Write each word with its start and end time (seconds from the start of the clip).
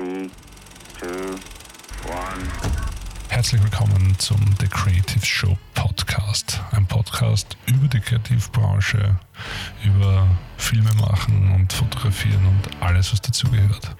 Three, 0.00 0.30
two, 0.98 1.08
one. 2.08 2.48
Herzlich 3.28 3.62
willkommen 3.62 4.14
zum 4.16 4.38
The 4.58 4.66
Creative 4.66 5.26
Show 5.26 5.58
Podcast. 5.74 6.58
Ein 6.72 6.86
Podcast 6.86 7.58
über 7.66 7.86
die 7.86 8.00
Kreativbranche, 8.00 9.18
über 9.84 10.26
Filme 10.56 10.88
machen 11.02 11.52
und 11.54 11.70
fotografieren 11.70 12.46
und 12.46 12.82
alles, 12.82 13.12
was 13.12 13.20
dazugehört. 13.20 13.94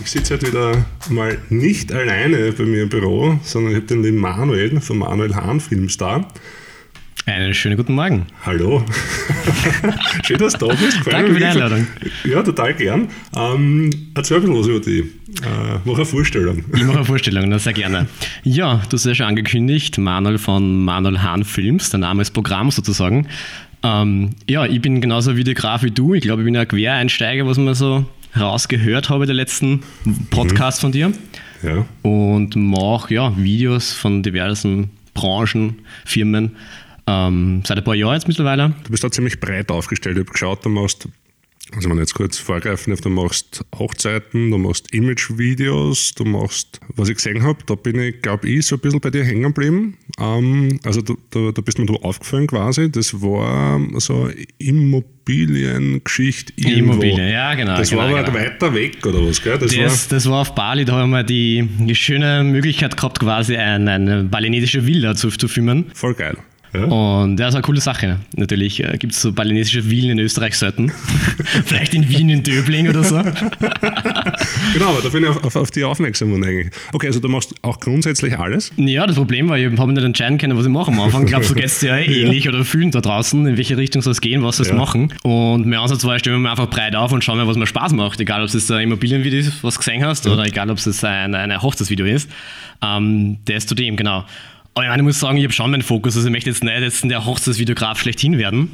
Ich 0.00 0.10
sitze 0.10 0.32
heute 0.32 0.46
wieder 0.46 0.86
mal 1.10 1.36
nicht 1.50 1.92
alleine 1.92 2.50
bei 2.52 2.64
mir 2.64 2.84
im 2.84 2.88
Büro, 2.88 3.38
sondern 3.42 3.72
ich 3.72 3.76
habe 3.76 3.88
den 3.88 4.04
lieben 4.04 4.20
Manuel 4.20 4.80
vom 4.80 5.00
Manuel 5.00 5.34
Hahn 5.34 5.60
Filmstar. 5.60 6.32
Einen 7.28 7.52
schönen 7.52 7.76
guten 7.76 7.94
Morgen. 7.94 8.24
Hallo. 8.46 8.82
Schön, 10.24 10.38
dass 10.38 10.54
du 10.54 10.66
da 10.66 10.74
bist. 10.74 11.00
Danke 11.04 11.34
für 11.34 11.38
die. 11.38 11.44
Einladung. 11.44 11.86
Ja, 12.24 12.42
total 12.42 12.72
gern. 12.72 13.08
Ähm, 13.36 13.90
erzähl 14.14 14.38
ein 14.38 14.44
bisschen 14.44 14.58
was 14.58 14.66
über 14.66 14.80
dich. 14.80 15.04
Äh, 15.42 15.78
mach 15.84 15.96
eine 15.96 16.06
Vorstellung. 16.06 16.64
Ich 16.74 16.82
mache 16.84 16.96
eine 16.96 17.04
Vorstellung, 17.04 17.50
das 17.50 17.64
sehr 17.64 17.74
gerne. 17.74 18.06
Ja, 18.44 18.80
du 18.88 18.96
hast 18.96 19.04
ja 19.04 19.14
schon 19.14 19.26
angekündigt, 19.26 19.98
Manuel 19.98 20.38
von 20.38 20.86
Manuel 20.86 21.22
Hahn 21.22 21.44
Films, 21.44 21.90
der 21.90 22.00
Name 22.00 22.22
ist 22.22 22.30
Programm 22.30 22.70
sozusagen. 22.70 23.28
Ähm, 23.82 24.30
ja, 24.48 24.64
ich 24.64 24.80
bin 24.80 25.02
genauso 25.02 25.36
videograf 25.36 25.82
wie 25.82 25.90
du. 25.90 26.14
Ich 26.14 26.22
glaube, 26.22 26.40
ich 26.40 26.46
bin 26.46 26.56
ein 26.56 26.66
Quereinsteiger, 26.66 27.46
was 27.46 27.58
man 27.58 27.74
so 27.74 28.06
rausgehört 28.40 29.10
habe, 29.10 29.26
der 29.26 29.34
letzten 29.34 29.82
Podcast 30.30 30.80
von 30.80 30.92
dir. 30.92 31.12
Ja. 31.62 31.84
Und 32.00 32.56
mache 32.56 33.12
ja, 33.12 33.36
Videos 33.36 33.92
von 33.92 34.22
diversen 34.22 34.88
Branchen, 35.12 35.80
Firmen. 36.06 36.52
Ähm, 37.08 37.62
seit 37.66 37.78
ein 37.78 37.84
paar 37.84 37.94
Jahren 37.94 38.14
jetzt 38.14 38.28
mittlerweile. 38.28 38.74
Du 38.84 38.90
bist 38.90 39.02
da 39.02 39.10
ziemlich 39.10 39.40
breit 39.40 39.70
aufgestellt. 39.70 40.18
Ich 40.18 40.24
habe 40.24 40.32
geschaut, 40.32 40.62
du 40.64 40.68
machst, 40.68 41.08
also 41.74 41.88
man 41.88 41.96
jetzt 41.98 42.14
kurz 42.14 42.36
vorgreifen 42.36 42.90
darf, 42.92 43.00
du 43.00 43.08
machst 43.08 43.64
Hochzeiten, 43.78 44.50
du 44.50 44.58
machst 44.58 44.92
Image-Videos, 44.94 46.12
du 46.14 46.26
machst, 46.26 46.80
was 46.96 47.08
ich 47.08 47.16
gesehen 47.16 47.42
habe, 47.42 47.60
da 47.64 47.76
bin 47.76 47.98
ich, 47.98 48.20
glaube 48.20 48.46
ich, 48.48 48.66
so 48.66 48.76
ein 48.76 48.80
bisschen 48.80 49.00
bei 49.00 49.08
dir 49.08 49.24
hängen 49.24 49.44
geblieben. 49.44 49.96
Ähm, 50.20 50.80
also 50.84 51.00
du, 51.00 51.16
da, 51.30 51.50
da 51.50 51.62
bist 51.62 51.78
mir 51.78 51.86
du 51.86 51.96
aufgefallen 51.96 52.46
quasi. 52.46 52.92
Das 52.92 53.22
war 53.22 53.80
so 54.00 54.28
Immobiliengeschichte 54.58 56.52
irgendwo. 56.56 56.92
Immobilien, 56.92 57.30
ja, 57.30 57.54
genau. 57.54 57.78
Das 57.78 57.88
genau, 57.88 58.02
war 58.02 58.10
aber 58.10 58.24
genau. 58.24 58.38
weiter 58.38 58.74
weg 58.74 59.06
oder 59.06 59.26
was, 59.26 59.42
gell? 59.42 59.56
Das, 59.58 59.74
Das, 59.74 60.08
das 60.08 60.28
war 60.28 60.42
auf 60.42 60.54
Bali, 60.54 60.84
da 60.84 60.92
haben 60.94 61.08
wir 61.10 61.22
die, 61.22 61.66
die 61.78 61.94
schöne 61.94 62.44
Möglichkeit 62.44 62.98
gehabt, 62.98 63.18
quasi 63.18 63.56
ein, 63.56 63.88
eine 63.88 64.24
balinesische 64.24 64.86
Villa 64.86 65.14
zu, 65.14 65.30
zu 65.30 65.48
filmen. 65.48 65.86
war 65.86 65.94
voll 65.94 66.14
geil. 66.14 66.36
Ja? 66.74 66.84
Und 66.84 67.36
das 67.36 67.50
ist 67.50 67.54
eine 67.54 67.62
coole 67.62 67.80
Sache. 67.80 68.18
Natürlich 68.36 68.82
äh, 68.84 68.96
gibt 68.98 69.14
es 69.14 69.22
so 69.22 69.32
balinesische 69.32 69.82
Villen 69.84 70.10
in 70.10 70.18
Österreich 70.18 70.56
selten. 70.56 70.90
Vielleicht 71.64 71.94
in 71.94 72.08
Wien, 72.08 72.28
in 72.28 72.42
Döbling 72.42 72.88
oder 72.88 73.04
so. 73.04 73.22
Genau, 74.74 74.90
aber 74.90 75.02
da 75.02 75.08
bin 75.08 75.22
ich 75.24 75.28
auf, 75.30 75.44
auf, 75.44 75.56
auf 75.56 75.70
die 75.70 75.82
aufmerksam 75.84 76.28
geworden 76.28 76.44
eigentlich. 76.44 76.72
Okay, 76.92 77.06
also 77.06 77.20
du 77.20 77.28
machst 77.28 77.54
auch 77.62 77.80
grundsätzlich 77.80 78.38
alles. 78.38 78.70
Ja, 78.76 79.06
das 79.06 79.16
Problem 79.16 79.48
war, 79.48 79.58
ich 79.58 79.78
habe 79.78 79.92
nicht 79.92 80.04
entscheiden 80.04 80.38
können, 80.38 80.56
was 80.56 80.66
ich 80.66 80.70
mache 80.72 80.92
am 80.92 81.00
Anfang. 81.00 81.22
Ich 81.24 81.28
glaube, 81.30 81.44
so 81.44 81.54
geht 81.54 81.64
es 81.64 81.82
eh 81.82 82.04
ähnlich 82.04 82.48
oder 82.48 82.64
fühlen 82.64 82.90
da 82.90 83.00
draußen, 83.00 83.46
in 83.46 83.56
welche 83.56 83.76
Richtung 83.76 84.02
soll 84.02 84.12
es 84.12 84.20
gehen, 84.20 84.42
was 84.42 84.58
soll 84.58 84.66
es 84.66 84.70
Ja. 84.70 84.76
machen. 84.76 85.12
Und 85.22 85.66
mein 85.66 85.78
Ansatz 85.78 86.04
war, 86.04 86.18
stellen 86.18 86.36
wir 86.36 86.40
mal 86.40 86.50
einfach 86.50 86.68
breit 86.68 86.94
auf 86.94 87.12
und 87.12 87.24
schauen 87.24 87.38
wir, 87.38 87.46
was 87.46 87.56
mir 87.56 87.66
Spaß 87.66 87.92
macht. 87.94 88.20
Egal, 88.20 88.42
ob 88.42 88.48
es 88.48 88.54
jetzt 88.54 88.70
ein 88.70 88.82
Immobilienvideo 88.82 89.40
ist, 89.40 89.64
was 89.64 89.74
du 89.74 89.78
gesehen 89.78 90.04
hast, 90.04 90.26
oder 90.26 90.44
egal, 90.44 90.70
ob 90.70 90.78
es 90.78 90.84
jetzt 90.84 91.04
ein, 91.04 91.34
ein 91.34 91.60
Hochzeitsvideo 91.62 92.06
ist. 92.06 92.30
Ähm, 92.82 93.38
das 93.46 93.66
zu 93.66 93.74
dem, 93.74 93.96
genau. 93.96 94.24
Aber 94.78 94.84
ich, 94.84 94.90
meine, 94.90 95.02
ich 95.02 95.06
muss 95.06 95.18
sagen, 95.18 95.36
ich 95.38 95.44
habe 95.44 95.52
schon 95.52 95.70
meinen 95.72 95.82
Fokus. 95.82 96.14
Also 96.16 96.28
ich 96.28 96.32
möchte 96.32 96.50
jetzt 96.50 96.62
nicht 96.62 96.80
jetzt 96.80 97.02
der 97.04 97.24
Hochzeitsvideograf 97.24 97.98
schlechthin 98.00 98.38
werden. 98.38 98.70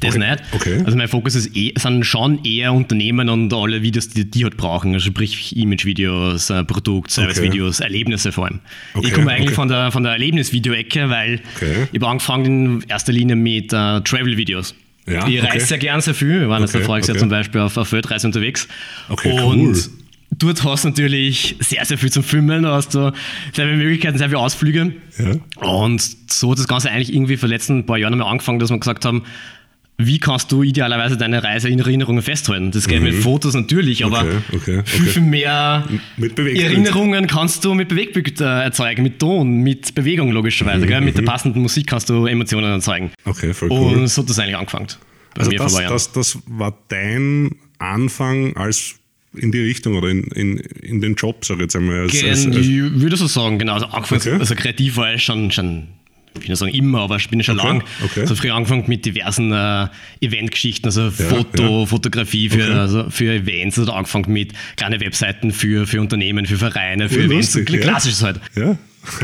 Das 0.00 0.16
Okay. 0.16 0.30
nicht. 0.30 0.42
Okay. 0.52 0.82
Also 0.86 0.96
mein 0.96 1.08
Fokus 1.08 1.34
ist 1.34 1.54
eh, 1.54 1.74
sind 1.76 2.04
schon 2.06 2.42
eher 2.46 2.72
Unternehmen 2.72 3.28
und 3.28 3.52
alle 3.52 3.82
Videos, 3.82 4.08
die 4.08 4.24
die 4.30 4.44
halt 4.44 4.56
brauchen. 4.56 4.94
Also 4.94 5.06
sprich 5.10 5.54
Image-Videos, 5.54 6.48
äh, 6.48 6.64
Produkt, 6.64 7.10
Service-Videos, 7.10 7.80
Erlebnisse 7.80 8.32
vor 8.32 8.46
allem. 8.46 8.60
Okay, 8.94 9.08
Ich 9.08 9.12
komme 9.12 9.30
eigentlich 9.30 9.48
okay. 9.48 9.54
von 9.54 9.68
der, 9.68 9.92
von 9.92 10.02
der 10.02 10.12
Erlebnisvideo-Ecke, 10.12 11.10
weil 11.10 11.40
Okay. 11.56 11.88
ich 11.92 12.00
habe 12.00 12.08
angefangen 12.10 12.80
in 12.80 12.88
erster 12.88 13.12
Linie 13.12 13.36
mit 13.36 13.66
äh, 13.74 14.00
Travel-Videos. 14.00 14.74
Ja, 15.06 15.28
ich 15.28 15.38
okay. 15.40 15.48
reise 15.50 15.66
sehr 15.66 15.78
gern 15.78 16.00
sehr 16.00 16.14
viel. 16.14 16.40
Wir 16.40 16.48
waren 16.48 16.62
jetzt 16.62 16.74
Okay, 16.74 16.84
voriges 16.84 17.08
Jahr 17.08 17.16
okay. 17.16 17.20
zum 17.20 17.28
Beispiel 17.28 17.60
auf, 17.60 17.76
auf 17.76 17.92
Weltreise 17.92 18.26
unterwegs. 18.26 18.68
Okay, 19.10 19.32
und 19.42 19.58
cool. 19.60 19.76
Dort 20.42 20.64
hast 20.64 20.84
du 20.84 20.88
natürlich 20.88 21.56
sehr, 21.60 21.84
sehr 21.84 21.98
viel 21.98 22.10
zum 22.12 22.22
Filmen. 22.22 22.66
Hast 22.66 22.94
du 22.94 23.12
sehr 23.52 23.66
viele 23.66 23.76
Möglichkeiten, 23.76 24.18
sehr 24.18 24.28
viele 24.28 24.38
Ausflüge. 24.40 24.92
Ja. 25.18 25.36
Und 25.66 26.00
so 26.30 26.50
hat 26.52 26.58
das 26.58 26.68
Ganze 26.68 26.90
eigentlich 26.90 27.12
irgendwie 27.14 27.36
vor 27.36 27.48
den 27.48 27.52
letzten 27.54 27.86
paar 27.86 27.98
Jahren 27.98 28.12
einmal 28.14 28.28
angefangen, 28.28 28.58
dass 28.58 28.70
wir 28.70 28.78
gesagt 28.78 29.04
haben, 29.04 29.22
wie 29.98 30.18
kannst 30.18 30.50
du 30.50 30.62
idealerweise 30.62 31.16
deine 31.16 31.44
Reise 31.44 31.68
in 31.68 31.78
Erinnerungen 31.78 32.22
festhalten? 32.22 32.70
Das 32.72 32.88
geht 32.88 33.02
mit 33.02 33.14
Fotos 33.14 33.54
natürlich, 33.54 34.04
aber 34.04 34.24
Mhm. 34.24 34.42
Okay, 34.52 34.78
okay, 34.78 34.82
viel, 34.84 35.00
okay. 35.02 35.10
viel 35.10 35.22
mehr 35.22 35.84
Mit. 36.16 36.38
Erinnerungen 36.38 37.26
kannst 37.26 37.64
du 37.64 37.74
mit 37.74 37.88
Bewegtbild 37.88 38.40
äh, 38.40 38.44
erzeugen, 38.64 39.02
mit 39.02 39.18
Ton, 39.20 39.58
mit 39.58 39.94
Bewegung 39.94 40.32
logischerweise. 40.32 40.86
Gell? 40.86 41.02
Mit 41.02 41.18
der 41.18 41.22
passenden 41.22 41.60
Musik 41.62 41.86
kannst 41.86 42.08
du 42.08 42.26
Emotionen 42.26 42.72
erzeugen. 42.72 43.10
Okay, 43.26 43.52
voll 43.54 43.68
Mhm. 43.68 43.74
cool. 43.74 43.96
Und 43.98 44.08
so 44.08 44.22
hat 44.22 44.30
das 44.30 44.38
eigentlich 44.38 44.56
angefangen. 44.56 44.88
Also 45.38 45.50
das, 45.52 45.74
das, 45.74 46.12
das 46.12 46.38
war 46.46 46.76
dein 46.88 47.54
Anfang 47.78 48.56
als 48.56 48.96
in 49.34 49.50
die 49.52 49.60
Richtung 49.60 49.94
oder 49.96 50.08
in, 50.08 50.24
in, 50.34 50.58
in 50.58 51.00
den 51.00 51.14
Job, 51.14 51.44
sag 51.44 51.56
ich 51.56 51.62
jetzt 51.62 51.76
einmal. 51.76 52.00
Als, 52.00 52.12
als, 52.24 52.42
Gen- 52.44 52.52
als, 52.54 52.66
ich 52.66 53.00
würde 53.00 53.16
so 53.16 53.26
sagen, 53.26 53.58
genau. 53.58 53.74
Also, 53.74 53.86
Okay. 53.90 54.32
also 54.38 54.54
kreativ 54.54 54.96
war 54.96 55.14
ich 55.14 55.22
schon, 55.22 55.50
schon 55.50 55.88
ich 56.34 56.42
will 56.42 56.48
nicht 56.50 56.58
sagen 56.58 56.72
immer, 56.74 57.00
aber 57.00 57.16
ich 57.16 57.28
bin 57.28 57.42
schon 57.42 57.58
Okay, 57.60 57.68
lang. 57.68 57.84
okay. 58.04 58.26
So 58.26 58.34
früh 58.34 58.50
angefangen 58.50 58.84
mit 58.86 59.04
diversen 59.04 59.52
äh, 59.52 59.88
Eventgeschichten, 60.20 60.86
also 60.86 61.10
Foto, 61.10 61.80
ja. 61.80 61.86
Fotografie 61.86 62.48
für, 62.48 62.62
Okay. 62.64 62.72
also 62.72 63.10
für 63.10 63.34
Events, 63.34 63.78
also 63.78 63.92
angefangen 63.92 64.32
mit 64.32 64.52
kleinen 64.76 65.00
Webseiten 65.00 65.50
für, 65.52 65.86
für 65.86 66.00
Unternehmen, 66.00 66.46
für 66.46 66.56
Vereine, 66.56 67.08
für 67.10 67.16
Cool, 67.20 67.24
Events, 67.26 67.54
lustig, 67.54 67.74
ja. 67.74 67.80
klassisches 67.80 68.22
halt. 68.22 68.40
ja? 68.56 68.76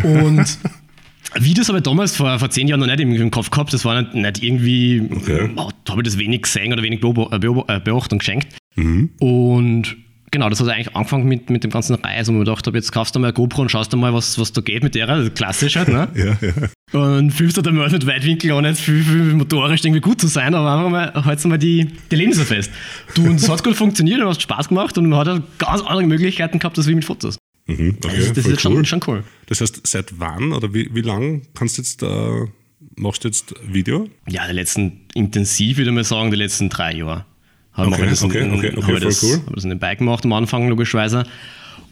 Und 0.05 0.59
Videos 1.35 1.69
habe 1.69 1.79
ich 1.79 1.85
damals 1.85 2.17
vor, 2.17 2.39
vor 2.39 2.51
zehn 2.51 2.69
Jahren 2.69 2.81
noch 2.81 2.87
nicht 2.87 3.01
im, 3.01 3.31
Kopf 3.31 3.51
gehabt. 3.51 3.73
Das 3.73 3.85
war 3.85 4.01
nicht, 4.01 4.15
nicht 4.15 4.43
irgendwie, 4.43 5.03
Okay. 5.15 5.51
oh, 5.57 5.71
da 5.85 5.93
habe 5.93 6.03
ich 6.03 6.09
das 6.09 6.19
wenig 6.19 6.43
gesehen 6.43 6.73
oder 6.73 6.83
wenig 6.83 7.03
äh, 7.03 7.75
äh, 7.77 7.81
Beachtung 7.81 8.19
geschenkt. 8.19 8.49
Mhm. 8.77 9.11
Und 9.21 9.97
genau, 10.31 10.49
das 10.49 10.61
hat 10.61 10.69
eigentlich 10.69 10.95
angefangen 10.97 11.27
mit, 11.27 11.51
mit 11.51 11.65
dem 11.65 11.71
ganzen 11.71 11.95
Reisen, 11.95 12.35
wo 12.35 12.39
ich 12.39 12.39
mir 12.41 12.45
gedacht 12.45 12.67
habe, 12.67 12.77
jetzt 12.77 12.93
kaufst 12.93 13.15
du 13.15 13.19
mal 13.19 13.29
eine 13.29 13.35
GoPro 13.35 13.63
und 13.63 13.71
schaust 13.71 13.93
du 13.93 13.97
mal, 13.97 14.15
was, 14.15 14.39
was 14.39 14.53
da 14.53 14.61
geht 14.61 14.83
mit 14.83 14.95
der. 14.95 15.09
Also 15.09 15.31
klassisch 15.31 15.77
halt, 15.77 15.89
ne? 15.89 16.09
Ja, 16.15 16.37
ja. 16.41 16.69
Und 16.99 17.33
filmst 17.33 17.57
du 17.57 17.63
dann 17.63 17.75
mal 17.77 17.91
mit 17.91 18.07
Weitwinkel, 18.07 18.53
ohne 18.53 18.69
jetzt 18.69 18.81
viel, 18.81 19.03
viel 19.03 19.35
motorisch 19.35 19.85
irgendwie 19.85 20.01
gut 20.01 20.21
zu 20.21 20.27
sein, 20.27 20.55
aber 20.55 20.73
einfach 20.73 20.91
mal, 20.91 21.25
haltst 21.25 21.45
du 21.45 21.49
mal 21.51 21.59
die, 21.59 21.89
die 22.11 22.33
fest. 22.33 22.71
Du, 23.15 23.27
und 23.27 23.35
es 23.35 23.49
hat 23.49 23.63
gut 23.63 23.77
funktioniert 23.77 24.21
und 24.23 24.29
hat 24.29 24.41
Spaß 24.41 24.69
gemacht 24.69 24.97
und 24.97 25.09
man 25.09 25.19
hat 25.19 25.29
halt 25.29 25.43
ganz 25.59 25.83
andere 25.83 26.07
Möglichkeiten 26.07 26.59
gehabt, 26.59 26.79
als 26.79 26.87
wie 26.87 26.95
mit 26.95 27.05
Fotos. 27.05 27.37
Mhm, 27.69 27.99
okay, 28.03 28.17
Das, 28.19 28.33
das 28.33 28.47
ist 28.47 28.61
schon, 28.61 28.85
schon 28.85 29.01
cool. 29.07 29.23
Das 29.47 29.61
heißt, 29.61 29.87
seit 29.87 30.19
wann 30.19 30.53
oder 30.53 30.75
wie, 30.75 30.89
wie 30.95 31.03
lang 31.03 31.43
kannst 31.55 31.79
du 31.79 31.83
jetzt, 31.83 32.03
äh, 32.03 32.47
machst 32.97 33.23
du 33.25 33.29
jetzt 33.29 33.55
Video? 33.63 34.09
Ja, 34.29 34.47
die 34.49 34.55
letzten, 34.55 35.03
intensiv 35.15 35.77
würde 35.77 35.91
ich 35.91 35.95
mal 35.95 36.03
sagen, 36.05 36.31
die 36.31 36.37
letzten 36.37 36.69
drei 36.71 36.95
Jahre. 36.95 37.25
Habe 37.73 37.89
Okay, 37.93 38.05
ich 38.05 38.11
das, 38.11 38.23
okay, 38.25 38.41
in, 38.41 38.55
okay, 38.55 38.73
okay, 38.77 38.83
voll 38.83 39.01
das, 39.01 39.23
cool. 39.23 39.41
habe 39.47 39.55
das 39.55 39.65
in 39.65 39.71
den 39.71 39.79
Bike 39.79 39.99
gemacht 39.99 40.25
am 40.25 40.33
Anfang, 40.33 40.69
logischerweise. 40.69 41.25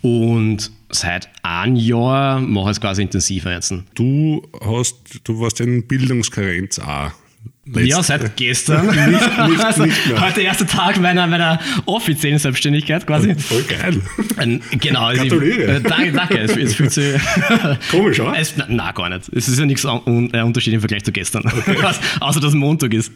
Und 0.03 0.71
seit 0.91 1.29
einem 1.43 1.77
Jahr 1.77 2.41
mache 2.41 2.67
ich 2.71 2.77
es 2.77 2.81
quasi 2.81 3.03
intensiver 3.03 3.53
jetzt. 3.53 3.73
Du 3.95 4.43
hast, 4.61 4.97
du 5.25 5.41
warst 5.41 5.61
in 5.61 5.87
Bildungskarenz 5.87 6.79
auch. 6.79 7.13
Letzt- 7.67 7.87
Ja, 7.89 8.03
seit 8.03 8.37
gestern. 8.37 8.87
nicht- 9.11 9.65
also, 9.65 9.84
nicht 9.84 10.07
mehr. 10.07 10.21
heute 10.21 10.34
der 10.34 10.45
erste 10.45 10.67
Tag 10.67 11.01
meiner, 11.01 11.27
meiner 11.27 11.59
offiziellen 11.87 12.39
Selbstständigkeit 12.39 13.07
quasi. 13.07 13.34
Voll 13.34 13.62
geil. 13.65 14.01
Ähm, 14.41 14.61
Genau. 14.81 15.07
Also 15.07 15.25
ich- 15.25 15.31
Gratuliere. 15.31 15.77
äh, 15.77 15.81
danke, 15.81 16.12
danke. 16.12 16.39
Es, 16.39 16.57
es 16.57 16.75
fühlt 16.75 16.93
sich. 16.93 17.15
Komisch, 17.91 18.21
oder? 18.21 18.39
Es, 18.39 18.55
na, 18.57 18.67
na, 18.69 18.93
gar 18.93 19.09
nicht. 19.09 19.29
Es 19.33 19.49
ist 19.49 19.59
ja 19.59 19.67
nichts 19.67 19.84
un, 19.84 20.33
äh, 20.33 20.43
Unterschied 20.43 20.75
im 20.75 20.81
Vergleich 20.81 21.05
zu 21.05 21.12
gestern. 21.12 21.43
Was, 21.83 22.01
außer 22.21 22.41
dass 22.41 22.55
Montag 22.55 22.95
ist. 22.95 23.12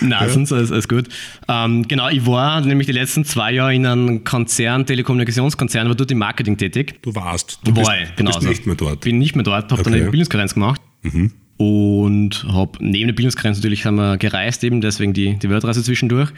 Na, 0.00 0.28
sonst 0.28 0.52
alles, 0.52 0.70
alles 0.70 0.86
gut. 0.88 1.06
Ähm, 1.48 1.86
genau, 1.88 2.08
ich 2.10 2.26
war 2.26 2.60
nämlich 2.60 2.86
die 2.86 2.92
letzten 2.92 3.24
zwei 3.24 3.52
Jahre 3.52 3.74
in 3.74 3.86
einem 3.86 4.24
Konzern, 4.24 4.86
Telekommunikationskonzern, 4.86 5.88
war 5.88 5.94
dort 5.94 6.10
im 6.10 6.18
Marketing 6.18 6.56
tätig. 6.56 6.96
Du 7.02 7.14
warst. 7.14 7.58
Du 7.64 7.74
war 7.74 7.82
bist, 7.84 7.90
ich, 8.02 8.08
du 8.10 8.14
genau. 8.16 8.30
bist 8.30 8.42
so. 8.42 8.48
nicht 8.48 8.66
mehr 8.66 8.74
dort. 8.76 9.00
Bin 9.00 9.18
nicht 9.18 9.34
mehr 9.34 9.44
dort, 9.44 9.72
habe 9.72 9.82
dann 9.82 9.92
Okay. 9.92 9.96
Mhm. 9.96 10.02
eine 10.02 10.10
Bildungskarenz 10.10 10.54
gemacht. 10.54 10.80
Und 11.62 12.44
habe 12.48 12.72
neben 12.80 13.06
der 13.06 13.14
Bildungskarenz 13.14 13.58
natürlich 13.58 13.86
haben 13.86 13.94
wir 13.94 14.16
gereist, 14.16 14.64
eben 14.64 14.80
deswegen 14.80 15.12
die, 15.12 15.38
die 15.38 15.48
Weltreise 15.48 15.84
zwischendurch. 15.84 16.30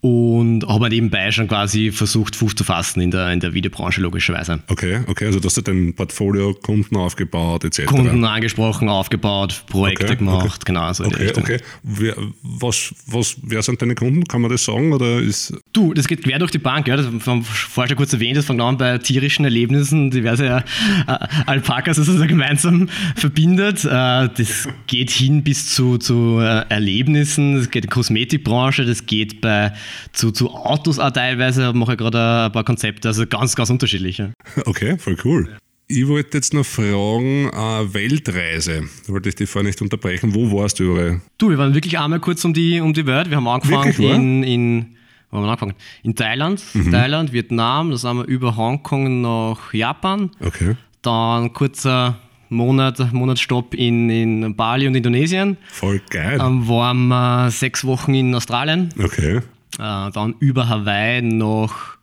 Und 0.00 0.64
habe 0.68 0.88
nebenbei 0.88 1.32
schon 1.32 1.48
quasi 1.48 1.90
versucht, 1.90 2.36
Fuß 2.36 2.54
zu 2.54 2.62
fassen 2.62 3.00
in 3.00 3.10
der, 3.10 3.32
in 3.32 3.40
der 3.40 3.52
Videobranche, 3.52 4.00
logischerweise. 4.00 4.60
Okay, 4.68 5.00
okay, 5.08 5.26
also 5.26 5.40
du 5.40 5.46
hast 5.46 5.56
du 5.56 5.62
dein 5.62 5.92
Portfolio 5.92 6.54
Kunden 6.54 6.96
aufgebaut, 6.96 7.64
etc. 7.64 7.86
Kunden 7.86 8.24
angesprochen, 8.24 8.88
aufgebaut, 8.88 9.64
Projekte 9.66 10.04
Okay, 10.04 10.16
gemacht, 10.16 10.64
genau 10.64 10.92
so 10.92 11.04
Okay, 11.04 11.32
okay. 11.36 11.56
Wer, 11.82 12.14
was, 12.42 12.94
was, 13.06 13.36
wer 13.42 13.60
sind 13.62 13.82
deine 13.82 13.96
Kunden? 13.96 14.24
Kann 14.24 14.40
man 14.40 14.52
das 14.52 14.64
sagen? 14.64 14.92
Oder 14.92 15.18
ist, 15.18 15.52
Du, 15.72 15.92
das 15.94 16.06
geht 16.06 16.22
quer 16.22 16.38
durch 16.38 16.52
die 16.52 16.58
Bank, 16.58 16.86
ja. 16.86 16.96
Das 16.96 17.06
haben 17.06 17.42
vorher 17.44 17.88
schon 17.88 17.96
kurz 17.96 18.12
erwähnt, 18.12 18.36
das 18.36 18.46
fängt 18.46 18.60
an 18.60 18.76
bei 18.76 18.98
tierischen 18.98 19.44
Erlebnissen, 19.44 20.10
diverse 20.10 20.46
äh, 20.46 21.12
Alpakas, 21.46 21.98
also 21.98 22.16
so 22.16 22.26
gemeinsam 22.26 22.88
verbindet. 23.16 23.84
Äh, 23.84 23.88
das 24.28 24.68
geht 24.86 25.10
hin 25.10 25.42
bis 25.42 25.74
zu, 25.74 25.98
zu 25.98 26.38
äh, 26.40 26.64
Erlebnissen, 26.68 27.56
das 27.56 27.70
geht 27.70 27.84
in 27.84 27.90
die 27.90 27.94
Kosmetikbranche, 27.94 28.84
das 28.84 29.06
geht 29.06 29.40
bei 29.40 29.72
zu, 30.12 30.30
zu 30.30 30.50
Autos 30.50 30.98
auch 30.98 31.10
teilweise 31.10 31.72
mache 31.72 31.92
ich 31.92 31.98
gerade 31.98 32.46
ein 32.46 32.52
paar 32.52 32.64
Konzepte, 32.64 33.08
also 33.08 33.26
ganz, 33.26 33.54
ganz 33.56 33.70
unterschiedliche. 33.70 34.32
Okay, 34.64 34.98
voll 34.98 35.16
cool. 35.24 35.56
Ich 35.90 36.06
wollte 36.06 36.36
jetzt 36.36 36.52
noch 36.52 36.66
fragen, 36.66 37.48
äh, 37.48 37.94
Weltreise. 37.94 38.82
Da 39.06 39.12
wollte 39.12 39.30
ich 39.30 39.36
dich 39.36 39.48
vorher 39.48 39.66
nicht 39.68 39.80
unterbrechen. 39.80 40.34
Wo 40.34 40.52
warst 40.52 40.78
du 40.80 40.84
überall? 40.84 41.20
Du, 41.38 41.48
wir 41.48 41.56
waren 41.56 41.72
wirklich 41.74 41.98
einmal 41.98 42.20
kurz 42.20 42.44
um 42.44 42.52
die, 42.52 42.80
um 42.80 42.92
die 42.92 43.06
Welt. 43.06 43.30
Wir 43.30 43.38
haben 43.38 43.48
angefangen 43.48 43.86
Wirklich, 43.86 44.10
in, 44.10 44.42
in, 44.42 44.86
wo 45.30 45.38
haben 45.38 45.44
wir 45.44 45.48
angefangen? 45.50 45.74
In 46.02 46.14
Thailand, 46.14 46.62
Mhm. 46.74 46.90
Thailand, 46.92 47.32
Vietnam, 47.32 47.90
da 47.90 47.96
sind 47.96 48.16
wir 48.18 48.24
über 48.26 48.54
Hongkong 48.56 49.22
nach 49.22 49.72
Japan. 49.72 50.30
Okay. 50.40 50.76
Dann 51.00 51.54
kurzer 51.54 52.18
Monat, 52.50 53.12
Monatsstopp 53.12 53.72
in, 53.74 54.10
in 54.10 54.56
Bali 54.56 54.86
und 54.88 54.94
Indonesien. 54.94 55.56
Voll 55.70 56.00
geil. 56.10 56.36
Dann 56.38 56.68
waren 56.68 57.08
wir 57.08 57.50
sechs 57.50 57.84
Wochen 57.86 58.14
in 58.14 58.34
Australien. 58.34 58.90
Okay. 59.02 59.40
Äh, 59.78 60.10
dann 60.12 60.34
über 60.40 60.68
Hawaii 60.68 61.22
nach 61.22 61.98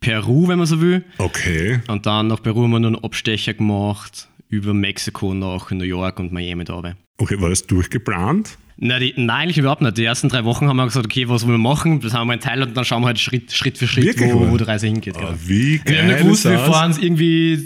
Peru, 0.00 0.48
wenn 0.48 0.58
man 0.58 0.66
so 0.66 0.80
will. 0.80 1.04
Okay. 1.18 1.80
Und 1.88 2.06
dann 2.06 2.28
nach 2.28 2.42
Peru 2.42 2.62
haben 2.62 2.70
wir 2.70 2.80
noch 2.80 2.88
einen 2.88 3.04
Abstecher 3.04 3.54
gemacht 3.54 4.28
über 4.48 4.74
Mexiko 4.74 5.34
nach 5.34 5.70
New 5.70 5.84
York 5.84 6.20
und 6.20 6.32
Miami 6.32 6.64
da. 6.64 6.94
Okay, 7.18 7.40
war 7.40 7.48
das 7.48 7.66
durchgeplant? 7.66 8.58
Nein, 8.78 9.00
die, 9.00 9.14
nein, 9.16 9.30
eigentlich 9.30 9.56
überhaupt 9.56 9.80
nicht. 9.80 9.96
Die 9.96 10.04
ersten 10.04 10.28
drei 10.28 10.44
Wochen 10.44 10.68
haben 10.68 10.76
wir 10.76 10.84
gesagt, 10.84 11.06
okay, 11.06 11.26
was 11.30 11.42
wollen 11.44 11.54
wir 11.54 11.58
machen? 11.58 12.00
Das 12.00 12.12
haben 12.12 12.26
wir 12.28 12.34
in 12.34 12.40
Thailand 12.40 12.68
und 12.68 12.76
dann 12.76 12.84
schauen 12.84 13.02
wir 13.02 13.06
halt 13.06 13.18
Schritt, 13.18 13.50
Schritt 13.50 13.78
für 13.78 13.86
Schritt, 13.86 14.04
Wirklich, 14.04 14.34
wo, 14.34 14.50
wo 14.50 14.56
die 14.58 14.64
Reise 14.64 14.86
hingeht. 14.86 15.16
Ah, 15.16 15.20
genau. 15.20 15.34
wie 15.46 15.72
Wir 15.72 15.78
haben 15.78 15.84
geil 15.86 16.06
nicht 16.08 16.18
gewusst, 16.18 16.44
wir 16.44 16.58
fahren 16.58 16.94
irgendwie 17.00 17.56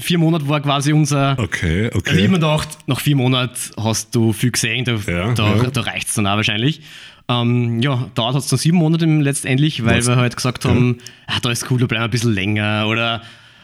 vier 0.00 0.18
Monate 0.18 0.48
war 0.48 0.60
quasi 0.60 0.92
unser. 0.92 1.36
Okay, 1.40 1.86
Also 1.86 1.88
ich 1.88 1.94
okay. 1.96 2.22
hab 2.22 2.30
mir 2.30 2.38
gedacht, 2.38 2.68
nach 2.86 3.00
vier 3.00 3.16
Monaten 3.16 3.58
hast 3.82 4.14
du 4.14 4.32
viel 4.32 4.52
gesehen, 4.52 4.84
da, 4.84 4.92
Ja, 4.94 5.34
da, 5.34 5.56
ja. 5.56 5.70
da 5.70 5.80
reicht 5.80 6.06
es 6.08 6.14
dann 6.14 6.28
auch 6.28 6.36
wahrscheinlich. 6.36 6.82
Ähm, 7.30 7.80
ja, 7.80 8.10
dauert 8.14 8.34
hat 8.34 8.42
es 8.42 8.48
dann 8.48 8.58
sieben 8.58 8.78
Monate 8.78 9.06
letztendlich, 9.06 9.84
weil 9.84 9.98
Was? 9.98 10.08
wir 10.08 10.16
halt 10.16 10.34
gesagt 10.34 10.64
haben, 10.64 10.98
ah, 11.28 11.38
da 11.40 11.50
ist 11.50 11.70
cool, 11.70 11.78
da 11.78 11.86
bleiben 11.86 12.02
wir 12.02 12.08
ein 12.08 12.10
bisschen 12.10 12.34
länger. 12.34 12.86
Oder 12.88 13.22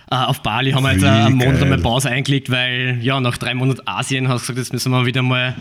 äh, 0.08 0.14
auf 0.14 0.42
Bali 0.42 0.70
haben 0.70 0.84
wir 0.84 0.92
jetzt 0.92 1.02
äh, 1.02 1.08
einen 1.08 1.36
Monat 1.36 1.60
einmal 1.62 1.78
Pause 1.78 2.08
eingelegt, 2.10 2.48
weil 2.48 2.98
ja, 3.02 3.18
nach 3.18 3.38
drei 3.38 3.54
Monaten 3.54 3.80
Asien 3.84 4.28
hast 4.28 4.48
du 4.48 4.54
gesagt, 4.54 4.66
jetzt 4.68 4.72
müssen 4.72 4.92
wir 4.92 5.04
wieder 5.04 5.22
mal 5.22 5.56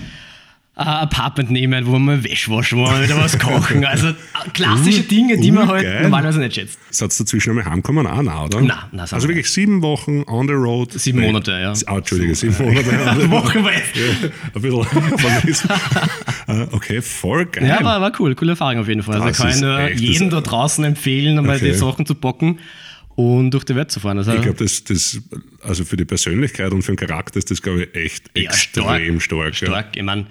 äh, 0.77 0.81
ein 0.81 0.87
Apartment 0.87 1.51
nehmen, 1.51 1.85
wo 1.87 1.93
wir 1.93 1.99
mal 1.99 2.23
Wäsche 2.23 2.51
waschen, 2.51 2.79
wo 2.79 2.85
wir 2.85 3.03
wieder 3.03 3.17
was 3.23 3.39
kochen. 3.39 3.85
Also 3.85 4.09
äh, 4.09 4.13
klassische 4.53 5.03
Dinge, 5.03 5.37
die 5.37 5.51
man 5.51 5.67
halt 5.67 6.01
normalerweise 6.03 6.39
nicht 6.39 6.55
schätzt. 6.55 6.77
Seid 6.91 7.13
ihr 7.13 7.17
dazwischen 7.19 7.51
einmal 7.51 7.65
heimgekommen? 7.65 8.05
Auch 8.07 8.21
nein, 8.21 8.37
oder? 8.37 8.61
Nein, 8.61 8.77
nein, 8.91 8.99
Also 8.99 9.21
wir 9.21 9.29
wirklich 9.35 9.49
sieben 9.49 9.81
Wochen 9.81 10.23
on 10.27 10.47
the 10.47 10.53
road. 10.53 10.91
Sieben 10.93 11.21
Monate, 11.21 11.51
ja. 11.51 11.73
Ah, 11.85 11.97
Entschuldige, 11.97 12.35
sieben 12.35 12.55
Monate. 12.57 12.85
Wochen 13.31 13.63
war 13.63 13.71
jetzt. 13.73 13.95
ein 14.55 15.41
bisschen. 15.45 15.69
Äh, 16.47 16.67
okay, 16.73 17.01
voll 17.01 17.45
geil. 17.47 17.67
Ja, 17.67 17.83
war, 17.83 17.99
war 18.01 18.11
cool, 18.19 18.35
coole 18.35 18.51
Erfahrung 18.51 18.77
auf 18.79 18.87
jeden 18.87 19.01
Fall. 19.01 19.15
Das 19.15 19.41
Also 19.41 19.43
kann 19.43 19.51
ich 19.51 19.61
nur 19.61 19.89
jedem 19.89 20.29
das- 20.29 20.43
da 20.43 20.49
draußen 20.49 20.83
empfehlen, 20.83 21.39
einmal 21.39 21.55
Okay. 21.55 21.71
die 21.71 21.73
Sachen 21.73 22.05
zu 22.05 22.13
bocken 22.13 22.59
und 23.15 23.49
durch 23.51 23.63
die 23.63 23.75
Welt 23.75 23.89
zu 23.89 23.99
fahren. 23.99 24.19
Also, 24.19 24.31
Ich 24.35 24.41
glaube, 24.43 24.63
das, 24.63 24.83
das, 24.83 25.19
also 25.63 25.85
für 25.85 25.97
die 25.97 26.05
Persönlichkeit 26.05 26.71
und 26.71 26.83
für 26.83 26.91
den 26.91 26.97
Charakter 26.97 27.37
ist 27.39 27.49
das, 27.49 27.63
glaube 27.63 27.85
ich, 27.85 27.95
echt 27.95 28.29
Ja, 28.35 28.43
extrem 28.43 29.19
stark. 29.19 29.59
ja. 29.59 29.67
stark. 29.69 29.95
Ich 29.97 30.03
meine, 30.03 30.27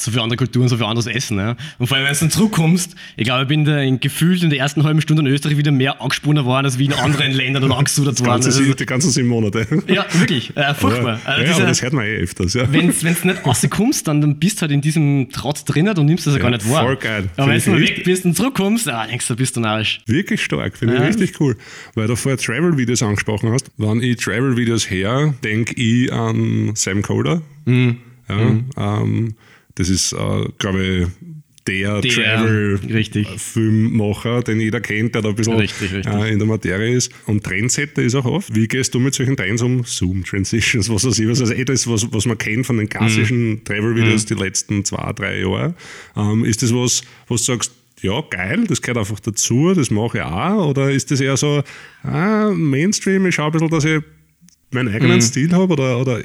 so 0.00 0.10
viele 0.10 0.22
andere 0.22 0.36
Kulturen, 0.36 0.68
so 0.68 0.76
viel 0.76 0.86
anderes 0.86 1.06
Essen. 1.06 1.38
Ja. 1.38 1.56
Und 1.78 1.86
vor 1.86 1.96
allem, 1.96 2.06
wenn 2.06 2.14
du 2.14 2.20
dann 2.20 2.30
zurückkommst, 2.30 2.94
ich 3.16 3.24
glaube, 3.24 3.42
ich 3.42 3.48
bin 3.48 3.64
da 3.64 3.80
in, 3.80 4.00
gefühlt 4.00 4.42
in 4.42 4.50
der 4.50 4.58
ersten 4.58 4.84
halben 4.84 5.00
Stunde 5.00 5.20
in 5.22 5.26
Österreich 5.28 5.56
wieder 5.56 5.72
mehr 5.72 6.00
angesprochen 6.00 6.44
worden, 6.44 6.66
als 6.66 6.78
wie 6.78 6.86
in 6.86 6.92
anderen 6.92 7.32
Ländern 7.32 7.64
und 7.64 7.72
angesudert 7.72 8.18
worden. 8.20 8.30
Ganze, 8.42 8.48
Also, 8.48 8.74
die 8.74 8.86
ganzen 8.86 9.10
sieben 9.10 9.28
Monate. 9.28 9.66
ja, 9.86 10.06
wirklich. 10.14 10.56
Äh, 10.56 10.74
furchtbar. 10.74 11.20
Ja, 11.24 11.30
Also 11.30 11.40
ja, 11.42 11.46
dieser- 11.48 11.56
aber 11.58 11.66
das 11.68 11.82
hört 11.82 11.92
man 11.92 12.04
eh 12.06 12.16
öfters. 12.16 12.54
Ja. 12.54 12.72
wenn 12.72 12.88
du 12.88 13.26
nicht 13.26 13.26
rauskommst, 13.46 14.06
dann, 14.08 14.20
dann 14.20 14.38
bist 14.38 14.58
du 14.58 14.62
halt 14.62 14.72
in 14.72 14.80
diesem 14.80 15.28
Trotz 15.32 15.64
drinnen 15.64 15.96
und 15.98 16.06
nimmst 16.06 16.26
das 16.26 16.34
ja, 16.34 16.40
gar 16.40 16.50
nicht 16.50 16.68
wahr. 16.70 16.84
voll 16.84 16.96
geil. 16.96 17.28
Aber 17.36 17.48
wenn 17.52 17.60
du 17.62 17.70
mal 17.70 17.80
weg 17.80 18.02
bist 18.04 18.24
und 18.24 18.34
zurückkommst, 18.36 18.88
ah, 18.88 19.06
denkst 19.06 19.26
du, 19.28 19.36
bist 19.36 19.56
du 19.56 19.60
narrisch. 19.60 20.00
Wirklich 20.06 20.42
stark, 20.42 20.76
finde 20.76 20.94
ich 20.94 21.00
Ja. 21.00 21.06
richtig 21.06 21.40
cool. 21.40 21.56
Weil 21.94 22.06
du 22.06 22.16
vorher 22.16 22.38
Travel-Videos 22.38 23.02
angesprochen 23.02 23.50
hast. 23.52 23.70
Wenn 23.76 24.02
ich 24.02 24.16
Travel-Videos 24.16 24.90
her, 24.90 25.34
denke 25.44 25.74
ich 25.74 26.12
an 26.12 26.72
Sam 26.74 27.02
Coder. 27.02 27.42
Mhm. 27.64 27.96
Ja, 28.28 29.00
ähm, 29.02 29.34
das 29.80 29.88
ist, 29.88 30.12
äh, 30.12 30.44
glaube 30.58 30.84
ich, 30.84 31.06
der, 31.66 32.00
Der. 32.00 32.10
Travel-Filmmacher, 32.10 34.42
den 34.42 34.60
jeder 34.60 34.80
kennt, 34.80 35.14
der 35.14 35.22
da 35.22 35.28
ein 35.30 35.34
bisschen 35.34 35.54
Richtig, 35.54 35.92
richtig. 35.92 36.12
Äh, 36.12 36.32
in 36.32 36.38
der 36.38 36.48
Materie 36.48 36.94
ist. 36.94 37.12
Und 37.26 37.44
Trendsetter 37.44 38.02
ist 38.02 38.14
auch 38.14 38.24
oft. 38.24 38.54
Wie 38.54 38.66
gehst 38.66 38.94
du 38.94 39.00
mit 39.00 39.14
solchen 39.14 39.36
Trends 39.36 39.62
um? 39.62 39.84
Zoom-Transitions, 39.84 40.88
was 40.90 41.06
weiß 41.06 41.18
ich, 41.18 41.28
was 41.28 41.40
also 41.40 41.52
eh 41.54 41.64
das, 41.64 41.86
was, 41.86 42.12
was 42.12 42.26
man 42.26 42.38
kennt 42.38 42.66
von 42.66 42.78
den 42.78 42.88
klassischen 42.88 43.50
Mhm. 43.50 43.64
Travel-Videos 43.64 44.26
die 44.26 44.34
letzten 44.34 44.84
zwei, 44.84 45.12
drei 45.12 45.40
Jahre. 45.40 45.74
Ähm, 46.16 46.44
ist 46.44 46.62
das 46.62 46.74
was, 46.74 47.02
was 47.28 47.44
du 47.44 47.52
sagst, 47.52 47.72
ja, 48.02 48.22
geil, 48.30 48.64
das 48.66 48.80
gehört 48.80 48.98
einfach 48.98 49.20
dazu, 49.20 49.74
das 49.74 49.90
mache 49.90 50.18
ich 50.18 50.24
auch? 50.24 50.68
Oder 50.70 50.90
ist 50.90 51.10
das 51.10 51.20
eher 51.20 51.36
so, 51.36 51.62
ah, 52.02 52.50
Mainstream, 52.50 53.26
ich 53.26 53.34
schaue 53.34 53.46
ein 53.46 53.52
bisschen, 53.52 53.68
dass 53.70 53.84
ich 53.84 54.00
meinen 54.70 54.94
eigenen 54.94 55.16
Mhm. 55.16 55.20
Stil 55.22 55.52
habe? 55.52 55.72
Oder, 55.72 55.98
oder 55.98 56.20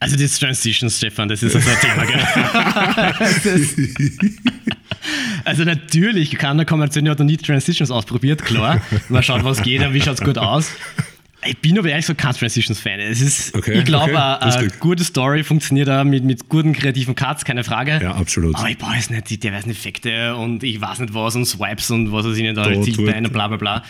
Also 0.00 0.16
das 0.16 0.38
Transitions, 0.38 0.96
Stefan, 0.98 1.28
das 1.28 1.42
ist 1.42 1.54
also 1.56 1.68
ein 1.70 1.80
Thema, 1.80 2.04
gell? 2.06 2.20
Also 5.44 5.64
natürlich, 5.64 6.30
keiner 6.38 6.64
Kommerzielle 6.64 7.10
hat 7.10 7.18
noch 7.18 7.26
nie 7.26 7.36
Transitions 7.36 7.90
ausprobiert, 7.90 8.44
klar. 8.44 8.80
Man 9.08 9.22
schaut, 9.22 9.42
was 9.42 9.60
geht 9.62 9.84
und 9.84 9.94
wie 9.94 10.00
schaut 10.00 10.20
es 10.20 10.24
gut 10.24 10.38
aus. 10.38 10.70
Ich 11.44 11.58
bin 11.58 11.76
aber 11.76 11.88
ehrlich 11.88 12.06
so 12.06 12.14
kein 12.14 12.32
Transitions-Fan. 12.34 13.00
Es 13.00 13.20
ist, 13.20 13.52
Okay, 13.56 13.78
ich 13.80 13.84
glaube, 13.84 14.12
okay, 14.12 14.16
eine 14.40 14.68
gute 14.78 15.02
Story 15.02 15.42
funktioniert 15.42 15.88
auch 15.88 16.04
mit, 16.04 16.22
mit 16.22 16.48
guten 16.48 16.72
kreativen 16.72 17.16
Cuts, 17.16 17.44
keine 17.44 17.64
Frage. 17.64 17.98
Ja, 18.00 18.14
absolut. 18.14 18.54
Aber 18.54 18.70
ich 18.70 18.78
brauche 18.78 18.94
jetzt 18.94 19.10
nicht 19.10 19.28
die 19.28 19.40
diversen 19.40 19.70
Effekte 19.70 20.36
und 20.36 20.62
ich 20.62 20.80
weiß 20.80 21.00
nicht 21.00 21.14
was 21.14 21.34
und 21.34 21.46
Swipes 21.46 21.90
und 21.90 22.12
was 22.12 22.24
weiß 22.24 22.36
ich 22.36 22.42
nicht, 22.44 22.56
da 22.56 22.62
Da, 22.68 22.80
zieht 22.80 22.96
und 22.96 23.32
bla 23.32 23.48
bla 23.48 23.56
bla. 23.56 23.82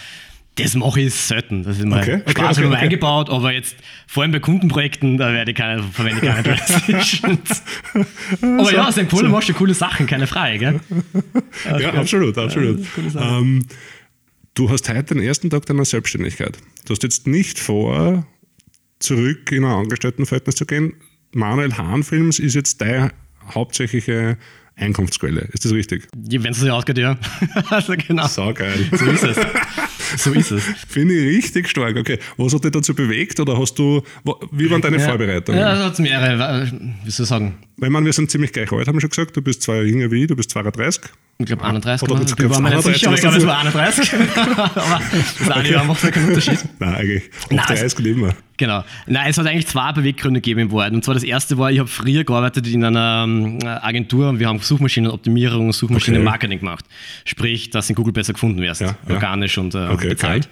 Das 0.57 0.75
mache 0.75 1.01
ich 1.01 1.15
selten. 1.15 1.63
Das 1.63 1.79
ist 1.79 1.87
mal 1.87 2.01
Okay, 2.03 2.21
Spaß 2.29 2.59
okay, 2.59 2.67
okay, 2.67 2.67
okay. 2.67 2.77
eingebaut, 2.85 3.31
aber 3.31 3.53
jetzt 3.53 3.75
vor 4.07 4.23
allem 4.23 4.33
bei 4.33 4.39
Kundenprojekten, 4.39 5.17
da 5.17 5.33
werde 5.33 5.53
ich 5.53 5.57
keine, 5.57 5.83
verwende 5.83 6.21
ich 6.27 6.31
keine 6.31 6.43
Transitions. 6.57 7.63
aber 8.43 8.73
ja, 8.73 8.93
St. 8.93 9.09
Paul 9.09 9.29
machst 9.31 9.49
du 9.49 9.55
coole 9.55 9.73
Sachen, 9.73 10.07
keine 10.07 10.27
Frage, 10.27 10.59
gell? 10.59 10.81
Ja, 11.81 11.95
absolut, 11.95 12.37
absolut. 12.37 12.85
coole 12.95 13.11
Sache. 13.11 13.39
ähm, 13.39 13.67
du 14.53 14.69
hast 14.69 14.89
heute 14.91 15.15
den 15.15 15.23
ersten 15.23 15.49
Tag 15.49 15.65
deiner 15.65 15.87
Selbstständigkeit. 15.87 16.59
Du 16.85 16.93
hast 16.93 17.03
jetzt 17.03 17.27
nicht 17.27 17.59
vor, 17.59 18.27
zurück 18.99 19.51
in 19.53 19.65
ein 19.65 19.73
Angestelltenverhältnis 19.73 20.57
zu 20.57 20.67
gehen. 20.67 20.95
Manuel 21.33 21.77
Hahn 21.79 22.03
Films 22.03 22.39
ist 22.39 22.55
jetzt 22.55 22.81
deine 22.83 23.11
hauptsächliche 23.55 24.37
Einkunftsquelle. 24.77 25.49
Ist 25.53 25.65
das 25.65 25.73
richtig? 25.73 26.09
Wenn 26.15 26.53
es 26.53 26.61
sich 26.61 26.71
ausgeht, 26.71 26.99
ja. 26.99 27.17
also 27.71 27.95
genau. 27.97 28.27
So. 28.27 28.45
Saugeil. 28.45 28.81
ist 28.93 29.25
es. 29.25 29.37
So 30.17 30.33
ist 30.33 30.51
es. 30.51 30.63
Finde 30.89 31.15
ich 31.15 31.37
richtig 31.37 31.69
stark. 31.69 31.97
Okay, 31.97 32.19
was 32.37 32.55
hat 32.55 32.65
dich 32.65 32.71
dazu 32.73 32.95
bewegt 32.95 33.39
oder 33.41 33.59
hast 33.59 33.79
du, 33.79 34.03
wie 34.51 34.71
waren 34.71 34.81
deine 34.81 34.99
Ja, 34.99 35.09
Vorbereitungen? 35.09 35.61
Ja, 35.61 35.75
da 35.75 35.85
hat 35.87 35.93
es 35.95 35.99
mehrere, 35.99 36.63
äh, 36.65 36.71
wie 37.05 37.11
soll 37.11 37.25
ich 37.25 37.29
sagen, 37.29 37.55
Weil 37.77 37.91
man, 37.91 38.05
wir 38.05 38.13
sind 38.13 38.31
ziemlich 38.31 38.53
gleich 38.53 38.71
alt, 38.73 38.87
haben 38.89 38.97
wir 38.97 39.01
schon 39.01 39.11
gesagt. 39.11 39.37
Du 39.37 39.43
bist 39.43 39.63
zwei 39.63 39.75
Jahre 39.77 39.87
jünger 39.87 40.11
wie 40.11 40.23
ich, 40.23 40.29
du 40.29 40.37
bist 40.37 40.51
32. 40.51 41.03
ich 41.39 41.47
glaube 41.47 41.65
31, 41.65 42.09
Oder 42.09 42.23
ich 42.23 42.37
glaubst 42.37 42.61
mir 42.61 42.71
nicht 42.71 42.87
31, 42.87 42.95
sicher, 42.95 43.07
aber 43.09 43.17
ich 43.17 43.21
glaube, 43.23 43.37
es 43.37 43.47
war 43.47 43.65
was 43.65 43.75
31. 43.75 44.13
aber 44.57 45.01
das 45.39 45.51
eine 45.51 45.71
Jahr 45.71 45.85
macht 45.85 46.03
ja 46.05 46.11
keinen 46.11 46.29
Unterschied. 46.29 46.59
Nein, 46.79 46.95
eigentlich. 46.95 47.23
Ab 47.51 47.67
30 47.67 47.99
nicht 47.99 48.17
mehr. 48.17 48.35
Genau. 48.59 48.85
Nein, 49.07 49.31
es 49.31 49.39
hat 49.39 49.47
eigentlich 49.47 49.67
zwei 49.67 49.91
Beweggründe 49.93 50.41
gegeben 50.41 50.61
im 50.61 50.73
Wahrheit. 50.73 50.93
Und 50.93 51.05
zwar 51.05 51.15
das 51.15 51.25
erste 51.25 51.59
war, 51.59 51.73
ich 51.73 51.81
habe 51.81 51.89
früher 51.89 52.23
gearbeitet 52.23 52.67
in 52.69 52.85
einer 52.85 53.25
ähm, 53.25 53.59
Agentur 53.65 54.29
und 54.29 54.39
wir 54.39 54.47
haben 54.47 54.61
Suchmaschinenoptimierung, 54.61 55.73
Suchmaschinenmarketing 55.73 56.61
gemacht. 56.61 56.85
Sprich, 57.25 57.71
dass 57.71 57.89
in 57.89 57.97
Google 57.97 58.13
besser 58.13 58.35
gefunden 58.35 58.61
wirst. 58.61 58.83
Ja, 58.83 58.95
ja. 59.09 59.15
Organisch 59.15 59.59
und 59.59 59.75
äh, 59.75 59.89
Okay, 59.89 60.11
bezahlt. 60.11 60.49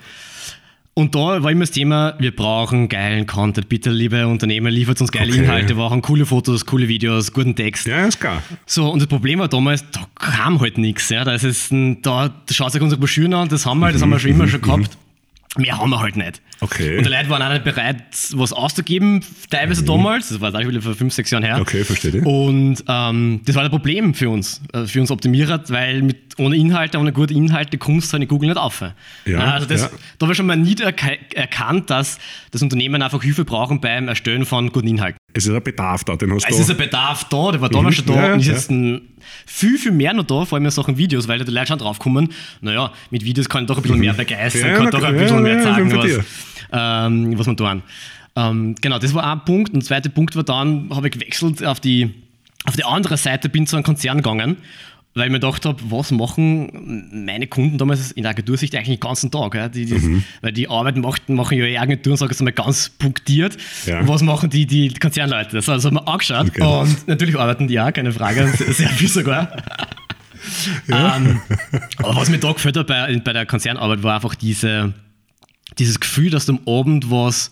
Und 0.95 1.15
da 1.15 1.43
war 1.43 1.51
immer 1.51 1.61
das 1.61 1.71
Thema, 1.71 2.15
wir 2.19 2.35
brauchen 2.35 2.89
geilen 2.89 3.25
Content. 3.27 3.69
Bitte, 3.69 3.91
liebe 3.91 4.27
Unternehmer, 4.27 4.71
liefert 4.71 5.01
uns 5.01 5.13
geile 5.13 5.33
Okay. 5.33 5.43
Inhalte, 5.43 5.69
wir 5.69 5.77
brauchen 5.77 6.03
coole 6.03 6.27
Fotos, 6.27 6.67
coole 6.67 6.89
Videos, 6.89 7.33
guten 7.33 7.55
Text. 7.55 7.87
Ja, 7.87 8.05
ist 8.07 8.21
klar. 8.21 8.43
So, 8.67 8.91
und 8.91 8.99
das 9.01 9.09
Problem 9.09 9.39
war 9.39 9.49
damals, 9.49 9.85
da 9.93 10.01
kam 10.17 10.61
halt 10.61 10.79
nichts. 10.79 11.09
Ja. 11.09 11.25
Da, 11.25 11.33
ist 11.35 11.45
es, 11.45 11.71
ein- 11.71 12.03
da 12.03 12.35
schaut 12.51 12.73
sich 12.73 12.83
unsere 12.83 12.99
Broschüren 12.99 13.33
an, 13.35 13.49
das 13.49 13.65
haben 13.67 13.79
wir, 13.79 13.93
das 13.93 14.03
haben 14.03 14.11
wir 14.11 14.19
schon 14.19 14.33
immer 14.33 14.49
schon 14.49 14.61
gehabt. 14.63 14.99
Mehr 15.57 15.79
haben 15.79 15.91
wir 15.91 16.01
halt 16.01 16.17
nicht. 16.17 16.43
Okay. 16.63 16.99
Und 16.99 17.07
die 17.07 17.11
Leute 17.11 17.29
waren 17.31 17.43
auch 17.43 17.51
nicht 17.53 17.65
bereit, 17.65 18.03
was 18.33 18.53
auszugeben, 18.53 19.25
teilweise 19.49 19.83
damals. 19.85 20.29
Das 20.29 20.41
war 20.41 20.51
jetzt 20.53 20.63
auch 20.63 20.69
wieder 20.69 20.83
vor 20.83 20.95
fünf, 20.95 21.15
sechs 21.15 21.31
Jahren 21.31 21.43
her. 21.43 21.57
Mhm. 21.57 21.63
Okay, 21.63 21.85
verstehe. 21.85 22.21
Und 22.23 22.85
ähm, 22.87 23.41
das 23.47 23.57
war 23.57 23.65
ein 23.65 23.71
Problem 23.71 24.13
für 24.15 24.29
uns, 24.29 24.61
äh, 24.75 24.85
für 24.85 25.01
uns 25.01 25.11
Optimierer, 25.11 25.63
weil 25.69 26.03
mit, 26.03 26.19
ohne 26.39 26.57
Inhalte, 26.57 26.99
ohne 26.99 27.13
gute 27.13 27.33
Inhalte 27.35 27.79
kommst 27.79 28.09
du 28.09 28.15
halt 28.15 28.23
in 28.25 28.29
Google 28.29 28.51
nicht 28.51 28.59
auf. 28.59 28.83
Ja, 29.25 29.39
also 29.39 29.67
das, 29.67 29.83
ja. 29.83 29.91
Da 30.19 30.29
war 30.29 30.35
schon 30.35 30.47
mal 30.47 30.57
nie 30.57 30.75
erka- 30.75 31.19
erkannt, 31.35 31.89
dass 31.89 32.19
das 32.51 32.63
Unternehmen 32.63 33.01
einfach 33.01 33.23
Hilfe 33.23 33.45
brauchen 33.45 33.81
beim 33.81 34.09
Erstellen 34.09 34.45
von 34.45 34.71
guten 34.71 34.89
Inhalten. 34.89 35.19
Es 35.33 35.47
ist 35.47 35.55
ein 35.55 35.63
Bedarf 35.63 36.05
da, 36.05 36.17
den 36.17 36.33
hast 36.35 36.45
Es 36.49 36.57
du. 36.57 36.63
ist 36.63 36.71
ein 36.71 36.77
Bedarf 36.77 37.25
da, 37.31 37.53
der 37.53 37.61
war 37.61 37.69
damals 37.71 37.97
schon 37.97 38.07
da 38.07 38.13
Mhm. 38.15 38.19
Ja, 38.21 38.33
und 38.35 38.41
ist 38.41 38.47
jetzt 38.49 38.71
ein, 38.71 39.01
viel, 39.47 39.79
viel 39.79 39.93
mehr 39.93 40.13
noch 40.13 40.25
da, 40.25 40.45
vor 40.45 40.57
allem 40.57 40.65
in 40.65 40.71
Sachen 40.71 40.99
Videos, 40.99 41.29
weil 41.29 41.39
die 41.45 41.51
Leute 41.51 41.69
schon 41.69 41.79
draufkommen, 41.79 42.33
naja, 42.61 42.93
mit 43.11 43.25
Videos 43.25 43.49
kann 43.49 43.63
ich 43.63 43.69
doch 43.69 43.77
ein 43.77 43.83
bisschen 43.83 44.01
mehr 44.01 44.13
begeistern, 44.13 44.73
Mhm. 44.73 44.77
Kann 44.77 44.91
doch 44.91 45.03
ein 45.05 45.17
bisschen 45.17 45.43
mehr 45.43 45.63
zeigen, 45.63 45.93
was. 45.97 46.25
Ähm, 46.73 47.39
was 47.39 47.47
man 47.47 47.57
tun. 47.57 47.83
Ähm, 48.37 48.75
genau, 48.81 48.99
das 48.99 49.13
war 49.15 49.31
ein 49.33 49.45
Punkt. 49.45 49.73
Und 49.73 49.81
der 49.83 49.87
zweite 49.87 50.11
Punkt 50.11 50.37
war 50.37 50.45
dann, 50.45 50.89
habe 50.95 51.09
ich 51.09 51.13
gewechselt 51.15 51.65
auf 51.65 51.81
die, 51.81 52.15
auf 52.65 52.77
die 52.77 52.85
andere 52.85 53.17
Seite, 53.17 53.49
bin 53.49 53.67
zu 53.67 53.77
einem 53.77 53.85
Konzern 53.85 54.19
gegangen 54.19 54.57
weil 55.15 55.25
ich 55.25 55.33
mir 55.33 55.41
gedacht 55.41 55.67
habe, 55.67 55.79
was 55.91 56.13
machen 56.13 57.09
meine 57.27 57.49
Kunden 57.49 57.79
damals 57.79 58.13
in 58.13 58.23
der 58.23 58.31
Agentursicht 58.31 58.75
eigentlich 58.77 58.99
den 58.99 59.01
ganzen 59.01 59.31
Tag? 59.31 59.55
Ja? 59.55 59.69
Die, 59.69 59.85
die, 59.85 59.95
Mhm. 59.95 60.23
Weil 60.41 60.53
die 60.53 60.69
Arbeit 60.69 60.97
machen, 60.97 61.35
machen 61.35 61.59
ja 61.59 61.65
eh 61.65 61.79
Agenturen, 61.79 62.17
sage 62.17 62.33
ich 62.33 62.39
jetzt 62.39 62.45
mal 62.45 62.53
ganz 62.53 62.89
punktiert. 62.91 63.57
Ja. 63.87 64.07
Was 64.07 64.23
machen 64.23 64.51
die, 64.51 64.67
die 64.67 64.89
Konzernleute? 64.95 65.57
Das 65.57 65.67
haben 65.67 65.95
wir 65.95 66.07
angeschaut 66.07 66.49
Okay. 66.51 66.63
und 66.63 67.09
natürlich 67.09 67.37
arbeiten 67.37 67.67
die 67.67 67.81
auch, 67.81 67.93
keine 67.93 68.13
Frage, 68.13 68.47
sehr 68.69 68.89
viel 68.91 69.09
sogar. 69.09 69.51
ähm, 70.89 71.41
aber 71.99 72.17
was 72.17 72.31
mir 72.31 72.39
da 72.39 72.53
gefällt 72.53 72.77
hat 72.77 72.87
bei, 72.87 73.21
bei 73.23 73.33
der 73.33 73.47
Konzernarbeit 73.47 74.03
war 74.03 74.15
einfach 74.15 74.37
diese, 74.37 74.95
dieses 75.79 76.01
Gefühl, 76.01 76.31
dass 76.31 76.47
du 76.47 76.53
am 76.53 76.61
Abend 76.67 77.11
was 77.11 77.51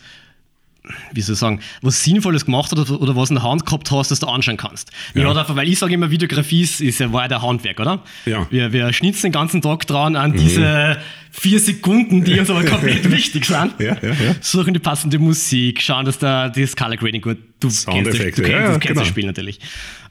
wie 1.13 1.21
soll 1.21 1.35
ich 1.35 1.39
sagen, 1.39 1.61
was 1.83 2.03
Sinnvolles 2.03 2.45
gemacht 2.45 2.73
hast 2.73 2.91
oder, 2.91 3.17
was 3.17 3.31
in 3.31 3.37
der 3.37 3.43
Hand 3.43 3.67
gehabt 3.67 3.91
hast, 3.91 4.11
das 4.11 4.21
du 4.21 4.27
anschauen 4.27 4.57
kannst. 4.57 4.91
Ja. 5.15 5.29
Einfach, 5.29 5.57
weil 5.57 5.69
ich 5.69 5.79
sage 5.79 5.95
immer, 5.95 6.11
Videografie 6.11 6.63
ist, 6.63 6.81
ist 6.81 7.01
ja, 7.01 7.13
war 7.13 7.23
ja 7.23 7.29
der 7.29 7.43
Handwerk, 7.43 7.81
oder? 7.81 8.03
Ja. 8.27 8.47
Wir, 8.51 8.73
wir 8.73 8.93
schnitzen 8.93 9.27
den 9.27 9.33
ganzen 9.33 9.63
Tag 9.63 9.87
dran 9.87 10.17
an 10.17 10.33
diese 10.33 10.99
vier 11.31 11.61
Sekunden, 11.61 12.25
die 12.25 12.39
uns 12.39 12.51
aber 12.51 12.65
komplett 12.65 13.11
wichtig 13.11 13.45
sind. 13.45 13.75
Ja, 13.79 13.97
ja, 14.01 14.09
ja. 14.09 14.35
Suchen 14.41 14.75
die 14.75 14.81
passende 14.81 15.19
Musik, 15.19 15.83
schauen, 15.83 16.05
dass 16.05 16.19
da 16.19 16.49
das 16.49 16.75
Color 16.75 16.97
Grading 16.97 17.21
gut, 17.21 17.39
du 17.61 17.69
kennst, 17.69 17.87
das, 17.87 17.95
du 18.19 18.19
kennst, 18.19 18.39
ja, 18.39 18.61
das, 18.61 18.71
kennst 18.73 18.87
genau. 18.87 19.01
das 19.01 19.09
Spiel 19.09 19.27
natürlich. 19.27 19.61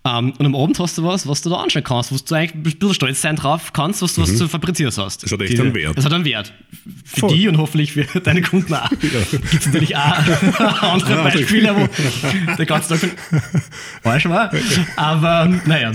Ähm, 0.08 0.34
und 0.38 0.46
am 0.46 0.56
Abend 0.56 0.80
hast 0.80 0.98
du 0.98 1.04
was, 1.04 1.28
was 1.28 1.42
du 1.42 1.50
da 1.50 1.58
anschauen 1.58 1.84
kannst, 1.84 2.12
wo 2.12 2.18
du 2.18 2.36
eigentlich 2.36 2.54
ein 2.56 2.64
bisschen 2.64 2.94
stolz 2.94 3.22
sein 3.22 3.36
drauf 3.36 3.74
kannst, 3.74 4.02
was 4.02 4.14
du, 4.16 4.22
was 4.22 4.38
du 4.38 4.48
fabriziert 4.48 4.98
hast. 4.98 5.24
Mhm. 5.24 5.26
Das 5.30 5.32
hat 5.32 5.42
echt 5.42 5.60
einen 5.60 5.74
Wert. 5.74 5.98
Das 5.98 6.06
hat 6.06 6.14
einen 6.14 6.26
Wert. 6.26 6.54
Für 7.06 7.22
Voll. 7.22 7.34
die 7.34 7.48
und 7.48 7.58
hoffentlich 7.58 7.94
für 7.94 8.06
deine 8.22 8.42
Kunden 8.42 8.74
auch. 8.74 8.90
Gibt 9.02 9.54
es 9.54 9.66
natürlich 9.66 9.96
auch 9.96 10.82
andere 10.82 11.12
Ja, 11.12 11.24
Beispiele, 11.24 11.76
wo 11.76 12.56
der 12.56 12.66
ganze 12.66 12.98
Tag 12.98 13.10
falsch 14.02 14.26
war. 14.30 14.52
Aber 14.96 15.48
naja. 15.66 15.92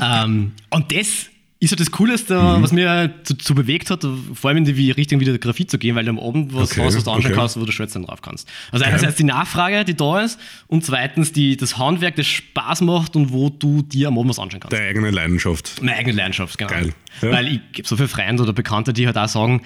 Ähm, 0.00 0.52
und 0.70 0.92
das 0.92 1.29
ist 1.62 1.70
ja 1.70 1.76
das 1.76 1.90
Coolste, 1.90 2.34
Mhm. 2.34 2.62
was 2.62 2.72
mir 2.72 3.14
zu, 3.22 3.54
bewegt 3.54 3.90
hat, 3.90 4.04
vor 4.34 4.48
allem 4.48 4.58
in 4.58 4.64
die 4.64 4.90
Richtung 4.90 5.20
Videografie 5.20 5.66
zu 5.66 5.78
gehen, 5.78 5.94
weil 5.94 6.04
du 6.04 6.10
am 6.10 6.18
Abend 6.18 6.54
was 6.54 6.72
Okay, 6.72 6.82
hast, 6.84 6.96
was 6.96 7.04
du 7.04 7.10
anschauen 7.10 7.32
okay. 7.32 7.40
kannst, 7.40 7.60
wo 7.60 7.64
du 7.66 7.70
Schwätzen 7.72 8.02
drauf 8.04 8.22
kannst. 8.22 8.48
Also 8.72 8.84
einerseits 8.86 9.16
die 9.16 9.24
Nachfrage, 9.24 9.84
die 9.84 9.94
da 9.94 10.20
ist, 10.22 10.40
und 10.68 10.84
zweitens 10.84 11.32
die, 11.32 11.56
das 11.58 11.76
Handwerk, 11.76 12.16
das 12.16 12.26
Spaß 12.26 12.80
macht 12.80 13.14
und 13.14 13.30
wo 13.32 13.50
du 13.50 13.82
dir 13.82 14.08
am 14.08 14.18
Abend 14.18 14.30
was 14.30 14.38
anschauen 14.38 14.60
kannst. 14.60 14.72
Deine 14.72 14.86
eigene 14.88 15.10
Leidenschaft. 15.10 15.82
Meine 15.82 15.96
eigene 15.98 16.16
Leidenschaft, 16.16 16.56
genau. 16.56 16.70
Geil. 16.70 16.92
Ja. 17.20 17.30
Weil 17.32 17.48
ich 17.48 17.60
gibt 17.72 17.88
so 17.88 17.96
viele 17.96 18.08
Freunde 18.08 18.42
oder 18.42 18.52
Bekannte, 18.54 18.92
die 18.94 19.06
halt 19.06 19.18
auch 19.18 19.28
sagen, 19.28 19.60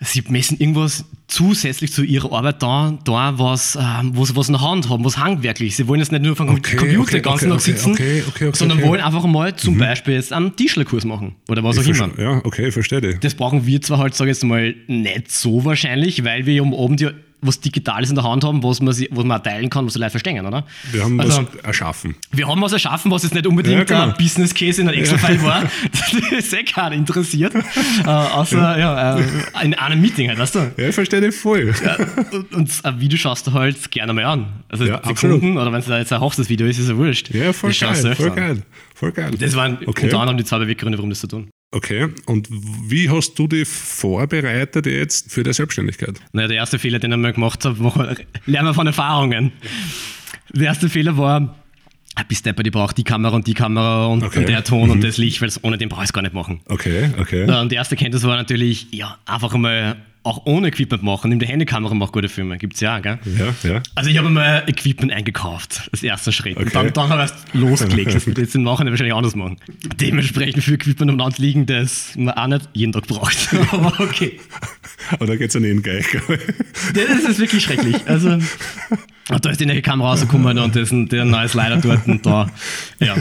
sie 0.00 0.22
messen 0.28 0.58
irgendwas 0.58 1.04
zusätzlich 1.28 1.92
zu 1.92 2.02
ihrer 2.02 2.32
Arbeit 2.32 2.62
da, 2.62 2.98
da 3.04 3.38
was, 3.38 3.76
wo 4.12 4.24
sie 4.24 4.36
was 4.36 4.48
in 4.48 4.54
der 4.54 4.60
Hand 4.62 4.88
haben, 4.90 5.04
was 5.04 5.16
handwerklich. 5.18 5.76
Sie 5.76 5.88
wollen 5.88 6.00
jetzt 6.00 6.12
nicht 6.12 6.22
nur 6.22 6.36
vom 6.36 6.48
Okay, 6.50 6.76
Computer 6.76 7.00
okay, 7.02 7.12
den 7.14 7.22
ganzen 7.22 7.52
okay, 7.52 7.72
Tag 7.72 7.96
sitzen, 7.96 8.52
sondern. 8.54 8.78
Mhm. 8.78 8.82
wollen 8.82 9.00
einfach 9.00 9.24
mal 9.24 9.54
zum 9.56 9.78
Beispiel 9.78 10.14
jetzt 10.14 10.32
einen 10.32 10.54
Tischlerkurs 10.56 11.04
machen 11.04 11.36
oder 11.48 11.62
was 11.64 11.78
auch 11.78 11.82
Ich 11.82 11.88
immer. 11.88 12.08
verste- 12.08 12.20
Ja, 12.22 12.40
okay, 12.44 12.70
verstehe. 12.70 13.18
Das 13.18 13.34
brauchen 13.34 13.66
wir 13.66 13.80
zwar 13.80 13.98
halt, 13.98 14.14
sage 14.14 14.30
ich 14.30 14.36
jetzt 14.36 14.44
mal, 14.44 14.74
nicht 14.86 15.30
so 15.30 15.64
wahrscheinlich, 15.64 16.22
weil 16.24 16.44
wir 16.46 16.60
am 16.62 16.74
Abend 16.74 17.00
ja 17.00 17.10
was 17.46 17.60
Digitales 17.60 18.08
in 18.10 18.14
der 18.16 18.24
Hand 18.24 18.44
haben, 18.44 18.62
was 18.62 18.80
man, 18.80 18.94
was 19.10 19.24
man 19.24 19.42
teilen 19.42 19.70
kann, 19.70 19.86
was 19.86 19.92
die 19.94 19.98
Leute 19.98 20.10
verstehen, 20.10 20.44
oder? 20.46 20.64
Wir 20.92 21.04
haben 21.04 21.20
also, 21.20 21.46
was 21.52 21.64
erschaffen. 21.64 22.14
wir 22.32 22.48
haben 22.48 22.60
was 22.62 22.72
erschaffen, 22.72 23.10
was 23.10 23.22
jetzt 23.22 23.34
nicht 23.34 23.46
unbedingt 23.46 23.76
Ja, 23.76 23.84
genau. 23.84 24.02
ein 24.04 24.14
Business 24.18 24.54
Case 24.54 24.80
in 24.80 24.88
einem 24.88 24.98
Excel-File 24.98 25.42
war. 25.42 25.62
Das 25.92 26.12
ist 26.32 26.52
eh 26.52 26.64
keiner 26.64 26.94
interessiert. 26.94 27.54
Äh, 27.54 28.08
außer 28.08 28.78
ja. 28.78 29.18
äh, 29.18 29.24
in 29.62 29.74
einem 29.74 30.00
Meeting 30.00 30.28
halt, 30.28 30.38
weißt 30.38 30.54
du? 30.54 30.72
Ja, 30.76 30.88
ich 30.88 30.94
verstehe 30.94 31.20
dich 31.20 31.34
voll. 31.34 31.74
Und, 32.32 32.54
und 32.54 32.70
ein 32.84 33.00
Video 33.00 33.18
schaust 33.18 33.46
du 33.46 33.52
halt 33.52 33.90
gerne 33.90 34.12
mal 34.12 34.24
an. 34.24 34.46
Also 34.68 34.84
Ja, 34.84 35.00
Sekunden, 35.04 35.56
oder 35.56 35.72
wenn 35.72 35.80
es 35.80 35.86
da 35.86 35.98
jetzt 35.98 36.12
ein 36.12 36.20
Hochzeitsvideo 36.20 36.66
ist, 36.66 36.78
ist 36.78 36.88
ja 36.88 36.96
wurscht. 36.96 37.32
Ja, 37.34 37.52
voll 37.52 37.72
geil, 37.72 38.14
voll 38.14 38.30
geil. 38.30 38.62
Voll 38.94 39.12
geil. 39.12 39.30
Das 39.38 39.54
waren 39.56 39.78
Okay. 39.86 40.04
unter 40.06 40.20
anderem 40.20 40.38
die 40.38 40.44
zwei 40.44 40.58
Beweggründe, 40.58 40.98
warum 40.98 41.10
das 41.10 41.20
zu 41.20 41.26
tun. 41.26 41.48
Okay, 41.74 42.08
und 42.26 42.48
wie 42.50 43.10
hast 43.10 43.34
du 43.36 43.48
dich 43.48 43.66
vorbereitet 43.68 44.86
jetzt 44.86 45.32
für 45.32 45.42
die 45.42 45.52
Selbstständigkeit? 45.52 46.20
Naja, 46.32 46.46
der 46.46 46.56
erste 46.58 46.78
Fehler, 46.78 47.00
den 47.00 47.10
ich 47.10 47.18
mal 47.18 47.32
gemacht 47.32 47.64
habe, 47.64 47.78
war, 47.82 48.14
lernen 48.46 48.68
wir 48.68 48.74
von 48.74 48.86
Erfahrungen. 48.86 49.50
Der 50.52 50.66
erste 50.66 50.88
Fehler 50.88 51.16
war, 51.18 51.56
ah, 52.14 52.22
bis 52.28 52.42
Depper, 52.42 52.62
die 52.62 52.70
braucht 52.70 52.96
die 52.96 53.02
Kamera 53.02 53.34
und 53.34 53.48
die 53.48 53.54
Kamera 53.54 54.06
und, 54.06 54.22
Okay. 54.22 54.38
und 54.38 54.48
der 54.48 54.62
Ton 54.62 54.88
und 54.90 55.02
das 55.02 55.18
Licht, 55.18 55.42
weil 55.42 55.50
ohne 55.62 55.76
den 55.76 55.88
brauche 55.88 56.02
ich 56.04 56.10
es 56.10 56.12
gar 56.12 56.22
nicht 56.22 56.32
machen. 56.34 56.60
Okay, 56.68 57.10
okay. 57.18 57.42
Und 57.60 57.72
die 57.72 57.76
erste 57.76 57.96
Kenntnis 57.96 58.22
war 58.22 58.36
natürlich, 58.36 58.86
ja, 58.92 59.18
einfach 59.26 59.52
einmal 59.52 59.96
auch 60.24 60.46
ohne 60.46 60.68
Equipment 60.68 61.02
machen. 61.02 61.28
Nimm 61.28 61.38
die 61.38 61.46
Handykamera, 61.46 61.94
mach 61.94 62.10
gute 62.10 62.28
Filme. 62.28 62.56
Gibt's 62.58 62.80
ja, 62.80 62.98
gell? 62.98 63.18
Ja, 63.38 63.54
ja. 63.68 63.82
Also 63.94 64.10
ich 64.10 64.18
habe 64.18 64.30
mal 64.30 64.64
Equipment 64.66 65.12
eingekauft, 65.12 65.88
als 65.92 66.02
erster 66.02 66.32
Schritt. 66.32 66.56
Okay. 66.56 66.64
Und 66.64 66.74
dann, 66.74 66.92
dann 66.92 67.08
habe 67.10 67.26
ich 67.26 67.60
losgelegt. 67.60 68.14
Das 68.14 68.26
wird 68.26 68.38
jetzt 68.38 68.54
im 68.54 68.62
Nachhinein 68.62 68.92
wahrscheinlich 68.92 69.14
anders 69.14 69.36
machen. 69.36 69.58
Dementsprechend 70.00 70.64
für 70.64 70.74
Equipment 70.74 71.10
um 71.10 71.18
Land 71.18 71.38
liegen, 71.38 71.66
das 71.66 72.14
man 72.16 72.34
auch 72.34 72.46
nicht 72.46 72.68
jeden 72.72 72.92
Tag 72.92 73.06
braucht. 73.06 73.36
Aber 73.70 74.00
okay. 74.00 74.40
Aber 75.10 75.26
da 75.26 75.36
geht 75.36 75.48
es 75.48 75.54
ja 75.54 75.60
nicht 75.60 75.82
gleich. 75.82 76.08
glaube 76.08 76.34
ich. 76.34 76.94
Das 76.94 77.30
ist 77.30 77.38
wirklich 77.38 77.62
schrecklich. 77.62 77.96
Also, 78.06 78.38
da 79.28 79.50
ist 79.50 79.60
die 79.60 79.66
neue 79.66 79.82
Kamera 79.82 80.10
rausgekommen 80.10 80.58
und 80.58 80.74
das 80.74 80.84
ist 80.84 80.92
ein, 80.92 81.08
der 81.08 81.24
neue 81.24 81.48
Slider 81.48 81.76
dort 81.76 82.06
und 82.06 82.24
da. 82.24 82.50
Ja, 82.98 83.14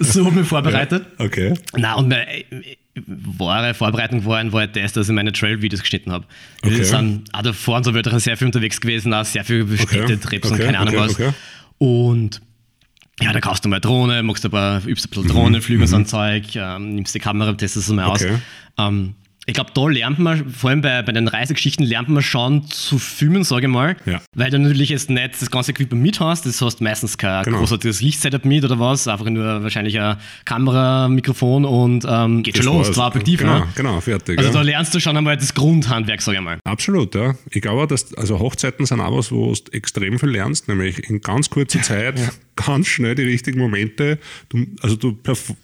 so 0.00 0.20
habe 0.20 0.30
ich 0.30 0.36
mich 0.40 0.48
vorbereitet. 0.48 1.06
Okay. 1.18 1.54
Na 1.76 1.94
und 1.94 2.08
meine 2.08 2.28
äh, 2.28 2.76
wahre 3.06 3.74
Vorbereitung 3.74 4.24
war, 4.26 4.52
war 4.52 4.60
halt 4.60 4.76
das, 4.76 4.92
dass 4.92 5.08
ich 5.08 5.14
meine 5.14 5.32
Trail-Videos 5.32 5.80
geschnitten 5.80 6.12
habe. 6.12 6.26
Okay. 6.62 6.76
Wir 6.78 6.84
sind 6.84 7.32
auch 7.32 7.42
davor 7.42 7.76
und 7.78 7.84
so 7.84 7.94
weiter 7.94 8.18
sehr 8.20 8.36
viel 8.36 8.46
unterwegs 8.46 8.80
gewesen, 8.80 9.14
auch 9.14 9.24
sehr 9.24 9.44
viel 9.44 9.66
Städte, 9.78 10.20
Trips 10.20 10.48
und 10.48 10.54
Okay, 10.54 10.64
keine 10.66 10.78
Ahnung 10.78 10.94
okay, 10.94 11.04
was. 11.04 11.14
okay. 11.14 11.32
Und 11.78 12.40
ja, 13.20 13.32
da 13.32 13.40
kaufst 13.40 13.64
du 13.64 13.68
mal 13.68 13.76
eine 13.76 13.80
Drohne, 13.82 14.22
machst 14.22 14.44
ein 14.44 14.50
paar, 14.50 14.84
übst 14.86 15.06
ein 15.06 15.10
bisschen 15.10 15.28
Drohnenflüge 15.28 15.82
und 15.82 15.88
so 15.88 15.96
ein 15.96 16.06
Zeug, 16.06 16.54
ähm, 16.54 16.94
nimmst 16.94 17.14
die 17.14 17.18
Kamera, 17.18 17.52
testest 17.52 17.88
es 17.88 17.94
mal 17.94 18.04
aus. 18.04 18.20
Mhm, 18.20 18.26
Okay. 18.26 18.38
Ähm, 18.78 19.14
ich 19.44 19.54
glaube, 19.54 19.70
da 19.74 19.88
lernt 19.88 20.20
man, 20.20 20.48
vor 20.50 20.70
allem 20.70 20.82
bei, 20.82 21.02
bei 21.02 21.10
den 21.10 21.26
Reisegeschichten, 21.26 21.84
lernt 21.84 22.08
man 22.08 22.22
schon 22.22 22.68
zu 22.68 22.98
filmen, 22.98 23.42
sage 23.42 23.66
ich 23.66 23.72
mal. 23.72 23.96
Ja. 24.06 24.20
Weil 24.36 24.50
du 24.50 24.58
natürlich 24.60 24.90
jetzt 24.90 25.10
nicht 25.10 25.40
das 25.40 25.50
ganze 25.50 25.72
Equipment 25.72 26.00
mit 26.00 26.20
hast, 26.20 26.46
das 26.46 26.62
hast 26.62 26.80
meistens 26.80 27.18
kein 27.18 27.42
Genau. 27.44 27.58
großartiges 27.58 28.00
Lichtsetup 28.02 28.44
mit 28.44 28.64
oder 28.64 28.78
was, 28.78 29.08
einfach 29.08 29.26
nur 29.26 29.62
wahrscheinlich 29.62 29.98
eine 29.98 30.18
Kamera, 30.44 31.08
Mikrofon 31.08 31.64
und 31.64 32.06
ähm, 32.08 32.44
geht 32.44 32.56
schon 32.56 32.66
los, 32.66 32.92
zwei 32.92 33.06
Objektive. 33.06 33.42
Genau, 33.42 33.58
ne? 33.58 33.68
genau, 33.74 34.00
fertig. 34.00 34.38
Also 34.38 34.50
ja. 34.50 34.54
da 34.54 34.62
lernst 34.62 34.94
du 34.94 35.00
schon 35.00 35.16
einmal 35.16 35.36
das 35.36 35.52
Grundhandwerk, 35.52 36.22
sage 36.22 36.38
ich 36.38 36.44
mal. 36.44 36.58
Absolut, 36.64 37.14
ja. 37.16 37.34
Ich 37.50 37.62
glaube 37.62 37.82
auch, 37.82 37.86
dass 37.86 38.14
also 38.14 38.38
Hochzeiten 38.38 38.86
sind 38.86 39.00
auch 39.00 39.16
was, 39.16 39.32
wo 39.32 39.52
du 39.52 39.72
extrem 39.72 40.20
viel 40.20 40.30
lernst, 40.30 40.68
nämlich 40.68 41.10
in 41.10 41.20
ganz 41.20 41.50
kurzer 41.50 41.82
Zeit 41.82 42.14
ganz 42.66 42.86
schnell 42.86 43.14
die 43.14 43.22
richtigen 43.22 43.58
Momente. 43.58 44.18
Du, 44.48 44.66
also 44.80 44.96
du, 44.96 45.18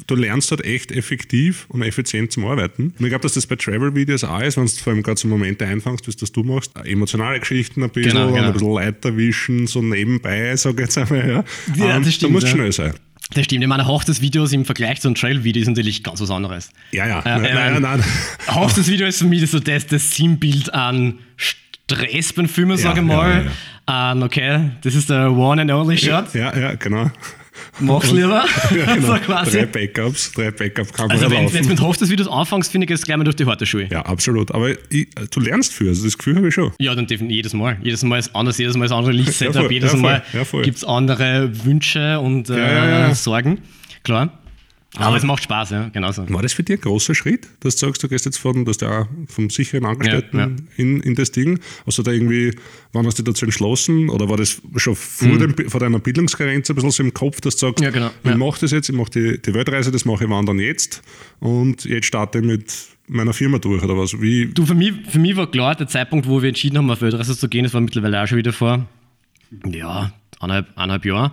du 0.07 0.15
lernst 0.15 0.51
dort 0.51 0.65
echt 0.65 0.93
effektiv 0.93 1.67
und 1.69 1.83
effizient 1.83 2.33
zum 2.33 2.45
Arbeiten. 2.47 2.95
Und 2.99 3.05
ich 3.05 3.09
glaube, 3.11 3.23
dass 3.23 3.35
das 3.35 3.47
bei 3.47 3.57
Travel-Videos 3.57 4.25
auch 4.25 4.41
ist, 4.41 4.57
wenn 4.57 4.67
du 4.67 4.73
vor 4.73 4.93
allem 4.93 5.03
gerade 5.03 5.19
so 5.21 5.29
Momente 5.29 5.67
einfängst, 5.67 6.07
wie 6.07 6.13
das 6.13 6.33
du 6.33 6.43
machst. 6.45 6.73
Emotionale 6.85 7.41
Geschichten 7.41 7.83
ein 7.83 7.91
bisschen, 7.91 8.13
Genau, 8.13 8.33
genau. 8.33 8.47
ein 8.49 8.53
bisschen 8.53 8.73
Leiter 8.75 9.17
wischen, 9.17 9.67
so 9.67 9.83
nebenbei, 9.83 10.55
sag 10.57 10.75
ich 10.75 10.81
jetzt 10.81 10.99
einmal. 10.99 11.19
Ja, 11.29 11.45
Ja, 11.77 11.97
Ähm, 11.97 12.03
das 12.05 12.15
stimmt, 12.15 12.31
Du 12.31 12.33
musst 12.35 12.47
ja. 12.47 12.53
schnell 12.53 12.73
sein. 12.73 12.95
Das 13.35 13.45
stimmt. 13.45 13.63
Ich 13.63 13.69
meine, 13.69 13.87
Hochzeitsvideos 13.87 14.53
im 14.53 14.65
Vergleich 14.65 15.01
zu 15.03 15.09
einem 15.09 15.15
Trail-Video 15.15 15.61
ist 15.61 15.69
natürlich 15.69 16.03
ganz 16.03 16.21
was 16.21 16.31
anderes. 16.31 16.71
Ja, 16.93 17.07
ja. 17.07 17.23
Ja, 17.27 17.39
nein, 17.39 17.55
nein, 17.55 17.73
mein, 17.75 17.99
nein. 17.99 18.05
Hochzeitsvideo 18.55 19.07
ist 19.07 19.19
für 19.19 19.27
mich 19.27 19.51
so 19.51 19.61
das, 19.61 19.87
das 19.87 20.17
Sinnbild 20.17 20.73
an 20.73 21.19
Stress 21.37 22.33
beim 22.33 22.49
Filmen, 22.49 22.73
Ja, 22.79 22.83
sage 22.85 23.01
ich 23.03 23.07
ja, 23.09 23.17
mal. 23.17 23.45
ja, 23.47 23.53
An, 23.89 24.23
okay, 24.23 24.73
das 24.83 24.95
ist 24.95 25.09
der 25.09 25.33
one 25.33 25.63
and 25.63 25.71
only 25.71 25.97
shot. 25.97 26.35
Ja, 26.35 26.55
ja, 26.55 26.75
genau. 26.75 27.11
Mach's 27.81 28.11
lieber. 28.11 28.45
Ja, 28.77 28.95
genau. 28.95 29.01
so 29.01 29.13
Drei 29.15 29.19
quasi. 29.21 29.67
Backups, 29.67 30.33
drei 30.33 30.51
Backup-Kameras 30.51 31.23
Also 31.23 31.35
wenn, 31.35 31.51
wenn 31.53 31.63
du 31.63 31.69
mit 31.71 31.81
Hochzeitsvideos 31.81 32.29
anfängst, 32.29 32.71
finde 32.71 32.85
ich 32.85 32.91
es 32.91 33.03
gleich 33.03 33.17
mal 33.17 33.25
durch 33.25 33.37
die 33.37 33.47
harte 33.47 33.65
Schuhe. 33.65 33.89
Ja, 33.91 34.03
absolut. 34.03 34.53
Aber 34.53 34.71
ich, 34.91 35.09
du 35.31 35.41
lernst 35.41 35.73
viel, 35.73 35.89
also 35.89 36.05
das 36.05 36.19
Gefühl 36.19 36.37
habe 36.37 36.49
ich 36.49 36.55
schon. 36.55 36.71
Ja, 36.79 36.95
dann 36.95 37.07
definitiv 37.07 37.37
jedes 37.37 37.55
Mal. 37.55 37.79
Jedes 37.83 38.03
Mal 38.03 38.19
ist 38.19 38.37
anders, 38.37 38.59
jedes 38.59 38.77
Mal 38.77 38.85
ist 38.85 38.93
andere 38.93 39.13
Lichtsetup, 39.13 39.55
Ja, 39.55 39.63
voll, 39.63 39.73
jedes 39.73 39.93
ja, 39.93 39.99
voll, 39.99 40.11
Mal 40.11 40.23
ja, 40.61 40.63
gibt 40.65 40.77
es 40.77 40.85
andere 40.85 41.65
Wünsche 41.65 42.21
und 42.21 42.51
äh, 42.51 42.59
Ja, 42.59 42.69
ja, 42.69 43.01
ja. 43.09 43.15
Sorgen. 43.15 43.63
Klar. 44.03 44.39
Aber 44.97 45.17
es 45.17 45.23
macht 45.23 45.43
Spaß, 45.43 45.71
ja, 45.71 45.89
genauso. 45.91 46.29
War 46.31 46.41
das 46.41 46.55
für 46.55 46.63
dich 46.63 46.79
ein 46.79 46.81
großer 46.81 47.15
Schritt, 47.15 47.47
dass 47.61 47.77
du 47.77 47.87
sagst, 47.87 48.03
du 48.03 48.09
gehst 48.09 48.25
jetzt 48.25 48.39
von, 48.39 48.65
dass 48.65 48.79
der 48.79 49.07
vom 49.27 49.51
sicheren 49.51 49.85
Angestellten 49.85 50.39
Ja, 50.39 50.47
ja. 50.47 50.57
In, 50.77 51.01
in 51.03 51.15
das 51.15 51.31
Ding? 51.31 51.61
Hast 51.87 51.99
du 51.99 52.03
da 52.03 52.11
irgendwie, 52.11 52.53
wann 52.95 53.05
hast 53.07 53.19
du 53.19 53.23
dich 53.23 53.35
dazu 53.35 53.45
entschlossen? 53.45 54.09
Oder 54.09 54.31
war 54.31 54.39
das 54.39 54.63
schon 54.77 54.97
vor, 54.97 55.37
dem, 55.39 55.55
vor 55.69 55.79
deiner 55.81 55.99
Bildungskarenz 55.99 56.71
ein 56.71 56.75
bisschen 56.75 56.91
so 56.91 57.03
im 57.03 57.13
Kopf, 57.13 57.41
dass 57.43 57.57
du 57.57 57.67
sagst, 57.67 57.81
Mhm. 57.81 57.85
Ja, 57.85 57.91
genau, 57.91 58.11
ich 58.25 58.35
mache 58.37 58.61
das 58.61 58.71
jetzt, 58.71 58.89
ich 58.89 58.95
mache 58.97 59.11
die, 59.11 59.43
die 59.43 59.53
Weltreise, 59.55 59.93
das 59.93 60.05
mache 60.07 60.25
ich 60.25 60.31
wandern 60.31 60.59
jetzt 60.59 61.03
und 61.39 61.85
jetzt 61.85 62.07
starte 62.07 62.39
ich 62.39 62.45
mit 62.45 62.75
meiner 63.09 63.35
Firma 63.35 63.59
durch 63.59 63.83
oder 63.83 63.97
was? 63.97 64.19
Wie, 64.21 64.47
Du, 64.53 64.65
für 64.65 64.75
mich, 64.75 64.95
für 65.09 65.19
mich 65.19 65.37
war 65.37 65.51
klar, 65.51 65.75
der 65.75 65.87
Zeitpunkt, 65.87 66.27
wo 66.27 66.41
wir 66.41 66.49
entschieden 66.49 66.79
haben, 66.79 66.91
auf 66.91 67.03
Weltreise 67.03 67.37
zu 67.37 67.49
gehen, 67.49 67.65
das 67.65 67.75
war 67.75 67.83
mittlerweile 67.83 68.23
auch 68.23 68.27
schon 68.27 68.39
wieder 68.39 68.53
vor, 68.55 68.87
ja, 69.71 70.13
eineinhalb, 70.41 70.67
eineinhalb 70.77 71.05
Jahren, 71.05 71.33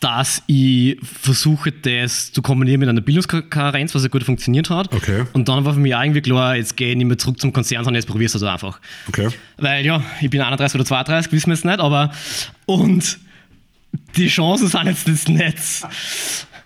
dass 0.00 0.42
ich 0.46 0.96
versuche, 1.02 1.72
das 1.72 2.32
zu 2.32 2.40
kombinieren 2.40 2.80
mit 2.80 2.88
einer 2.88 3.00
Bildungskarenz, 3.00 3.94
was 3.94 4.02
ja 4.02 4.08
gut 4.08 4.22
funktioniert 4.22 4.70
hat. 4.70 4.94
Okay. 4.94 5.24
Und 5.32 5.48
dann 5.48 5.64
war 5.64 5.74
für 5.74 5.80
mich 5.80 5.92
irgendwie 5.92 6.20
klar, 6.20 6.56
jetzt 6.56 6.76
gehe 6.76 6.90
ich 6.90 6.96
nicht 6.96 7.06
mehr 7.06 7.18
zurück 7.18 7.40
zum 7.40 7.52
Konzern, 7.52 7.84
sondern 7.84 8.00
jetzt 8.00 8.08
probierst 8.08 8.34
du 8.34 8.38
es 8.38 8.44
einfach. 8.44 8.80
okay. 9.08 9.28
Weil 9.56 9.84
ja, 9.84 10.02
ich 10.20 10.30
bin 10.30 10.40
31 10.40 10.76
oder 10.76 10.84
32, 10.84 11.32
wissen 11.32 11.48
wir 11.48 11.54
jetzt 11.54 11.64
nicht, 11.64 11.80
aber 11.80 12.12
und 12.66 13.18
die 14.16 14.28
Chancen 14.28 14.68
sind 14.68 14.86
jetzt 14.86 15.08
das 15.08 15.28
Netz. 15.28 15.86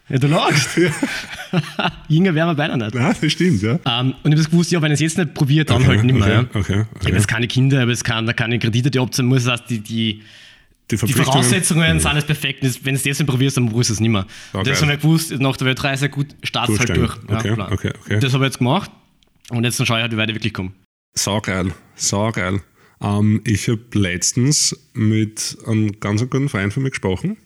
Ja, 0.08 0.18
du 0.18 0.26
lachst. 0.26 0.78
Jünger 2.08 2.34
wären 2.34 2.48
wir 2.48 2.54
beide 2.54 2.76
nicht. 2.76 2.94
Nein, 2.94 3.14
das 3.20 3.32
stimmt, 3.32 3.62
ja. 3.62 3.78
Ähm, 3.86 4.14
und 4.22 4.24
ich 4.24 4.24
habe 4.24 4.36
das 4.36 4.50
gewusst, 4.50 4.72
ja, 4.72 4.82
wenn 4.82 4.92
ich 4.92 4.96
es 4.96 5.00
jetzt 5.00 5.18
nicht 5.18 5.34
probiere, 5.34 5.64
dann 5.64 5.86
halt 5.86 6.04
nicht 6.04 6.18
mehr. 6.18 6.46
okay, 6.54 6.72
ja. 6.74 6.80
okay, 6.80 6.86
Ich 7.00 7.06
habe 7.06 7.16
jetzt 7.16 7.28
keine 7.28 7.46
Kinder, 7.46 7.76
ich 7.78 7.82
habe 7.82 7.90
jetzt 7.90 8.04
keine, 8.04 8.34
keine 8.34 8.58
Kredite, 8.58 8.90
die 8.90 8.98
abzahlen 8.98 9.28
muss. 9.28 9.44
Das 9.44 9.60
heißt, 9.60 9.70
die, 9.70 9.80
die, 9.80 10.22
Die, 10.90 10.96
die 10.96 11.12
Voraussetzungen 11.12 12.00
sind 12.00 12.14
jetzt 12.14 12.26
perfekt. 12.26 12.62
Wenn 12.62 12.94
du 12.94 12.98
es 12.98 13.04
jetzt 13.04 13.24
probierst, 13.26 13.56
dann 13.56 13.68
probierst 13.68 13.90
du 13.90 13.94
es 13.94 14.00
nicht 14.00 14.10
mehr. 14.10 14.26
Ja, 14.52 14.60
Und 14.60 14.66
das 14.66 14.82
habe 14.82 14.92
ich 14.92 15.00
gewusst, 15.00 15.32
nach 15.38 15.56
der 15.56 15.68
Weltreise, 15.68 16.08
gut, 16.08 16.34
start's 16.42 16.78
halt 16.78 16.96
durch. 16.96 17.16
Okay, 17.28 17.54
klar. 17.54 17.72
okay, 17.72 17.92
okay. 18.04 18.20
Das 18.20 18.34
habe 18.34 18.44
ich 18.44 18.48
jetzt 18.48 18.58
gemacht. 18.58 18.90
Und 19.50 19.64
jetzt 19.64 19.76
schaue 19.76 19.98
ich 19.98 20.02
halt, 20.02 20.12
wie 20.12 20.16
weit 20.16 20.28
ich 20.30 20.36
wirklich 20.36 20.52
komme. 20.52 20.72
Saugeil, 21.14 21.72
saugeil. 21.94 22.60
Ähm, 23.02 23.40
ich 23.44 23.68
habe 23.68 23.82
letztens 23.94 24.76
mit 24.92 25.56
einem 25.66 25.98
ganz 26.00 26.20
guten 26.22 26.48
Freund 26.48 26.72
von 26.72 26.82
mir 26.82 26.90
gesprochen 26.90 27.36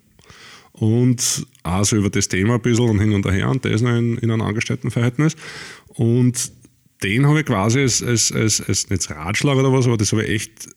und 0.73 1.47
auch 1.63 1.85
so 1.85 1.97
über 1.97 2.11
das 2.11 2.29
Thema 2.29 2.55
ein 2.55 2.63
bisschen 2.63 2.89
und 2.91 3.01
hin 3.01 3.13
und 3.13 3.27
her 3.31 3.49
und 3.49 3.65
der 3.65 3.73
ist 3.73 3.81
noch 3.81 3.97
in, 3.97 4.19
in 4.19 4.31
einem 4.31 4.43
Angestelltenverhältnis 4.43 5.35
und 5.89 6.53
den 7.03 7.27
habe 7.27 7.41
ich 7.41 7.47
quasi 7.47 7.81
als, 7.81 8.03
als, 8.03 8.33
als, 8.33 8.61
als 8.61 8.91
als 8.91 9.11
Ratschlag 9.11 9.57
oder 9.57 9.73
was, 9.73 9.87
aber 9.87 9.97
das 9.97 10.13
habe 10.13 10.25
ich 10.25 10.31
echt, 10.31 10.69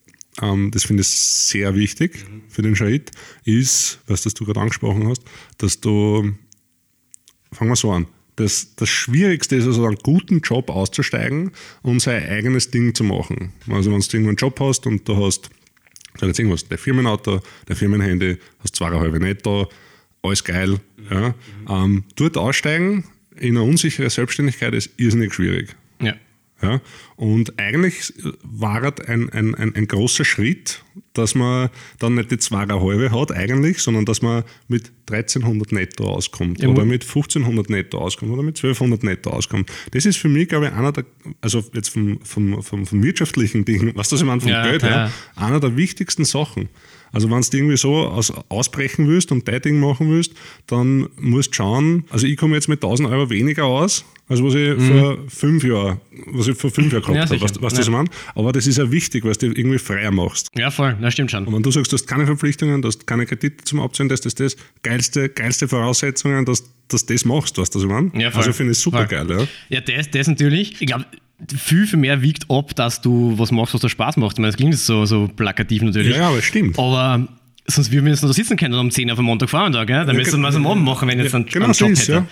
ähm, 0.42 0.72
das 0.72 0.84
finde 0.84 1.02
ich 1.02 1.10
sehr 1.10 1.76
wichtig 1.76 2.26
für 2.48 2.62
den 2.62 2.76
Schritt, 2.76 3.12
ist, 3.46 4.00
was 4.08 4.24
das 4.24 4.34
du 4.34 4.46
gerade 4.46 4.62
angesprochen 4.62 5.08
hast, 5.08 5.24
dass 5.58 5.80
du 5.80 6.34
fangen 7.52 7.72
wir 7.72 7.76
so 7.76 7.92
an. 7.92 8.08
Das, 8.36 8.76
das 8.76 8.88
Schwierigste 8.88 9.58
ist 9.58 9.66
also, 9.66 9.86
einen 9.86 9.98
guten 9.98 10.40
Job 10.40 10.70
auszusteigen 10.70 11.52
und 11.82 12.02
sein 12.02 12.24
eigenes 12.30 12.72
Ding 12.72 12.96
zu 12.96 13.04
machen. 13.04 13.52
Also, 13.68 13.92
wenn 13.92 14.00
du 14.00 14.08
irgendwo 14.08 14.30
einen 14.30 14.38
Job 14.38 14.60
hast 14.62 14.86
und 14.86 15.08
du 15.08 15.18
hast, 15.18 15.50
sag 16.18 16.28
jetzt 16.28 16.40
irgendwas, 16.40 16.68
der 16.68 16.78
Firmenauto, 16.78 17.42
der 17.68 17.76
Firmenhandy, 17.76 18.38
hast 18.60 18.76
zweieinhalb 18.78 19.14
netto, 19.20 19.70
alles 20.22 20.44
geil. 20.44 20.80
Ja. 21.10 21.36
Ähm, 21.68 22.06
dort 22.16 22.38
aussteigen 22.38 23.04
in 23.36 23.58
eine 23.58 23.64
unsichere 23.64 24.10
Selbstständigkeit 24.10 24.74
ist 24.74 24.92
irrsinnig 24.98 25.34
schwierig. 25.34 25.76
Ja. 26.62 26.82
Und 27.16 27.58
eigentlich 27.58 28.14
war 28.44 28.84
es 28.84 29.08
ein, 29.08 29.30
ein, 29.30 29.56
ein, 29.56 29.76
ein 29.76 29.88
großer 29.88 30.26
Schritt, 30.26 30.84
dass 31.14 31.36
man 31.36 31.70
dann 32.00 32.16
nicht 32.16 32.32
die 32.32 32.38
zweieinhalbe 32.38 33.12
hat 33.12 33.32
eigentlich, 33.32 33.80
sondern 33.80 34.06
dass 34.06 34.22
man 34.22 34.44
mit 34.68 34.92
1300 35.10 35.72
netto 35.72 36.06
auskommt 36.06 36.62
Ja, 36.62 36.70
oder 36.70 36.86
mit 36.86 37.04
1500 37.04 37.70
netto 37.70 37.98
auskommt 37.98 38.32
oder 38.32 38.44
mit 38.44 38.58
1200 38.58 39.04
netto 39.04 39.30
auskommt. 39.30 39.72
Das 39.92 40.06
ist 40.06 40.18
für 40.18 40.30
mich, 40.30 40.50
glaube 40.50 40.68
ich, 40.68 40.74
einer 40.74 40.92
der, 40.92 41.06
also 41.42 41.64
jetzt 41.74 41.90
vom, 41.90 42.20
vom, 42.24 42.62
vom, 42.62 42.86
vom 42.86 43.04
wirtschaftlichen 43.04 43.66
Ding, 43.66 43.92
was 43.96 44.10
das 44.10 44.20
ich 44.20 44.26
meine, 44.26 44.42
vom 44.42 44.52
Ja, 44.52 44.64
Geld 44.64 44.84
ja. 44.84 44.90
her, 44.90 45.12
einer 45.36 45.60
der 45.60 45.78
wichtigsten 45.78 46.26
Sachen. 46.26 46.70
Also 47.12 47.30
wenn 47.30 47.42
du 47.42 47.58
irgendwie 47.58 47.78
so 47.78 47.96
aus, 47.96 48.32
ausbrechen 48.50 49.08
willst 49.08 49.32
und 49.32 49.48
dein 49.48 49.62
Ding 49.62 49.80
machen 49.80 50.10
willst, 50.12 50.34
dann 50.68 51.08
musst 51.20 51.50
du 51.52 51.56
schauen, 51.56 52.04
also 52.10 52.28
ich 52.28 52.38
komme 52.38 52.56
jetzt 52.56 52.68
mit 52.68 52.84
1000 52.84 53.10
Euro 53.10 53.30
weniger 53.30 53.66
aus, 53.66 54.06
als 54.28 54.44
was 54.44 54.54
ich 54.54 54.80
vor 54.82 55.18
fünf 55.28 55.64
Jahren, 55.64 56.00
was 56.28 56.48
ich 56.48 56.56
vor 56.58 56.70
fünf 56.70 56.94
Jahren 56.94 57.04
Mhm. 57.10 57.16
Ja, 57.16 57.26
gehabt 57.26 57.42
habe. 57.56 57.62
was 57.62 57.80
ich 57.80 57.86
Ja. 57.86 57.92
meine? 57.92 58.10
Aber 58.36 58.52
das 58.52 58.68
ist 58.68 58.78
ja 58.78 58.92
wichtig, 58.92 59.24
weil 59.26 59.34
du 59.34 59.48
irgendwie 59.48 59.80
freier 59.80 60.12
machst. 60.12 60.50
ja, 60.56 60.70
voll, 60.70 60.96
das 61.02 61.14
stimmt 61.14 61.32
schon. 61.32 61.46
Und 61.48 61.54
wenn 61.56 61.64
du 61.64 61.72
sagst, 61.72 61.92
du 61.92 61.96
hast 61.96 62.06
keine 62.06 62.26
Verpflichtungen, 62.28 62.82
du 62.82 62.88
hast 62.90 63.08
keine 63.08 63.26
Kredite 63.26 63.64
zum 63.64 63.80
Abzahlen, 63.80 64.10
das 64.10 64.20
ist 64.22 64.40
das 64.40 64.56
geilste, 64.84 65.30
geilste 65.30 65.68
Voraussetzungen, 65.68 66.46
dass 66.46 66.64
dass 66.92 67.06
du 67.06 67.14
das 67.14 67.24
machst, 67.24 67.56
weißt 67.60 67.76
du, 67.76 67.78
was 67.78 67.84
ich 67.86 67.90
meine? 67.92 68.10
Ja, 68.20 68.32
voll. 68.32 68.40
also 68.42 68.52
finde 68.52 68.72
ich 68.72 68.80
super 68.80 69.06
Voll. 69.08 69.26
geil, 69.26 69.28
ja. 69.30 69.48
Ja, 69.70 69.80
das, 69.82 70.10
das 70.10 70.26
natürlich. 70.28 70.82
Ich 70.82 70.88
glaube, 70.88 71.06
viel, 71.58 71.88
viel 71.88 72.00
mehr 72.00 72.22
wiegt 72.22 72.50
ab, 72.50 72.76
dass 72.76 73.02
du 73.02 73.34
was 73.38 73.52
machst, 73.52 73.74
was 73.74 73.82
dir 73.82 73.90
Spaß 73.90 74.18
macht. 74.18 74.34
Ich 74.34 74.40
meine, 74.40 74.50
das 74.52 74.58
klingt 74.58 74.74
jetzt 74.74 74.86
so, 74.86 75.06
so 75.06 75.28
plakativ 75.28 75.82
natürlich. 75.82 76.12
Ja, 76.16 76.22
ja, 76.24 76.28
aber 76.30 76.38
es 76.40 76.46
stimmt. 76.46 76.78
Aber 76.78 77.28
sonst 77.66 77.92
würden 77.92 78.06
wir 78.06 78.12
jetzt 78.12 78.22
noch 78.22 78.30
da 78.30 78.34
sitzen 78.34 78.58
können 78.58 78.74
um 78.76 78.92
10 78.92 79.10
Uhr 79.10 79.18
am 79.18 79.26
Montagvormittag. 79.26 79.86
Gell? 79.88 80.06
Dann 80.06 80.16
müssen 80.16 80.42
wir 80.42 80.50
es 80.50 80.56
am 80.56 80.68
Abend 80.68 80.84
machen, 80.84 81.08
wenn 81.08 81.20
jetzt 81.20 81.32
Ja, 81.34 81.38
einen, 81.38 81.46
genau 81.46 81.66
einen 81.66 81.74
so 81.74 81.86
Job 81.86 81.94
ist, 81.94 82.02
hätte. 82.04 82.12
ja. 82.14 82.26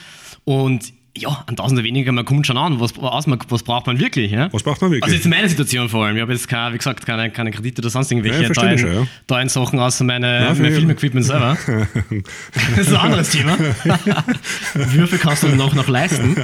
Und 0.45 0.93
ja, 1.17 1.43
ein 1.47 1.55
Tausender 1.55 1.83
weniger, 1.83 2.11
man 2.11 2.25
kommt 2.25 2.47
schon 2.47 2.57
an, 2.57 2.79
was, 2.79 2.93
was, 2.97 3.25
was 3.27 3.63
braucht 3.63 3.87
man 3.87 3.99
wirklich. 3.99 4.31
Ja? 4.31 4.51
Was 4.53 4.63
braucht 4.63 4.81
man 4.81 4.91
wirklich? 4.91 5.03
Also 5.03 5.15
jetzt 5.15 5.25
in 5.25 5.31
meiner 5.31 5.49
Situation 5.49 5.89
vor 5.89 6.05
allem. 6.05 6.15
Ich 6.15 6.21
habe 6.21 6.33
jetzt, 6.33 6.47
keine, 6.47 6.73
wie 6.73 6.77
gesagt, 6.77 7.05
keine, 7.05 7.29
keine 7.31 7.51
Kredite 7.51 7.81
oder 7.81 7.89
sonst 7.89 8.11
irgendwelche 8.11 8.43
Ja, 8.43 8.49
teuren, 8.49 8.77
schon, 8.77 8.93
ja. 8.93 9.07
teuren 9.27 9.49
Sachen 9.49 9.79
außer 9.79 10.03
meine, 10.03 10.41
Ja, 10.45 10.53
mein 10.53 10.73
Filmequipment 10.73 11.25
selber. 11.25 11.57
das 12.75 12.87
ist 12.87 12.89
ein 12.93 12.95
anderes 12.95 13.29
Thema. 13.29 13.57
Viel 14.89 15.07
kannst 15.19 15.43
du 15.43 15.47
noch, 15.49 15.73
noch 15.73 15.87
leisten? 15.87 16.35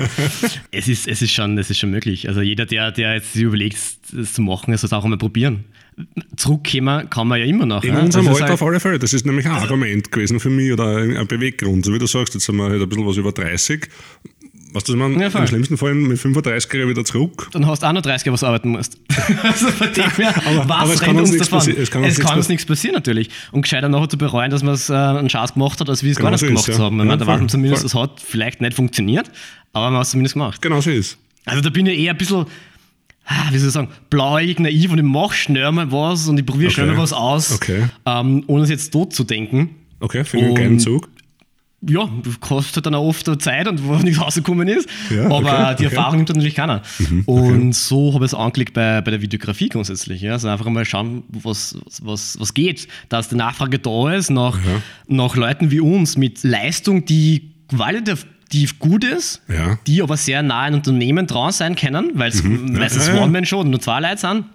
Es 0.71 0.87
ist, 0.87 1.07
es, 1.07 1.21
ist 1.21 1.31
schon, 1.31 1.57
es 1.57 1.69
ist 1.69 1.79
schon 1.79 1.91
möglich. 1.91 2.27
Also 2.27 2.41
jeder, 2.41 2.65
der, 2.65 2.91
der 2.91 3.13
jetzt 3.15 3.33
sich 3.33 3.43
überlegt, 3.43 3.77
das 4.11 4.33
zu 4.33 4.41
machen, 4.41 4.75
soll 4.77 4.87
es 4.87 4.93
auch 4.93 5.03
einmal 5.03 5.17
probieren. 5.17 5.65
Zurückkommen 6.37 7.07
kann 7.11 7.27
man 7.27 7.39
ja 7.39 7.45
immer 7.45 7.65
noch. 7.67 7.83
In 7.83 7.93
ja? 7.93 7.99
unserem 7.99 8.25
Das 8.25 8.35
ist 8.37 8.41
Alter 8.41 8.53
halt- 8.53 8.61
auf 8.61 8.67
alle 8.67 8.79
Fälle. 8.79 8.97
Das 8.99 9.13
ist 9.13 9.25
nämlich 9.25 9.45
ein 9.45 9.51
Argument 9.51 10.11
gewesen 10.11 10.39
für 10.39 10.49
mich 10.49 10.71
oder 10.71 10.97
ein 10.97 11.15
ein 11.15 11.27
Beweggrund. 11.27 11.85
So 11.85 11.93
wie 11.93 11.99
du 11.99 12.07
sagst, 12.07 12.33
jetzt 12.33 12.45
sind 12.45 12.55
wir 12.55 12.63
halt 12.63 12.81
ein 12.81 12.89
bisschen 12.89 13.05
was 13.05 13.17
über 13.17 13.31
30. 13.31 13.87
Was 14.73 14.83
das 14.85 14.95
man 14.95 15.19
Ja, 15.19 15.27
im 15.27 15.47
schlimmsten 15.47 15.77
Fall 15.77 15.93
mit 15.93 16.17
35 16.19 16.67
kriege 16.69 16.83
ich 16.83 16.89
wieder 16.89 17.05
zurück. 17.05 17.47
dann 17.51 17.67
hast 17.67 17.83
du 17.83 17.87
auch 17.87 17.93
noch 17.93 18.01
30 18.01 18.25
Jahre, 18.25 18.33
was 18.33 18.39
du 18.41 18.45
arbeiten 18.47 18.69
musst. 18.69 18.97
also 19.43 19.67
von 19.67 19.93
dem 19.93 20.09
her, 20.11 20.33
Aber- 20.45 20.67
was 20.69 20.77
aber 20.81 20.93
es 20.93 20.99
kann 20.99 21.15
uns 21.15 21.29
uns 21.29 21.31
nichts 21.31 21.49
davon? 21.49 21.75
es 21.77 21.91
kann 21.91 22.01
uns 22.03 22.11
es 22.11 22.17
nichts 22.17 22.19
kann 22.27 22.37
uns 22.37 22.45
pass- 22.45 22.49
nichts 22.49 22.65
passieren 22.65 22.95
natürlich. 22.95 23.29
Und 23.51 23.61
gescheiter 23.61 23.87
nachher 23.89 24.09
zu 24.09 24.17
bereuen, 24.17 24.49
dass 24.51 24.63
man 24.63 24.73
es 24.73 24.89
äh, 24.89 24.93
einen 24.93 25.29
Schatz 25.29 25.53
gemacht 25.53 25.79
hat, 25.79 25.89
als 25.89 26.03
wir 26.03 26.11
es 26.11 26.17
Genau 26.17 26.25
gar 26.27 26.31
nicht 26.31 26.39
so 26.41 26.47
gemacht 26.47 26.67
ist, 26.67 26.77
ja. 26.77 26.83
haben. 26.83 26.95
Ich 26.95 26.99
Ja, 26.99 27.05
meine, 27.05 27.17
da 27.19 27.27
weiß 27.27 27.39
man 27.39 27.49
zumindest, 27.49 27.83
es 27.85 27.93
hat 27.95 28.19
vielleicht 28.19 28.61
nicht 28.61 28.73
funktioniert, 28.73 29.29
aber 29.73 29.85
man 29.91 29.97
hat 29.99 30.05
es 30.05 30.11
zumindest 30.11 30.33
gemacht. 30.33 30.61
Genau 30.61 30.81
so 30.81 30.89
ist 30.89 31.17
Also 31.45 31.61
da 31.61 31.69
bin 31.69 31.85
ich 31.85 31.99
eher 31.99 32.11
ein 32.13 32.17
bisschen, 32.17 32.45
ah, 33.25 33.49
wie 33.51 33.57
soll 33.59 33.67
ich 33.67 33.73
sagen, 33.73 33.89
blauäugig, 34.09 34.59
naiv 34.59 34.91
und 34.91 34.97
ich 34.97 35.03
mache 35.05 35.35
schnell 35.35 35.71
mal 35.71 35.91
was 35.91 36.27
und 36.27 36.39
ich 36.39 36.45
probiere 36.45 36.71
schnell 36.71 36.87
Okay. 36.87 36.95
mal 36.97 37.03
was 37.03 37.13
aus, 37.13 37.53
Okay. 37.55 37.83
ähm, 38.07 38.43
ohne 38.47 38.63
es 38.63 38.69
jetzt 38.69 38.91
tot 38.91 39.13
zu 39.13 39.23
denken. 39.23 39.69
Okay, 39.99 40.23
finde 40.25 40.45
ich 40.45 40.49
einen 40.49 40.55
geilen 40.55 40.79
Zug. 40.79 41.07
Ja, 41.89 42.09
kostet 42.39 42.85
dann 42.85 42.95
auch 42.95 43.05
oft 43.07 43.29
Zeit 43.41 43.67
und 43.67 43.85
wo 43.85 43.95
nichts 44.03 44.21
rausgekommen 44.21 44.67
ist. 44.67 44.87
Ja, 45.09 45.25
aber 45.25 45.35
okay, 45.37 45.47
die 45.47 45.51
okay. 45.51 45.75
Mhm, 45.79 45.85
Erfahrung 45.85 46.15
nimmt 46.17 46.29
natürlich 46.29 46.55
keiner. 46.55 46.81
Und 47.25 47.73
so 47.75 48.13
habe 48.13 48.25
ich 48.25 48.31
es 48.31 48.35
angelegt 48.37 48.73
bei, 48.73 49.01
bei 49.01 49.11
der 49.11 49.21
Videografie 49.21 49.67
grundsätzlich. 49.69 50.21
Ja. 50.21 50.33
Also 50.33 50.47
einfach 50.47 50.65
mal 50.67 50.85
schauen, 50.85 51.23
was, 51.29 51.77
was, 52.01 52.39
was 52.39 52.53
geht. 52.53 52.87
Dass 53.09 53.29
die 53.29 53.35
Nachfrage 53.35 53.79
da 53.79 54.13
ist 54.13 54.29
nach, 54.29 54.57
nach 55.07 55.35
Leuten 55.35 55.71
wie 55.71 55.81
uns 55.81 56.15
mit 56.17 56.43
Leistung, 56.43 57.03
die 57.05 57.51
qualitativ 57.67 58.79
gut 58.79 59.03
ist, 59.03 59.41
Ja. 59.47 59.77
die 59.87 60.01
aber 60.01 60.15
sehr 60.17 60.41
nah 60.43 60.61
an 60.61 60.75
Unternehmen 60.75 61.27
dran 61.27 61.51
sein 61.51 61.75
können, 61.75 62.11
weil 62.13 62.29
es 62.29 62.43
meistens 62.43 63.07
Mhm. 63.07 63.13
Ja, 63.13 63.19
ja. 63.19 63.23
One-Man-Show 63.23 63.59
und 63.59 63.69
nur 63.71 63.81
zwei 63.81 63.99
Leute 63.99 64.17
sind. 64.17 64.45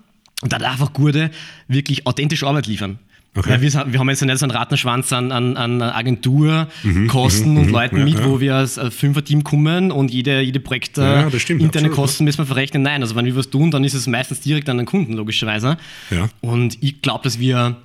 Und 0.41 0.53
dann 0.53 0.63
einfach 0.63 0.93
gute, 0.93 1.31
wirklich 1.67 2.07
authentische 2.07 2.47
Arbeit 2.47 2.67
liefern. 2.69 3.01
Okay. 3.39 3.51
Weil 3.51 3.61
wir, 3.61 3.73
wir 3.93 4.01
haben 4.01 4.09
jetzt 4.11 4.21
ja 4.21 4.27
nicht 4.27 4.39
so 4.39 4.47
einen 4.47 4.51
Rattenschwanz 4.51 5.13
an, 5.13 5.31
an, 5.31 5.57
an 5.57 5.81
Agenturkosten 5.81 7.57
und 7.57 7.71
Leuten 7.71 7.99
ja, 7.99 8.05
mit, 8.05 8.19
ja. 8.19 8.25
wo 8.25 8.41
wir 8.41 8.57
als 8.57 8.79
äh, 8.79 8.91
Fünfer-Team 8.91 9.45
kommen 9.45 9.93
und 9.93 10.11
jede, 10.11 10.41
jede 10.41 10.59
Projekte, 10.59 11.03
Ja, 11.03 11.21
ja, 11.23 11.31
das 11.31 11.43
stimmt, 11.43 11.63
interne 11.63 11.87
absolut, 11.87 12.07
Kosten 12.09 12.25
müssen 12.25 12.39
wir 12.39 12.47
verrechnen. 12.47 12.83
Nein, 12.83 13.01
also 13.03 13.15
wenn 13.15 13.27
wir 13.27 13.37
was 13.37 13.49
tun, 13.49 13.71
dann 13.71 13.85
ist 13.85 13.95
es 13.95 14.09
meistens 14.09 14.41
direkt 14.41 14.69
an 14.69 14.79
den 14.79 14.87
Kunden, 14.87 15.13
logischerweise. 15.13 15.77
Ja. 16.11 16.29
Und 16.41 16.79
ich 16.83 17.01
glaube, 17.01 17.23
dass 17.23 17.39
wir 17.39 17.77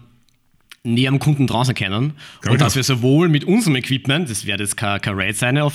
näher 0.84 1.10
am 1.10 1.20
Kunden 1.20 1.48
draußen 1.48 1.74
kennen 1.76 2.14
und 2.46 2.52
ich 2.52 2.58
dass 2.58 2.76
wir 2.76 2.84
sowohl 2.84 3.30
mit 3.30 3.46
unserem 3.46 3.76
Equipment, 3.78 4.30
das 4.30 4.46
wird 4.46 4.60
jetzt 4.60 4.76
kein, 4.76 5.00
kein 5.00 5.14
Raid 5.16 5.38
sein, 5.38 5.56
Ja. 5.56 5.70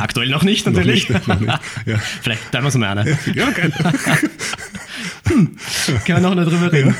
aktuell 0.00 0.28
noch 0.30 0.44
nicht 0.44 0.66
Noch 0.66 0.72
natürlich. 0.72 1.08
nicht, 1.10 1.28
noch 1.28 1.40
nicht, 1.40 1.52
ja. 1.84 1.98
Vielleicht 2.22 2.50
teilen 2.52 2.64
wir 2.64 2.68
es 2.68 2.76
mal 2.76 2.96
eine. 2.98 3.18
Ja, 3.34 3.50
geil. 3.50 3.72
Können 6.04 6.04
wir 6.06 6.20
noch 6.20 6.34
nicht 6.34 6.50
drüber 6.50 6.72
reden. 6.72 6.94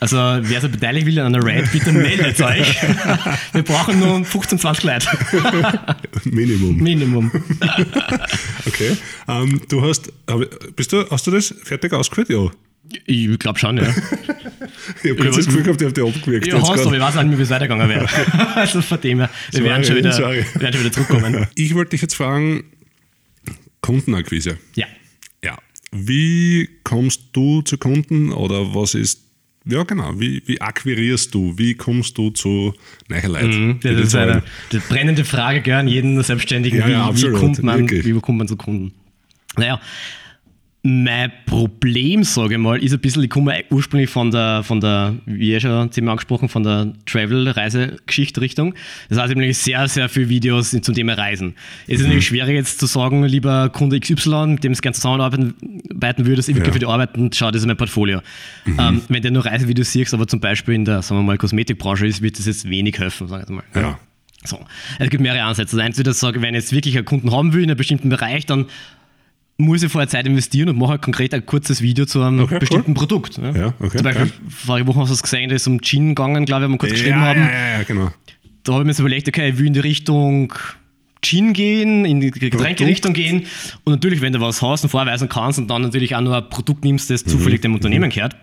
Also, 0.00 0.16
wer 0.16 0.60
sich 0.60 0.70
beteiligen 0.70 1.06
will 1.06 1.18
an 1.20 1.34
einer 1.34 1.44
Raid, 1.44 1.70
bitte 1.72 1.92
meldet 1.92 2.40
euch. 2.40 2.76
Wir 3.52 3.62
brauchen 3.62 3.98
nur 3.98 4.24
15, 4.24 4.58
20 4.58 4.84
Leute. 4.84 5.08
Minimum. 6.24 6.76
Minimum. 6.76 7.30
Okay. 8.66 8.96
Ähm, 9.28 9.60
du 9.68 9.82
hast, 9.82 10.12
bist 10.76 10.92
du, 10.92 11.08
hast 11.10 11.26
du 11.26 11.30
das 11.30 11.54
fertig 11.62 11.92
ausgeführt? 11.92 12.30
Ja. 12.30 12.50
Ich 13.06 13.38
glaube 13.38 13.58
schon, 13.58 13.78
ja. 13.78 13.84
Ich 15.02 15.10
habe 15.10 15.22
kurz 15.22 15.36
das 15.36 15.46
Gefühl 15.46 15.62
gehabt, 15.62 15.80
ich 15.80 15.88
habe 15.88 15.94
dich 15.94 16.16
abgewirkt. 16.16 16.46
Ja, 16.46 16.60
hast 16.60 16.84
du, 16.84 16.92
ich 16.92 17.00
weiß 17.00 17.16
auch 17.16 17.22
nicht 17.22 17.30
mehr, 17.30 17.38
wie 17.38 17.42
es 17.42 17.50
weitergegangen 17.50 17.88
wäre. 17.88 18.06
Also 18.54 18.82
von 18.82 19.00
dem 19.00 19.20
her, 19.20 19.30
wir 19.50 19.58
Sorry, 19.58 19.70
werden 19.70 19.84
schon, 19.84 19.96
wieder, 19.96 20.12
sorry. 20.12 20.44
werden 20.54 20.72
schon 20.72 20.80
wieder 20.82 20.92
zurückkommen. 20.92 21.46
Ich 21.54 21.74
wollte 21.74 21.90
dich 21.90 22.02
jetzt 22.02 22.14
fragen, 22.14 22.64
Kundenakquise. 23.80 24.58
Ja. 24.74 24.86
Ja. 25.92 25.98
Wie 26.00 26.68
kommst 26.84 27.22
du 27.32 27.62
zu 27.62 27.78
Kunden 27.78 28.32
oder 28.32 28.74
was 28.74 28.94
ist, 28.94 29.20
ja 29.64 29.82
genau, 29.84 30.18
wie, 30.18 30.42
wie 30.46 30.60
akquirierst 30.60 31.34
du, 31.34 31.56
wie 31.56 31.74
kommst 31.74 32.18
du 32.18 32.30
zu 32.30 32.74
neuen 33.08 33.30
Leuten? 33.30 33.80
Das 33.82 33.92
ist 33.92 34.14
eine, 34.14 34.42
die 34.72 34.78
brennende 34.78 35.24
Frage, 35.24 35.60
gell, 35.60 35.74
an 35.74 35.88
jeden 35.88 36.20
Selbstständigen. 36.22 36.80
Ja, 36.80 36.88
ja, 36.88 36.98
wie, 37.04 37.08
absolut, 37.10 37.36
wie, 37.36 37.40
kommt 37.40 37.62
man, 37.62 37.78
wirklich. 37.80 38.04
wie 38.04 38.20
kommt 38.20 38.38
man 38.38 38.48
zu 38.48 38.56
Kunden? 38.56 38.92
Naja, 39.56 39.80
mein 40.84 41.30
Problem, 41.46 42.24
sage 42.24 42.54
ich 42.54 42.60
mal, 42.60 42.82
ist 42.82 42.92
ein 42.92 42.98
bisschen, 42.98 43.22
ich 43.22 43.30
komme 43.30 43.62
ursprünglich 43.70 44.10
von 44.10 44.32
der, 44.32 44.64
von 44.64 44.80
der, 44.80 45.14
wie 45.26 45.54
eh 45.54 45.60
schon 45.60 45.92
zehnmal 45.92 46.12
angesprochen, 46.14 46.48
von 46.48 46.64
der 46.64 46.92
Travel-Reise-Geschichte-Richtung. 47.06 48.74
Das 49.08 49.18
heißt, 49.18 49.26
ich 49.28 49.30
habe 49.30 49.40
nämlich 49.40 49.58
sehr, 49.58 49.86
sehr 49.86 50.08
viele 50.08 50.28
Videos 50.28 50.70
zum 50.70 50.94
Thema 50.94 51.14
Reisen. 51.14 51.54
Es 51.86 51.94
ist 51.94 52.02
natürlich 52.02 52.26
schwierig 52.26 52.54
jetzt 52.54 52.80
zu 52.80 52.86
sagen, 52.86 53.22
lieber 53.24 53.68
Kunde 53.68 54.00
XY, 54.00 54.46
mit 54.48 54.64
dem 54.64 54.72
du 54.72 54.80
gerne 54.80 54.94
zusammenarbeiten 54.94 55.54
arbeiten 55.94 56.26
würdest, 56.26 56.48
ich 56.48 56.56
wirklich 56.56 56.68
Ja. 56.68 56.72
für 56.72 56.78
die 56.80 56.86
arbeiten, 56.86 57.30
schau, 57.32 57.50
das 57.50 57.62
ist 57.62 57.66
mein 57.66 57.76
Portfolio. 57.76 58.20
Ähm, 58.66 59.02
wenn 59.08 59.22
du 59.22 59.30
nur 59.30 59.46
Reisevideos 59.46 59.92
siehst, 59.92 60.12
aber 60.14 60.26
zum 60.26 60.40
Beispiel 60.40 60.74
in 60.74 60.84
der, 60.84 61.02
sagen 61.02 61.20
wir 61.20 61.24
mal, 61.24 61.38
Kosmetikbranche 61.38 62.06
ist, 62.06 62.22
wird 62.22 62.38
das 62.38 62.46
jetzt 62.46 62.68
wenig 62.68 62.98
helfen, 62.98 63.28
sage 63.28 63.44
ich 63.46 63.50
mal. 63.50 63.64
Ja. 63.74 63.98
So. 64.44 64.58
Es 64.98 65.08
gibt 65.10 65.22
mehrere 65.22 65.44
Ansätze. 65.44 65.76
Also 65.76 65.86
entweder 65.86 66.12
sage, 66.12 66.42
wenn 66.42 66.54
ich 66.54 66.62
jetzt 66.62 66.72
wirklich 66.72 66.96
einen 66.96 67.04
Kunden 67.04 67.30
haben 67.30 67.52
will 67.52 67.62
in 67.62 67.70
einem 67.70 67.76
bestimmten 67.76 68.08
Bereich, 68.08 68.46
dann 68.46 68.66
muss 69.58 69.82
ich 69.82 69.92
vorher 69.92 70.08
Zeit 70.08 70.26
investieren 70.26 70.68
und 70.70 70.78
mache 70.78 70.98
konkret 70.98 71.34
ein 71.34 71.44
kurzes 71.46 71.82
Video 71.82 72.04
zu 72.06 72.22
einem 72.22 72.40
Okay, 72.40 72.54
cool. 72.54 72.60
bestimmten 72.60 72.94
Produkt. 72.94 73.38
Ne? 73.38 73.52
Ja, 73.56 73.74
okay, 73.78 73.98
Zum 73.98 74.02
Beispiel, 74.04 74.26
ja. 74.26 74.32
vorige 74.48 74.86
Woche 74.88 75.00
hast 75.00 75.10
du 75.10 75.14
es 75.14 75.22
gesehen, 75.22 75.48
da 75.50 75.54
ist 75.56 75.66
um 75.66 75.80
Gin 75.80 76.08
gegangen, 76.10 76.44
glaube 76.46 76.62
ich, 76.62 76.64
haben 76.64 76.72
wir 76.72 76.78
kurz 76.78 76.92
geschrieben 76.92 77.20
ja, 77.20 77.26
haben. 77.26 77.40
ja, 77.40 77.50
ja, 77.50 77.78
ja, 77.78 77.82
genau. 77.84 78.10
Da 78.64 78.72
habe 78.72 78.82
ich 78.82 78.86
mir 78.86 78.90
jetzt 78.92 78.98
überlegt, 79.00 79.28
okay, 79.28 79.50
ich 79.50 79.58
will 79.58 79.66
in 79.66 79.72
die 79.74 79.80
Richtung 79.80 80.52
Gin 81.20 81.52
gehen, 81.52 82.04
in 82.04 82.20
die 82.20 82.30
Getränkerichtung 82.30 83.12
gehen. 83.12 83.46
Und 83.84 83.92
natürlich, 83.92 84.20
wenn 84.20 84.32
du 84.32 84.40
was 84.40 84.60
hast 84.62 84.82
und 84.84 84.90
vorweisen 84.90 85.28
kannst 85.28 85.58
und 85.58 85.68
dann 85.68 85.82
natürlich 85.82 86.14
auch 86.16 86.20
nur 86.20 86.36
ein 86.36 86.48
Produkt 86.48 86.84
nimmst, 86.84 87.10
das 87.10 87.24
zufällig 87.24 87.60
dem 87.60 87.74
Unternehmen 87.74 88.10
gehört, 88.10 88.36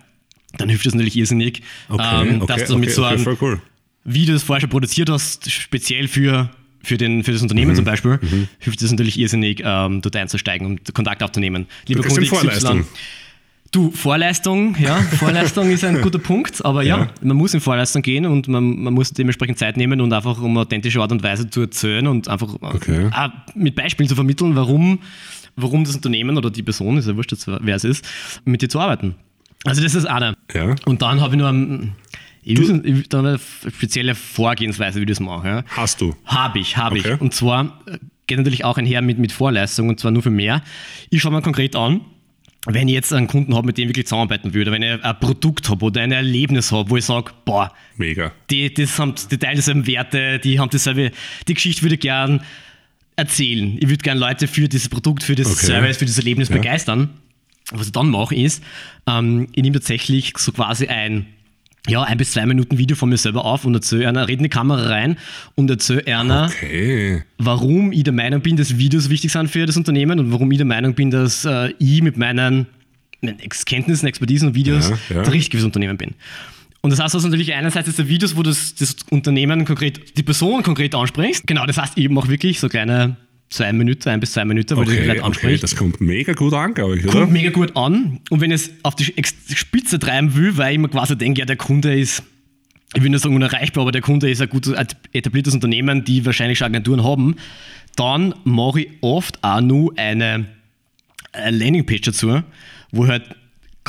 dann 0.58 0.70
hilft 0.70 0.86
das 0.86 0.94
natürlich 0.94 1.16
irrsinnig, 1.18 1.62
Mhm. 1.90 1.96
Okay, 1.96 2.28
ähm, 2.30 2.42
okay, 2.42 2.54
dass 2.54 2.66
du 2.70 2.78
mit 2.78 2.90
okay, 2.90 2.96
so 2.96 3.06
okay, 3.06 3.16
einem 3.16 3.38
cool. 3.42 3.62
Video, 4.06 4.34
das 4.34 4.44
vorher 4.44 4.62
schon 4.62 4.70
produziert 4.70 5.10
hast, 5.10 5.52
speziell 5.52 6.08
für, 6.08 6.50
für, 6.84 6.98
den, 6.98 7.24
für 7.24 7.32
das 7.32 7.42
Mhm. 7.42 7.46
Unternehmen 7.46 7.76
zum 7.76 7.86
Beispiel, 7.86 8.20
hilft 8.60 8.82
es 8.82 8.92
natürlich 8.92 9.20
irrsinnig, 9.20 9.62
ähm, 9.64 10.02
dort 10.02 10.16
einzusteigen 10.16 10.66
und 10.68 10.94
Kontakt 10.94 11.22
aufzunehmen. 11.24 11.66
Lieber 11.88 12.04
Kunde 12.04 12.26
Vorleistung. 12.26 12.86
Du, 13.72 13.92
Vorleistung, 13.92 14.76
ja, 14.80 14.96
Vorleistung 15.20 15.70
ist 15.70 15.84
ein 15.84 16.02
guter 16.02 16.18
Punkt, 16.18 16.66
aber 16.66 16.82
ja, 16.82 16.98
Ja. 17.02 17.08
man 17.22 17.38
muss 17.38 17.54
in 17.54 17.60
Vorleistung 17.62 18.02
gehen 18.02 18.26
und 18.26 18.48
man, 18.48 18.80
man 18.82 18.94
muss 18.96 19.12
dementsprechend 19.14 19.60
Zeit 19.60 19.78
nehmen 19.78 20.02
und 20.02 20.12
einfach 20.12 20.42
um 20.42 20.58
authentische 20.58 21.00
Art 21.02 21.12
und 21.12 21.22
Weise 21.22 21.50
zu 21.52 21.62
erzählen 21.62 22.08
und 22.08 22.28
einfach 22.28 22.56
Okay. 22.62 23.10
auch 23.14 23.30
mit 23.54 23.76
Beispielen 23.76 24.10
zu 24.10 24.16
vermitteln, 24.16 24.56
warum, 24.56 25.00
warum 25.56 25.84
das 25.84 25.96
Unternehmen 25.96 26.36
oder 26.36 26.50
die 26.50 26.64
Person, 26.64 26.98
ist 26.98 27.08
ja 27.08 27.16
wurscht, 27.16 27.32
jetzt, 27.32 27.46
wer 27.48 27.76
es 27.76 27.84
ist, 27.84 28.04
mit 28.44 28.64
dir 28.64 28.70
zu 28.70 28.80
arbeiten. 28.80 29.14
Also 29.66 29.84
das 29.84 29.94
ist 29.94 30.06
eine. 30.06 30.34
Ja. 30.54 30.74
Und 30.86 31.04
dann 31.04 31.22
habe 31.22 31.36
ich 31.36 31.40
noch 31.42 31.50
ein, 31.50 31.92
ich 32.44 32.60
ich 32.60 32.68
will 32.70 33.04
da 33.10 33.20
eine 33.20 33.40
spezielle 33.74 34.16
Vorgehensweise, 34.16 35.00
wie 35.00 35.04
ich 35.04 35.10
das 35.10 35.20
mache. 35.20 35.48
Ja. 35.48 35.64
Hast 35.76 36.02
du. 36.02 36.16
Habe 36.26 36.60
ich, 36.60 36.78
habe 36.78 37.00
Okay. 37.00 37.14
ich. 37.16 37.22
Und 37.22 37.34
zwar 37.34 37.82
äh, 37.88 37.98
geht 38.28 38.38
natürlich 38.38 38.66
auch 38.66 38.78
einher 38.78 39.02
mit, 39.02 39.18
mit 39.20 39.32
Vorleistung 39.32 39.90
und 39.90 40.00
zwar 40.00 40.12
nur 40.12 40.22
für 40.24 40.30
mehr. 40.30 40.62
Ich 41.10 41.22
schaue 41.22 41.32
mir 41.32 41.42
konkret 41.42 41.76
an, 41.76 42.02
wenn 42.66 42.88
ich 42.88 42.94
jetzt 42.94 43.14
einen 43.14 43.28
Kunden 43.28 43.56
habe, 43.56 43.66
mit 43.68 43.78
dem 43.78 43.84
ich 43.84 43.90
wirklich 43.90 44.06
zusammenarbeiten 44.08 44.54
würde, 44.54 44.72
wenn 44.72 44.82
ich 44.84 45.04
ein 45.04 45.20
Produkt 45.20 45.70
habe 45.70 45.86
oder 45.86 46.02
ein 46.02 46.12
Erlebnis 46.12 46.72
habe, 46.72 46.90
wo 46.90 46.98
ich 46.98 47.06
sage, 47.06 47.32
boah, 47.46 47.74
Mega. 47.96 48.32
die, 48.50 48.72
das 48.74 49.00
haben, 49.00 49.16
die 49.32 49.38
teilen 49.38 49.56
dieselben 49.56 49.88
Werte, 49.88 50.40
die 50.40 50.60
haben 50.60 50.70
dieselbe, 50.70 51.12
die 51.48 51.54
Geschichte 51.54 51.82
würde 51.84 51.96
ich 51.96 52.02
gern 52.02 52.42
erzählen. 53.16 53.78
Ich 53.80 53.90
würde 53.90 54.04
gerne 54.04 54.20
Leute 54.20 54.48
für 54.48 54.68
dieses 54.68 54.90
Produkt, 54.90 55.24
für 55.24 55.36
das 55.36 55.48
Okay. 55.48 55.66
Service, 55.68 55.98
für 55.98 56.06
das 56.06 56.18
Erlebnis 56.18 56.50
Ja. 56.50 56.56
begeistern. 56.58 57.10
Was 57.72 57.88
ich 57.88 57.92
dann 57.94 58.10
mache, 58.10 58.36
ist, 58.36 58.64
ähm, 59.08 59.48
ich 59.54 59.62
nehme 59.64 59.76
tatsächlich 59.76 60.34
so 60.38 60.52
quasi 60.52 60.88
ein, 60.88 61.28
ja, 61.88 62.04
ein 62.04 62.18
bis 62.18 62.34
zwei 62.34 62.46
Minuten 62.46 62.78
Video 62.78 62.96
von 62.98 63.10
mir 63.10 63.18
selber 63.18 63.46
auf 63.46 63.66
und 63.66 63.74
erzähle 63.74 64.08
einer, 64.10 64.28
rede 64.28 64.40
in 64.40 64.44
die 64.44 64.50
Kamera 64.50 64.88
rein 64.90 65.18
und 65.56 65.70
erzähle 65.70 66.06
einer, 66.08 66.46
Okay. 66.48 67.24
warum 67.38 67.92
ich 67.92 68.04
der 68.04 68.14
Meinung 68.14 68.42
bin, 68.42 68.58
dass 68.58 68.78
Videos 68.78 69.10
wichtig 69.10 69.32
sind 69.32 69.50
für 69.50 69.66
das 69.66 69.78
Unternehmen 69.78 70.20
und 70.20 70.32
warum 70.32 70.52
ich 70.52 70.58
der 70.58 70.66
Meinung 70.68 70.94
bin, 70.94 71.10
dass 71.10 71.46
äh, 71.46 71.74
ich 71.80 72.02
mit 72.02 72.18
meinen, 72.18 72.68
meinen 73.22 73.38
Kenntnissen, 73.66 74.08
Expertisen 74.08 74.50
und 74.50 74.56
Videos 74.56 74.90
Ja, 74.90 74.98
ja. 75.18 75.24
der 75.24 75.34
richtige 75.34 75.58
fürs 75.58 75.66
Unternehmen 75.66 75.98
bin. 75.98 76.16
Und 76.82 76.92
das 76.92 77.00
heißt 77.02 77.16
also 77.16 77.28
natürlich 77.28 77.54
einerseits 77.54 77.88
ist 77.90 77.98
der 78.00 78.08
Videos, 78.08 78.36
wo 78.38 78.44
du 78.44 78.50
das, 78.52 78.76
das 78.76 78.96
Unternehmen 79.10 79.66
konkret, 79.66 80.18
die 80.18 80.24
Person 80.24 80.64
konkret 80.64 80.96
ansprichst. 80.96 81.46
Genau, 81.48 81.66
das 81.66 81.78
heißt, 81.78 81.98
ich 81.98 82.10
mache 82.10 82.30
wirklich 82.30 82.60
so 82.60 82.70
kleine 82.70 83.18
zwei 83.50 83.74
Minuten, 83.74 84.10
ein 84.10 84.20
bis 84.20 84.34
zwei 84.34 84.46
Minuten, 84.46 84.78
wo 84.78 84.84
du 84.84 84.92
die 84.92 84.98
Okay, 84.98 85.08
Leute 85.08 85.24
okay, 85.24 85.58
das 85.58 85.76
kommt 85.76 86.02
mega 86.02 86.34
gut 86.34 86.54
an, 86.54 86.74
glaube 86.74 86.98
ich, 86.98 87.06
oder? 87.06 87.22
Kommt 87.22 87.34
mega 87.34 87.50
gut 87.50 87.76
an. 87.76 88.20
Und 88.30 88.42
wenn 88.42 88.52
ich 88.52 88.62
es 88.62 88.72
auf 88.84 88.96
die 88.96 89.06
Spitze 89.06 90.00
treiben 90.00 90.36
will, 90.36 90.58
weil 90.58 90.74
ich 90.74 90.80
mir 90.80 90.90
quasi 90.90 91.18
denke, 91.18 91.40
ja, 91.40 91.46
der 91.46 91.56
Kunde 91.56 91.98
ist, 91.98 92.24
ich 92.94 93.02
will 93.02 93.10
nicht 93.10 93.22
sagen 93.22 93.36
unerreichbar, 93.36 93.84
aber 93.84 93.92
der 93.92 94.02
Kunde 94.02 94.30
ist 94.30 94.42
ein 94.42 94.50
gut 94.50 94.68
etabliertes 95.14 95.54
Unternehmen, 95.54 96.04
die 96.04 96.26
wahrscheinlich 96.26 96.58
schon 96.58 96.68
Agenturen 96.68 97.04
haben, 97.04 97.36
dann 97.96 98.34
mache 98.44 98.82
ich 98.82 98.90
oft 99.02 99.44
auch 99.44 99.62
nur 99.62 99.98
eine, 99.98 100.46
Landingpage 101.34 102.02
dazu, 102.02 102.42
wo 102.92 103.08
halt 103.08 103.24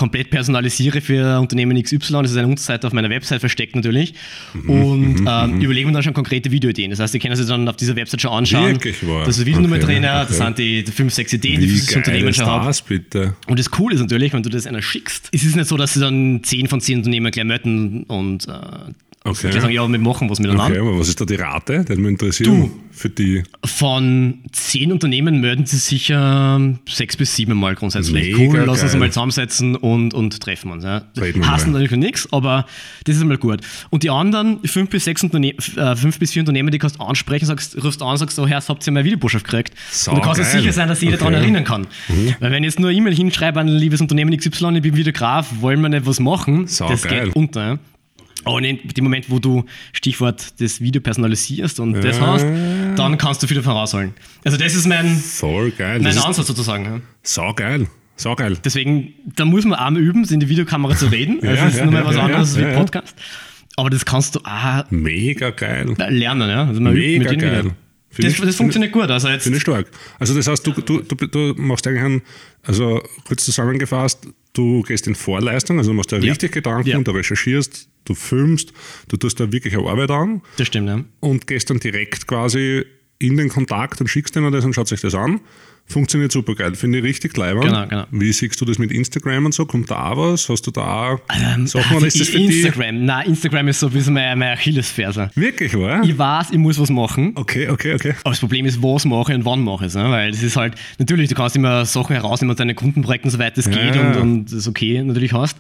komplett 0.01 0.31
personalisiere 0.31 1.03
für 1.03 1.39
Unternehmen 1.39 1.81
XY. 1.81 1.99
Das 2.23 2.31
ist 2.31 2.37
eine 2.39 2.47
Unterseite 2.49 2.87
auf 2.87 2.95
meiner 2.95 3.11
Website 3.11 3.41
versteckt 3.41 3.77
natürlich. 3.77 4.15
Mhm, 4.55 4.71
Und 4.71 5.25
ähm, 5.29 5.61
überlege 5.61 5.87
mir 5.87 5.93
dann 5.93 6.03
schon 6.03 6.15
konkrete 6.15 6.51
Videoideen. 6.51 6.91
Das 6.91 7.01
heißt, 7.01 7.13
die 7.13 7.19
können 7.19 7.37
sich 7.37 7.47
dann 7.47 7.69
auf 7.69 7.77
dieser 7.77 7.95
Website 7.97 8.23
schon 8.23 8.31
anschauen. 8.33 8.73
Wirklich 8.73 9.07
wahr? 9.07 9.27
Das 9.27 9.37
ist 9.37 9.45
Videonummer 9.45 9.77
Okay, 9.77 9.85
drin, 9.85 10.05
okay. 10.05 10.25
das 10.29 10.37
sind 10.39 10.59
die, 10.59 10.83
die 10.85 10.91
fünf, 10.91 11.13
sechs 11.13 11.35
Ideen, 11.35 11.61
die 11.61 11.69
Wie 11.69 11.75
für 11.75 11.79
das 11.81 11.89
geil 11.89 11.99
Unternehmen 11.99 12.33
schon 12.35 12.47
haben. 12.47 12.75
bitte? 12.89 13.35
Und 13.47 13.59
das 13.59 13.71
Coole 13.71 13.95
ist 13.95 14.01
natürlich, 14.01 14.33
wenn 14.33 14.43
du 14.43 14.49
das 14.49 14.67
einer 14.67 14.81
schickst, 14.81 15.29
es 15.33 15.45
ist 15.45 15.55
nicht 15.55 15.69
so, 15.69 15.77
dass 15.77 15.93
sie 15.93 16.01
dann 16.01 16.41
10 16.43 16.69
von 16.69 16.81
10 16.81 16.99
Unternehmen 16.99 17.31
gleich 17.31 17.45
möten 17.45 18.05
und 18.05 18.49
äh, 18.49 18.53
Okay. 19.23 19.51
gleich 19.51 19.61
sagen, 19.61 19.75
ja, 19.75 19.87
wir 19.87 19.99
machen 19.99 20.31
was 20.31 20.39
miteinander. 20.39 20.73
Okay, 20.75 20.81
aber 20.81 20.99
was 20.99 21.09
ist 21.09 21.21
da 21.21 21.27
die 21.27 21.35
Rate? 21.35 21.85
Das 21.87 21.99
mich 21.99 22.09
interessieren. 22.09 22.61
Du. 22.63 22.71
Für 22.91 23.11
die. 23.11 23.43
Von 23.65 24.39
10 24.53 24.93
Unternehmen 24.93 25.41
melden 25.41 25.67
sie 25.67 25.77
sicher 25.77 26.59
6 26.89 27.17
bis 27.19 27.37
7 27.37 27.55
Mal 27.55 27.75
grundsätzlich. 27.75 28.37
Mega 28.37 28.39
cool, 28.39 28.65
lass 28.67 28.83
uns 28.83 28.97
mal 28.97 29.09
zusammensetzen 29.11 29.77
und, 29.77 30.15
und 30.15 30.41
treffen 30.41 30.71
uns. 30.71 30.85
Ja. 30.85 31.03
Hassen 31.43 31.73
natürlich 31.73 31.93
nichts, 31.93 32.33
aber 32.33 32.65
das 33.05 33.17
ist 33.17 33.23
einmal 33.23 33.37
gut. 33.37 33.61
Und 33.91 34.03
die 34.03 34.11
anderen 34.11 34.61
5 34.65 34.89
bis, 34.89 35.05
6 35.05 35.25
Unterne 35.25 35.51
äh, 35.77 35.97
5 35.97 36.19
bis 36.19 36.33
4 36.33 36.41
Unternehmen, 36.43 36.71
die 36.71 36.79
kannst 36.79 36.97
du 36.99 37.05
ansprechen, 37.05 37.45
sagst, 37.47 37.83
rufst 37.83 38.03
an, 38.03 38.17
sagst, 38.17 38.37
so, 38.37 38.47
Herr, 38.47 38.61
habt 38.67 38.87
ihr 38.87 38.93
meine 38.93 39.05
Videobotschaft 39.05 39.45
gekriegt? 39.45 39.75
Sau 39.91 40.13
und 40.13 40.19
du 40.19 40.23
kannst 40.23 40.41
dir 40.41 40.45
sicher 40.45 40.73
sein, 40.73 40.89
dass 40.89 41.01
jeder 41.03 41.15
Okay. 41.15 41.25
daran 41.25 41.35
erinnern 41.35 41.65
kann. 41.65 41.87
Weil 42.41 42.51
wenn 42.53 42.63
ich 42.65 42.69
jetzt 42.71 42.81
nur 42.81 42.91
E-Mail 42.91 43.15
hinschreibe 43.15 43.61
an 43.61 43.69
ein 43.69 43.77
liebes 43.77 44.01
Unternehmen 44.01 44.35
XY, 44.37 44.77
ich 44.77 44.83
bin 44.83 44.97
Videograf, 44.97 45.49
wollen 45.61 45.81
wir 45.83 45.89
nicht 45.91 46.07
was 46.07 46.21
machen, 46.21 46.67
Sau 46.67 46.89
das 46.89 47.03
geil. 47.03 47.27
geht 47.27 47.37
unter. 47.37 47.79
Ja. 48.45 48.51
Aber 48.53 48.63
in 48.63 48.79
dem 48.97 49.05
Moment, 49.05 49.31
wo 49.31 49.39
du 49.39 49.65
Stichwort 49.93 50.61
das 50.61 50.81
Video 50.81 51.01
personalisierst 51.01 51.81
und 51.81 51.93
das 51.95 52.19
Ja. 52.19 52.27
hast, 52.27 52.47
dann 52.97 53.19
kannst 53.19 53.43
du 53.43 53.47
viel 53.47 53.57
davon 53.57 53.73
rausholen. 53.73 54.15
Also 54.45 54.57
das 54.57 54.75
ist 54.75 54.87
mein, 54.87 55.23
geil. 55.77 56.01
mein 56.01 56.15
Das 56.15 56.25
Ansatz 56.25 56.47
sozusagen. 56.47 56.85
Ja. 56.85 57.01
sau 57.23 57.53
geil. 57.55 57.87
Sau 58.17 58.35
geil. 58.37 58.59
Deswegen, 58.65 59.15
da 59.37 59.45
muss 59.47 59.65
man 59.65 59.79
auch 59.79 59.91
mal 59.91 60.01
üben, 60.01 60.25
in 60.25 60.41
die 60.41 60.49
Videokamera 60.49 60.95
zu 60.95 61.07
reden. 61.07 61.39
Also 61.43 61.55
Ja, 61.57 61.65
das 61.65 61.73
ist 61.75 61.79
ja, 61.81 61.85
nochmal 61.87 62.03
ja, 62.03 62.09
was 62.09 62.17
anderes 62.17 62.57
ja, 62.57 62.63
als 62.67 62.73
ja. 62.75 62.79
Podcast. 62.79 63.17
Aber 63.77 63.89
das 63.91 64.05
kannst 64.05 64.35
du 64.35 64.41
auch 64.45 64.91
Mega 64.91 65.51
geil. 65.51 65.95
lernen. 66.09 66.51
Ja. 66.51 66.65
Also 66.67 66.81
Mega 66.81 67.33
geil. 67.33 67.71
Das, 68.19 68.37
das 68.37 68.57
funktioniert 68.57 68.93
gut. 68.93 69.09
Also 69.11 69.29
Finde 69.39 69.57
ich 69.57 69.63
stark. 69.63 69.87
Also 70.19 70.35
das 70.35 70.49
heißt, 70.49 70.67
du, 70.67 70.73
du, 70.73 71.01
du, 71.01 71.15
du 71.29 71.55
machst 71.57 71.87
eigentlich 71.87 72.03
einen, 72.03 72.23
also 72.63 73.01
kurz 73.25 73.45
zusammengefasst, 73.45 74.27
du 74.53 74.83
gehst 74.83 75.07
in 75.07 75.15
Vorleistung, 75.15 75.79
also 75.79 75.93
du 75.93 75.97
machst 75.97 76.11
da 76.13 76.17
Ja. 76.19 76.33
richtig 76.33 76.53
Gedanken, 76.53 76.89
Ja. 76.89 76.99
du 77.01 77.11
recherchierst, 77.13 77.89
du 78.05 78.15
filmst, 78.15 78.73
du 79.09 79.17
tust 79.17 79.39
da 79.41 79.53
wirklich 79.53 79.77
eine 79.77 79.87
Arbeit 79.89 80.11
an 80.11 80.43
das 80.57 80.67
stimmt, 80.69 80.89
ja. 80.89 81.05
und 81.21 81.47
gehst 81.47 81.71
dann 81.71 81.81
direkt 81.81 82.27
quasi 82.27 82.85
in 83.19 83.37
den 83.37 83.49
Kontakt 83.51 84.01
und 84.01 84.09
schickst 84.09 84.35
denen 84.35 84.51
das 84.53 84.65
und 84.65 84.75
schaut 84.75 84.89
sich 84.89 85.01
das 85.03 85.15
an. 85.15 85.41
Funktioniert 85.87 86.31
super 86.31 86.55
geil. 86.55 86.77
Finde 86.77 86.99
ich 86.99 87.05
richtig 87.05 87.37
leibend. 87.37 87.65
Genau, 87.65 87.85
genau. 87.87 88.05
Wie 88.13 88.33
siehst 88.33 88.61
du 88.61 88.65
das 88.65 88.79
mit 88.79 88.93
Instagram 88.93 89.47
und 89.47 89.55
so? 89.55 89.67
Kommt 89.67 89.91
da 89.91 90.13
auch 90.13 90.17
was? 90.33 90.49
Hast 90.49 90.65
du 90.67 90.71
da 90.71 90.83
auch 91.15 91.21
Ähm, 91.29 91.67
Sachen 91.67 91.97
oder 91.97 92.07
ist 92.07 92.21
das 92.21 92.29
für 92.29 92.39
dich? 92.39 92.63
Instagram. 92.65 93.05
Nein, 93.05 93.27
Instagram 93.27 93.67
ist 93.69 93.81
so 93.81 93.89
ein 93.89 93.93
bisschen 93.93 94.15
meine, 94.15 94.37
meine 94.37 94.53
Achillesferse. 94.53 95.31
Wirklich, 95.35 95.77
wahr? 95.77 96.03
Ich 96.05 96.17
weiß, 96.17 96.53
ich 96.53 96.59
muss 96.59 96.79
was 96.79 96.91
machen. 96.91 97.33
Okay, 97.35 97.69
okay, 97.69 97.95
okay. 97.95 98.15
Aber 98.23 98.31
das 98.31 98.39
Problem 98.39 98.67
ist, 98.67 98.81
was 98.81 99.05
mache 99.05 99.33
ich 99.33 99.39
und 99.39 99.45
wann 99.45 99.65
mache 99.65 99.85
ich 99.87 99.89
es. 99.89 99.97
Ne? 99.97 100.09
Weil 100.09 100.31
das 100.31 100.43
ist 100.45 100.57
halt, 100.57 100.75
natürlich, 100.99 101.29
du 101.29 101.35
kannst 101.35 101.57
immer 101.57 101.85
Sachen 101.85 102.15
herausnehmen 102.15 102.53
aus 102.53 102.57
deinen 102.59 102.77
Kundenprojekten, 102.77 103.29
soweit 103.31 103.59
es 103.59 103.69
geht 103.69 103.95
Ja. 103.97 104.01
und, 104.13 104.17
und 104.17 104.53
das 104.53 104.69
okay 104.69 105.03
natürlich 105.03 105.33
hast. 105.33 105.57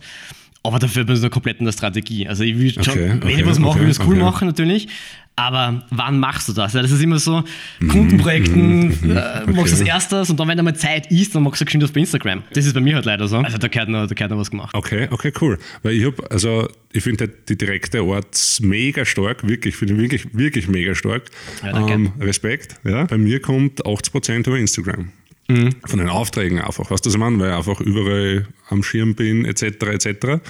Aber 0.62 0.78
dafür 0.78 1.04
bin 1.04 1.16
ich 1.16 1.22
noch 1.22 1.30
komplett 1.30 1.58
in 1.58 1.64
der 1.64 1.72
Strategie. 1.72 2.28
Also 2.28 2.44
ich 2.44 2.58
will 2.58 2.70
schon, 2.72 2.82
Okay, 2.82 3.08
wenn 3.08 3.22
okay, 3.22 3.40
ich 3.40 3.46
was 3.46 3.58
mache, 3.58 3.70
okay, 3.70 3.80
will 3.80 3.90
ich 3.90 3.98
es 3.98 4.06
cool 4.06 4.16
machen 4.16 4.46
natürlich. 4.48 4.88
Aber 5.36 5.86
wann 5.90 6.18
machst 6.18 6.48
du 6.48 6.52
das? 6.52 6.74
Ja, 6.74 6.82
das 6.82 6.90
ist 6.90 7.02
immer 7.02 7.18
so, 7.18 7.42
Kundenprojekten, 7.88 8.90
äh, 9.10 9.46
machst 9.50 9.72
du 9.72 9.78
das 9.78 9.80
erstes 9.80 10.28
und 10.28 10.38
dann, 10.38 10.48
wenn 10.48 10.58
einmal 10.58 10.76
Zeit 10.76 11.10
ist, 11.10 11.34
dann 11.34 11.44
machst 11.44 11.60
du 11.60 11.64
geschwind 11.64 11.82
das 11.82 11.92
bei 11.92 12.00
Instagram. 12.00 12.42
Das 12.52 12.66
ist 12.66 12.74
bei 12.74 12.80
mir 12.80 12.96
halt 12.96 13.06
leider 13.06 13.26
so. 13.26 13.38
Also 13.38 13.56
da 13.56 13.68
gehört 13.68 13.88
noch, 13.88 14.06
da 14.06 14.14
gehört 14.14 14.30
noch 14.30 14.38
was 14.38 14.50
gemacht. 14.50 14.74
Okay, 14.74 15.08
okay, 15.10 15.32
cool. 15.40 15.58
Weil 15.82 15.94
ich 15.94 16.04
habe, 16.04 16.30
also 16.30 16.68
ich 16.92 17.02
finde 17.02 17.28
die 17.48 17.56
direkte 17.56 18.00
Art 18.00 18.58
mega 18.60 19.04
stark, 19.06 19.48
wirklich, 19.48 19.76
finde 19.76 19.94
ich 19.94 20.00
wirklich, 20.00 20.34
wirklich 20.36 20.68
mega 20.68 20.94
stark. 20.94 21.30
Ja, 21.62 21.72
danke. 21.72 21.92
ähm, 21.92 22.12
Respekt. 22.20 22.76
Ja. 22.84 23.04
Bei 23.04 23.16
mir 23.16 23.40
kommt 23.40 23.82
80% 23.86 24.46
über 24.46 24.58
Instagram. 24.58 25.10
Mhm. 25.50 25.74
Von 25.84 25.98
den 25.98 26.08
Aufträgen 26.08 26.60
einfach. 26.60 26.90
Weißt 26.90 27.04
du, 27.04 27.08
was 27.08 27.14
ich 27.14 27.20
meine? 27.20 27.38
Weil 27.38 27.50
ich 27.50 27.56
einfach 27.56 27.80
überall 27.80 28.46
am 28.68 28.82
Schirm 28.82 29.14
bin, 29.14 29.44
etc. 29.44 29.62
etc. 29.62 30.40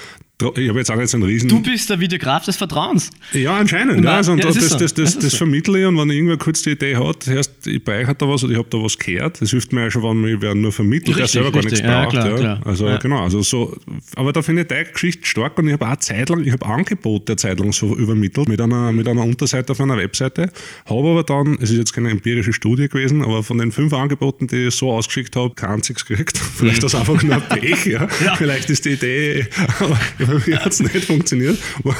Ich 0.55 0.69
habe 0.69 0.79
jetzt 0.79 0.91
auch 0.91 0.99
jetzt 0.99 1.13
einen 1.13 1.23
riesen. 1.23 1.49
Du 1.49 1.61
bist 1.61 1.89
der 1.89 1.99
Videograf 1.99 2.45
des 2.45 2.55
Vertrauens. 2.57 3.09
Ja, 3.33 3.57
anscheinend. 3.57 4.03
Ja, 4.03 4.15
also, 4.17 4.31
und 4.33 4.39
ja, 4.39 4.45
das 4.45 4.55
das, 4.55 4.69
so. 4.69 4.77
das, 4.77 4.93
Das 4.93 5.13
das, 5.15 5.19
das 5.23 5.35
vermittle 5.35 5.79
ich 5.79 5.85
und 5.85 5.97
wenn 5.97 6.09
irgendwer 6.09 6.37
kurz 6.37 6.61
die 6.63 6.71
Idee 6.71 6.95
hat, 6.97 7.27
erst 7.27 7.67
ich 7.67 7.83
bei 7.83 8.01
euch 8.01 8.07
hat 8.07 8.21
da 8.21 8.27
was 8.27 8.43
oder 8.43 8.53
ich 8.53 8.59
habe 8.59 8.69
da 8.69 8.77
was 8.81 8.97
gehört, 8.97 9.41
das 9.41 9.51
hilft 9.51 9.73
mir 9.73 9.81
ja 9.83 9.91
schon, 9.91 10.03
wenn 10.03 10.21
mir 10.21 10.41
wer 10.41 10.55
nur 10.55 10.71
vermittelt, 10.71 11.17
der 11.17 11.23
Richtig, 11.25 11.31
selber 11.31 11.51
gar 11.51 11.63
richtig. 11.63 11.81
nichts 11.83 11.87
Ja, 11.87 12.01
braucht. 12.03 12.11
klar, 12.11 12.35
klar. 12.35 12.61
Also 12.65 12.97
genau, 13.01 13.23
also 13.23 13.41
so, 13.41 13.77
aber 14.15 14.33
da 14.33 14.41
finde 14.41 14.61
ich 14.63 14.67
deine 14.67 14.85
Geschichte 14.85 15.25
stark 15.25 15.57
und 15.57 15.67
ich 15.67 15.73
habe 15.73 15.85
auch 15.85 15.89
eine 15.89 15.99
Zeit 15.99 16.29
lang, 16.29 16.43
ich 16.43 16.51
habe 16.51 16.65
Angebote 16.65 17.33
eine 17.33 17.37
Zeit 17.37 17.59
lang 17.59 17.71
so 17.73 17.95
übermittelt 17.95 18.47
mit 18.49 18.59
einer, 18.61 18.91
mit 18.91 19.07
einer 19.07 19.23
Unterseite 19.23 19.71
auf 19.73 19.81
einer 19.81 19.97
Webseite, 19.97 20.51
habe 20.85 21.09
aber 21.09 21.23
dann, 21.23 21.57
es 21.61 21.71
ist 21.71 21.77
jetzt 21.77 21.93
keine 21.93 22.09
empirische 22.09 22.53
Studie 22.53 22.87
gewesen, 22.89 23.23
aber 23.23 23.43
von 23.43 23.57
den 23.57 23.71
fünf 23.71 23.93
Angeboten, 23.93 24.47
die 24.47 24.67
ich 24.67 24.75
so 24.75 24.91
ausgeschickt 24.91 25.35
habe, 25.35 25.53
kein 25.55 25.71
einziges 25.71 26.05
gekriegt. 26.05 26.37
Vielleicht 26.55 26.83
ist 26.83 26.93
das 26.93 26.95
einfach 26.95 27.21
nur 27.21 27.39
Pech. 27.39 27.85
Ja. 27.91 28.07
Vielleicht 28.37 28.69
ist 28.69 28.85
die 28.85 28.91
Idee, 28.91 29.47
aber 30.31 30.47
Wie 30.47 30.55
hat 30.55 30.71
es 30.71 30.79
nicht 30.79 31.05
funktioniert? 31.05 31.57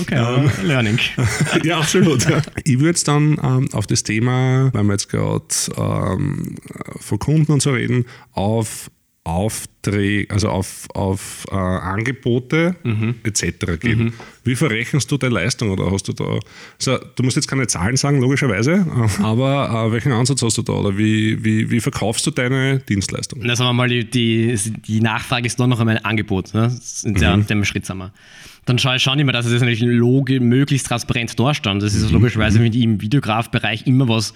Okay, 0.00 0.16
aber 0.16 0.50
Learning. 0.62 0.98
ja, 1.64 1.78
absolut. 1.78 2.28
Ja. 2.28 2.40
Ich 2.64 2.78
würde 2.78 2.88
jetzt 2.88 3.08
dann 3.08 3.38
ähm, 3.42 3.68
auf 3.72 3.86
das 3.86 4.02
Thema, 4.02 4.70
weil 4.72 4.84
wir 4.84 4.92
jetzt 4.92 5.08
gerade 5.08 5.44
ähm, 5.76 6.56
von 7.00 7.18
Kunden 7.18 7.52
und 7.52 7.62
so 7.62 7.72
reden, 7.72 8.06
auf 8.32 8.90
Aufträge, 9.28 10.32
also 10.32 10.48
auf, 10.48 10.86
auf 10.94 11.46
äh, 11.50 11.54
Angebote 11.54 12.74
etc. 13.24 13.78
gehen. 13.80 14.12
Wie 14.44 14.54
verrechnest 14.56 15.10
du 15.10 15.16
deine 15.18 15.34
Leistung 15.34 15.70
oder 15.70 15.90
hast 15.90 16.08
du 16.08 16.12
da, 16.12 16.38
also 16.78 16.98
du 17.16 17.22
musst 17.22 17.36
jetzt 17.36 17.48
keine 17.48 17.66
Zahlen 17.66 17.96
sagen, 17.96 18.20
logischerweise, 18.20 18.86
aber 19.22 19.86
äh, 19.88 19.92
welchen 19.92 20.12
Ansatz 20.12 20.42
hast 20.42 20.58
du 20.58 20.62
da 20.62 20.72
oder 20.72 20.96
wie, 20.96 21.44
wie, 21.44 21.70
wie 21.70 21.80
verkaufst 21.80 22.26
du 22.26 22.30
deine 22.30 22.78
Dienstleistung? 22.80 23.40
Na, 23.42 23.54
sagen 23.56 23.68
wir 23.70 23.74
mal, 23.74 23.88
die, 23.88 24.08
die, 24.08 24.56
die 24.86 25.00
Nachfrage 25.00 25.46
ist 25.46 25.60
dann 25.60 25.70
noch 25.70 25.80
einmal 25.80 25.98
ein 25.98 26.04
Angebot. 26.04 26.54
Ne? 26.54 26.74
In 27.04 27.14
der, 27.14 27.36
Mhm. 27.36 27.46
dem 27.46 27.64
Schritt 27.64 27.84
sind 27.86 27.98
wir. 27.98 28.12
Dann 28.64 28.78
schaue 28.78 28.96
ich 28.96 29.02
schon 29.02 29.18
immer, 29.18 29.32
dass 29.32 29.46
es 29.46 29.52
das 29.52 29.60
natürlich 29.62 29.80
logi 29.80 30.40
möglichst 30.40 30.86
transparent 30.88 31.38
darstellt. 31.38 31.82
Das 31.82 31.94
ist 31.94 32.06
Mhm. 32.08 32.12
logischerweise 32.14 32.58
mit 32.60 32.74
im 32.74 33.00
Videografbereich 33.00 33.86
immer 33.86 34.08
was, 34.08 34.34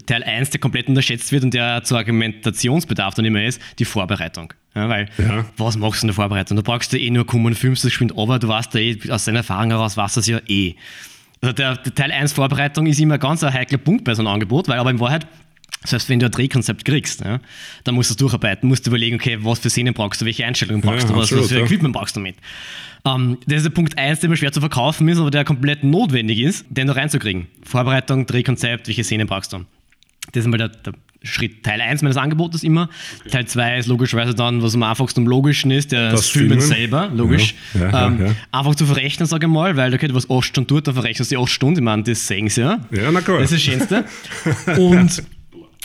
der 0.00 0.06
Teil 0.06 0.22
1, 0.22 0.50
der 0.50 0.60
komplett 0.60 0.88
unterschätzt 0.88 1.30
wird 1.32 1.44
und 1.44 1.54
der 1.54 1.82
zu 1.84 1.96
Argumentationsbedarf 1.96 3.14
dann 3.14 3.24
immer 3.24 3.42
ist, 3.44 3.60
die 3.78 3.84
Vorbereitung. 3.84 4.52
Ja, 4.74 4.88
weil, 4.88 5.08
Ja. 5.18 5.44
was 5.56 5.76
machst 5.76 6.02
du 6.02 6.06
in 6.06 6.08
der 6.08 6.14
Vorbereitung? 6.14 6.56
Da 6.56 6.62
brauchst 6.62 6.92
du 6.92 6.98
eh 6.98 7.10
nur 7.10 7.26
kommen, 7.26 7.54
filmst 7.54 7.84
das 7.84 7.90
geschwind, 7.90 8.16
aber 8.16 8.38
du 8.38 8.48
weißt 8.48 8.74
ja 8.74 8.80
eh, 8.80 8.98
aus 9.10 9.24
deiner 9.24 9.38
Erfahrung 9.38 9.70
heraus, 9.70 9.96
weißt 9.96 10.16
du 10.16 10.20
das 10.20 10.26
ja 10.28 10.40
eh. 10.46 10.74
Also 11.40 11.52
der, 11.52 11.76
der 11.76 11.94
Teil 11.94 12.12
1 12.12 12.32
Vorbereitung 12.32 12.86
ist 12.86 12.98
immer 13.00 13.18
ganz 13.18 13.42
ein 13.44 13.52
heikler 13.52 13.78
Punkt 13.78 14.04
bei 14.04 14.14
so 14.14 14.22
einem 14.22 14.28
Angebot, 14.28 14.68
weil 14.68 14.78
aber 14.78 14.90
in 14.90 15.00
Wahrheit 15.00 15.26
selbst 15.84 16.08
wenn 16.08 16.18
du 16.18 16.26
ein 16.26 16.32
Drehkonzept 16.32 16.84
kriegst, 16.84 17.20
ja, 17.20 17.38
dann 17.84 17.94
musst 17.94 18.10
du 18.10 18.14
es 18.14 18.16
durcharbeiten, 18.16 18.68
musst 18.68 18.84
du 18.84 18.90
überlegen, 18.90 19.14
okay, 19.16 19.38
was 19.42 19.60
für 19.60 19.70
Szenen 19.70 19.94
brauchst 19.94 20.20
du, 20.20 20.24
welche 20.24 20.44
Einstellungen 20.44 20.80
brauchst 20.82 21.04
Ja, 21.04 21.12
du, 21.12 21.14
was, 21.16 21.24
absolut, 21.26 21.44
was 21.44 21.52
für. 21.52 21.60
Equipment 21.60 21.94
brauchst 21.94 22.16
du 22.16 22.20
mit. 22.20 22.34
Ähm, 23.04 23.38
das 23.46 23.58
ist 23.58 23.62
der 23.66 23.70
Punkt 23.70 23.96
1, 23.96 24.18
der 24.18 24.28
mir 24.28 24.36
schwer 24.36 24.50
zu 24.50 24.58
verkaufen 24.58 25.06
ist, 25.08 25.18
aber 25.18 25.30
der 25.30 25.44
komplett 25.44 25.84
notwendig 25.84 26.40
ist, 26.40 26.66
den 26.68 26.88
da 26.88 26.94
reinzukriegen. 26.94 27.46
Vorbereitung, 27.62 28.26
Drehkonzept, 28.26 28.88
welche 28.88 29.04
Szenen 29.04 29.28
brauchst 29.28 29.52
du. 29.52 29.64
Das 30.32 30.40
ist 30.40 30.44
einmal 30.44 30.58
der, 30.58 30.68
der 30.68 30.92
Schritt 31.22 31.64
Teil 31.64 31.80
1 31.80 32.02
meines 32.02 32.16
Angebotes 32.16 32.62
immer. 32.62 32.88
Teil 33.30 33.46
2 33.46 33.78
ist 33.78 33.86
logischerweise 33.86 34.34
dann, 34.34 34.62
was 34.62 34.74
am 34.74 34.82
einfachsten 34.84 35.20
und 35.20 35.26
logischen 35.26 35.70
ist, 35.70 35.90
der 35.90 36.10
Das 36.10 36.20
das 36.20 36.28
Filmen 36.30 36.60
selber, 36.60 37.10
logisch. 37.12 37.54
Ja, 37.74 37.90
ja, 37.90 38.06
ähm, 38.06 38.26
ja. 38.26 38.34
Einfach 38.52 38.74
zu 38.76 38.86
verrechnen, 38.86 39.26
sage 39.26 39.46
ich 39.46 39.52
mal, 39.52 39.76
weil 39.76 39.92
okay, 39.92 40.08
du 40.08 40.14
was 40.14 40.30
8 40.30 40.44
Stunden 40.44 40.68
tut, 40.68 40.86
dann 40.86 40.94
verrechnest 40.94 41.30
du 41.30 41.36
die 41.36 41.42
8 41.42 41.50
Stunden, 41.50 41.80
ich 41.80 41.84
meine, 41.84 42.02
das 42.04 42.26
sehen 42.26 42.48
sie 42.48 42.60
ja. 42.60 42.80
Ja, 42.90 43.10
na 43.10 43.20
klar. 43.20 43.40
Das 43.40 43.52
ist 43.52 43.56
das 43.56 43.62
Schönste. 43.62 44.04
Und, 44.78 45.22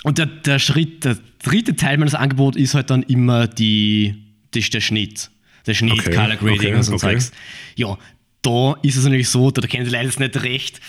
und 0.04 0.18
der, 0.18 0.26
der 0.26 0.60
Schritt, 0.60 1.06
der 1.06 1.18
dritte 1.42 1.76
Teil 1.76 1.98
meines 1.98 2.14
Angebots 2.14 2.58
ist 2.58 2.74
halt 2.74 2.90
dann 2.90 3.04
immer 3.04 3.48
die, 3.48 4.16
die, 4.54 4.62
der 4.62 4.82
Schnitt. 4.82 5.32
Der 5.66 5.74
Schnitt, 5.74 5.94
Okay, 5.94 6.12
Color 6.12 6.36
Grading 6.36 6.58
okay, 6.58 6.76
und 6.76 6.84
so 6.84 6.94
okay. 6.94 7.14
Zeugs. 7.14 7.32
Ja, 7.76 7.98
da 8.42 8.76
ist 8.84 8.98
es 8.98 9.06
natürlich 9.06 9.30
so, 9.30 9.50
da 9.50 9.66
kennen 9.66 9.86
die 9.86 9.92
Leute 9.92 10.06
jetzt 10.06 10.20
nicht 10.20 10.44
recht 10.44 10.82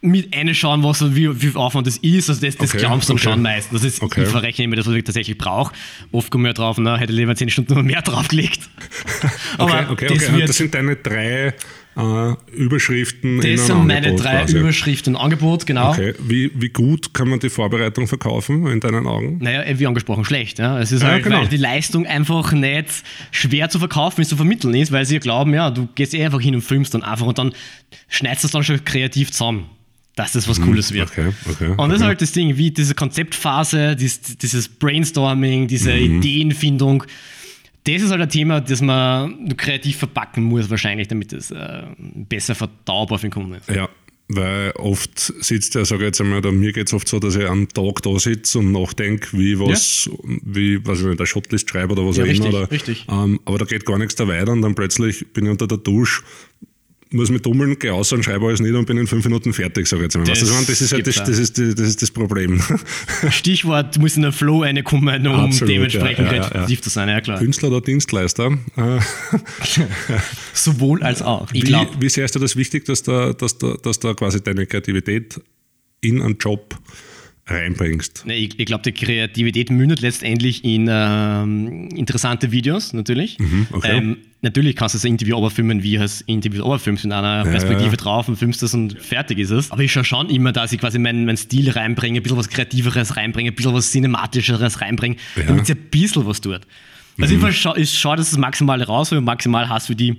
mit 0.00 0.34
einschauen, 0.36 0.82
was 0.84 1.02
wie, 1.14 1.28
wie 1.42 1.48
viel 1.48 1.56
Aufwand 1.56 1.86
das 1.86 1.96
ist. 1.98 2.28
Also 2.28 2.40
das, 2.44 2.56
das 2.56 2.70
Okay, 2.70 2.78
glaubst 2.78 3.08
du 3.08 3.14
okay. 3.14 3.22
schon 3.24 3.42
meistens. 3.42 3.80
Das 3.82 3.92
ist, 3.92 4.02
Okay. 4.02 4.22
Ich 4.22 4.28
verrechne 4.28 4.64
immer 4.64 4.76
das, 4.76 4.86
was 4.86 4.94
ich 4.94 5.04
tatsächlich 5.04 5.36
brauche. 5.38 5.74
Oft 6.12 6.30
komme 6.30 6.44
ich 6.44 6.50
ja 6.50 6.52
drauf, 6.54 6.78
na, 6.78 6.96
hätte 6.96 7.12
ich 7.12 7.18
lieber 7.18 7.34
10 7.34 7.50
Stunden 7.50 7.74
noch 7.74 7.82
mehr 7.82 8.02
draufgelegt. 8.02 8.60
Okay, 9.58 9.84
okay, 9.90 10.06
das, 10.08 10.28
okay. 10.28 10.44
Das 10.46 10.56
sind 10.56 10.74
deine 10.74 10.94
drei 10.96 11.52
äh, 11.96 12.34
Überschriften 12.52 13.40
das 13.40 13.66
sind 13.66 13.86
meine 13.86 14.06
Angebot 14.06 14.24
drei 14.24 14.36
quasi. 14.42 14.58
Überschriften 14.58 15.16
und 15.16 15.20
Angebot, 15.20 15.66
genau. 15.66 15.90
Okay, 15.90 16.14
wie, 16.20 16.50
wie 16.54 16.68
gut 16.68 17.12
kann 17.12 17.28
man 17.28 17.40
die 17.40 17.48
Vorbereitung 17.50 18.06
verkaufen 18.06 18.66
in 18.68 18.78
deinen 18.78 19.06
Augen? 19.08 19.38
Naja, 19.38 19.64
wie 19.78 19.86
angesprochen, 19.86 20.24
schlecht. 20.24 20.60
Ja. 20.60 20.78
Es 20.78 20.92
ist 20.92 21.02
Ja, 21.02 21.08
halt, 21.08 21.24
genau. 21.24 21.40
weil 21.40 21.48
die 21.48 21.56
Leistung 21.56 22.06
einfach 22.06 22.52
nicht 22.52 23.02
schwer 23.32 23.68
zu 23.68 23.80
verkaufen 23.80 24.20
ist, 24.20 24.28
zu 24.28 24.36
vermitteln 24.36 24.74
ist, 24.74 24.92
weil 24.92 25.04
sie 25.06 25.18
glauben, 25.18 25.52
ja, 25.54 25.70
du 25.70 25.88
gehst 25.96 26.14
eh 26.14 26.24
einfach 26.24 26.40
hin 26.40 26.54
und 26.54 26.60
filmst 26.62 26.94
dann 26.94 27.02
einfach 27.02 27.26
und 27.26 27.38
dann 27.38 27.52
schneidest 28.08 28.44
du 28.44 28.46
es 28.46 28.52
dann 28.52 28.62
schon 28.62 28.84
kreativ 28.84 29.32
zusammen, 29.32 29.64
dass 30.18 30.32
das 30.32 30.48
was 30.48 30.60
Cooles 30.60 30.92
wird. 30.92 31.16
Mhm. 31.16 31.28
Okay, 31.28 31.32
okay. 31.50 31.70
Und 31.76 31.78
das 31.88 31.88
ist 31.88 31.94
okay. 31.96 32.04
halt 32.08 32.22
das 32.22 32.32
Ding, 32.32 32.56
wie 32.56 32.70
diese 32.70 32.94
Konzeptphase, 32.94 33.94
dies, 33.96 34.20
dieses 34.20 34.68
Brainstorming, 34.68 35.68
diese 35.68 35.92
Mhm. 35.94 36.18
Ideenfindung. 36.18 37.04
Das 37.84 38.02
ist 38.02 38.10
halt 38.10 38.20
ein 38.20 38.28
Thema, 38.28 38.60
das 38.60 38.82
man 38.82 39.56
kreativ 39.56 39.96
verpacken 39.98 40.42
muss, 40.42 40.68
wahrscheinlich, 40.68 41.08
damit 41.08 41.32
es 41.32 41.50
äh, 41.50 41.82
besser 42.28 42.54
verdaubar 42.54 43.18
für 43.18 43.28
den 43.28 43.32
Kunden 43.32 43.54
ist. 43.54 43.68
Ja, 43.70 43.88
weil 44.30 44.72
oft 44.72 45.32
sitzt 45.42 45.74
der, 45.74 45.86
sage 45.86 46.02
ich 46.02 46.08
jetzt 46.08 46.20
einmal, 46.20 46.42
mir 46.52 46.72
geht 46.72 46.88
es 46.88 46.92
oft 46.92 47.08
so, 47.08 47.18
dass 47.18 47.34
ich 47.34 47.46
am 47.48 47.66
Tag 47.68 48.02
da 48.02 48.18
sitze 48.18 48.58
und 48.58 48.72
nachdenke, 48.72 49.28
wie 49.38 49.58
was, 49.58 50.10
wie, 50.42 50.84
was 50.86 51.00
ich 51.00 51.06
nicht, 51.06 51.18
eine 51.18 51.26
Shotlist 51.26 51.70
schreibe 51.70 51.94
oder 51.94 52.04
was 52.06 52.18
Ja, 52.18 52.24
auch 52.24 52.28
richtig, 52.28 52.46
immer. 52.46 52.58
Oder, 52.58 52.70
richtig. 52.70 53.06
Ähm, 53.08 53.40
aber 53.46 53.56
da 53.56 53.64
geht 53.64 53.86
gar 53.86 53.96
nichts 53.96 54.16
da 54.16 54.28
weiter 54.28 54.52
und 54.52 54.60
dann 54.60 54.74
plötzlich 54.74 55.32
bin 55.32 55.46
ich 55.46 55.50
unter 55.50 55.66
der 55.66 55.78
Dusche, 55.78 56.22
muss 57.10 57.30
mich 57.30 57.42
dummeln, 57.42 57.78
gehe 57.78 57.90
raus 57.90 58.12
und 58.12 58.24
schreibe 58.24 58.46
alles 58.46 58.60
nieder 58.60 58.78
und 58.78 58.86
bin 58.86 58.98
in 58.98 59.06
fünf 59.06 59.24
Minuten 59.24 59.52
fertig, 59.52 59.86
sage 59.86 60.02
ich 60.02 60.04
jetzt 60.04 60.16
einmal. 60.16 60.28
Das 60.28 60.40
das, 60.40 60.48
ist 60.80 60.92
halt 60.92 61.06
das, 61.06 61.16
das, 61.16 61.38
ist, 61.38 61.58
das, 61.58 61.88
ist 61.88 62.02
das 62.02 62.10
Problem. 62.10 62.60
Stichwort, 63.30 63.96
du 63.96 64.00
musst 64.00 64.16
in 64.16 64.22
den 64.22 64.32
Flow 64.32 64.62
reinkommen, 64.62 65.26
um 65.26 65.34
Absolut, 65.34 65.74
dementsprechend 65.74 66.26
ja, 66.26 66.34
ja, 66.34 66.42
ja. 66.42 66.48
kreativ 66.48 66.82
zu 66.82 66.90
sein, 66.90 67.08
ja 67.08 67.20
klar. 67.20 67.38
Künstler 67.38 67.68
oder 67.68 67.80
Dienstleister. 67.80 68.58
Sowohl 70.52 71.02
als 71.02 71.22
auch. 71.22 71.48
Ich 71.52 71.66
wie, 71.66 71.86
wie 72.00 72.08
sehr 72.08 72.24
ist 72.24 72.34
dir 72.34 72.40
das 72.40 72.56
wichtig, 72.56 72.84
dass 72.84 73.02
da, 73.02 73.32
dass, 73.32 73.58
da, 73.58 73.74
dass 73.82 73.98
da 73.98 74.14
quasi 74.14 74.42
deine 74.42 74.66
Kreativität 74.66 75.40
in 76.00 76.22
einen 76.22 76.38
Job 76.38 76.78
reinbringst? 77.48 78.24
Ne, 78.26 78.34
ich, 78.36 78.58
ich 78.58 78.66
glaub, 78.66 78.82
die 78.82 78.92
Kreativität 78.92 79.70
mündet 79.70 80.00
letztendlich 80.00 80.64
in 80.64 80.88
ähm, 80.90 81.88
interessante 81.94 82.52
Videos, 82.52 82.92
natürlich. 82.92 83.38
Mhm, 83.38 83.66
okay. 83.72 83.96
ähm, 83.96 84.16
natürlich 84.42 84.76
kannst 84.76 84.94
du 84.94 84.98
das 84.98 85.04
Interview 85.04 85.36
oberfilmen, 85.36 85.82
wie 85.82 85.94
du 85.94 86.00
das 86.00 86.20
Interview 86.22 86.64
oberfilmst, 86.64 87.04
mit 87.04 87.12
einer 87.12 87.44
Perspektive 87.44 87.90
ja. 87.90 87.96
drauf 87.96 88.28
und 88.28 88.36
filmst 88.36 88.62
das 88.62 88.74
und 88.74 89.00
fertig 89.00 89.38
ist 89.38 89.50
es. 89.50 89.70
Aber 89.70 89.82
ich 89.82 89.92
schaue 89.92 90.04
schon 90.04 90.30
immer, 90.30 90.52
dass 90.52 90.72
ich 90.72 90.80
quasi 90.80 90.98
meinen, 90.98 91.24
meinen 91.24 91.36
Stil 91.36 91.70
reinbringe, 91.70 92.20
ein 92.20 92.22
bisschen 92.22 92.38
was 92.38 92.48
Kreativeres 92.48 93.16
reinbringe, 93.16 93.50
ein 93.50 93.54
bisschen 93.54 93.72
was 93.74 93.90
Cinematischeres 93.90 94.80
reinbringe, 94.80 95.16
Ja. 95.36 95.42
Mhm. 95.42 95.46
damit 95.48 95.66
sie 95.66 95.72
ein 95.72 95.88
bisschen 95.90 96.26
was 96.26 96.40
tut. 96.40 96.60
Also 97.20 97.34
ich 97.48 97.56
schaue, 97.56 97.84
schau, 97.84 98.14
dass 98.14 98.26
es 98.26 98.30
das 98.32 98.38
Maximale 98.38 98.86
raus 98.86 99.10
und 99.10 99.24
maximal 99.24 99.68
hast 99.68 99.88
für 99.88 99.96
die, 99.96 100.16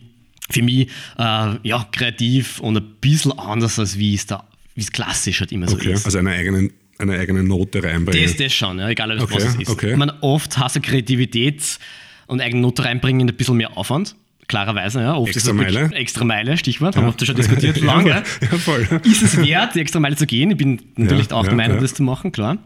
für 0.49 0.61
mich, 0.61 0.89
äh, 1.17 1.55
ja, 1.63 1.87
kreativ 1.91 2.59
und 2.59 2.75
ein 2.75 2.83
bisschen 2.99 3.31
anders, 3.39 3.79
als 3.79 3.97
wie 3.97 4.15
es 4.15 4.25
da, 4.25 4.43
wie 4.75 4.81
es 4.81 4.91
klassisch 4.91 5.39
halt 5.39 5.53
immer 5.53 5.69
so 5.69 5.75
Okay, 5.77 5.93
ist. 5.93 6.05
also 6.05 6.17
eine 6.17 6.31
eigene, 6.31 6.71
eine 6.99 7.17
eigene 7.17 7.43
Note 7.43 7.83
reinbringen. 7.83 8.27
Das, 8.27 8.37
das 8.37 8.53
schon, 8.53 8.79
ja, 8.79 8.89
egal 8.89 9.09
was 9.15 9.23
Okay, 9.23 9.37
es 9.37 9.55
ist. 9.55 9.69
okay. 9.69 9.91
Ich 9.91 9.97
meine, 9.97 10.21
oft 10.21 10.57
hast 10.57 10.75
du 10.75 10.81
Kreativität 10.81 11.79
und 12.27 12.41
eigene 12.41 12.61
Note 12.61 12.83
reinbringen 12.85 13.27
ein 13.27 13.35
bisschen 13.35 13.57
mehr 13.57 13.77
Aufwand. 13.77 14.15
Klarerweise, 14.47 15.01
ja. 15.01 15.15
Oft 15.15 15.35
Extra 15.35 15.53
Meile? 15.53 15.91
Extra 15.93 16.25
Meile, 16.25 16.57
Stichwort, 16.57 16.95
haben 16.95 17.03
wir 17.05 17.09
oft 17.09 17.25
schon 17.25 17.35
diskutiert, 17.35 17.79
lange. 17.81 18.09
Ja, 18.09 18.57
voll. 18.57 18.87
Ist 19.03 19.21
es 19.21 19.37
wert, 19.37 19.75
die 19.75 19.79
extra 19.79 19.99
Meile 19.99 20.15
zu 20.15 20.25
gehen? 20.25 20.51
Ich 20.51 20.57
bin 20.57 20.81
natürlich 20.95 21.27
Ja, 21.29 21.35
auch 21.37 21.43
ja, 21.43 21.49
der 21.49 21.55
Meinung, 21.57 21.77
ja. 21.77 21.81
das 21.81 21.93
zu 21.93 22.03
machen, 22.03 22.31
klar. 22.31 22.57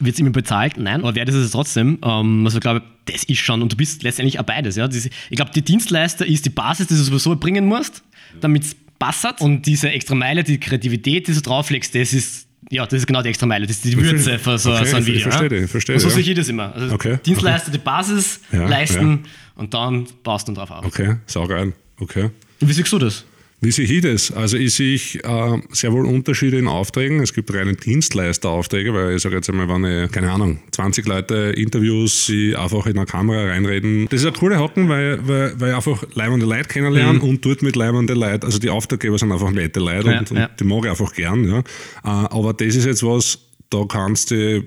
Wird 0.00 0.14
es 0.14 0.20
immer 0.20 0.30
bezahlt? 0.30 0.76
Nein, 0.78 1.00
aber 1.02 1.14
wert 1.14 1.28
ist 1.28 1.34
es 1.36 1.50
trotzdem. 1.52 1.98
Ähm, 2.02 2.44
also 2.46 2.56
ich 2.56 2.62
glaube, 2.62 2.82
das 3.04 3.22
ist 3.24 3.38
schon, 3.38 3.62
und 3.62 3.70
du 3.72 3.76
bist 3.76 4.02
letztendlich 4.02 4.40
auch 4.40 4.44
beides. 4.44 4.76
Ja? 4.76 4.88
Ich 4.90 5.36
glaube, 5.36 5.52
die 5.54 5.62
Dienstleister 5.62 6.26
ist 6.26 6.46
die 6.46 6.50
Basis, 6.50 6.86
die 6.88 6.94
du 6.94 7.00
sowieso 7.02 7.36
bringen 7.36 7.66
musst, 7.66 8.02
damit 8.40 8.64
es 8.64 8.76
passt. 8.98 9.40
Und 9.42 9.66
diese 9.66 9.90
extra 9.90 10.14
Meile, 10.14 10.42
die 10.42 10.58
Kreativität, 10.58 11.28
die 11.28 11.34
du 11.34 11.40
drauflegst, 11.42 11.94
das 11.94 12.12
ist, 12.14 12.43
ja, 12.70 12.84
das 12.84 12.94
ist 12.94 13.06
genau 13.06 13.22
die 13.22 13.28
extra 13.28 13.46
Meile. 13.46 13.66
Das 13.66 13.76
ist 13.76 13.84
die 13.84 13.96
Würze 13.96 14.38
für 14.38 14.58
so, 14.58 14.72
Okay, 14.72 14.84
so 14.86 14.96
ein 14.96 15.02
ich 15.02 15.08
Video. 15.08 15.30
verstehe 15.30 15.58
ja? 15.58 15.64
ich 15.64 15.70
verstehe 15.70 15.94
und 15.96 16.00
so 16.00 16.06
dich, 16.08 16.14
sehe 16.14 16.24
ja. 16.24 16.30
ich 16.32 16.36
das 16.38 16.48
immer. 16.48 16.74
Also 16.74 16.94
Okay, 16.94 17.18
Dienstleister 17.24 17.70
die 17.70 17.78
Basis 17.78 18.40
Ja, 18.52 18.66
leisten 18.68 19.20
und 19.56 19.74
dann 19.74 20.06
baust 20.22 20.48
du 20.48 20.52
drauf 20.52 20.70
auf. 20.70 20.84
Okay, 20.86 21.16
saugeil. 21.26 21.72
Okay. 22.00 22.30
Und 22.60 22.68
wie 22.68 22.72
siehst 22.72 22.92
du 22.92 22.98
das? 22.98 23.24
Wie 23.64 23.70
sehe 23.70 23.86
ich 23.86 24.02
das? 24.02 24.30
Also 24.30 24.58
ich 24.58 24.74
sehe 24.74 24.96
äh, 24.96 25.58
sehr 25.70 25.90
wohl 25.92 26.04
Unterschiede 26.04 26.58
in 26.58 26.68
Aufträgen. 26.68 27.20
Es 27.20 27.32
gibt 27.32 27.52
reine 27.54 27.74
Dienstleisteraufträge, 27.74 28.92
weil 28.92 29.16
ich 29.16 29.22
sage 29.22 29.36
jetzt 29.36 29.48
einmal, 29.48 29.68
wenn 29.68 30.04
ich, 30.04 30.12
keine 30.12 30.30
Ahnung, 30.30 30.58
20 30.72 31.06
Leute 31.06 31.54
Interviews, 31.56 32.26
die 32.26 32.54
einfach 32.54 32.84
in 32.86 32.98
eine 32.98 33.06
Kamera 33.06 33.46
reinreden. 33.46 34.06
Das 34.10 34.20
ist 34.20 34.26
ein 34.26 34.34
cooler 34.34 34.58
Hocken, 34.58 34.90
weil, 34.90 35.26
weil, 35.26 35.58
weil 35.58 35.70
ich 35.70 35.76
einfach 35.76 36.04
leibende 36.12 36.44
Leute 36.44 36.68
kennenlernen 36.68 37.22
und 37.22 37.42
dort 37.44 37.62
mit 37.62 37.74
leibende 37.74 38.12
Leute, 38.12 38.46
also 38.46 38.58
die 38.58 38.68
Auftraggeber 38.68 39.16
sind 39.16 39.32
einfach 39.32 39.50
nette 39.50 39.80
Leute 39.80 40.10
Ja, 40.10 40.18
und, 40.18 40.30
ja. 40.30 40.44
und 40.46 40.60
die 40.60 40.64
mag 40.64 40.84
ich 40.84 40.90
einfach 40.90 41.14
gern. 41.14 41.44
Ja. 41.44 41.58
Äh, 41.60 41.62
aber 42.04 42.52
das 42.52 42.76
ist 42.76 42.84
jetzt 42.84 43.02
was, 43.02 43.38
da 43.70 43.86
kannst 43.88 44.30
du, 44.30 44.62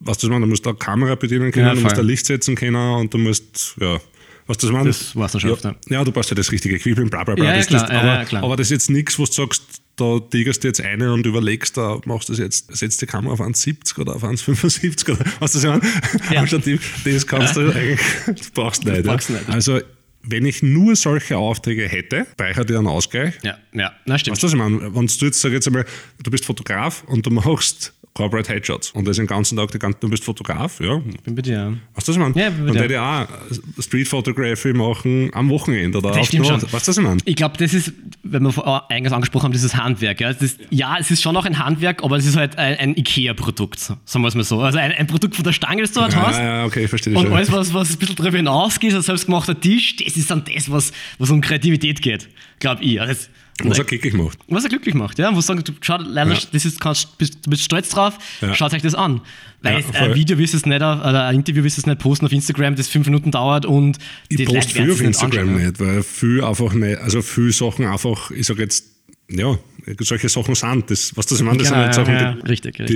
was 0.00 0.18
du, 0.18 0.28
meine, 0.28 0.42
du 0.42 0.48
musst 0.48 0.66
da 0.66 0.70
eine 0.70 0.78
Kamera 0.78 1.14
bedienen 1.14 1.52
können, 1.52 1.68
Ja, 1.68 1.74
du 1.74 1.80
musst 1.80 1.96
da 1.96 2.02
Licht 2.02 2.26
setzen 2.26 2.54
können 2.54 2.76
und 2.76 3.14
du 3.14 3.18
musst, 3.18 3.76
ja, 3.80 3.98
was 4.46 4.58
das 4.58 4.70
man, 4.70 4.84
Das 4.84 5.14
oft, 5.16 5.64
ja, 5.64 5.74
ja. 5.88 6.04
du 6.04 6.12
brauchst 6.12 6.30
ja 6.30 6.34
das 6.34 6.50
richtige 6.50 6.76
Equipment, 6.76 7.10
bla 7.10 7.24
bla 7.24 7.34
bla. 7.34 7.44
Ja, 7.44 7.56
das, 7.56 7.66
klar, 7.66 7.86
das, 7.86 7.90
aber, 7.90 8.24
klar. 8.24 8.42
aber 8.42 8.56
das 8.56 8.66
ist 8.68 8.72
jetzt 8.72 8.90
nichts, 8.90 9.18
wo 9.18 9.24
du 9.24 9.32
sagst, 9.32 9.62
da 9.96 10.18
tigerst 10.18 10.64
du 10.64 10.68
jetzt 10.68 10.80
eine 10.80 11.12
und 11.12 11.26
überlegst, 11.26 11.76
da 11.76 12.00
machst 12.06 12.28
du 12.28 12.32
jetzt, 12.34 12.74
setzt 12.74 13.02
die 13.02 13.06
Kamera 13.06 13.34
auf 13.34 13.40
1,70 13.40 14.00
oder 14.00 14.16
auf 14.16 14.24
1,75 14.24 15.12
oder 15.12 15.24
was 15.40 15.52
das 15.52 15.64
meine? 15.64 15.82
Ja. 16.30 16.40
Anstatt 16.40 16.62
Das 17.04 17.26
kannst 17.26 17.56
du 17.56 17.60
eigentlich, 17.60 18.00
das 18.26 18.50
brauchst 18.50 18.84
du 18.84 18.90
nicht. 18.90 19.04
brauchst 19.04 19.28
du 19.28 19.34
ja. 19.34 19.38
nicht. 19.40 19.50
Also, 19.50 19.80
wenn 20.24 20.46
ich 20.46 20.62
nur 20.62 20.94
solche 20.96 21.36
Aufträge 21.36 21.88
hätte, 21.88 22.26
reicht 22.38 22.68
dir 22.68 22.78
einen 22.78 22.86
Ausgleich. 22.86 23.34
Ja, 23.42 23.58
ja, 23.72 23.92
na 24.06 24.18
stimmt. 24.18 24.36
Weißt 24.36 24.42
du, 24.42 24.46
was 24.46 24.52
ich 24.52 24.58
meine? 24.58 24.94
Wenn 24.94 25.06
du 25.06 25.24
jetzt, 25.26 25.40
sag 25.40 25.52
jetzt 25.52 25.66
einmal, 25.66 25.84
du 26.22 26.30
bist 26.30 26.44
Fotograf 26.44 27.04
und 27.06 27.26
du 27.26 27.30
machst 27.30 27.92
Corporate 28.14 28.52
Headshots. 28.52 28.90
Und 28.90 29.06
das 29.08 29.16
den 29.16 29.26
ganzen 29.26 29.56
Tag, 29.56 29.70
die 29.70 29.78
du 29.78 30.08
bist 30.10 30.22
Fotograf, 30.22 30.80
ja. 30.80 30.98
Bin 31.24 31.34
bei 31.34 31.40
dir, 31.42 31.52
ja. 31.54 31.68
Weißt 31.94 32.08
du, 32.08 32.12
was 32.12 32.16
ich 32.16 32.18
meine? 32.18 32.38
Ja, 32.38 32.50
bin 32.50 32.66
Dann 32.66 32.74
dir. 32.76 32.82
hätte 32.82 32.94
ich 32.94 32.98
auch 33.00 33.82
Street 33.82 34.06
Photography 34.06 34.74
machen 34.74 35.30
am 35.32 35.48
Wochenende 35.48 35.96
oder 35.98 36.10
Das 36.10 36.18
auf 36.18 36.26
stimmt 36.26 36.46
schon. 36.46 36.60
Weißt 36.62 36.72
du, 36.72 36.90
was 36.90 36.98
ich 36.98 37.02
meine? 37.02 37.20
Ich 37.24 37.36
glaube, 37.36 37.56
das 37.56 37.72
ist, 37.72 37.92
wenn 38.22 38.42
wir 38.42 38.52
vor- 38.52 38.90
eingangs 38.90 39.14
angesprochen 39.14 39.44
haben, 39.44 39.52
dieses 39.52 39.74
Handwerk. 39.76 40.20
Ja, 40.20 40.32
das 40.32 40.56
ja, 40.70 40.96
es 41.00 41.10
ist 41.10 41.22
schon 41.22 41.32
noch 41.32 41.46
ein 41.46 41.58
Handwerk, 41.58 42.02
aber 42.04 42.16
es 42.16 42.26
ist 42.26 42.36
halt 42.36 42.58
ein, 42.58 42.76
ein 42.78 42.96
IKEA-Produkt, 42.96 43.78
sagen 43.80 44.00
wir 44.22 44.28
es 44.28 44.34
mal 44.34 44.44
so. 44.44 44.60
Also 44.60 44.78
ein, 44.78 44.92
ein 44.92 45.06
Produkt 45.06 45.34
von 45.34 45.44
der 45.44 45.52
Stange, 45.52 45.80
das 45.82 45.92
du 45.92 46.02
halt 46.02 46.14
hast. 46.14 46.36
Ja, 46.38 46.58
ja, 46.58 46.64
okay, 46.66 46.84
ich 46.84 46.90
verstehe 46.90 47.14
Und 47.16 47.24
schon. 47.24 47.32
alles, 47.32 47.50
was, 47.50 47.72
was 47.72 47.92
ein 47.92 47.96
bisschen 47.98 48.16
darüber 48.16 48.36
hinausgeht, 48.36 48.92
ein 48.94 49.00
selbstgemachter 49.02 49.58
Tisch, 49.58 49.96
das 49.96 50.16
ist 50.16 50.30
dann 50.30 50.44
das, 50.54 50.70
was, 50.70 50.92
was 51.18 51.30
um 51.30 51.40
Kreativität 51.40 52.02
geht, 52.02 52.28
glaube 52.60 52.82
ich. 52.84 53.00
Also 53.00 53.12
das, 53.14 53.30
Was 53.70 53.78
er 53.78 53.84
kickig 53.84 54.14
macht. 54.14 54.38
was 54.48 54.64
er 54.64 54.70
glücklich 54.70 54.94
macht, 54.94 55.18
ja. 55.18 55.34
Wo 55.34 55.40
sagen, 55.40 55.62
du, 55.64 55.72
schau, 55.80 55.96
leider, 55.98 56.32
Ja. 56.32 56.38
das 56.52 56.64
ist, 56.64 56.80
kannst, 56.80 57.16
bist, 57.18 57.38
du 57.44 57.50
bist 57.50 57.62
stolz 57.62 57.88
drauf, 57.90 58.18
Ja. 58.40 58.54
schaut 58.54 58.72
euch 58.74 58.82
das 58.82 58.94
an. 58.94 59.20
Weil 59.62 59.80
Ja, 59.80 60.00
ein 60.00 60.14
Video 60.14 60.38
wirst 60.38 60.54
du 60.54 60.56
es 60.58 60.66
nicht, 60.66 60.82
auf- 60.82 60.98
oder 61.00 61.26
ein 61.26 61.36
Interview 61.36 61.62
wirst 61.62 61.76
du 61.76 61.82
es 61.82 61.86
nicht 61.86 62.00
posten 62.00 62.26
auf 62.26 62.32
Instagram, 62.32 62.74
das 62.76 62.88
fünf 62.88 63.06
Minuten 63.06 63.30
dauert 63.30 63.64
und 63.66 63.98
Ich 64.28 64.36
die 64.38 64.44
poste 64.44 64.56
Leute 64.56 64.74
werden 64.74 64.84
viel 64.86 64.92
auf 64.92 65.00
Instagram 65.00 65.58
ja. 65.58 65.66
nicht, 65.66 65.80
weil 65.80 66.02
viel 66.02 66.42
einfach 66.42 66.72
nicht, 66.74 66.98
also 66.98 67.22
viel 67.22 67.52
Sachen 67.52 67.86
einfach, 67.86 68.30
ich 68.32 68.46
sage 68.46 68.62
jetzt, 68.62 68.86
ja, 69.30 69.56
solche 70.00 70.28
Sachen 70.28 70.54
sind, 70.54 70.90
das, 70.90 71.16
was 71.16 71.26
das 71.26 71.38
ich 71.40 71.44
meine, 71.44 71.58
das 71.58 71.68
Genau, 71.68 71.80
sind 71.80 71.86
halt 71.86 71.94
Sachen, 71.94 72.14
ja, 72.14 72.32
die, 72.34 72.48
richtig, 72.48 72.78
richtig. 72.80 72.86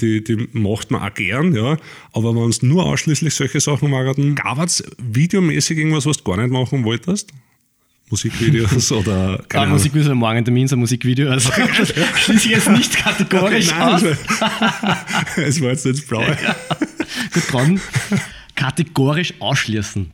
Die, 0.00 0.22
die, 0.22 0.24
die 0.36 0.48
macht 0.52 0.90
man 0.90 1.02
auch 1.02 1.14
gern, 1.14 1.54
ja, 1.54 1.76
aber 2.12 2.34
wenn 2.34 2.48
es 2.50 2.62
nur 2.62 2.84
ausschließlich 2.86 3.34
solche 3.34 3.60
Sachen 3.60 3.90
machen, 3.90 4.34
gab 4.34 4.58
es 4.58 4.82
videomäßig 4.98 5.78
irgendwas, 5.78 6.06
was 6.06 6.16
du 6.18 6.24
gar 6.24 6.38
nicht 6.38 6.50
machen 6.50 6.84
wolltest? 6.84 7.30
Musikvideos 8.10 8.92
oder 8.92 9.38
Ah, 9.40 9.42
keine 9.48 9.62
Ahnung. 9.64 9.74
Musikvideo 9.74 10.12
am 10.12 10.18
morgen 10.18 10.44
Termin, 10.44 10.68
so 10.68 10.76
ein 10.76 10.80
Musikvideo. 10.80 11.30
Also 11.30 11.50
schließe 12.16 12.46
ich 12.46 12.52
jetzt 12.52 12.68
nicht 12.70 12.96
kategorisch 12.96 13.70
Nein, 13.70 13.82
aus. 13.82 14.02
es 15.36 15.60
war 15.60 15.70
jetzt 15.70 15.84
nicht 15.86 15.98
das 15.98 16.06
Blaue. 16.06 16.36
Gut 17.34 17.52
dran. 17.52 17.80
Kategorisch 18.54 19.34
ausschließen. 19.40 20.12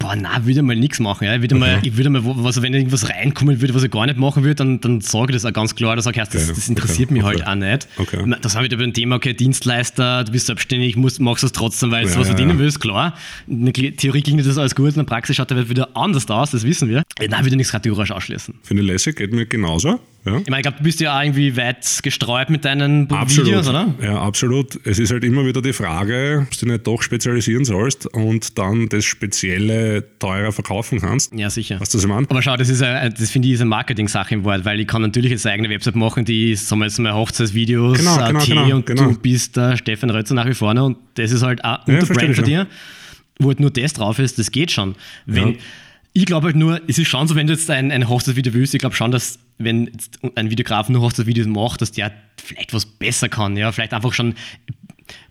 Boah, 0.00 0.16
na, 0.16 0.44
würde 0.44 0.62
mal 0.62 0.74
nichts 0.74 0.98
machen. 0.98 1.24
Ja. 1.26 1.36
Ich 1.36 1.42
würde 1.42 1.54
mal, 1.54 1.78
ich 1.82 1.96
würde 1.96 2.10
mal, 2.10 2.22
also 2.44 2.60
wenn 2.60 2.74
irgendwas 2.74 3.08
reinkommen 3.08 3.60
würde, 3.60 3.72
was 3.72 3.84
ich 3.84 3.90
gar 3.90 4.04
nicht 4.06 4.18
machen 4.18 4.42
würde, 4.42 4.56
dann, 4.56 4.80
dann 4.80 5.00
sage 5.00 5.26
ich 5.30 5.36
das 5.36 5.44
auch 5.44 5.52
ganz 5.52 5.76
klar. 5.76 5.94
Da 5.94 6.02
sage 6.02 6.20
ich, 6.20 6.28
das, 6.28 6.42
Okay, 6.42 6.52
das 6.56 6.68
interessiert 6.68 7.10
okay, 7.10 7.14
mich 7.14 7.22
okay. 7.22 7.42
halt 7.44 7.46
auch 7.46 7.54
nicht. 7.54 7.88
Okay. 7.96 8.34
Das 8.42 8.56
habe 8.56 8.66
ich 8.66 8.72
über 8.72 8.82
ein 8.82 8.92
Thema, 8.92 9.14
okay, 9.16 9.32
Dienstleister, 9.32 10.24
du 10.24 10.32
bist 10.32 10.46
selbstständig, 10.46 10.96
musst, 10.96 11.20
machst 11.20 11.44
das 11.44 11.52
trotzdem, 11.52 11.92
weil 11.92 12.04
du 12.04 12.10
Ja, 12.10 12.16
was 12.16 12.26
ja, 12.26 12.34
verdienen 12.34 12.58
ja. 12.58 12.64
willst, 12.64 12.80
klar. 12.80 13.14
In 13.46 13.64
der 13.64 13.72
Theorie 13.96 14.22
klingt 14.22 14.44
das 14.44 14.58
alles 14.58 14.74
gut, 14.74 14.88
in 14.88 14.94
der 14.94 15.04
Praxis 15.04 15.36
schaut 15.36 15.50
der 15.50 15.56
Welt 15.56 15.70
wieder 15.70 15.96
anders 15.96 16.28
aus, 16.28 16.50
das 16.50 16.64
wissen 16.64 16.88
wir. 16.88 17.04
Nein, 17.20 17.30
würde 17.30 17.50
ich 17.50 17.54
nichts 17.54 17.72
kategorisch 17.72 18.10
ausschließen. 18.10 18.54
Finde 18.64 18.82
ich 18.82 18.88
lässig, 18.88 19.16
geht 19.16 19.32
mir 19.32 19.46
genauso. 19.46 20.00
Ja. 20.26 20.38
Ich 20.38 20.48
meine, 20.48 20.58
ich 20.58 20.62
glaube, 20.62 20.78
du 20.78 20.82
bist 20.82 21.00
ja 21.00 21.16
auch 21.16 21.22
irgendwie 21.22 21.56
weit 21.56 21.86
gestreut 22.02 22.50
mit 22.50 22.64
deinen 22.64 23.08
Absolut. 23.10 23.46
Videos, 23.48 23.68
oder? 23.68 23.94
Ja, 24.02 24.20
absolut. 24.20 24.78
Es 24.84 24.98
ist 24.98 25.12
halt 25.12 25.22
immer 25.22 25.46
wieder 25.46 25.62
die 25.62 25.72
Frage, 25.72 26.40
ob 26.42 26.50
du 26.50 26.66
dich 26.66 26.72
nicht 26.72 26.86
doch 26.86 27.00
spezialisieren 27.00 27.64
sollst 27.64 28.06
und 28.12 28.58
dann 28.58 28.88
das 28.88 29.04
Spezielle 29.04 30.04
teurer 30.18 30.50
verkaufen 30.50 31.00
kannst. 31.00 31.32
Ja, 31.32 31.48
sicher. 31.48 31.78
Weißt 31.80 31.94
du, 31.94 31.98
was 31.98 32.04
ich 32.04 32.08
meine? 32.10 32.26
Aber 32.28 32.42
schau, 32.42 32.56
das, 32.56 32.68
ist 32.68 32.82
ein, 32.82 33.14
das 33.16 33.30
finde 33.30 33.46
ich 33.48 33.54
ist 33.54 33.60
eine 33.60 33.70
Marketing-Sache 33.70 34.34
im 34.34 34.44
Wort, 34.44 34.64
weil 34.64 34.80
ich 34.80 34.88
kann 34.88 35.02
natürlich 35.02 35.30
jetzt 35.30 35.46
eine 35.46 35.54
eigene 35.54 35.70
Website 35.70 35.94
machen, 35.94 36.24
die 36.24 36.50
ist, 36.52 36.66
sagen 36.68 36.80
wir 36.80 36.86
jetzt 36.86 36.98
mal, 36.98 37.14
Hochzeitsvideos, 37.14 37.98
Genau, 37.98 38.16
genau, 38.16 38.38
AT 38.40 38.46
genau, 38.46 38.76
und 38.76 38.86
genau. 38.86 39.02
du 39.10 39.18
bist 39.18 39.56
der 39.56 39.76
Stefan 39.76 40.10
Rötzer 40.10 40.34
nach 40.34 40.46
wie 40.46 40.54
vorne 40.54 40.82
und 40.82 40.98
das 41.14 41.30
ist 41.30 41.42
halt 41.42 41.64
auch 41.64 41.86
Ja, 41.86 42.04
Brand 42.04 42.34
von 42.34 42.44
dir, 42.44 42.66
wo 43.38 43.48
halt 43.48 43.60
nur 43.60 43.70
das 43.70 43.92
drauf 43.92 44.18
ist, 44.18 44.38
das 44.38 44.50
geht 44.50 44.72
schon. 44.72 44.96
Wenn, 45.24 45.52
Ja. 45.52 45.54
Ich 46.16 46.24
glaube 46.24 46.46
halt 46.46 46.56
nur, 46.56 46.80
es 46.88 46.98
ist 46.98 47.08
schon 47.08 47.28
so, 47.28 47.34
wenn 47.34 47.46
du 47.46 47.52
jetzt 47.52 47.68
ein, 47.68 47.92
ein 47.92 48.08
Hochzeitsvideo 48.08 48.54
willst, 48.54 48.72
ich 48.72 48.80
glaube 48.80 48.96
schon, 48.96 49.10
dass 49.10 49.38
wenn 49.58 49.90
ein 50.34 50.48
Videograf 50.48 50.88
nur 50.88 51.02
Hochzeitsvideos 51.02 51.46
macht, 51.46 51.82
dass 51.82 51.92
der 51.92 52.10
vielleicht 52.42 52.72
was 52.72 52.86
besser 52.86 53.28
kann, 53.28 53.54
ja, 53.54 53.70
vielleicht 53.70 53.92
einfach 53.92 54.14
schon 54.14 54.34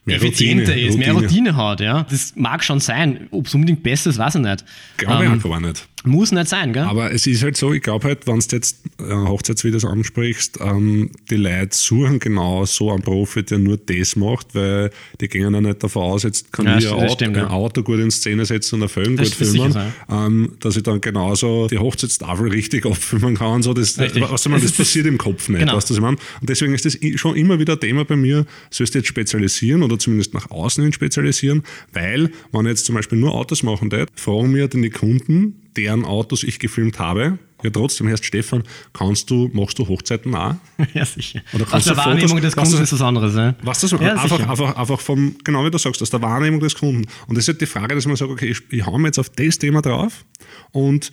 Mehr 0.06 0.18
effizienter 0.18 0.74
Routine, 0.74 0.88
ist, 0.88 0.98
mehr 0.98 1.14
Routine. 1.14 1.28
Routine 1.28 1.56
hat, 1.56 1.80
ja. 1.80 2.04
Das 2.04 2.36
mag 2.36 2.64
schon 2.64 2.80
sein. 2.80 3.28
Ob 3.32 3.48
es 3.48 3.56
unbedingt 3.56 3.82
besser 3.82 4.12
ist, 4.12 4.20
weiß 4.20 4.36
ich 4.36 4.42
nicht. 4.42 4.64
Glaube 4.98 5.24
ich 5.24 5.28
Ähm, 5.28 5.34
einfach 5.34 5.50
auch 5.50 5.60
nicht. 5.60 5.88
Muss 6.06 6.32
nicht 6.32 6.48
sein, 6.48 6.74
gell? 6.74 6.84
Aber 6.84 7.12
es 7.12 7.28
ist 7.28 7.44
halt 7.44 7.58
so, 7.58 7.74
ich 7.74 7.82
glaube 7.82 8.08
halt, 8.08 8.28
wenn 8.28 8.40
du 8.40 8.46
jetzt 8.56 8.84
äh, 9.00 9.14
Hochzeitsvideos 9.14 9.86
ansprichst, 9.86 10.60
ähm, 10.62 11.12
die 11.30 11.36
Leute 11.36 11.76
suchen 11.76 12.20
genau 12.20 12.66
so 12.66 12.92
einen 12.92 13.02
Profi, 13.02 13.44
der 13.44 13.60
nur 13.60 13.78
das 13.78 14.16
macht, 14.16 14.56
weil 14.56 14.92
die 15.22 15.28
gehen 15.28 15.54
ja 15.54 15.62
nicht 15.62 15.84
davon 15.84 16.04
aus, 16.04 16.24
jetzt 16.24 16.52
kann 16.52 16.66
Ja, 16.66 16.78
ich 16.78 16.88
ein, 16.88 16.94
Auto, 16.94 17.14
stimmt, 17.14 17.38
ein 17.38 17.46
Auto 17.46 17.84
gut 17.84 18.00
in 18.00 18.12
Szene 18.12 18.46
setzen 18.46 18.76
und 18.76 18.82
einen 18.82 18.90
Film 18.90 19.18
Das 19.18 19.38
gut 19.38 19.48
filmen, 19.48 19.76
ähm, 20.10 20.52
dass 20.60 20.78
ich 20.78 20.84
dann 20.84 21.02
genauso 21.02 21.68
die 21.68 21.78
Hochzeitstafel 21.78 22.50
richtig 22.50 22.86
abfilmen 22.86 23.36
kann. 23.36 23.62
So 23.64 23.74
das, 23.74 24.00
Richtig. 24.00 24.24
was 24.30 24.46
ich 24.46 24.52
meine, 24.52 24.64
das 24.64 24.72
passiert 24.72 25.06
im 25.06 25.18
Kopf 25.18 25.50
nicht. 25.50 25.60
Genau. 25.60 25.76
Weißt 25.76 25.90
du, 25.90 25.94
was 25.94 25.98
ich 25.98 26.04
meine? 26.04 26.18
Und 26.42 26.50
deswegen 26.50 26.74
ist 26.74 26.86
das 26.86 26.98
schon 27.16 27.36
immer 27.36 27.60
wieder 27.60 27.74
ein 27.74 27.80
Thema 27.80 28.06
bei 28.06 28.16
mir, 28.16 28.46
sollst 28.70 28.94
du 28.94 29.00
jetzt 29.00 29.08
spezialisieren 29.08 29.84
oder 29.84 29.98
zumindest 30.00 30.34
nach 30.34 30.50
außen 30.52 30.84
hin 30.84 30.94
spezialisieren, 30.94 31.64
weil, 31.94 32.32
wenn 32.52 32.66
ich 32.66 32.70
jetzt 32.70 32.86
zum 32.86 32.96
Beispiel 32.96 33.18
nur 33.18 33.34
Autos 33.34 33.64
machen 33.64 33.92
würde, 33.92 34.12
fragen 34.16 34.52
mir 34.52 34.68
dann 34.68 34.82
die 34.82 34.90
Kunden, 34.90 35.56
deren 35.78 36.06
Autos 36.06 36.44
ich 36.44 36.60
gefilmt 36.60 37.00
habe, 37.00 37.38
ja 37.64 37.70
trotzdem, 37.70 38.08
heißt 38.08 38.24
Stefan, 38.26 38.64
kannst 38.94 39.30
du, 39.30 39.50
machst 39.54 39.80
du 39.80 39.88
Hochzeiten 39.88 40.34
auch? 40.36 40.56
Ja, 40.94 41.06
sicher. 41.06 41.42
Oder 41.54 41.64
Aus 41.66 41.70
kannst 41.72 41.88
der 41.88 41.96
du 41.96 42.02
Fotos- 42.02 42.12
Wahrnehmung 42.22 42.42
des 42.42 42.56
Kunden 42.56 42.82
ist 42.84 42.94
was 42.94 43.02
anderes. 43.02 43.36
Ja? 43.36 43.56
Was 43.64 43.80
das? 43.82 43.92
Ja, 43.92 43.98
einfach, 44.14 44.38
sicher. 44.38 44.50
einfach, 44.50 44.76
einfach 44.76 45.00
vom, 45.00 45.36
genau 45.44 45.66
wie 45.66 45.72
du 45.72 45.78
sagst, 45.78 46.02
aus 46.02 46.10
der 46.10 46.22
Wahrnehmung 46.22 46.60
des 46.60 46.76
Kunden. 46.76 47.06
Und 47.28 47.36
das 47.38 47.44
ist 47.46 47.48
halt 47.50 47.62
die 47.62 47.66
Frage, 47.66 47.96
dass 47.96 48.06
man 48.06 48.16
sagt, 48.16 48.32
okay, 48.32 48.48
ich, 48.48 48.62
ich 48.70 48.86
hau 48.86 48.98
mir 48.98 49.08
jetzt 49.08 49.20
auf 49.20 49.30
das 49.30 49.58
Thema 49.60 49.82
drauf 49.82 50.26
und 50.72 51.12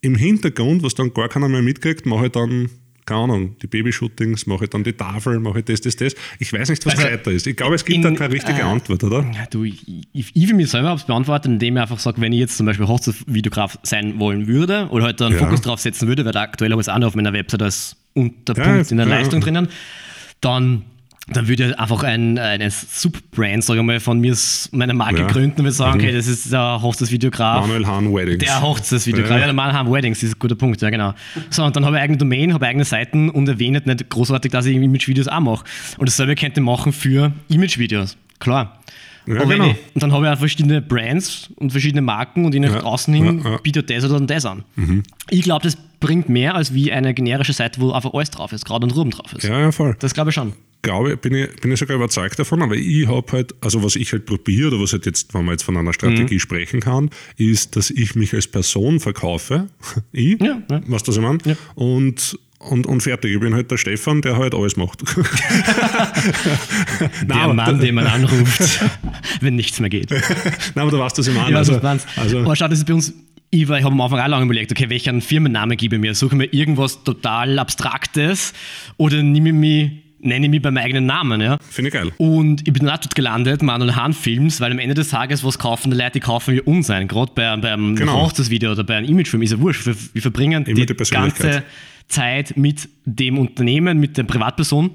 im 0.00 0.14
Hintergrund, 0.14 0.82
was 0.82 0.94
dann 0.94 1.12
gar 1.12 1.28
keiner 1.28 1.48
mehr 1.48 1.60
mitkriegt, 1.62 2.06
mache 2.06 2.26
ich 2.26 2.32
dann, 2.32 2.70
keine 3.06 3.20
Ahnung, 3.22 3.56
die 3.62 3.66
Babyshootings, 3.66 4.46
mache 4.46 4.64
ich 4.64 4.70
dann 4.70 4.84
die 4.84 4.92
Tafel, 4.92 5.40
mache 5.40 5.60
ich 5.60 5.64
das, 5.64 5.80
das, 5.80 5.96
das. 5.96 6.14
Ich 6.38 6.52
weiß 6.52 6.68
nicht, 6.70 6.84
was 6.86 6.92
Also, 6.94 7.04
gescheiter 7.06 7.30
ist. 7.32 7.46
Ich 7.46 7.56
glaube, 7.56 7.74
es 7.74 7.84
gibt 7.84 7.96
in- 7.96 8.02
da 8.02 8.10
keine 8.12 8.32
richtige 8.34 8.60
äh, 8.60 8.62
Antwort, 8.62 9.02
oder? 9.04 9.24
Du, 9.50 9.64
ich, 9.64 9.86
ich, 10.12 10.30
ich 10.34 10.46
für 10.46 10.54
mich 10.54 10.70
selber 10.70 10.92
es 10.94 11.04
beantwortet, 11.04 11.50
indem 11.52 11.76
ich 11.76 11.82
einfach 11.82 11.98
sage, 11.98 12.20
wenn 12.20 12.32
ich 12.32 12.38
jetzt 12.40 12.56
zum 12.56 12.66
Beispiel 12.66 12.86
Hochzeitsvideograf 12.86 13.78
sein 13.82 14.18
wollen 14.20 14.46
würde 14.46 14.88
oder 14.90 15.04
halt 15.04 15.20
da 15.20 15.26
einen 15.26 15.34
Ja. 15.36 15.40
Fokus 15.44 15.60
drauf 15.62 15.80
setzen 15.80 16.08
würde, 16.08 16.24
weil 16.24 16.36
aktuell 16.36 16.70
habe 16.72 16.80
ich 16.80 16.86
es 16.86 16.92
auch 16.92 16.98
noch 16.98 17.08
auf 17.08 17.14
meiner 17.14 17.32
Website 17.32 17.62
als 17.62 17.96
Unterpunkt 18.14 18.68
Ja, 18.68 18.90
in 18.90 18.96
der 18.96 19.06
ja. 19.06 19.14
Leistung 19.18 19.40
drinnen, 19.40 19.68
dann, 20.40 20.84
dann 21.32 21.48
würde 21.48 21.68
ich 21.68 21.78
einfach 21.78 22.02
ein, 22.02 22.38
eine 22.38 22.70
Subbrand, 22.70 23.64
sage 23.64 23.80
ich 23.80 23.86
mal, 23.86 24.00
von 24.00 24.18
mir, 24.20 24.32
s- 24.32 24.68
meine 24.72 24.94
Marke 24.94 25.20
Ja. 25.20 25.26
gründen 25.26 25.64
und 25.64 25.72
sagen, 25.72 26.00
okay, 26.00 26.12
das 26.12 26.26
ist 26.26 26.52
der 26.52 26.80
Hochzeitsvideograf. 26.82 27.60
Manuel 27.66 27.86
Hahn 27.86 28.12
Weddings. 28.12 28.44
Der 28.44 28.60
Hochzeitsvideo, 28.60 29.24
Ja. 29.26 29.38
ja. 29.38 29.44
der 29.44 29.52
Mann 29.52 29.72
haben 29.72 29.90
Weddings, 29.92 30.18
das 30.20 30.30
ist 30.30 30.36
ein 30.36 30.38
guter 30.38 30.54
Punkt, 30.56 30.80
ja 30.82 30.90
genau. 30.90 31.14
So, 31.50 31.64
und 31.64 31.74
dann 31.76 31.84
habe 31.84 31.96
ich 31.96 32.02
eigene 32.02 32.18
Domain, 32.18 32.52
habe 32.54 32.66
eigene 32.66 32.84
Seiten 32.84 33.30
und 33.30 33.48
erwähne 33.48 33.80
nicht 33.84 34.08
großartig, 34.10 34.50
dass 34.52 34.66
ich 34.66 34.76
Image-Videos 34.76 35.28
auch 35.28 35.40
mache. 35.40 35.64
Und 35.98 36.08
dasselbe 36.08 36.34
könnte 36.34 36.60
ich 36.60 36.64
machen 36.66 36.92
für 36.92 37.32
Image-Videos, 37.48 38.16
klar. 38.38 38.78
Ja, 39.26 39.44
genau. 39.44 39.66
ich, 39.66 39.76
und 39.94 40.02
dann 40.02 40.12
habe 40.12 40.26
ich 40.26 40.32
auch 40.32 40.38
verschiedene 40.38 40.80
Brands 40.82 41.50
und 41.56 41.70
verschiedene 41.70 42.02
Marken 42.02 42.44
und 42.44 42.54
je 42.54 42.60
nach 42.60 42.72
Ja, 42.72 42.78
draußen 42.80 43.12
hin 43.14 43.42
ja, 43.44 43.50
Mhm. 43.50 43.58
bietet 43.62 43.90
das 43.90 44.04
oder 44.04 44.20
das 44.20 44.44
an. 44.46 44.64
Ich 45.30 45.42
glaube, 45.42 45.62
das 45.62 45.76
bringt 46.00 46.28
mehr 46.28 46.54
als 46.54 46.72
wie 46.74 46.90
eine 46.92 47.12
generische 47.14 47.52
Seite, 47.52 47.80
wo 47.80 47.92
einfach 47.92 48.12
alles 48.14 48.30
drauf 48.30 48.52
ist, 48.52 48.64
gerade 48.64 48.84
und 48.86 48.96
Ruben 48.96 49.10
drauf 49.10 49.32
ist. 49.34 49.44
Ja, 49.44 49.60
ja, 49.60 49.72
voll. 49.72 49.96
Das 50.00 50.14
glaube 50.14 50.30
ich 50.30 50.34
schon. 50.34 50.54
glaube, 50.82 51.14
bin 51.18 51.34
ich, 51.34 51.48
bin 51.60 51.70
ich 51.72 51.78
sogar 51.78 51.96
überzeugt 51.96 52.38
davon, 52.38 52.62
aber 52.62 52.74
ich 52.74 53.06
habe 53.06 53.30
halt, 53.32 53.54
also 53.60 53.82
was 53.82 53.96
ich 53.96 54.10
halt 54.12 54.24
probiere, 54.24 54.68
oder 54.68 54.80
was 54.80 54.92
halt 54.94 55.04
jetzt, 55.04 55.34
wenn 55.34 55.44
man 55.44 55.52
jetzt 55.52 55.62
von 55.64 55.76
einer 55.76 55.92
Strategie 55.92 56.36
Mhm. 56.36 56.40
sprechen 56.40 56.80
kann, 56.80 57.10
ist, 57.36 57.76
dass 57.76 57.90
ich 57.90 58.14
mich 58.14 58.32
als 58.32 58.46
Person 58.48 58.98
verkaufe. 59.00 59.68
Ich, 60.12 60.40
Ja, 60.40 60.62
ja. 60.70 60.80
was 60.86 61.06
ich 61.06 61.18
meine? 61.20 61.38
Und, 61.74 62.38
und, 62.60 62.86
und 62.86 63.02
fertig. 63.02 63.34
Ich 63.34 63.40
bin 63.40 63.54
halt 63.54 63.70
der 63.70 63.76
Stefan, 63.78 64.22
der 64.22 64.36
halt 64.36 64.54
alles 64.54 64.76
macht. 64.76 65.02
Nein, 67.00 67.10
Der 67.28 67.36
aber- 67.36 67.54
Mann, 67.54 67.80
den 67.80 67.94
man 67.94 68.06
anruft, 68.06 68.80
wenn 69.40 69.56
nichts 69.56 69.80
mehr 69.80 69.90
geht. 69.90 70.10
Nein, 70.10 70.22
aber 70.76 70.90
du 70.90 70.98
weißt, 70.98 71.18
was 71.18 71.26
ich 71.26 71.34
meine. 71.34 71.50
Ja, 71.52 71.58
also, 71.58 71.78
also, 71.78 72.06
also, 72.16 72.38
aber 72.40 72.56
schau, 72.56 72.68
das 72.68 72.78
ist 72.80 72.84
bei 72.86 72.94
uns, 72.94 73.12
ich, 73.50 73.68
war- 73.68 73.78
ich 73.78 73.84
habe 73.84 73.92
am 73.94 74.00
Anfang 74.00 74.20
auch 74.20 74.28
lange 74.28 74.44
überlegt, 74.44 74.70
okay, 74.70 74.88
welchen 74.88 75.20
Firmennamen 75.20 75.76
gebe 75.76 75.96
ich 75.96 76.00
mir? 76.00 76.14
Suche 76.14 76.34
ich 76.34 76.38
mir 76.38 76.52
irgendwas 76.52 77.02
total 77.02 77.58
Abstraktes 77.58 78.52
oder 78.96 79.22
nehme 79.22 79.48
ich 79.50 79.54
mich, 79.54 79.90
nenne 80.20 80.46
ich 80.46 80.50
mich 80.50 80.62
beim 80.62 80.76
eigenen 80.76 81.06
Namen, 81.06 81.40
ja? 81.40 81.56
Finde 81.70 81.88
ich 81.88 81.94
geil. 81.94 82.12
Und 82.18 82.66
ich 82.68 82.72
bin 82.74 82.84
dann 82.84 82.94
auch 82.94 83.00
dort 83.00 83.14
gelandet, 83.14 83.62
Manuel 83.62 83.96
Hahn 83.96 84.12
Films, 84.12 84.60
weil 84.60 84.70
am 84.70 84.78
Ende 84.78 84.94
des 84.94 85.08
Tages, 85.08 85.42
was 85.44 85.58
kaufen 85.58 85.90
die 85.90 85.96
Leute, 85.96 86.12
die 86.12 86.20
kaufen 86.20 86.52
wir 86.54 86.66
uns 86.68 86.90
ein. 86.90 87.08
Gerade 87.08 87.32
bei, 87.34 87.56
beim 87.56 87.96
Genau. 87.96 88.20
Hochzeitsvideo 88.20 88.72
oder 88.72 88.84
bei 88.84 88.96
einem 88.96 89.08
Imagefilm 89.08 89.42
ist 89.42 89.52
ja 89.52 89.60
wurscht. 89.60 89.86
Wir, 89.86 89.96
wir 90.12 90.20
verbringen 90.22 90.66
Immer 90.66 90.84
die, 90.84 90.94
die 90.94 91.10
ganze 91.10 91.62
Zeit 92.10 92.56
mit 92.56 92.88
dem 93.04 93.38
Unternehmen, 93.38 93.98
mit 93.98 94.16
der 94.16 94.24
Privatperson. 94.24 94.90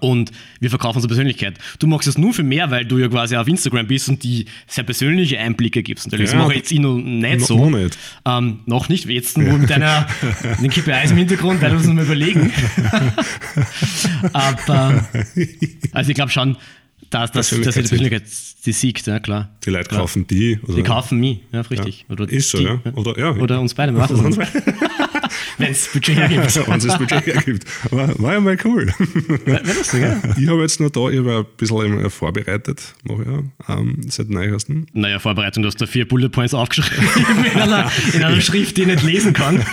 Und 0.00 0.32
wir 0.58 0.68
verkaufen 0.68 0.96
unsere 0.96 1.10
Persönlichkeit. 1.10 1.58
Du 1.78 1.86
machst 1.86 2.08
es 2.08 2.18
nur 2.18 2.32
für 2.34 2.42
mehr, 2.42 2.72
weil 2.72 2.84
du 2.84 2.98
ja 2.98 3.06
quasi 3.08 3.36
auf 3.36 3.46
Instagram 3.46 3.86
bist 3.86 4.08
und 4.08 4.24
die 4.24 4.46
sehr 4.66 4.82
persönliche 4.82 5.38
Einblicke 5.38 5.82
gibst. 5.84 6.06
Natürlich, 6.06 6.30
das 6.30 6.34
Ja, 6.34 6.40
mache 6.40 6.54
ich 6.54 6.58
jetzt 6.58 6.72
ich 6.72 6.80
noch 6.80 6.96
nicht 6.96 7.46
so. 7.46 7.56
noch 7.56 7.78
nicht. 7.78 7.96
Ähm, 8.24 8.60
noch 8.66 8.88
nicht. 8.88 9.04
Jetzt 9.08 9.36
wohl 9.36 9.58
mit 9.58 9.70
deiner 9.70 10.08
den 10.60 10.70
KPIs 10.70 11.12
im 11.12 11.18
Hintergrund, 11.18 11.62
weil 11.62 11.70
wir 11.70 11.78
uns 11.78 11.86
mal 11.86 12.02
überlegen. 12.02 12.52
Aber 14.32 15.04
also 15.92 16.10
ich 16.10 16.16
glaube 16.16 16.32
schon, 16.32 16.56
Das, 17.12 17.30
das, 17.30 17.50
das, 17.50 17.60
das 17.60 17.74
die 17.74 17.80
Persönlichkeit, 17.80 18.22
die 18.64 18.72
siegt, 18.72 19.06
ja 19.06 19.20
klar. 19.20 19.50
Die 19.66 19.70
Leute 19.70 19.90
klar. 19.90 20.00
kaufen 20.00 20.26
die. 20.26 20.58
Oder? 20.62 20.76
Die 20.76 20.82
kaufen 20.82 21.20
mich, 21.20 21.40
ja, 21.52 21.60
richtig. 21.60 22.06
Ja. 22.08 22.12
Oder 22.14 22.28
ist 22.28 22.48
so, 22.48 22.56
die, 22.56 22.64
ja. 22.64 22.80
Oder, 22.94 23.18
ja. 23.18 23.30
oder 23.32 23.60
uns 23.60 23.74
beide. 23.74 23.92
Wir 23.92 24.10
uns 24.10 24.38
Wenn 25.58 25.70
es 25.70 25.88
Budget 25.92 26.16
hergibt. 26.16 26.56
Wenn 26.66 26.78
es 26.78 26.98
Budget 26.98 27.26
hergibt. 27.26 27.92
War, 27.92 28.18
war 28.20 28.32
ja 28.32 28.40
mal 28.40 28.56
cool. 28.64 28.92
ja. 29.46 29.60
Ich 30.36 30.48
habe 30.48 30.62
jetzt 30.62 30.80
noch 30.80 30.90
da, 30.90 31.08
ich 31.10 31.18
habe 31.18 31.38
ein 31.38 31.44
bisschen 31.56 32.10
vorbereitet, 32.10 32.94
mache 33.04 33.24
ja, 33.24 33.76
ähm, 33.76 33.98
seit 34.08 34.30
Neuesten. 34.30 34.86
Naja, 34.92 35.18
Vorbereitung, 35.18 35.62
du 35.62 35.68
hast 35.68 35.80
da 35.80 35.86
vier 35.86 36.08
Bullet 36.08 36.30
Points 36.30 36.54
aufgeschrieben 36.54 37.06
in 37.52 37.60
einer, 37.60 37.90
in 38.12 38.22
einer 38.22 38.40
Schrift, 38.40 38.76
die 38.76 38.82
ich 38.82 38.86
nicht 38.88 39.02
lesen 39.02 39.32
kann. 39.32 39.64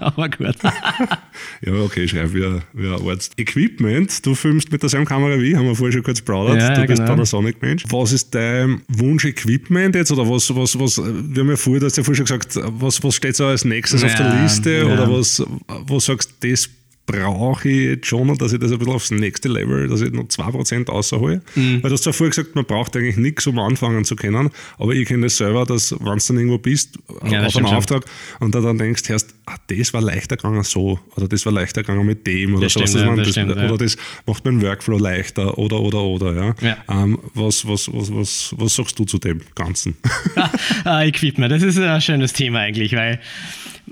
Aber 0.00 0.28
gut. 0.28 0.56
ja, 0.62 1.72
okay, 1.72 2.04
ich 2.04 2.12
schreibe 2.12 2.32
wieder, 2.32 2.62
wieder 2.72 3.00
Arzt. 3.02 3.38
Equipment, 3.38 4.24
du 4.24 4.34
filmst 4.34 4.70
mit 4.70 4.82
derselben 4.82 5.06
Kamera 5.06 5.40
wie, 5.40 5.56
haben 5.56 5.66
wir 5.66 5.74
vorher 5.74 5.92
schon 5.92 6.02
kurz 6.02 6.22
plaudert. 6.22 6.60
Ja, 6.60 6.67
du 6.74 6.86
bist 6.86 7.00
genau. 7.00 7.10
Panasonic-Mensch. 7.10 7.84
Was 7.88 8.12
ist 8.12 8.34
dein 8.34 8.82
Wunsch-Equipment 8.88 9.94
jetzt? 9.94 10.10
Oder 10.10 10.28
was, 10.28 10.54
was, 10.54 10.78
was, 10.78 10.98
wir 10.98 11.40
haben 11.42 11.50
ja 11.50 11.56
vorher, 11.56 11.80
du 11.80 11.86
hast 11.86 11.96
ja 11.96 12.02
vorher 12.02 12.26
schon 12.26 12.38
gesagt, 12.38 12.58
was, 12.80 13.02
was 13.02 13.14
steht 13.14 13.36
so 13.36 13.46
als 13.46 13.64
nächstes 13.64 14.02
ja, 14.02 14.08
auf 14.08 14.14
der 14.14 14.42
Liste? 14.42 14.78
Ja. 14.78 14.86
Oder 14.86 15.10
was, 15.10 15.42
was 15.66 16.04
sagst 16.04 16.34
du, 16.40 16.50
das 16.50 16.68
brauche 17.08 17.68
ich 17.68 17.88
jetzt 17.88 18.06
schon, 18.06 18.36
dass 18.36 18.52
ich 18.52 18.60
das 18.60 18.70
ein 18.70 18.78
bisschen 18.78 18.94
aufs 18.94 19.10
nächste 19.10 19.48
Level, 19.48 19.88
dass 19.88 20.02
ich 20.02 20.12
noch 20.12 20.24
2% 20.24 20.90
außerhole. 20.90 21.40
Mhm. 21.54 21.82
Weil 21.82 21.88
du 21.88 21.94
hast 21.94 22.04
zwar 22.04 22.12
vorher 22.12 22.30
gesagt, 22.30 22.54
man 22.54 22.66
braucht 22.66 22.94
eigentlich 22.96 23.16
nichts, 23.16 23.46
um 23.46 23.58
anfangen 23.58 24.04
zu 24.04 24.14
können, 24.14 24.50
aber 24.76 24.92
ich 24.92 25.08
kenne 25.08 25.22
das 25.24 25.38
selber, 25.38 25.64
dass 25.64 25.92
wenn 25.92 26.18
du 26.18 26.24
dann 26.28 26.36
irgendwo 26.36 26.58
bist, 26.58 26.98
ja, 27.28 27.46
auf 27.46 27.56
einem 27.56 27.66
Auftrag, 27.66 28.04
und 28.40 28.54
da 28.54 28.60
dann 28.60 28.76
denkst, 28.76 29.08
hörst, 29.08 29.34
ah, 29.46 29.56
das 29.68 29.94
war 29.94 30.02
leichter 30.02 30.36
gegangen 30.36 30.62
so, 30.62 31.00
oder 31.16 31.26
das 31.28 31.46
war 31.46 31.52
leichter 31.52 31.82
gegangen 31.82 32.06
mit 32.06 32.26
dem, 32.26 32.54
oder 32.54 32.64
das 32.64 32.74
so. 32.74 32.86
Stimmt, 32.86 33.06
man, 33.06 33.16
das 33.16 33.28
das, 33.28 33.34
stimmt, 33.34 33.52
oder 33.52 33.64
ja. 33.64 33.76
das 33.76 33.96
macht 34.26 34.44
meinen 34.44 34.60
Workflow 34.60 34.98
leichter, 34.98 35.56
oder, 35.56 35.80
oder, 35.80 36.02
oder. 36.02 36.34
Ja. 36.34 36.54
ja. 36.60 36.76
Ähm, 36.90 37.18
was, 37.32 37.66
was, 37.66 37.90
was, 37.90 38.14
was, 38.14 38.54
was 38.58 38.74
sagst 38.76 38.98
du 38.98 39.04
zu 39.04 39.16
dem 39.18 39.40
Ganzen? 39.54 39.96
ah, 40.84 41.02
Equipment, 41.04 41.50
das 41.50 41.62
ist 41.62 41.78
ein 41.78 42.00
schönes 42.02 42.34
Thema 42.34 42.60
eigentlich, 42.60 42.94
weil 42.94 43.18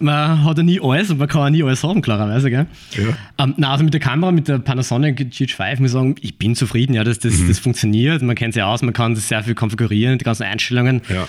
man 0.00 0.44
hat 0.44 0.58
ja 0.58 0.62
nie 0.62 0.80
alles 0.82 1.10
und 1.10 1.18
man 1.18 1.28
kann 1.28 1.42
auch 1.42 1.50
nie 1.50 1.62
alles 1.62 1.82
haben, 1.82 2.02
klarerweise. 2.02 2.50
Gell? 2.50 2.66
Ja. 2.92 3.44
Ähm, 3.44 3.54
na, 3.56 3.72
also 3.72 3.84
mit 3.84 3.94
der 3.94 4.00
Kamera, 4.00 4.32
mit 4.32 4.48
der 4.48 4.58
Panasonic 4.58 5.18
GH5, 5.18 5.80
muss 5.80 5.90
ich 5.90 5.92
sagen, 5.92 6.14
ich 6.20 6.38
bin 6.38 6.54
zufrieden, 6.54 6.94
ja, 6.94 7.04
das, 7.04 7.18
das, 7.18 7.34
mhm. 7.34 7.48
das 7.48 7.58
funktioniert, 7.58 8.22
man 8.22 8.36
kennt 8.36 8.54
ja 8.56 8.66
aus, 8.66 8.82
man 8.82 8.92
kann 8.92 9.14
das 9.14 9.28
sehr 9.28 9.42
viel 9.42 9.54
konfigurieren, 9.54 10.18
die 10.18 10.24
ganzen 10.24 10.44
Einstellungen. 10.44 11.02
Ja. 11.08 11.28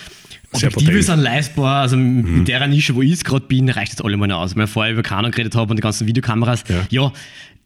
Objektive 0.54 1.04
sind 1.04 1.20
leistbar, 1.20 1.82
also 1.82 1.98
mhm. 1.98 2.40
mit 2.40 2.48
der 2.48 2.66
Nische, 2.68 2.96
wo 2.96 3.02
ich 3.02 3.10
jetzt 3.10 3.26
gerade 3.26 3.46
bin, 3.46 3.70
reicht 3.70 3.94
das 3.94 4.02
alle 4.02 4.16
mal 4.16 4.32
aus. 4.32 4.56
Wenn 4.56 4.64
ich 4.64 4.70
vorher 4.70 4.94
über 4.94 5.04
Canon 5.04 5.32
geredet 5.32 5.56
habe 5.56 5.72
und 5.72 5.78
die 5.78 5.82
ganzen 5.82 6.08
Videokameras, 6.08 6.64
ja, 6.70 6.86
ja 6.90 7.12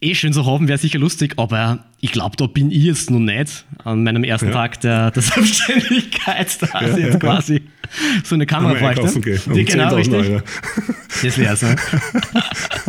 eh 0.01 0.15
schön 0.15 0.33
zu 0.33 0.45
haben, 0.45 0.67
wäre 0.67 0.77
sicher 0.79 0.99
lustig, 0.99 1.33
aber 1.37 1.85
ich 1.99 2.11
glaube, 2.11 2.35
da 2.35 2.47
bin 2.47 2.71
ich 2.71 2.83
jetzt 2.83 3.11
noch 3.11 3.19
nicht 3.19 3.65
an 3.83 4.03
meinem 4.03 4.23
ersten 4.23 4.47
Ja. 4.47 4.53
Tag 4.53 4.81
der, 4.81 5.11
der 5.11 5.21
Selbstständigkeit, 5.21 6.57
da 6.61 6.81
Ja, 6.81 6.87
ich 6.89 6.97
jetzt 7.03 7.13
ja. 7.13 7.19
quasi 7.19 7.61
so 8.23 8.35
eine 8.35 8.45
Kamera 8.45 8.73
bräuchte. 8.93 9.19
gehen, 9.21 9.39
um 9.45 9.53
Die, 9.53 9.65
genau, 9.65 9.89
10.000 9.89 9.95
richtig. 9.97 10.13
Euro. 10.15 10.41
Das 11.23 11.37
wär's, 11.37 11.61
ne? 11.61 11.75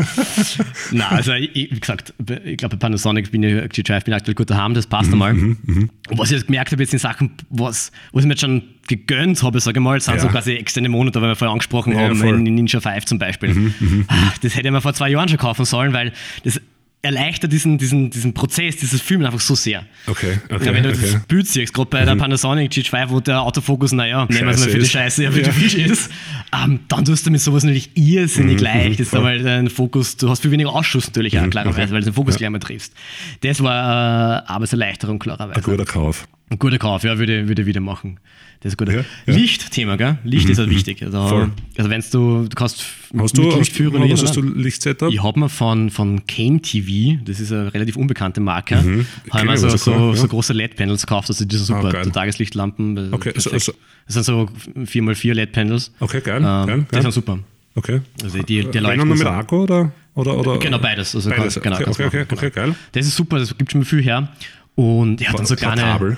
Nein, 0.92 1.06
also 1.10 1.32
ich, 1.32 1.50
ich- 1.54 1.70
wie 1.72 1.80
gesagt, 1.80 2.14
ich 2.44 2.56
glaube, 2.56 2.76
bei 2.76 2.86
Panasonic 2.86 3.30
bin 3.30 3.42
ich, 3.42 3.54
G5 3.54 4.04
bin 4.04 4.14
ich 4.14 4.16
aktuell 4.16 4.34
gut 4.34 4.50
daheim, 4.50 4.74
das 4.74 4.86
passt 4.86 5.12
einmal. 5.12 5.34
Mhm, 5.34 5.90
Und 6.08 6.18
was 6.18 6.30
ich 6.30 6.36
jetzt 6.38 6.46
gemerkt 6.46 6.72
habe, 6.72 6.82
jetzt 6.82 6.92
in 6.92 6.98
Sachen, 6.98 7.30
was, 7.50 7.92
was 8.12 8.22
ich 8.22 8.26
mir 8.28 8.34
jetzt 8.34 8.40
schon 8.40 8.62
gegönnt 8.88 9.42
habe, 9.42 9.60
sage 9.60 9.78
ich 9.80 9.84
mal, 9.84 10.00
sind 10.00 10.20
so 10.20 10.28
quasi 10.28 10.52
externe 10.54 10.88
Monate, 10.88 11.20
weil 11.20 11.28
wir 11.30 11.36
vorher 11.36 11.52
angesprochen 11.52 11.96
haben. 11.96 12.18
Mhm, 12.18 12.46
in 12.46 12.54
Ninja 12.54 12.80
5 12.80 13.04
zum 13.04 13.18
Beispiel. 13.18 13.72
Ah, 14.08 14.32
Das 14.42 14.54
hätte 14.56 14.68
ich 14.68 14.72
mir 14.72 14.80
vor 14.80 14.94
zwei 14.94 15.10
Jahren 15.10 15.28
schon 15.28 15.38
kaufen 15.38 15.64
sollen, 15.64 15.92
weil 15.92 16.12
das 16.44 16.60
erleichtert 17.02 17.52
diesen, 17.52 17.78
diesen, 17.78 18.10
diesen 18.10 18.32
Prozess, 18.32 18.76
dieses 18.76 19.00
Filmen 19.00 19.26
einfach 19.26 19.40
so 19.40 19.56
sehr. 19.56 19.84
Okay, 20.06 20.38
okay. 20.48 20.66
Ja, 20.66 20.72
wenn 20.72 20.84
du 20.84 20.90
okay. 20.90 20.98
das 21.14 21.22
Bild 21.26 21.48
siehst, 21.48 21.74
gerade 21.74 21.90
bei 21.90 22.04
der 22.04 22.14
Panasonic 22.14 22.70
G5, 22.70 23.10
wo 23.10 23.18
der 23.18 23.42
Autofokus, 23.42 23.90
naja, 23.90 24.24
nehmen 24.30 24.46
wir 24.46 24.54
es 24.54 24.60
mal 24.60 24.66
Scheiße 24.66 24.70
für 24.70 24.78
die. 24.78 24.86
Scheiße, 24.86 25.24
ja, 25.24 25.34
wie 25.34 25.38
Ja. 25.38 25.44
der 25.44 25.52
Fisch 25.52 25.74
ist, 25.74 26.10
ähm, 26.52 26.80
dann 26.86 27.04
tust 27.04 27.26
du 27.26 27.32
mit 27.32 27.40
sowas 27.40 27.64
natürlich 27.64 27.90
irrsinnig 27.96 28.60
leicht. 28.60 29.00
Das 29.00 29.08
ist 29.08 29.14
einmal 29.16 29.42
dein 29.42 29.68
Fokus, 29.68 30.16
du 30.16 30.30
hast 30.30 30.42
viel 30.42 30.52
weniger 30.52 30.72
Ausschuss 30.72 31.08
natürlich 31.08 31.36
auch, 31.40 31.50
klarerweise, 31.50 31.82
okay. 31.82 31.92
weil 31.92 32.00
du 32.00 32.10
den 32.10 32.14
Fokus 32.14 32.36
gleich 32.36 32.50
mal 32.50 32.60
triffst. 32.60 32.94
Das 33.40 33.60
war 33.62 34.44
äh, 34.44 34.46
Arbeitserleichterung, 34.46 35.18
klarerweise. 35.18 35.56
Ein 35.56 35.62
guter 35.62 35.84
Kauf. 35.84 36.28
Ein 36.52 36.58
guter 36.58 36.76
Kauf, 36.78 37.02
ja, 37.02 37.18
würde, 37.18 37.48
würde 37.48 37.62
ich 37.62 37.66
wieder 37.66 37.80
machen. 37.80 38.20
Das 38.60 38.74
ist 38.74 38.76
gut. 38.76 38.88
Ja, 38.90 38.96
ja. 38.96 39.04
Lichtthema, 39.26 39.96
gell? 39.96 40.18
Licht 40.22 40.48
ist 40.50 40.58
halt 40.58 40.68
wichtig. 40.70 41.02
Also, 41.02 41.26
Voll. 41.26 41.50
also 41.78 41.90
wenn 41.90 42.04
du, 42.12 42.42
du 42.46 42.54
kannst 42.54 42.84
Hast 43.18 43.36
du, 43.38 43.50
hast, 43.50 43.58
Licht 43.58 43.72
führen 43.72 44.02
oder- 44.02 44.12
hast 44.12 44.36
du 44.36 44.42
Lichtsetup? 44.42 45.10
ich 45.12 45.22
habe 45.22 45.40
mir 45.40 45.48
von, 45.48 45.90
von 45.90 46.26
Came 46.26 46.60
TV, 46.60 47.18
das 47.24 47.40
ist 47.40 47.50
eine 47.52 47.72
relativ 47.72 47.96
unbekannte 47.96 48.40
Marke, 48.40 48.76
habe 48.76 48.84
Kenn 48.84 49.06
ich 49.40 49.44
mir 49.44 49.56
so, 49.56 49.68
so, 49.70 49.76
sogar, 49.78 50.08
ja. 50.10 50.14
so 50.16 50.28
große 50.28 50.52
LED-Panels 50.52 51.00
gekauft. 51.06 51.28
Also 51.30 51.44
die 51.44 51.56
sind 51.56 51.74
Ah, 51.74 51.80
super, 51.80 51.92
geil. 51.92 52.04
die 52.04 52.10
Tageslichtlampen. 52.10 52.94
das 52.96 53.06
ist 53.06 53.12
Okay, 53.14 53.32
also- 53.34 53.50
perfekt. 53.50 53.68
also- 53.68 53.78
das 54.06 54.14
sind 54.14 54.24
so 54.24 54.48
4x4 54.84 55.32
LED-Panels. 55.34 55.90
Okay, 56.00 56.20
geil, 56.20 56.36
Ähm, 56.36 56.66
geil, 56.66 56.78
Die 56.88 56.92
geil. 56.92 57.02
sind 57.02 57.12
super. 57.14 57.38
Okay. 57.74 58.00
Also 58.22 58.38
die, 58.42 58.70
die 58.70 58.78
Rennen 58.78 59.08
mit 59.08 59.18
so. 59.18 59.26
Akku 59.26 59.62
oder? 59.62 59.90
oder, 60.14 60.36
oder 60.38 60.58
Genau, 60.58 60.78
beides. 60.78 61.14
Also 61.16 61.30
Beides. 61.30 61.54
Kann, 61.54 61.62
genau, 61.62 61.76
okay, 61.76 61.90
okay, 61.90 62.04
machen, 62.04 62.20
okay, 62.30 62.34
okay, 62.36 62.50
geil. 62.50 62.74
Das 62.92 63.06
ist 63.06 63.16
super, 63.16 63.38
das 63.38 63.56
gibt 63.56 63.72
schon 63.72 63.84
viel 63.84 64.02
her. 64.02 64.28
Und 64.74 65.20
ja, 65.20 65.32
dann 65.32 65.46
so 65.46 65.56
kleine. 65.56 66.16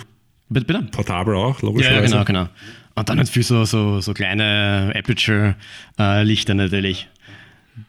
Bitte, 0.49 0.67
bitte? 0.67 0.83
Portabel 0.91 1.35
auch, 1.37 1.61
Ja, 1.63 1.67
logischerweise. 1.69 2.15
ja, 2.17 2.23
genau, 2.25 2.45
genau. 2.45 2.49
Und 2.97 3.09
dann 3.09 3.19
halt 3.19 3.29
viel 3.29 3.43
so, 3.43 3.65
so, 3.65 4.01
so 4.01 4.15
kleine 4.15 4.93
Aperture-Lichter 4.97 6.55
natürlich. 6.55 7.09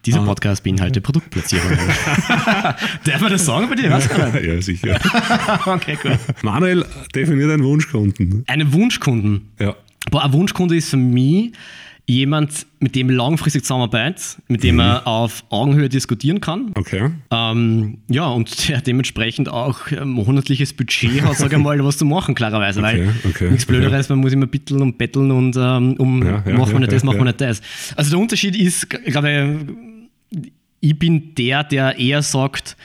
Dieser 0.04 0.22
Ah. 0.22 0.26
Podcast 0.26 0.64
beinhaltet 0.64 1.04
Produktplatzierungen. 1.04 1.78
Darf 3.04 3.22
man 3.22 3.30
das 3.32 3.46
sagen 3.46 3.70
bei 3.70 3.76
dir? 3.76 3.92
Was 3.92 4.08
ja, 4.44 4.60
sicher. 4.62 5.00
Okay, 5.68 5.96
gut. 6.02 6.18
Manuel 6.44 6.84
definiert 7.14 7.52
einen 7.52 7.64
Wunschkunden. 7.64 8.44
Einen 8.48 8.74
Wunschkunden. 8.74 9.52
Ja. 9.60 9.76
Boah, 10.10 10.24
ein 10.24 10.34
Wunschkunde 10.34 10.76
ist 10.76 10.90
für 10.90 10.98
mich 10.98 11.52
jemand, 12.08 12.68
mit 12.80 12.96
dem 12.96 13.10
ich 13.10 13.16
langfristig 13.16 13.64
zusammenarbeitet, 13.64 14.38
mit 14.48 14.64
dem 14.64 14.76
man 14.76 15.04
auf 15.06 15.44
Augenhöhe 15.50 15.90
diskutieren 15.90 16.40
kann. 16.40 16.72
Okay. 16.76 17.10
Ähm, 17.32 17.98
ja, 18.10 18.28
und 18.28 18.70
der 18.70 18.82
dementsprechend 18.82 19.50
auch 19.50 19.92
ein 19.92 20.10
monatliches 20.10 20.74
Budget 20.74 21.24
hat, 21.24 21.38
sag 21.38 21.52
ich 21.52 21.58
mal, 21.58 21.84
was 21.84 21.98
zu 21.98 22.06
machen, 22.06 22.36
klarerweise. 22.36 22.82
weil 22.82 23.08
Okay, 23.08 23.30
okay, 23.30 23.50
nichts 23.50 23.66
Blöderes, 23.66 24.10
man 24.10 24.20
muss 24.20 24.34
immer 24.34 24.48
bitteln 24.48 24.82
und 24.82 24.98
betteln 24.98 25.32
und 25.32 25.56
ähm, 25.58 25.96
um, 25.98 26.24
Ja, 26.24 26.44
ja, 26.46 26.58
machen 26.58 26.68
wir 26.68 26.74
ja, 26.74 26.80
nicht 26.82 26.92
das, 26.92 27.02
ja, 27.02 27.06
machen 27.08 27.20
wir 27.20 27.26
nicht 27.26 27.42
das. 27.42 27.62
Also 27.96 28.12
der 28.12 28.20
Unterschied 28.20 28.56
ist, 28.56 28.88
ich 29.04 29.12
glaube, 29.12 29.58
ich 30.80 31.00
bin 31.00 31.34
der, 31.36 31.64
der 31.64 31.98
eher 31.98 32.22
sagt, 32.22 32.78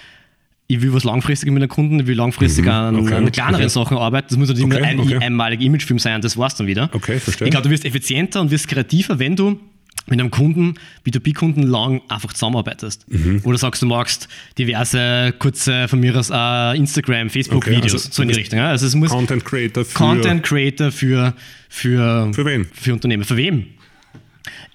ich 0.71 0.83
will 0.83 0.93
was 0.93 1.05
langfristiges 1.05 1.53
mit 1.53 1.63
einem 1.63 1.69
Kunden, 1.71 2.01
ich 2.01 2.07
will 2.07 2.17
langfristig 2.17 2.67
an, 2.69 2.95
Mhm. 2.95 3.01
okay, 3.03 3.15
an 3.15 3.33
kleineren 3.33 3.65
okay. 3.65 3.69
Sachen 3.69 3.97
arbeiten. 3.97 4.29
Das 4.31 4.39
muss 4.39 4.49
nicht 4.49 4.61
immer 4.61 4.77
Okay, 4.77 4.85
ein 4.85 5.01
okay. 5.01 5.19
einmaliger 5.19 5.63
Imagefilm 5.63 5.99
sein, 5.99 6.21
das 6.21 6.37
war's 6.37 6.55
dann 6.55 6.67
wieder. 6.67 6.89
Okay, 6.93 7.19
verstehe. 7.19 7.47
Ich 7.49 7.51
glaube, 7.51 7.65
du 7.65 7.71
wirst 7.71 7.85
effizienter 7.85 8.41
und 8.41 8.51
wirst 8.51 8.69
kreativer, 8.69 9.19
wenn 9.19 9.37
du 9.37 9.59
mit 10.07 10.19
einem 10.19 10.31
Kunden, 10.31 10.75
B2B-Kunden, 11.07 11.63
lang 11.63 12.01
einfach 12.09 12.33
zusammenarbeitest. 12.33 13.07
Mhm. 13.09 13.43
Oder 13.45 13.59
sagst, 13.59 13.83
du 13.83 13.87
magst 13.87 14.29
diverse 14.59 15.33
kurze, 15.39 15.89
von 15.89 16.01
mir 16.01 16.17
aus 16.17 16.31
äh, 16.33 16.77
Instagram, 16.77 17.31
Facebook-Videos, 17.31 17.85
Okay, 17.85 17.93
also 17.95 18.09
so 18.11 18.23
in 18.23 18.29
die 18.29 18.35
Richtung. 18.35 18.59
Ja? 18.59 18.69
Also 18.71 18.87
es 18.87 18.95
muss 18.95 19.11
Content 19.11 19.45
Creator 19.45 19.85
für. 19.85 19.95
Content 19.95 20.43
Creator 20.43 20.91
für, 20.91 21.35
für, 21.69 22.31
Für 22.33 22.45
wen? 22.45 22.67
Für 22.73 22.93
Unternehmen. 22.95 23.25
Für 23.25 23.37
wem? 23.37 23.67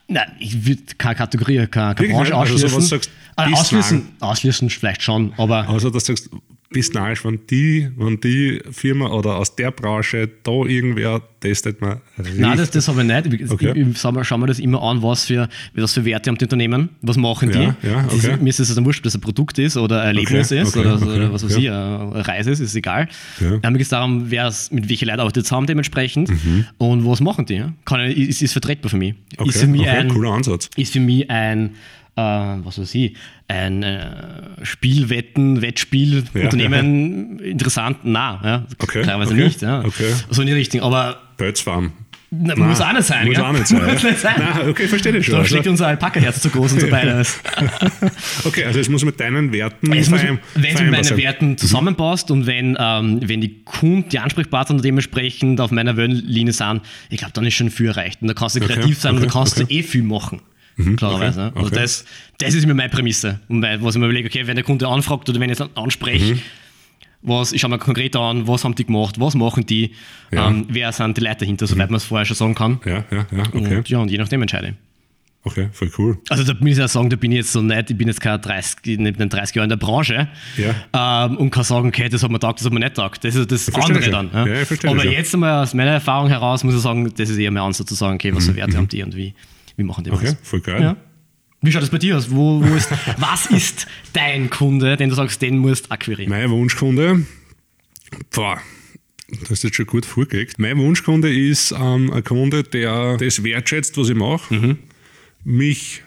Nein, 0.07 0.31
ich 0.39 0.65
würde 0.65 0.81
keine 0.97 1.15
Kategorie, 1.15 1.65
keine, 1.67 1.95
keine 1.95 2.09
Branche? 2.13 2.35
Also 2.35 2.53
ausschließen. 2.53 2.69
sowas 2.69 2.89
sagst, 2.89 3.09
Äh, 3.37 3.43
bislang. 3.45 3.53
ausschließen, 3.61 4.07
ausschließen 4.19 4.69
vielleicht 4.69 5.01
schon, 5.01 5.33
aber 5.37 5.67
Also, 5.67 5.89
dass 5.89 6.03
du 6.05 6.15
sagst, 6.15 6.29
bis 6.75 6.91
nahe, 6.91 7.15
wenn 7.23 7.39
die, 7.49 7.87
wenn 7.95 8.19
die 8.19 8.59
Firma 8.69 9.07
oder 9.07 9.37
aus 9.37 9.55
der 9.55 9.71
Branche 9.71 10.29
da 10.43 10.51
irgendwer 10.51 11.21
testet 11.39 11.79
man. 11.79 12.01
Nein, 12.35 12.57
das, 12.57 12.69
das 12.71 12.87
habe 12.89 13.01
ich 13.01 13.07
nicht. 13.07 13.41
Ich, 13.43 13.49
Okay. 13.49 13.71
ich, 13.73 13.87
ich 13.87 13.97
schaue 13.97 14.11
mir, 14.11 14.25
schau 14.25 14.37
mir 14.37 14.47
das 14.47 14.59
immer 14.59 14.83
an, 14.83 15.01
was 15.01 15.23
für, 15.25 15.47
was 15.73 15.93
für 15.93 16.03
Werte 16.03 16.29
haben 16.29 16.37
die 16.37 16.43
Unternehmen, 16.43 16.89
was 17.01 17.15
machen 17.15 17.49
die. 17.51 17.59
Ja, 17.59 17.75
ja, 17.81 18.05
okay. 18.05 18.33
ist, 18.33 18.41
mir 18.41 18.49
ist 18.49 18.59
es 18.59 18.75
dann 18.75 18.83
wurscht, 18.83 18.99
ob 18.99 19.03
das 19.05 19.15
ein 19.15 19.21
Produkt 19.21 19.57
ist 19.57 19.77
oder 19.77 20.01
ein 20.01 20.07
Erlebnis 20.17 20.51
Okay, 20.51 20.61
ist 20.63 20.75
oder, 20.75 21.01
oder 21.01 21.31
was 21.31 21.45
weiß 21.45 21.55
ich, 21.55 21.69
eine 21.71 22.27
Reise 22.27 22.51
ist, 22.51 22.59
ist 22.59 22.75
egal. 22.75 23.07
Ja. 23.39 23.51
Mir 23.51 23.77
geht 23.77 23.81
es 23.83 23.89
darum, 23.89 24.29
wer 24.29 24.47
es, 24.47 24.69
mit 24.71 24.89
welchen 24.89 25.07
Leuten 25.07 25.21
arbeitet 25.21 25.49
haben 25.51 25.65
dementsprechend 25.65 26.29
Mhm. 26.29 26.65
und 26.77 27.05
was 27.05 27.21
machen 27.21 27.45
die. 27.45 27.63
Kann, 27.85 28.01
ist, 28.11 28.41
ist 28.41 28.51
vertretbar 28.51 28.89
für 28.89 28.97
mich. 28.97 29.15
Ist 29.45 29.59
für 29.61 29.67
mich 29.67 29.87
ein, 29.87 30.09
cooler 30.09 30.31
Ansatz. 30.33 30.69
ist 30.75 30.91
für 30.91 30.99
mich 30.99 31.29
ein, 31.29 31.71
äh, 32.15 32.21
was 32.21 32.79
weiß 32.79 32.95
ich, 32.95 33.15
ein 33.47 33.83
äh, 33.83 34.07
Spielwetten, 34.63 35.61
Wettspiel, 35.61 36.23
Ja, 36.33 36.43
Unternehmen 36.45 37.39
interessant? 37.43 37.99
Nein, 38.03 38.39
ja. 38.43 38.65
Okay, 38.79 39.03
teilweise 39.03 39.33
okay, 39.33 39.43
nicht. 39.43 39.61
Ja. 39.61 39.79
okay. 39.83 40.13
So 40.29 40.41
in 40.41 40.47
die 40.47 40.53
Richtung. 40.53 40.81
Aber 40.81 41.17
Bötzfarm. 41.37 41.91
na, 42.31 42.55
muss 42.55 42.79
auch 42.81 42.91
nicht 42.93 43.03
sein. 43.03 43.25
Muss 43.27 43.35
gell? 43.35 43.43
auch 43.45 43.51
nicht 43.51 43.67
sein. 43.67 43.85
Muss 43.93 44.03
nicht 44.03 44.19
sein. 44.19 44.35
Nein, 44.37 44.69
okay, 44.69 44.87
verstehe 44.87 45.15
ich 45.17 45.25
schon. 45.25 45.33
Da 45.33 45.39
Also, 45.39 45.49
schlägt 45.49 45.67
unser 45.67 45.87
Alpaka-Herz 45.87 46.41
zu 46.41 46.49
groß 46.49 46.73
und 46.73 46.79
so 46.81 46.87
beides. 46.89 47.39
okay, 48.45 48.63
also 48.65 48.79
es 48.79 48.89
muss 48.89 49.03
mit 49.05 49.19
deinen 49.19 49.51
Werten 49.53 49.91
Es 49.93 50.09
muss, 50.09 50.21
wenn 50.23 50.39
du 50.75 50.81
mit 50.83 50.91
meinen 50.91 51.03
sein. 51.03 51.17
Werten 51.17 51.57
zusammenpasst 51.57 52.31
und 52.31 52.45
wenn, 52.47 52.77
ähm, 52.79 53.19
wenn 53.23 53.41
die 53.41 53.63
Kunden, 53.63 54.09
die 54.09 54.19
Ansprechpartner 54.19 54.81
dementsprechend 54.81 55.59
auf 55.61 55.71
meiner 55.71 55.97
Wellenlinie 55.97 56.53
sind, 56.53 56.81
ich 57.09 57.17
glaube, 57.19 57.33
dann 57.33 57.45
ist 57.45 57.53
schon 57.55 57.69
viel 57.69 57.87
erreicht. 57.87 58.21
Und 58.21 58.29
da 58.29 58.33
kannst 58.33 58.55
du 58.55 58.63
Okay, 58.63 58.73
kreativ 58.73 58.99
sein 58.99 59.11
und 59.11 59.17
okay, 59.19 59.27
da 59.27 59.33
kannst 59.33 59.57
okay. 59.61 59.65
du 59.69 59.73
eh 59.73 59.83
viel 59.83 60.03
machen. 60.03 60.41
Klarerweise. 60.97 61.47
okay? 61.47 61.55
Also 61.55 61.67
okay. 61.67 61.75
das, 61.81 62.05
das 62.39 62.53
ist 62.53 62.65
mir 62.65 62.73
meine 62.73 62.89
Prämisse. 62.89 63.39
Und 63.47 63.61
was 63.61 63.95
ich 63.95 63.99
mir 63.99 64.05
überlege, 64.07 64.27
okay, 64.27 64.45
wenn 64.47 64.55
der 64.55 64.63
Kunde 64.65 64.87
anfragt 64.87 65.29
oder 65.29 65.39
wenn 65.39 65.49
ich 65.49 65.59
es 65.59 65.69
anspreche, 65.75 66.37
was, 67.21 67.53
ich 67.53 67.61
schaue 67.61 67.71
mir 67.71 67.79
konkret 67.79 68.15
an, 68.15 68.47
was 68.47 68.63
haben 68.63 68.75
die 68.75 68.85
gemacht, 68.85 69.19
was 69.19 69.33
machen 69.35 69.65
die, 69.65 69.91
Ja. 70.31 70.47
ähm, 70.47 70.65
wer 70.69 70.91
sind 70.91 71.17
die 71.17 71.21
Leute 71.21 71.37
dahinter, 71.39 71.65
soweit 71.65 71.89
man 71.89 71.97
es 71.97 72.03
vorher 72.03 72.25
schon 72.25 72.35
sagen 72.37 72.55
kann. 72.55 72.79
Ja, 72.85 73.03
ja, 73.11 73.25
ja, 73.31 73.43
okay. 73.51 73.77
Und 73.77 73.89
ja, 73.89 73.99
und 73.99 74.11
je 74.11 74.17
nachdem 74.17 74.41
entscheide 74.41 74.67
ich. 74.69 74.73
Okay, 75.47 75.69
voll 75.71 75.91
cool. 75.99 76.17
Also 76.29 76.43
da 76.43 76.53
muss 76.59 76.71
ich 76.71 76.77
ja 76.79 76.87
sagen, 76.87 77.07
da 77.09 77.15
bin 77.15 77.31
ich 77.31 77.37
jetzt 77.37 77.51
so 77.51 77.61
nicht, 77.61 77.91
ich 77.91 77.95
bin 77.97 78.07
jetzt 78.07 78.19
kein 78.19 78.41
30, 78.41 78.97
nicht 78.97 79.19
in 79.19 79.29
30 79.29 79.55
Jahren 79.55 79.65
in 79.65 79.69
der 79.69 79.77
Branche 79.77 80.27
ähm, 80.91 81.37
und 81.37 81.51
kann 81.51 81.63
sagen, 81.63 81.87
okay, 81.89 82.09
das 82.09 82.23
hat 82.23 82.31
mir 82.31 82.39
taugt, 82.39 82.59
das 82.59 82.65
hat 82.65 82.73
mir 82.73 82.79
nicht 82.79 82.95
taugt. 82.95 83.23
Das 83.23 83.35
ist 83.35 83.51
das 83.51 83.73
andere 83.75 84.01
schon. 84.01 84.11
dann. 84.11 84.31
Ja, 84.33 84.61
ich 84.61 84.67
verstehe 84.67 84.89
Aber 84.89 85.05
jetzt 85.05 85.33
einmal 85.35 85.61
aus 85.61 85.75
meiner 85.75 85.91
Erfahrung 85.91 86.29
heraus 86.29 86.63
muss 86.63 86.73
ich 86.73 86.81
sagen, 86.81 87.11
das 87.15 87.29
ist 87.29 87.37
eher 87.37 87.51
mein 87.51 87.61
Ansatz 87.61 87.87
zu 87.87 87.93
sagen, 87.95 88.15
okay, 88.15 88.33
was 88.35 88.47
für 88.47 88.55
Werte 88.55 88.75
haben 88.75 88.87
die 88.87 89.03
und 89.03 89.15
wie, 89.15 89.35
wie 89.77 89.83
machen 89.83 90.03
die. 90.03 90.11
Okay, 90.11 90.27
was. 90.27 90.37
voll 90.43 90.61
geil. 90.61 90.81
Ja. 90.81 90.97
Wie 91.61 91.71
schaut 91.71 91.81
das 91.81 91.89
bei 91.89 91.97
dir 91.97 92.17
aus? 92.17 92.29
Wo, 92.31 92.61
wo 92.63 92.75
ist, 92.75 92.89
was 93.17 93.47
ist 93.47 93.87
dein 94.13 94.49
Kunde, 94.49 94.97
den 94.97 95.09
du 95.09 95.15
sagst, 95.15 95.41
den 95.41 95.57
musst 95.57 95.87
du 95.87 95.91
akquirieren? 95.91 96.29
Mein 96.29 96.49
Wunschkunde, 96.51 97.25
boah, 98.31 98.61
das 99.41 99.49
ist 99.51 99.63
jetzt 99.63 99.75
schon 99.75 99.87
gut 99.87 100.05
vorgelegt. 100.05 100.59
Mein 100.59 100.77
Wunschkunde 100.77 101.33
ist 101.33 101.71
ähm, 101.71 102.11
ein 102.13 102.23
Kunde, 102.23 102.63
der 102.63 103.17
das 103.17 103.43
wertschätzt, 103.43 103.97
was 103.97 104.09
ich 104.09 104.15
mache, 104.15 104.53
Mhm. 104.53 104.77
mich 105.43 106.03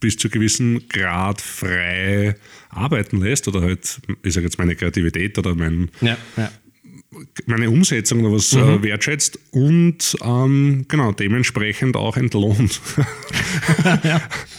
bis 0.00 0.16
zu 0.18 0.28
gewissen 0.28 0.86
Grad 0.88 1.40
frei 1.40 2.34
arbeiten 2.68 3.20
lässt 3.22 3.48
oder 3.48 3.62
halt, 3.62 4.00
ich 4.22 4.34
sage 4.34 4.44
jetzt 4.46 4.58
meine 4.58 4.74
Kreativität 4.76 5.38
oder 5.38 5.54
mein, 5.54 5.88
Ja, 6.00 6.16
ja. 6.36 6.50
Meine 7.46 7.70
Umsetzung 7.70 8.24
oder 8.24 8.34
was 8.34 8.52
äh, 8.52 8.82
wertschätzt 8.82 9.38
und 9.52 10.16
ähm, 10.22 10.84
genau 10.88 11.12
dementsprechend 11.12 11.96
auch 11.96 12.16
entlohnt. 12.16 12.80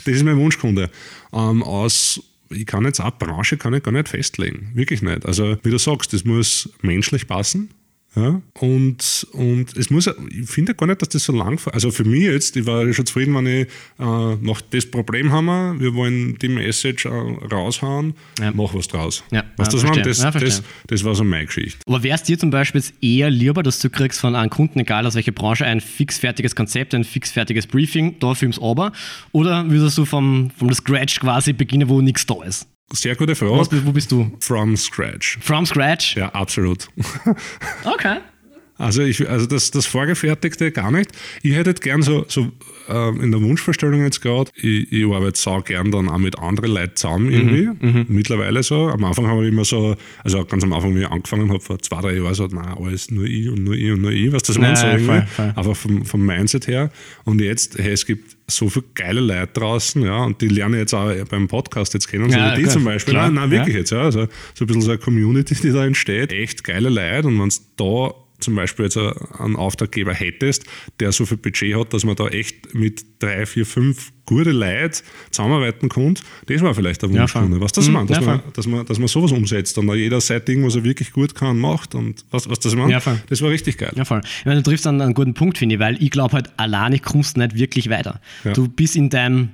Das 0.06 0.14
ist 0.14 0.24
mein 0.24 0.38
Wunschkunde. 0.38 0.90
Ähm, 1.34 1.64
aus, 1.64 2.22
ich 2.50 2.66
kann 2.66 2.86
jetzt 2.86 3.00
auch 3.00 3.18
Branche 3.18 3.58
kann 3.58 3.74
ich 3.74 3.82
gar 3.82 3.92
nicht 3.92 4.08
festlegen. 4.08 4.70
Wirklich 4.76 5.02
nicht. 5.02 5.26
Also 5.26 5.58
wie 5.64 5.72
du 5.72 5.80
sagst, 5.80 6.14
das 6.14 6.26
muss 6.26 6.70
menschlich 6.82 7.28
passen. 7.28 7.72
Ja, 8.16 8.42
und, 8.60 9.28
und 9.34 9.76
es 9.78 9.90
muss, 9.90 10.10
ich 10.30 10.50
finde 10.50 10.74
gar 10.74 10.88
nicht, 10.88 11.02
dass 11.02 11.10
das 11.10 11.26
so 11.26 11.34
lang, 11.34 11.60
also 11.74 11.92
für 11.92 12.06
mich 12.06 12.24
jetzt, 12.24 12.56
ich 12.56 12.66
war 12.66 12.92
schon 12.94 13.06
zufrieden, 13.06 13.36
wenn 13.36 13.46
ich 13.46 13.68
äh, 14.00 14.36
noch 14.42 14.62
das 14.62 14.86
Problem 14.86 15.32
haben, 15.32 15.46
wir, 15.46 15.80
wir 15.82 15.94
wollen 15.96 16.38
die 16.40 16.48
Message 16.48 17.06
äh, 17.06 17.10
raushauen, 17.10 18.14
Ja. 18.40 18.52
mach 18.56 18.74
was 18.74 18.88
draus. 18.88 19.24
Ja, 19.32 19.40
ja, 19.40 19.44
was 19.58 19.74
ich 19.74 19.84
meine? 19.84 20.04
verstehe. 20.04 20.04
das, 20.04 20.20
Ja, 20.24 20.32
das, 20.40 20.64
das 20.88 21.04
war 21.04 21.16
so 21.16 21.24
meine 21.24 21.46
Geschichte. 21.46 21.80
Aber 21.88 22.04
wäre 22.04 22.16
es 22.16 22.24
dir 22.24 22.40
zum 22.40 22.52
Beispiel 22.52 22.82
jetzt 22.82 22.94
eher 23.02 23.30
lieber, 23.30 23.64
dass 23.64 23.80
du 23.80 23.90
kriegst 23.90 24.20
von 24.20 24.36
einem 24.36 24.50
Kunden, 24.50 24.80
egal 24.80 25.06
aus 25.06 25.16
welcher 25.16 25.32
Branche, 25.34 25.66
ein 25.66 25.82
fixfertiges 25.82 26.56
Konzept, 26.56 26.94
ein 26.96 27.04
fixfertiges 27.04 27.68
Briefing, 27.68 28.16
da 28.20 28.34
filmst 28.34 28.62
aber? 28.62 28.92
Oder 29.34 29.70
würdest 29.70 29.98
du 29.98 30.06
vom, 30.06 30.52
vom 30.58 30.74
Scratch 30.74 31.20
quasi 31.20 31.54
beginnen, 31.54 31.90
wo 31.90 32.02
nichts 32.02 32.26
da 32.26 32.42
ist? 32.44 32.68
Sehr 32.92 33.16
gute 33.16 33.36
Frage. 33.36 33.58
Was, 33.58 33.86
wo 33.86 33.92
bist 33.92 34.12
du? 34.12 34.32
From 34.40 34.78
scratch. 34.78 35.38
From 35.42 35.66
Scratch? 35.66 36.16
Ja, 36.16 36.30
absolut. 36.30 36.88
Okay. 37.84 38.20
Also, 38.78 39.02
ich, 39.04 39.28
also 39.30 39.46
das, 39.46 39.72
das 39.72 39.86
Vorgefertigte 39.86 40.72
gar 40.72 40.92
nicht. 40.92 41.12
Ich 41.42 41.56
hätte 41.56 41.74
gern 41.74 42.02
so, 42.02 42.26
so 42.28 42.52
ähm, 42.90 43.22
in 43.22 43.32
der 43.32 43.42
Wunschvorstellung 43.42 44.02
jetzt 44.04 44.22
gerade, 44.22 44.52
ich, 44.56 44.92
ich 44.92 45.06
arbeite 45.06 45.38
sau 45.40 45.62
gern 45.62 45.92
dann 45.92 46.10
auch 46.10 46.18
mit 46.18 46.38
anderen 46.40 46.72
Leuten 46.72 46.96
zusammen 46.96 47.32
irgendwie. 47.32 48.06
Mittlerweile 48.08 48.64
so. 48.64 48.88
Am 48.88 49.04
Anfang 49.04 49.28
habe 49.28 49.44
ich 49.46 49.52
immer 49.52 49.66
so, 49.66 49.96
also 50.24 50.46
ganz 50.46 50.64
am 50.64 50.74
Anfang, 50.74 50.96
wie 50.96 51.02
ich 51.02 51.08
angefangen 51.10 51.50
habe, 51.50 51.60
vor 51.60 51.80
zwei, 51.80 52.02
drei 52.02 52.16
Jahren, 52.16 52.34
so, 52.34 52.48
nein, 52.48 52.76
alles 52.80 53.12
nur 53.12 53.26
ich 53.26 53.50
und 53.50 53.64
nur 53.64 53.76
ich 53.76 53.92
und 53.92 54.02
nur 54.02 54.12
ich, 54.12 54.32
was 54.32 54.44
das 54.44 54.58
man 54.58 54.76
so 54.76 54.86
Nein, 54.86 55.00
irgendwie. 55.00 55.06
voll, 55.14 55.28
voll. 55.28 55.54
Einfach 55.56 55.76
vom, 55.76 56.06
vom 56.06 56.26
Mindset 56.26 56.68
her. 56.68 56.92
Und 57.24 57.42
jetzt, 57.42 57.78
hey, 57.78 57.92
es 57.92 58.06
gibt 58.06 58.36
so 58.48 58.70
viele 58.70 58.86
geile 58.94 59.22
Leute 59.22 59.50
draußen, 59.54 60.04
ja, 60.04 60.24
und 60.24 60.40
die 60.42 60.48
lernen 60.48 60.78
jetzt 60.80 60.94
auch 60.94 61.12
beim 61.30 61.48
Podcast 61.48 61.94
jetzt 61.96 62.08
kennen, 62.08 62.30
so 62.30 62.38
Ja, 62.38 62.52
wie 62.52 62.58
die 62.58 62.62
klar, 62.64 62.74
zum 62.74 62.84
Beispiel. 62.84 63.14
klar, 63.14 63.32
nein, 63.32 63.50
nein, 63.50 63.52
wirklich 63.52 63.74
ja. 63.74 63.80
jetzt, 63.80 63.92
ja. 63.92 64.02
Also 64.02 64.28
so 64.54 64.66
ein 64.66 64.68
bisschen 64.68 64.82
so 64.82 64.92
eine 64.92 65.00
Community, 65.00 65.56
die 65.56 65.72
da 65.72 65.86
entsteht. 65.86 66.32
Echt 66.32 66.64
geile 66.64 66.90
Leute. 66.90 67.28
Und 67.28 67.40
wenn 67.40 67.48
es 67.48 67.64
da 67.76 68.14
zum 68.46 68.56
Beispiel 68.56 68.86
jetzt 68.86 68.98
einen 68.98 69.56
Auftraggeber 69.56 70.14
hättest, 70.14 70.64
der 71.00 71.12
so 71.12 71.26
viel 71.26 71.38
Budget 71.38 71.76
hat, 71.76 71.94
dass 71.94 72.06
man 72.06 72.16
da 72.16 72.28
echt 72.28 72.74
mit 72.74 73.06
drei, 73.20 73.46
vier, 73.46 73.66
fünf 73.66 74.12
gute 74.26 74.52
Leute 74.52 75.02
zusammenarbeiten 75.30 75.88
kann, 75.90 76.16
das 76.48 76.62
war 76.62 76.74
vielleicht 76.74 77.02
der 77.04 77.10
Ja, 77.12 77.22
Wunschkunde. 77.22 77.58
voll. 77.58 77.62
was 77.62 77.72
das 77.74 77.88
Mhm, 77.88 77.94
meint, 77.94 78.10
dass, 78.10 78.20
ja, 78.20 78.26
man, 78.26 78.42
dass, 78.54 78.66
man, 78.68 78.86
dass 78.86 78.98
man 79.00 79.08
sowas 79.08 79.32
umsetzt 79.32 79.78
und 79.78 79.86
da 79.88 79.94
jeder 79.94 80.20
sein 80.22 80.44
Ding, 80.46 80.66
was 80.66 80.76
er 80.76 80.84
wirklich 80.84 81.12
gut 81.12 81.36
kann, 81.36 81.60
macht 81.60 81.94
und 81.94 82.26
was, 82.32 82.50
was 82.50 82.60
das 82.60 82.74
meint, 82.76 82.92
Ja, 82.92 83.00
voll. 83.00 83.20
das 83.30 83.42
war 83.42 83.50
richtig 83.52 83.78
geil. 83.78 83.92
Ja, 83.96 84.04
voll. 84.06 84.22
Ich 84.40 84.46
meine, 84.46 84.62
du 84.64 84.70
triffst 84.70 84.86
dann 84.86 85.00
einen 85.02 85.14
guten 85.14 85.34
Punkt, 85.36 85.58
finde 85.60 85.76
ich, 85.76 85.80
weil 85.82 86.02
ich 86.02 86.10
glaube 86.10 86.34
halt, 86.34 86.50
alleine 86.58 86.98
kommst 87.00 87.38
du 87.38 87.42
nicht 87.42 87.56
wirklich 87.56 87.90
weiter. 87.90 88.20
Ja. 88.44 88.54
Du 88.54 88.68
bist 88.68 88.96
in 88.96 89.10
deinem 89.12 89.50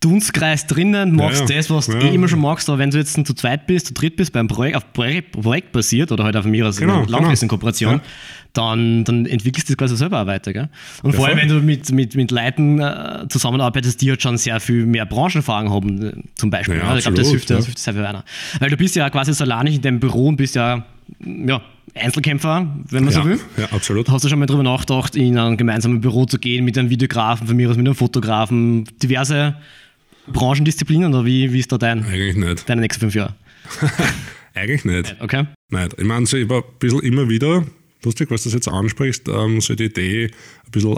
Dunstkreis 0.00 0.66
drinnen, 0.66 1.14
machst 1.14 1.48
Ja, 1.50 1.56
das, 1.56 1.68
was 1.68 1.86
du 1.86 1.92
Ja. 1.98 2.04
eh 2.04 2.14
immer 2.14 2.26
schon 2.26 2.40
magst, 2.40 2.68
aber 2.70 2.78
wenn 2.78 2.90
du 2.90 2.96
jetzt 2.96 3.14
zu 3.14 3.34
zweit 3.34 3.66
bist, 3.66 3.86
zu 3.88 3.92
dritt 3.94 4.16
bist, 4.16 4.32
beim 4.32 4.48
Projekt, 4.48 4.76
auf 4.76 4.92
Projekt, 4.94 5.32
Projekt 5.32 5.72
basiert 5.72 6.10
oder 6.10 6.24
halt 6.24 6.36
auf 6.36 6.46
mir 6.46 6.64
als 6.64 6.78
Genau, 6.78 7.02
eine 7.02 7.06
langfristige 7.06 7.48
genau. 7.48 7.58
Kooperation, 7.58 7.92
Ja. 7.96 8.00
dann, 8.54 9.04
dann 9.04 9.26
entwickelst 9.26 9.68
du 9.68 9.74
das 9.74 9.78
quasi 9.78 9.96
selber 9.98 10.22
auch 10.22 10.26
weiter. 10.26 10.54
Gell? 10.54 10.70
Und 11.02 11.14
vor 11.14 11.26
allem, 11.26 11.36
wenn 11.36 11.48
du 11.48 11.56
mit, 11.60 11.92
mit, 11.92 12.14
mit 12.16 12.30
Leuten 12.30 12.80
äh, 12.80 13.26
zusammenarbeitest, 13.28 14.00
die 14.00 14.08
halt 14.08 14.22
schon 14.22 14.38
sehr 14.38 14.58
viel 14.58 14.86
mehr 14.86 15.04
Branchenerfahrung 15.04 15.70
haben, 15.70 16.02
äh, 16.02 16.12
zum 16.34 16.48
Beispiel. 16.48 16.78
Ja, 16.78 16.92
Ja, 16.92 16.96
ich 16.96 17.02
glaube, 17.02 17.18
das 17.18 17.28
hilft, 17.28 17.50
das 17.50 17.58
ja. 17.58 17.64
hilft 17.66 17.78
sehr 17.78 17.92
viel 17.92 18.02
weiter. 18.02 18.24
Weil 18.58 18.70
du 18.70 18.76
bist 18.78 18.96
ja 18.96 19.10
quasi 19.10 19.34
so 19.34 19.44
alleine 19.44 19.70
in 19.70 19.82
deinem 19.82 20.00
Büro 20.00 20.28
und 20.28 20.36
bist 20.36 20.54
ja, 20.54 20.82
ja 21.46 21.60
Einzelkämpfer, 21.94 22.66
wenn 22.88 23.04
man 23.04 23.12
Ja, 23.12 23.20
so 23.20 23.28
will. 23.28 23.38
ja, 23.58 23.66
absolut. 23.72 24.08
Hast 24.08 24.24
du 24.24 24.28
schon 24.30 24.38
mal 24.38 24.46
drüber 24.46 24.62
nachgedacht, 24.62 25.14
in 25.16 25.36
ein 25.36 25.56
gemeinsames 25.58 26.00
Büro 26.00 26.24
zu 26.24 26.38
gehen 26.38 26.64
mit 26.64 26.78
einem 26.78 26.88
Videografen, 26.88 27.46
von 27.48 27.56
mir 27.56 27.68
aus 27.68 27.76
mit 27.76 27.84
einem 27.86 27.96
Fotografen, 27.96 28.84
diverse 29.02 29.56
Branchendisziplinen 30.32 31.12
oder 31.14 31.24
wie, 31.24 31.52
wie 31.52 31.58
ist 31.60 31.70
da 31.72 31.78
dein, 31.78 32.04
Eigentlich 32.04 32.36
nicht. 32.36 32.68
deine 32.68 32.80
nächsten 32.82 33.00
fünf 33.00 33.14
Jahre? 33.14 33.34
Eigentlich 34.54 34.84
nicht. 34.84 35.16
Okay? 35.20 35.46
Nein, 35.70 35.88
ich 35.96 36.04
meine, 36.04 36.26
so, 36.26 36.36
ich 36.36 36.48
war 36.48 36.58
ein 36.58 36.78
bisschen 36.78 37.00
immer 37.00 37.28
wieder, 37.28 37.64
lustig, 38.04 38.30
was 38.30 38.42
du 38.42 38.48
das 38.48 38.54
jetzt 38.54 38.68
ansprichst, 38.68 39.28
ähm, 39.28 39.60
so 39.60 39.74
die 39.74 39.84
Idee, 39.84 40.24
ein 40.64 40.70
bisschen 40.70 40.96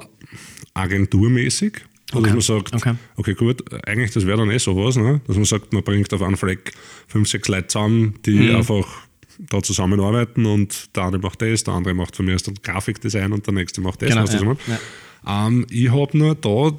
agenturmäßig. 0.74 1.74
Also, 1.74 1.88
Okay, 2.14 2.24
Dass 2.24 2.32
man 2.32 2.40
sagt, 2.58 2.74
okay. 2.74 2.94
okay. 3.16 3.34
gut, 3.34 3.86
eigentlich 3.86 4.10
das 4.10 4.26
wäre 4.26 4.36
dann 4.36 4.50
eh 4.50 4.58
sowas, 4.58 4.96
ne? 4.96 5.22
dass 5.26 5.36
man 5.36 5.46
sagt, 5.46 5.72
man 5.72 5.82
bringt 5.82 6.12
auf 6.12 6.20
einen 6.20 6.36
Fleck 6.36 6.72
fünf, 7.08 7.26
sechs 7.26 7.48
Leute 7.48 7.68
zusammen, 7.68 8.14
die 8.26 8.34
Mhm. 8.50 8.56
einfach 8.56 8.86
da 9.38 9.62
zusammenarbeiten 9.62 10.44
und 10.44 10.94
der 10.94 11.04
eine 11.04 11.18
macht 11.18 11.40
das, 11.40 11.64
der 11.64 11.72
andere 11.72 11.94
macht 11.94 12.14
von 12.14 12.26
mir 12.26 12.34
aus 12.34 12.42
dann 12.42 12.54
Grafikdesign 12.62 13.32
und 13.32 13.46
der 13.46 13.54
nächste 13.54 13.80
macht 13.80 14.02
das. 14.02 14.10
Genau, 14.10 14.24
ja, 14.26 14.44
meine? 14.44 14.58
Ähm, 15.26 15.66
ich 15.70 15.90
habe 15.90 16.18
nur 16.18 16.34
da, 16.34 16.72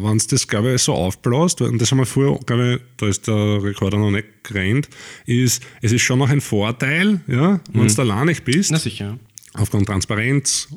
wenn 0.00 0.16
es 0.16 0.26
das, 0.26 0.46
glaube 0.48 0.74
ich, 0.74 0.82
so 0.82 0.94
aufbläst, 0.94 1.60
und 1.62 1.80
das 1.80 1.90
haben 1.90 1.98
wir 1.98 2.06
vorher, 2.06 2.38
glaube 2.46 2.74
ich, 2.74 2.80
da 2.96 3.06
ist 3.08 3.26
der 3.26 3.62
Rekorder 3.62 3.98
noch 3.98 4.10
nicht 4.10 4.26
gerannt, 4.44 4.88
ist, 5.26 5.62
es 5.82 5.92
ist 5.92 6.02
schon 6.02 6.18
noch 6.18 6.30
ein 6.30 6.40
Vorteil, 6.40 7.20
ja, 7.26 7.60
wenn 7.72 7.86
du 7.88 8.02
allein 8.02 8.26
nicht 8.26 8.44
bist, 8.44 8.70
Na 8.70 8.78
sicher. 8.78 9.18
aufgrund 9.54 9.86
Transparenz, 9.86 10.68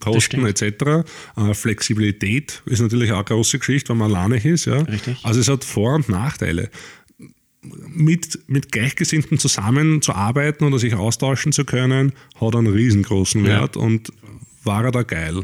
Kosten 0.00 0.44
etc. 0.46 0.62
Äh, 1.36 1.54
Flexibilität 1.54 2.62
ist 2.66 2.80
natürlich 2.80 3.12
auch 3.12 3.16
eine 3.18 3.24
große 3.24 3.58
Geschichte, 3.58 3.90
wenn 3.90 3.98
man 3.98 4.14
alleine 4.14 4.36
ist. 4.44 4.64
Ja. 4.66 4.78
Richtig. 4.82 5.18
Also 5.22 5.40
es 5.40 5.48
hat 5.48 5.64
Vor- 5.64 5.94
und 5.94 6.08
Nachteile. 6.08 6.70
Mit, 7.88 8.38
mit 8.46 8.70
Gleichgesinnten 8.70 9.38
zusammenzuarbeiten 9.38 10.64
oder 10.68 10.78
sich 10.78 10.94
austauschen 10.94 11.50
zu 11.52 11.64
können, 11.64 12.12
hat 12.40 12.54
einen 12.54 12.68
riesengroßen 12.68 13.44
Ja. 13.44 13.60
Wert 13.62 13.76
und 13.76 14.12
war 14.66 14.84
er 14.84 14.90
da 14.90 15.02
geil. 15.02 15.40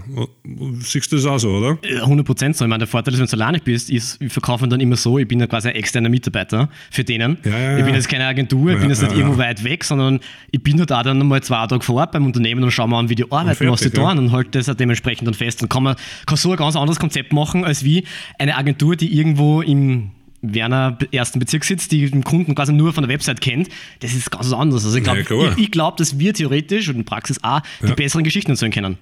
Siehst 0.80 1.12
du 1.12 1.16
das 1.16 1.26
auch 1.26 1.38
so, 1.38 1.50
oder? 1.50 1.78
Äh, 1.82 2.00
100 2.00 2.26
Prozent 2.26 2.56
so. 2.56 2.64
Ich 2.64 2.68
meine, 2.68 2.80
der 2.80 2.88
Vorteil 2.88 3.14
ist, 3.14 3.20
wenn 3.20 3.26
du 3.26 3.32
alleine 3.32 3.58
bist, 3.60 3.90
ist, 3.90 4.20
wir 4.20 4.28
verkaufen 4.30 4.68
dann 4.68 4.80
immer 4.80 4.96
so, 4.96 5.18
ich 5.18 5.28
bin 5.28 5.40
ja 5.40 5.46
quasi 5.46 5.68
ein 5.68 5.74
externer 5.76 6.08
Mitarbeiter 6.08 6.68
für 6.90 7.04
denen. 7.04 7.38
Ja, 7.44 7.50
ja, 7.50 7.72
Ich 7.74 7.78
ja. 7.80 7.84
bin 7.86 7.94
jetzt 7.94 8.08
keine 8.08 8.26
Agentur, 8.26 8.68
ich 8.70 8.74
Ja, 8.74 8.80
bin 8.80 8.90
jetzt 8.90 9.02
nicht 9.02 9.12
ja, 9.12 9.18
irgendwo 9.18 9.40
ja. 9.40 9.48
weit 9.48 9.64
weg, 9.64 9.84
sondern 9.84 10.20
ich 10.50 10.62
bin 10.62 10.76
nur 10.76 10.86
da 10.86 11.02
dann 11.02 11.26
mal 11.26 11.42
zwei 11.42 11.66
Tage 11.66 11.84
vor 11.84 11.96
Ort 11.96 12.12
beim 12.12 12.26
Unternehmen 12.26 12.62
und 12.64 12.70
schauen 12.70 12.90
wir 12.90 12.98
an, 12.98 13.08
wie 13.08 13.14
die 13.14 13.30
arbeiten, 13.30 13.70
was 13.70 13.80
sie 13.80 13.90
ja. 13.90 14.08
tun 14.08 14.18
und 14.18 14.32
halt 14.32 14.54
das 14.54 14.66
dementsprechend 14.66 15.26
dann 15.26 15.34
fest. 15.34 15.62
Und 15.62 15.68
kann 15.68 15.82
man 15.84 15.96
kann 16.26 16.36
so 16.36 16.50
ein 16.50 16.56
ganz 16.56 16.76
anderes 16.76 16.98
Konzept 16.98 17.32
machen, 17.32 17.64
als 17.64 17.84
wie 17.84 18.04
eine 18.38 18.56
Agentur, 18.56 18.96
die 18.96 19.16
irgendwo 19.16 19.62
im 19.62 20.10
Werner 20.44 20.98
ersten 21.12 21.38
Bezirk 21.38 21.62
sitzt, 21.64 21.92
die 21.92 22.10
den 22.10 22.24
Kunden 22.24 22.56
quasi 22.56 22.72
nur 22.72 22.92
von 22.92 23.02
der 23.04 23.08
Website 23.14 23.40
kennt, 23.40 23.68
das 24.00 24.12
ist 24.12 24.28
ganz 24.30 24.46
was 24.46 24.52
anderes. 24.58 24.84
Also 24.84 24.98
ich 24.98 25.06
Ja, 25.06 25.12
glaube, 25.14 25.24
klar. 25.24 25.52
ich, 25.56 25.64
ich 25.66 25.70
glaub, 25.70 25.96
dass 25.98 26.18
wir 26.18 26.34
theoretisch 26.34 26.88
und 26.88 26.96
in 26.96 27.04
Praxis 27.04 27.38
auch 27.44 27.60
die 27.80 27.92
besseren 27.92 28.24
Geschichten 28.24 28.50
erzählen 28.50 28.72
können. 28.72 28.98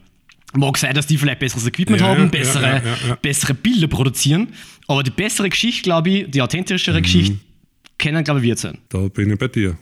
Mag 0.54 0.76
sein, 0.78 0.94
dass 0.94 1.06
die 1.06 1.16
vielleicht 1.16 1.38
besseres 1.38 1.66
Equipment 1.66 2.00
Ja, 2.00 2.08
haben, 2.08 2.30
bessere, 2.30 2.82
ja, 3.08 3.14
bessere 3.22 3.54
Bilder 3.54 3.86
produzieren, 3.86 4.48
aber 4.88 5.02
die 5.02 5.10
bessere 5.10 5.48
Geschichte, 5.48 5.82
glaube 5.82 6.10
ich, 6.10 6.30
die 6.30 6.42
authentischere 6.42 6.98
Mhm. 6.98 7.02
Geschichte, 7.02 7.36
kennen, 7.98 8.24
glaube 8.24 8.40
ich, 8.40 8.46
wir 8.46 8.56
sein. 8.56 8.78
Da 8.88 8.98
bin 9.08 9.30
ich 9.30 9.38
bei 9.38 9.48
dir. 9.48 9.76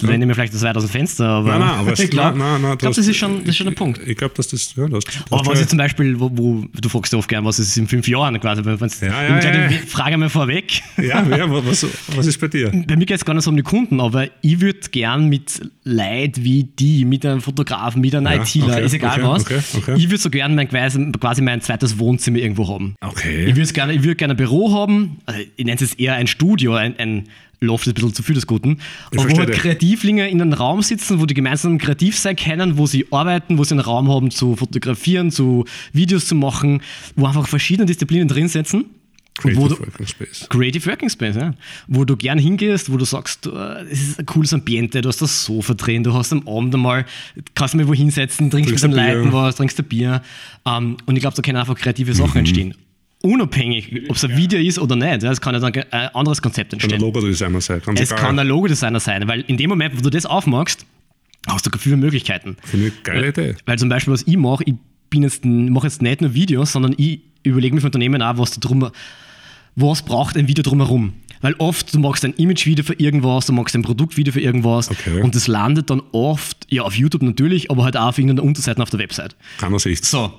Da 0.00 0.06
lehne 0.08 0.24
ich 0.24 0.28
mir 0.28 0.34
vielleicht 0.34 0.54
das 0.54 0.62
weit 0.62 0.76
aus 0.76 0.84
dem 0.84 0.90
Fenster, 0.90 1.26
aber, 1.26 1.50
Nein, 1.50 1.60
nein, 1.60 1.70
aber 1.70 1.92
ich 1.98 2.10
glaube, 2.10 2.38
glaub, 2.38 2.78
das, 2.78 2.98
ist 2.98 3.16
schon, 3.16 3.40
das 3.40 3.48
ist 3.50 3.56
schon 3.56 3.68
ein 3.68 3.74
Punkt. 3.74 4.00
Ich 4.06 4.16
glaube, 4.16 4.34
dass 4.34 4.48
das. 4.48 4.74
Ja, 4.76 4.88
das, 4.88 5.04
das 5.04 5.16
Aber 5.30 5.46
was 5.46 5.60
ich 5.60 5.68
zum 5.68 5.78
Beispiel, 5.78 6.18
wo, 6.18 6.30
wo 6.32 6.64
du 6.80 6.88
fragst 6.88 7.12
ja 7.12 7.18
oft 7.18 7.28
gern, 7.28 7.44
was 7.44 7.58
ist 7.58 7.76
in 7.76 7.86
fünf 7.86 8.08
Jahren 8.08 8.38
quasi, 8.40 8.64
wenn 8.64 8.78
Ja, 8.78 9.22
ja, 9.22 9.38
ich 9.38 9.44
ja, 9.44 9.70
ja. 9.70 9.70
Frage 9.86 10.16
mal 10.16 10.28
vorweg. 10.28 10.82
ja, 10.96 11.24
ja, 11.26 11.50
was, 11.50 11.86
was 12.14 12.26
ist 12.26 12.40
bei 12.40 12.48
dir? 12.48 12.70
Bei 12.86 12.96
mir 12.96 13.06
geht 13.06 13.16
es 13.16 13.24
gar 13.24 13.34
nicht 13.34 13.44
so 13.44 13.50
um 13.50 13.56
die 13.56 13.62
Kunden, 13.62 14.00
aber 14.00 14.28
ich 14.42 14.60
würde 14.60 14.80
gern 14.90 15.28
mit 15.28 15.60
Leuten 15.84 16.44
wie 16.44 16.64
die, 16.64 17.04
mit 17.04 17.24
einem 17.26 17.40
Fotografen, 17.40 18.00
mit 18.00 18.14
einem 18.14 18.26
Ja, 18.26 18.42
ITler, 18.42 18.74
okay, 18.74 18.84
ist 18.84 18.94
egal 18.94 19.22
okay, 19.24 19.56
was, 19.56 19.74
okay, 19.74 19.94
ich 19.96 20.06
würde 20.08 20.18
so 20.18 20.30
gern 20.30 20.54
mein, 20.54 20.68
quasi, 20.68 21.12
quasi 21.18 21.42
mein 21.42 21.60
zweites 21.60 21.98
Wohnzimmer 21.98 22.38
irgendwo 22.38 22.68
haben. 22.68 22.94
Okay. 23.00 23.46
Ich 23.46 23.56
würde 23.56 23.72
gerne, 23.72 23.92
ich 23.94 24.02
würde 24.02 24.16
gerne 24.16 24.34
ein 24.34 24.36
Büro 24.36 24.72
haben, 24.72 25.18
also 25.26 25.40
ich 25.56 25.64
nenne 25.64 25.78
es 25.80 25.94
eher 25.94 26.14
ein 26.14 26.26
Studio, 26.26 26.74
ein, 26.74 26.98
ein 26.98 27.28
Loft 27.60 27.86
ist 27.86 27.92
ein 27.92 27.94
bisschen 27.94 28.14
zu 28.14 28.22
viel 28.22 28.34
des 28.34 28.46
Guten. 28.46 28.78
Ich 29.12 29.18
Aber 29.18 29.30
wo 29.30 29.38
halt. 29.38 29.52
Kreativlinge 29.52 30.28
in 30.28 30.40
einem 30.40 30.52
Raum 30.54 30.80
sitzen, 30.82 31.20
wo 31.20 31.26
die 31.26 31.34
gemeinsam 31.34 31.76
kreativ 31.78 32.18
sein 32.18 32.36
können, 32.36 32.78
wo 32.78 32.86
sie 32.86 33.06
arbeiten, 33.10 33.58
wo 33.58 33.64
sie 33.64 33.72
einen 33.74 33.80
Raum 33.80 34.08
haben 34.10 34.30
zu 34.30 34.56
fotografieren, 34.56 35.30
zu 35.30 35.64
Videos 35.92 36.26
zu 36.26 36.34
machen, 36.34 36.82
wo 37.16 37.26
einfach 37.26 37.46
verschiedene 37.46 37.86
Disziplinen 37.86 38.28
drin 38.28 38.48
sitzen. 38.48 38.86
Creative 39.38 39.68
du, 39.68 39.78
Working 39.78 40.06
Space. 40.06 40.46
Creative 40.50 40.86
Working 40.90 41.08
Space, 41.08 41.36
ja. 41.36 41.54
Wo 41.86 42.04
du 42.04 42.16
gern 42.16 42.38
hingehst, 42.38 42.90
wo 42.92 42.96
du 42.96 43.04
sagst, 43.04 43.46
du, 43.46 43.52
äh, 43.52 43.84
es 43.90 44.00
ist 44.08 44.18
ein 44.18 44.26
cooles 44.26 44.52
Ambiente, 44.52 45.00
du 45.00 45.08
hast 45.08 45.22
das 45.22 45.44
Sofa 45.44 45.74
drin, 45.74 46.02
du 46.02 46.12
hast 46.12 46.32
am 46.32 46.46
Abend 46.48 46.74
einmal, 46.74 47.06
kannst 47.54 47.74
mal 47.74 47.86
wo 47.88 47.94
hinsetzen, 47.94 48.50
trinkst 48.50 48.70
mit 48.72 48.80
Trinkst 48.80 48.84
den 48.84 48.98
ein 49.00 49.06
Bier. 49.12 49.16
Leuten 49.22 49.32
was, 49.32 49.56
trinkst 49.56 49.78
ein 49.78 49.84
Bier. 49.86 50.22
Ähm, 50.66 50.96
und 51.06 51.16
ich 51.16 51.20
glaube, 51.20 51.36
da 51.36 51.42
können 51.42 51.58
einfach 51.58 51.76
kreative 51.76 52.12
Sachen 52.14 52.32
Mhm. 52.32 52.38
entstehen. 52.38 52.74
Unabhängig, 53.22 54.08
ob 54.08 54.16
es 54.16 54.24
ein 54.24 54.36
Video 54.36 54.58
ist 54.58 54.78
oder 54.78 54.96
nicht. 54.96 55.22
Es 55.22 55.40
kann 55.40 55.52
ja 55.54 55.60
dann 55.60 55.74
ein 55.74 56.08
anderes 56.14 56.40
Konzept 56.40 56.70
Kann 56.70 56.78
entstehen. 56.80 56.94
ein 56.94 57.00
Logo-Designer 57.02 57.60
sein. 57.60 57.82
Ganz 57.84 58.00
Es 58.00 58.10
egal. 58.10 58.24
kann 58.24 58.38
ein 58.38 58.46
Logodesigner 58.46 59.00
sein, 59.00 59.28
weil 59.28 59.42
in 59.42 59.58
dem 59.58 59.68
Moment, 59.68 59.96
wo 59.96 60.00
du 60.00 60.08
das 60.10 60.24
aufmachst, 60.24 60.86
hast 61.46 61.66
du 61.66 61.78
viele 61.78 61.96
Möglichkeiten. 61.98 62.56
Finde 62.64 62.86
ich 62.88 62.92
eine 62.94 63.02
geile 63.02 63.28
Idee. 63.28 63.56
Weil 63.66 63.78
zum 63.78 63.90
Beispiel, 63.90 64.12
was 64.14 64.22
ich 64.26 64.36
mache, 64.38 64.64
ich 64.64 64.74
bin 65.10 65.22
jetzt, 65.22 65.44
mache 65.44 65.86
jetzt 65.86 66.00
nicht 66.00 66.22
nur 66.22 66.32
Videos, 66.32 66.72
sondern 66.72 66.94
ich 66.96 67.20
überlege 67.42 67.74
mir 67.74 67.80
für 67.82 67.88
Unternehmen 67.88 68.22
auch, 68.22 68.38
was 68.38 68.58
drum, 68.58 68.88
was 69.76 70.02
braucht 70.02 70.36
ein 70.38 70.48
Video 70.48 70.62
drumherum. 70.62 71.12
Weil 71.42 71.54
oft, 71.58 71.94
du 71.94 71.98
machst 71.98 72.24
ein 72.24 72.34
Image-Video 72.34 72.84
für 72.84 72.94
irgendwas, 72.94 73.46
du 73.46 73.52
machst 73.54 73.74
ein 73.74 73.82
Produktvideo 73.82 74.32
für 74.32 74.40
irgendwas 74.40 74.90
Okay. 74.90 75.22
und 75.22 75.34
das 75.34 75.46
landet 75.46 75.88
dann 75.90 76.02
oft, 76.12 76.66
ja, 76.70 76.82
auf 76.82 76.94
YouTube 76.94 77.22
natürlich, 77.22 77.70
aber 77.70 77.84
halt 77.84 77.96
auch 77.96 78.08
auf 78.08 78.18
irgendeiner 78.18 78.44
Unterseite 78.46 78.82
auf 78.82 78.90
der 78.90 78.98
Website. 79.00 79.36
Kann 79.58 79.72
er 79.72 79.78
sich. 79.78 80.02
So, 80.04 80.32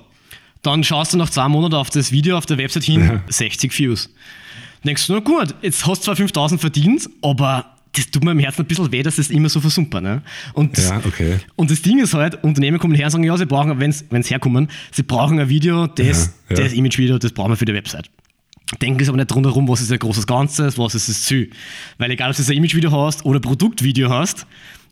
dann 0.62 0.84
schaust 0.84 1.12
du 1.12 1.16
nach 1.18 1.30
zwei 1.30 1.48
Monaten 1.48 1.74
auf 1.74 1.90
das 1.90 2.12
Video 2.12 2.36
auf 2.38 2.46
der 2.46 2.58
Website 2.58 2.84
hin, 2.84 3.00
Ja. 3.04 3.22
60 3.28 3.76
Views. 3.78 4.10
Denkst 4.84 5.06
du, 5.06 5.12
na 5.14 5.20
gut, 5.20 5.54
jetzt 5.62 5.86
hast 5.86 6.00
du 6.00 6.04
zwar 6.06 6.16
5000 6.16 6.60
verdient, 6.60 7.08
aber 7.20 7.66
das 7.92 8.10
tut 8.10 8.24
mir 8.24 8.30
im 8.32 8.38
Herzen 8.38 8.62
ein 8.62 8.66
bisschen 8.66 8.90
weh, 8.90 9.02
dass 9.02 9.16
das 9.16 9.28
immer 9.30 9.48
so 9.48 9.60
versumpert. 9.60 10.02
Ne? 10.02 10.22
Und, 10.54 10.76
Ja, 10.78 11.00
okay. 11.04 11.38
und 11.56 11.70
das 11.70 11.82
Ding 11.82 11.98
ist 12.00 12.14
halt, 12.14 12.42
Unternehmen 12.42 12.78
kommen 12.78 12.94
her 12.94 13.04
und 13.06 13.10
sagen, 13.10 13.24
ja, 13.24 13.36
sie 13.36 13.46
brauchen, 13.46 13.78
wenn 13.78 13.92
sie 14.22 14.30
herkommen, 14.30 14.68
sie 14.90 15.02
brauchen 15.02 15.38
ein 15.38 15.48
Video, 15.48 15.86
das, 15.88 16.32
Ja, 16.48 16.56
ja. 16.56 16.62
das 16.64 16.72
Image-Video, 16.72 17.18
das 17.18 17.32
brauchen 17.32 17.50
wir 17.50 17.56
für 17.56 17.64
die 17.66 17.74
Website. 17.74 18.08
Denken 18.80 19.04
sie 19.04 19.08
aber 19.10 19.18
nicht 19.18 19.30
drumherum, 19.30 19.68
was 19.68 19.82
ist 19.82 19.92
ein 19.92 19.98
großes 19.98 20.26
Ganzes, 20.26 20.78
was 20.78 20.94
ist 20.94 21.08
das 21.08 21.22
Ziel. 21.24 21.50
Weil 21.98 22.10
egal, 22.12 22.30
ob 22.30 22.36
du 22.36 22.42
ein 22.42 22.56
Image-Video 22.56 22.90
hast 22.90 23.24
oder 23.26 23.38
ein 23.38 23.42
Produktvideo 23.42 24.08
hast, 24.08 24.46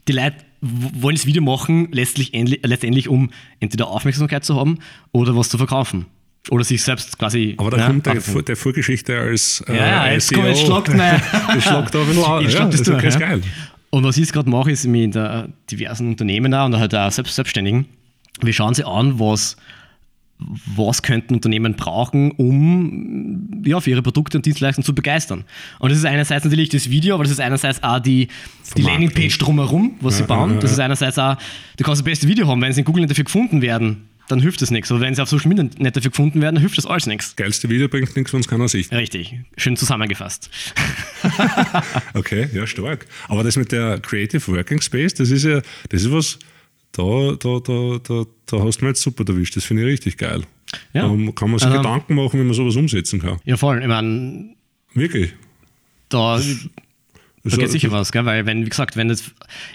die 0.06 0.12
Leute 0.12 0.36
wollen 0.60 1.16
das 1.16 1.26
Video 1.26 1.42
machen, 1.42 1.88
letztlich, 1.92 2.34
endlich- 2.34 2.60
letztendlich 2.62 3.08
um 3.08 3.30
entweder 3.60 3.88
Aufmerksamkeit 3.88 4.44
zu 4.44 4.56
haben 4.56 4.78
oder 5.12 5.36
was 5.36 5.48
zu 5.48 5.58
verkaufen. 5.58 6.06
Oder 6.48 6.64
sich 6.64 6.82
selbst 6.82 7.18
quasi. 7.18 7.54
Aber 7.58 7.70
da 7.70 7.76
ja, 7.78 7.86
kommt 7.86 8.06
der, 8.06 8.14
der 8.14 8.56
Vorgeschichte 8.56 9.18
als 9.18 9.62
äh, 9.68 9.76
Ja, 9.76 10.06
ja, 10.06 10.12
jetzt 10.12 10.28
SEO. 10.28 10.36
kommt, 10.36 10.48
jetzt 10.48 10.60
schlagt 10.64 10.88
mein. 10.96 11.22
Das 11.54 11.62
schlagt 11.64 11.94
ein 11.96 12.06
bisschen 12.06 12.24
an. 12.24 12.42
Ja, 12.48 12.64
das 12.66 12.80
ist, 12.80 12.88
ist 12.88 13.14
ja. 13.14 13.20
geil. 13.20 13.42
Und 13.90 14.04
was 14.04 14.16
ich 14.16 14.22
jetzt 14.22 14.32
gerade 14.32 14.48
mache, 14.48 14.70
ist 14.70 14.86
mit 14.86 15.16
äh, 15.16 15.48
diversen 15.70 16.08
Unternehmen 16.08 16.54
auch 16.54 16.64
und 16.66 16.78
halt 16.78 16.94
auch 16.94 17.10
selbst, 17.10 17.34
Selbstständigen, 17.34 17.86
wir 18.40 18.52
schauen 18.52 18.72
sie 18.74 18.84
an, 18.84 19.18
was, 19.18 19.56
was 20.74 21.02
könnten 21.02 21.34
Unternehmen 21.34 21.74
brauchen, 21.74 22.30
um 22.32 23.62
ja, 23.64 23.80
für 23.80 23.90
ihre 23.90 24.02
Produkte 24.02 24.38
und 24.38 24.46
Dienstleistungen 24.46 24.84
zu 24.84 24.94
begeistern. 24.94 25.44
Und 25.78 25.90
das 25.90 25.98
ist 25.98 26.04
einerseits 26.04 26.44
natürlich 26.44 26.68
das 26.70 26.88
Video, 26.90 27.14
aber 27.14 27.24
das 27.24 27.32
ist 27.32 27.40
einerseits 27.40 27.82
auch 27.82 28.00
die, 28.00 28.28
die. 28.76 28.82
Landingpage 28.82 29.38
drumherum, 29.38 29.96
was 30.00 30.16
sie 30.16 30.22
Ja, 30.22 30.26
bauen. 30.26 30.48
ja, 30.50 30.54
ja, 30.56 30.60
Das 30.60 30.72
ist 30.72 30.78
einerseits 30.80 31.18
auch, 31.18 31.36
du 31.76 31.84
kannst 31.84 32.00
das 32.00 32.04
beste 32.04 32.26
Video 32.28 32.46
haben, 32.48 32.60
wenn 32.62 32.72
sie 32.72 32.80
in 32.80 32.84
Google 32.84 33.02
nicht 33.02 33.10
dafür 33.10 33.24
gefunden 33.24 33.60
werden, 33.62 34.06
dann 34.28 34.38
hilft 34.40 34.62
das 34.62 34.70
nichts. 34.70 34.90
Aber 34.92 35.00
wenn 35.00 35.12
sie 35.14 35.20
auf 35.22 35.28
Social 35.28 35.48
Media 35.48 35.64
nicht 35.64 35.96
dafür 35.96 36.10
gefunden 36.12 36.40
werden, 36.40 36.54
dann 36.54 36.60
hilft 36.62 36.78
das 36.78 36.86
alles 36.86 37.06
nichts. 37.06 37.34
Geilste 37.34 37.68
Video 37.68 37.88
bringt 37.88 38.14
nichts, 38.16 38.32
wenn 38.32 38.40
es 38.40 38.48
keiner 38.48 38.68
sieht. 38.68 38.92
Richtig, 38.92 39.34
schön 39.56 39.76
zusammengefasst. 39.76 40.50
Okay, 42.14 42.48
ja, 42.52 42.66
stark. 42.66 43.06
Aber 43.28 43.42
das 43.44 43.56
mit 43.56 43.72
der 43.72 43.98
Creative 44.00 44.46
Working 44.48 44.80
Space, 44.80 45.14
das 45.14 45.30
ist 45.30 45.44
ja, 45.44 45.60
das 45.88 46.02
ist 46.02 46.12
was, 46.12 46.38
da, 46.92 47.32
da, 47.38 47.60
da, 47.60 47.98
da, 48.02 48.24
da 48.46 48.64
hast 48.64 48.78
du 48.80 48.84
mir 48.84 48.90
jetzt 48.90 49.02
super 49.02 49.24
erwischt. 49.26 49.56
Das 49.56 49.64
finde 49.64 49.82
ich 49.84 49.88
richtig 49.92 50.16
geil. 50.18 50.42
Ja. 50.92 51.08
Da 51.08 51.32
kann 51.32 51.50
man 51.50 51.58
sich 51.58 51.68
Ähm, 51.68 51.76
Gedanken 51.76 52.14
machen, 52.14 52.40
wie 52.40 52.44
man 52.44 52.54
sowas 52.54 52.76
umsetzen 52.76 53.20
kann. 53.20 53.38
Ja, 53.44 53.56
voll. 53.56 53.80
Ich 53.80 53.88
meine, 53.88 54.54
Wirklich. 54.94 55.32
da 56.08 56.36
Das 57.42 57.52
Da 57.54 57.56
geht 57.56 57.70
sicher 57.70 57.90
was, 57.90 58.12
gell? 58.12 58.26
weil 58.26 58.44
wenn, 58.44 58.66
wie 58.66 58.68
gesagt, 58.68 58.96
wenn 58.96 59.08
das, 59.08 59.22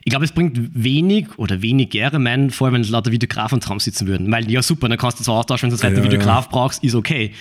ich 0.03 0.09
glaube, 0.11 0.23
es 0.23 0.31
bringt 0.31 0.59
wenig 0.75 1.27
oder 1.37 1.61
weniger 1.63 2.17
meinen 2.19 2.51
vor, 2.51 2.71
wenn 2.71 2.83
lauter 2.83 3.11
Videografen 3.11 3.59
dran 3.59 3.79
sitzen 3.79 4.07
würden. 4.07 4.31
Weil, 4.31 4.49
ja 4.51 4.61
super, 4.61 4.87
dann 4.87 4.99
kannst 4.99 5.19
du 5.19 5.23
zwar 5.23 5.37
austauschen, 5.37 5.71
wenn 5.71 5.77
du 5.77 5.83
einen 5.83 5.95
zweiten 5.95 5.97
Ja, 5.97 6.03
Videograf 6.11 6.49
brauchst, 6.49 6.83
ist 6.83 6.93
okay. 6.93 7.31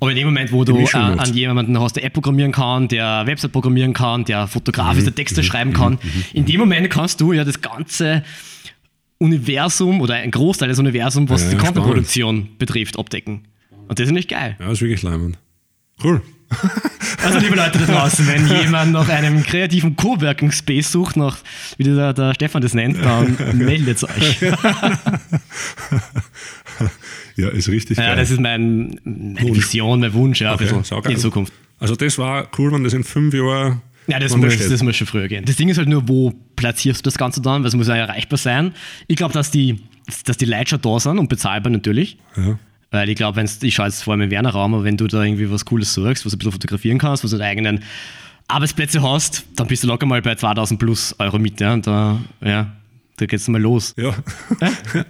Aber 0.00 0.10
in 0.10 0.16
dem 0.18 0.26
Moment, 0.26 0.52
wo 0.52 0.64
du 0.64 0.74
Mischung 0.74 1.00
äh, 1.00 1.18
an 1.18 1.32
jemanden 1.34 1.80
hast, 1.80 1.96
der 1.96 2.04
App 2.04 2.12
programmieren 2.12 2.52
kann, 2.52 2.88
der 2.88 3.22
Website 3.26 3.52
programmieren 3.52 3.94
kann, 3.94 4.24
der 4.26 4.48
Fotograf 4.48 4.98
ist, 4.98 5.06
der 5.06 5.14
Texte 5.14 5.42
schreiben 5.42 5.72
kann, 5.72 5.98
in 6.34 6.44
dem 6.44 6.60
Moment 6.60 6.90
kannst 6.90 7.20
du 7.22 7.32
ja 7.32 7.44
das 7.44 7.60
ganze 7.62 8.22
Universum 9.24 10.00
oder 10.00 10.14
ein 10.14 10.30
Großteil 10.30 10.68
des 10.68 10.78
Universums, 10.78 11.30
was 11.30 11.42
Ja, 11.44 11.50
die 11.50 11.56
ja, 11.56 11.62
Contentproduktion 11.62 12.48
betrifft, 12.58 12.98
abdecken. 12.98 13.44
Und 13.88 13.98
das 13.98 14.06
ist 14.06 14.12
nicht 14.12 14.28
geil. 14.30 14.56
Ja, 14.60 14.70
ist 14.70 14.80
wirklich 14.80 15.02
leimend. 15.02 15.38
Cool. 16.02 16.20
Also 17.22 17.38
liebe 17.38 17.56
Leute 17.56 17.78
da 17.78 17.86
draußen, 17.86 18.26
wenn 18.26 18.46
jemand 18.62 18.92
nach 18.92 19.08
einem 19.08 19.42
kreativen 19.44 19.96
Coworking 19.96 20.52
Space 20.52 20.92
sucht, 20.92 21.16
nach, 21.16 21.38
wie 21.78 21.84
der, 21.84 22.12
der 22.12 22.34
Stefan 22.34 22.60
das 22.60 22.74
nennt, 22.74 23.02
dann 23.02 23.36
meldet 23.56 24.02
euch. 24.04 24.40
Ja, 27.36 27.48
ist 27.48 27.68
richtig 27.68 27.96
Ja, 27.98 28.08
geil. 28.08 28.16
das 28.16 28.30
ist 28.30 28.40
mein, 28.40 29.00
meine 29.04 29.40
Wunsch. 29.40 29.58
Vision, 29.58 30.00
mein 30.00 30.12
Wunsch, 30.12 30.40
ja, 30.40 30.52
Okay, 30.54 31.12
in 31.12 31.18
Zukunft. 31.18 31.52
Also 31.78 31.96
das 31.96 32.18
war 32.18 32.46
cool, 32.58 32.72
wenn 32.72 32.84
das 32.84 32.92
in 32.92 33.04
fünf 33.04 33.32
Jahren 33.34 33.80
Ja, 34.06 34.18
das 34.18 34.36
muss, 34.36 34.56
das 34.58 34.82
muss 34.82 34.96
schon 34.96 35.06
früher 35.06 35.28
gehen. 35.28 35.44
Das 35.44 35.56
Ding 35.56 35.68
ist 35.68 35.78
halt 35.78 35.88
nur, 35.88 36.06
wo 36.08 36.32
platzierst 36.56 37.00
du 37.00 37.04
das 37.04 37.16
Ganze 37.16 37.40
dann, 37.40 37.62
weil 37.62 37.68
es 37.68 37.74
muss 37.74 37.88
ja 37.88 37.96
erreichbar 37.96 38.38
sein. 38.38 38.74
Ich 39.06 39.16
glaube, 39.16 39.32
dass 39.32 39.50
die, 39.50 39.80
dass 40.24 40.36
die 40.36 40.44
Leute 40.44 40.70
schon 40.70 40.82
da 40.82 41.00
sind 41.00 41.18
und 41.18 41.28
bezahlbar 41.28 41.70
natürlich. 41.70 42.18
Ja. 42.36 42.58
Weil 42.90 43.08
ich 43.08 43.16
glaube, 43.16 43.36
wenn 43.36 43.48
ich 43.62 43.74
schaue 43.74 43.86
jetzt 43.86 44.04
vor 44.04 44.12
allem 44.12 44.22
im 44.22 44.30
Werner-Raum, 44.30 44.74
aber 44.74 44.84
wenn 44.84 44.96
du 44.96 45.06
da 45.06 45.22
irgendwie 45.24 45.50
was 45.50 45.64
Cooles 45.64 45.92
suchst, 45.94 46.24
was 46.24 46.32
du 46.32 46.36
ein 46.36 46.38
bisschen 46.38 46.52
fotografieren 46.52 46.98
kannst, 46.98 47.24
was 47.24 47.30
du 47.30 47.38
deine 47.38 47.50
eigenen 47.50 47.80
Arbeitsplätze 48.46 49.02
hast, 49.02 49.44
dann 49.56 49.66
bist 49.66 49.82
du 49.82 49.88
locker 49.88 50.06
mal 50.06 50.22
bei 50.22 50.34
2000 50.34 50.78
plus 50.78 51.14
Euro 51.18 51.38
mit. 51.38 51.60
Ja, 51.60 51.72
und 51.72 51.86
da, 51.86 52.20
ja, 52.42 52.72
da 53.16 53.26
geht's 53.26 53.46
mal 53.46 53.60
los. 53.60 53.94
Ja. 53.96 54.14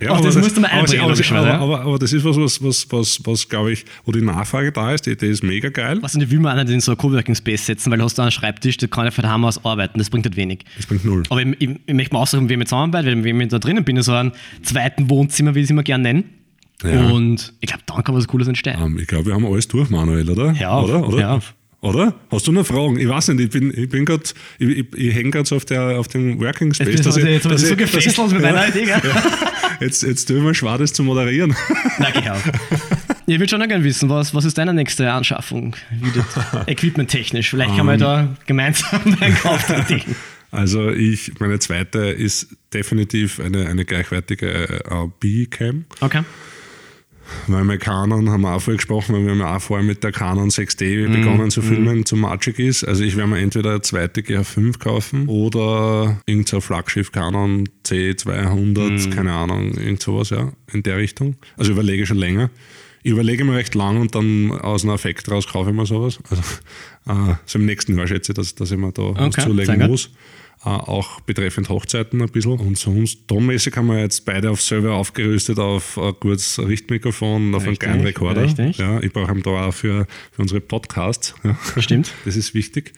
ja 0.00 0.10
Auch 0.10 0.20
das 0.20 0.36
musst 0.36 0.56
du 0.56 0.60
mal 0.60 0.70
aber, 0.70 0.80
einbringen, 0.80 1.04
aber, 1.04 1.12
aber, 1.12 1.46
ja. 1.46 1.58
aber, 1.58 1.80
aber 1.82 1.98
das 1.98 2.12
ist 2.12 2.24
was, 2.24 2.36
was, 2.36 2.62
was, 2.62 2.86
was, 2.90 3.20
was 3.24 3.48
glaube 3.48 3.72
ich, 3.72 3.84
wo 4.04 4.12
die 4.12 4.20
Nachfrage 4.20 4.72
da 4.72 4.92
ist, 4.92 5.06
die, 5.06 5.16
die 5.16 5.26
ist 5.26 5.42
mega 5.42 5.70
geil. 5.70 5.98
Was 6.02 6.14
nicht 6.14 6.30
will 6.30 6.40
man 6.40 6.58
einen 6.58 6.70
in 6.70 6.80
so 6.80 6.92
einen 6.92 6.98
Coworking 6.98 7.34
Space 7.34 7.64
setzen, 7.64 7.90
weil 7.90 7.98
du 7.98 8.04
hast 8.04 8.18
da 8.18 8.22
einen 8.22 8.32
Schreibtisch, 8.32 8.76
da 8.76 8.86
kann 8.86 9.06
ich 9.06 9.14
von 9.14 9.22
daheim 9.22 9.44
aus 9.44 9.64
arbeiten, 9.64 9.98
das 9.98 10.10
bringt 10.10 10.26
halt 10.26 10.36
wenig. 10.36 10.64
Das 10.76 10.86
bringt 10.86 11.04
null. 11.04 11.22
Aber 11.30 11.42
ich, 11.42 11.56
ich, 11.60 11.70
ich 11.86 11.94
möchte 11.94 12.14
mal 12.14 12.20
aussuchen, 12.20 12.48
wie 12.48 12.52
ich 12.54 12.58
mit 12.58 12.68
zusammenarbeite, 12.68 13.06
weil 13.08 13.24
wenn 13.24 13.40
ich 13.40 13.48
da 13.48 13.58
drinnen 13.58 13.84
bin, 13.84 13.96
in 13.96 14.02
so 14.02 14.12
einem 14.12 14.32
zweiten 14.62 15.08
Wohnzimmer, 15.08 15.54
wie 15.54 15.60
ich 15.60 15.64
es 15.64 15.70
immer 15.70 15.82
gerne 15.82 16.02
nennen. 16.02 16.24
Ja. 16.82 17.06
Und 17.08 17.54
ich 17.60 17.68
glaube, 17.68 17.84
dann 17.86 18.04
kann 18.04 18.14
was 18.14 18.28
Cooles 18.28 18.48
entstehen. 18.48 18.76
Ähm, 18.78 18.98
ich 18.98 19.06
glaube, 19.06 19.26
wir 19.26 19.34
haben 19.34 19.46
alles 19.46 19.68
durch, 19.68 19.88
Manuel, 19.88 20.28
oder? 20.28 20.52
Ja, 20.52 20.78
oder? 20.80 21.08
Oder? 21.08 21.20
ja. 21.20 21.40
Oder? 21.84 22.14
Hast 22.30 22.46
du 22.46 22.52
noch 22.52 22.66
Fragen? 22.66 22.98
Ich 22.98 23.06
weiß 23.08 23.28
nicht, 23.28 23.40
ich 23.40 23.50
bin, 23.50 23.70
ich 23.76 23.88
bin 23.90 24.06
gerade, 24.06 24.22
ich, 24.58 24.68
ich, 24.68 24.86
ich 24.96 25.14
hänge 25.14 25.30
gerade 25.30 25.46
so 25.46 25.56
auf, 25.56 25.66
der, 25.66 25.98
auf 26.00 26.08
dem 26.08 26.40
Working 26.40 26.72
Space. 26.72 26.88
Jetzt, 26.88 27.04
dass 27.06 27.14
bist 27.16 27.26
du- 27.26 27.28
ich- 27.28 27.34
jetzt 27.34 27.44
dass 27.44 27.60
so 27.60 27.66
ich- 27.66 27.72
ich- 27.72 27.78
gefesselt 27.78 28.32
mit 28.32 28.40
meiner 28.42 28.68
Idee, 28.68 28.84
gell? 28.86 29.00
Jetzt, 29.80 30.02
jetzt 30.02 30.24
tue 30.26 30.38
ich 30.38 30.42
mir 30.42 30.54
schwer, 30.54 30.78
das 30.78 30.92
zu 30.94 31.02
moderieren. 31.02 31.54
Na, 31.98 32.10
geh 32.10 32.28
auf. 32.30 32.42
Ich 33.26 33.38
würde 33.38 33.48
schon 33.50 33.60
noch 33.60 33.68
gerne 33.68 33.84
wissen, 33.84 34.08
was, 34.08 34.34
was 34.34 34.44
ist 34.46 34.56
deine 34.56 34.72
nächste 34.72 35.10
Anschaffung? 35.12 35.76
Equipment-technisch. 36.66 37.50
Vielleicht 37.50 37.76
kann 37.76 37.86
man 37.86 37.98
da 37.98 38.34
gemeinsam 38.46 39.00
einen 39.20 39.34
Kauf 39.34 39.66
tätigen. 39.66 40.14
Also 40.50 40.90
ich, 40.90 41.32
meine 41.40 41.58
zweite 41.58 41.98
ist 41.98 42.48
definitiv 42.72 43.40
eine, 43.40 43.66
eine 43.66 43.84
gleichwertige 43.84 44.84
äh, 44.84 45.08
B-Cam. 45.20 45.84
Okay. 46.00 46.22
Weil 47.46 47.64
mit 47.64 47.80
Canon 47.80 48.30
haben 48.30 48.42
wir 48.42 48.54
auch 48.54 48.60
vorher 48.60 48.76
gesprochen, 48.76 49.14
weil 49.14 49.24
wir 49.24 49.30
haben 49.32 49.38
ja 49.40 49.56
auch 49.56 49.60
vorher 49.62 49.84
mit 49.86 50.02
der 50.04 50.12
Canon 50.12 50.50
6D 50.50 51.08
Mhm. 51.08 51.12
begonnen 51.12 51.50
zu 51.50 51.62
filmen, 51.62 52.04
zu 52.06 52.16
matschig 52.16 52.58
ist. 52.58 52.84
Also 52.84 53.02
ich 53.04 53.16
werde 53.16 53.30
mir 53.30 53.38
entweder 53.38 53.70
eine 53.70 53.82
zweite 53.82 54.22
GH5 54.22 54.78
kaufen 54.78 55.28
oder 55.28 56.20
irgendein 56.26 56.60
Flaggschiff 56.60 57.12
Canon 57.12 57.68
C200, 57.86 59.06
Mhm. 59.06 59.10
keine 59.10 59.32
Ahnung, 59.32 59.72
irgend 59.74 60.02
sowas, 60.02 60.30
ja, 60.30 60.52
in 60.72 60.82
der 60.82 60.98
Richtung. 60.98 61.36
Also 61.56 61.72
überlege 61.72 62.06
schon 62.06 62.18
länger. 62.18 62.50
Ich 63.02 63.12
überlege 63.12 63.44
mir 63.44 63.54
recht 63.56 63.74
lang 63.74 64.00
und 64.00 64.14
dann 64.14 64.50
aus 64.52 64.82
einem 64.84 64.94
Effekt 64.94 65.30
raus 65.30 65.46
kaufe 65.46 65.70
ich 65.70 65.76
mir 65.76 65.84
sowas. 65.86 66.18
Also 66.30 66.42
äh, 67.06 67.34
so 67.44 67.58
im 67.58 67.66
nächsten 67.66 67.96
Jahr 67.98 68.06
schätze 68.06 68.32
ich, 68.32 68.36
dass, 68.36 68.54
dass 68.54 68.70
ich 68.70 68.78
mir 68.78 68.92
da 68.92 69.02
was 69.02 69.20
Okay, 69.26 69.30
sehr 69.40 69.44
zulegen 69.46 69.86
muss. 69.88 70.10
Auch 70.64 71.20
betreffend 71.20 71.68
Hochzeiten 71.68 72.22
ein 72.22 72.28
bisschen. 72.28 72.58
Und 72.58 72.78
sonst, 72.78 73.28
tonmäßig 73.28 73.76
haben 73.76 73.88
wir 73.88 73.98
jetzt 74.00 74.24
beide 74.24 74.50
auf 74.50 74.62
selber 74.62 74.94
aufgerüstet 74.94 75.58
auf 75.58 75.98
ein 75.98 76.14
gutes 76.20 76.58
Richtmikrofon 76.58 77.48
und 77.48 77.54
auf 77.54 77.66
einen 77.66 77.76
geilen 77.76 78.00
Rekorder. 78.00 78.42
richtig. 78.42 78.78
Ja, 78.78 79.00
ich 79.00 79.12
brauche 79.12 79.32
ihn 79.32 79.42
da 79.42 79.66
auch 79.66 79.74
für, 79.74 80.06
für 80.32 80.42
unsere 80.42 80.60
Podcasts. 80.60 81.34
Ja. 81.44 81.56
Stimmt. 81.80 82.12
Das 82.24 82.36
ist 82.36 82.54
wichtig. 82.54 82.92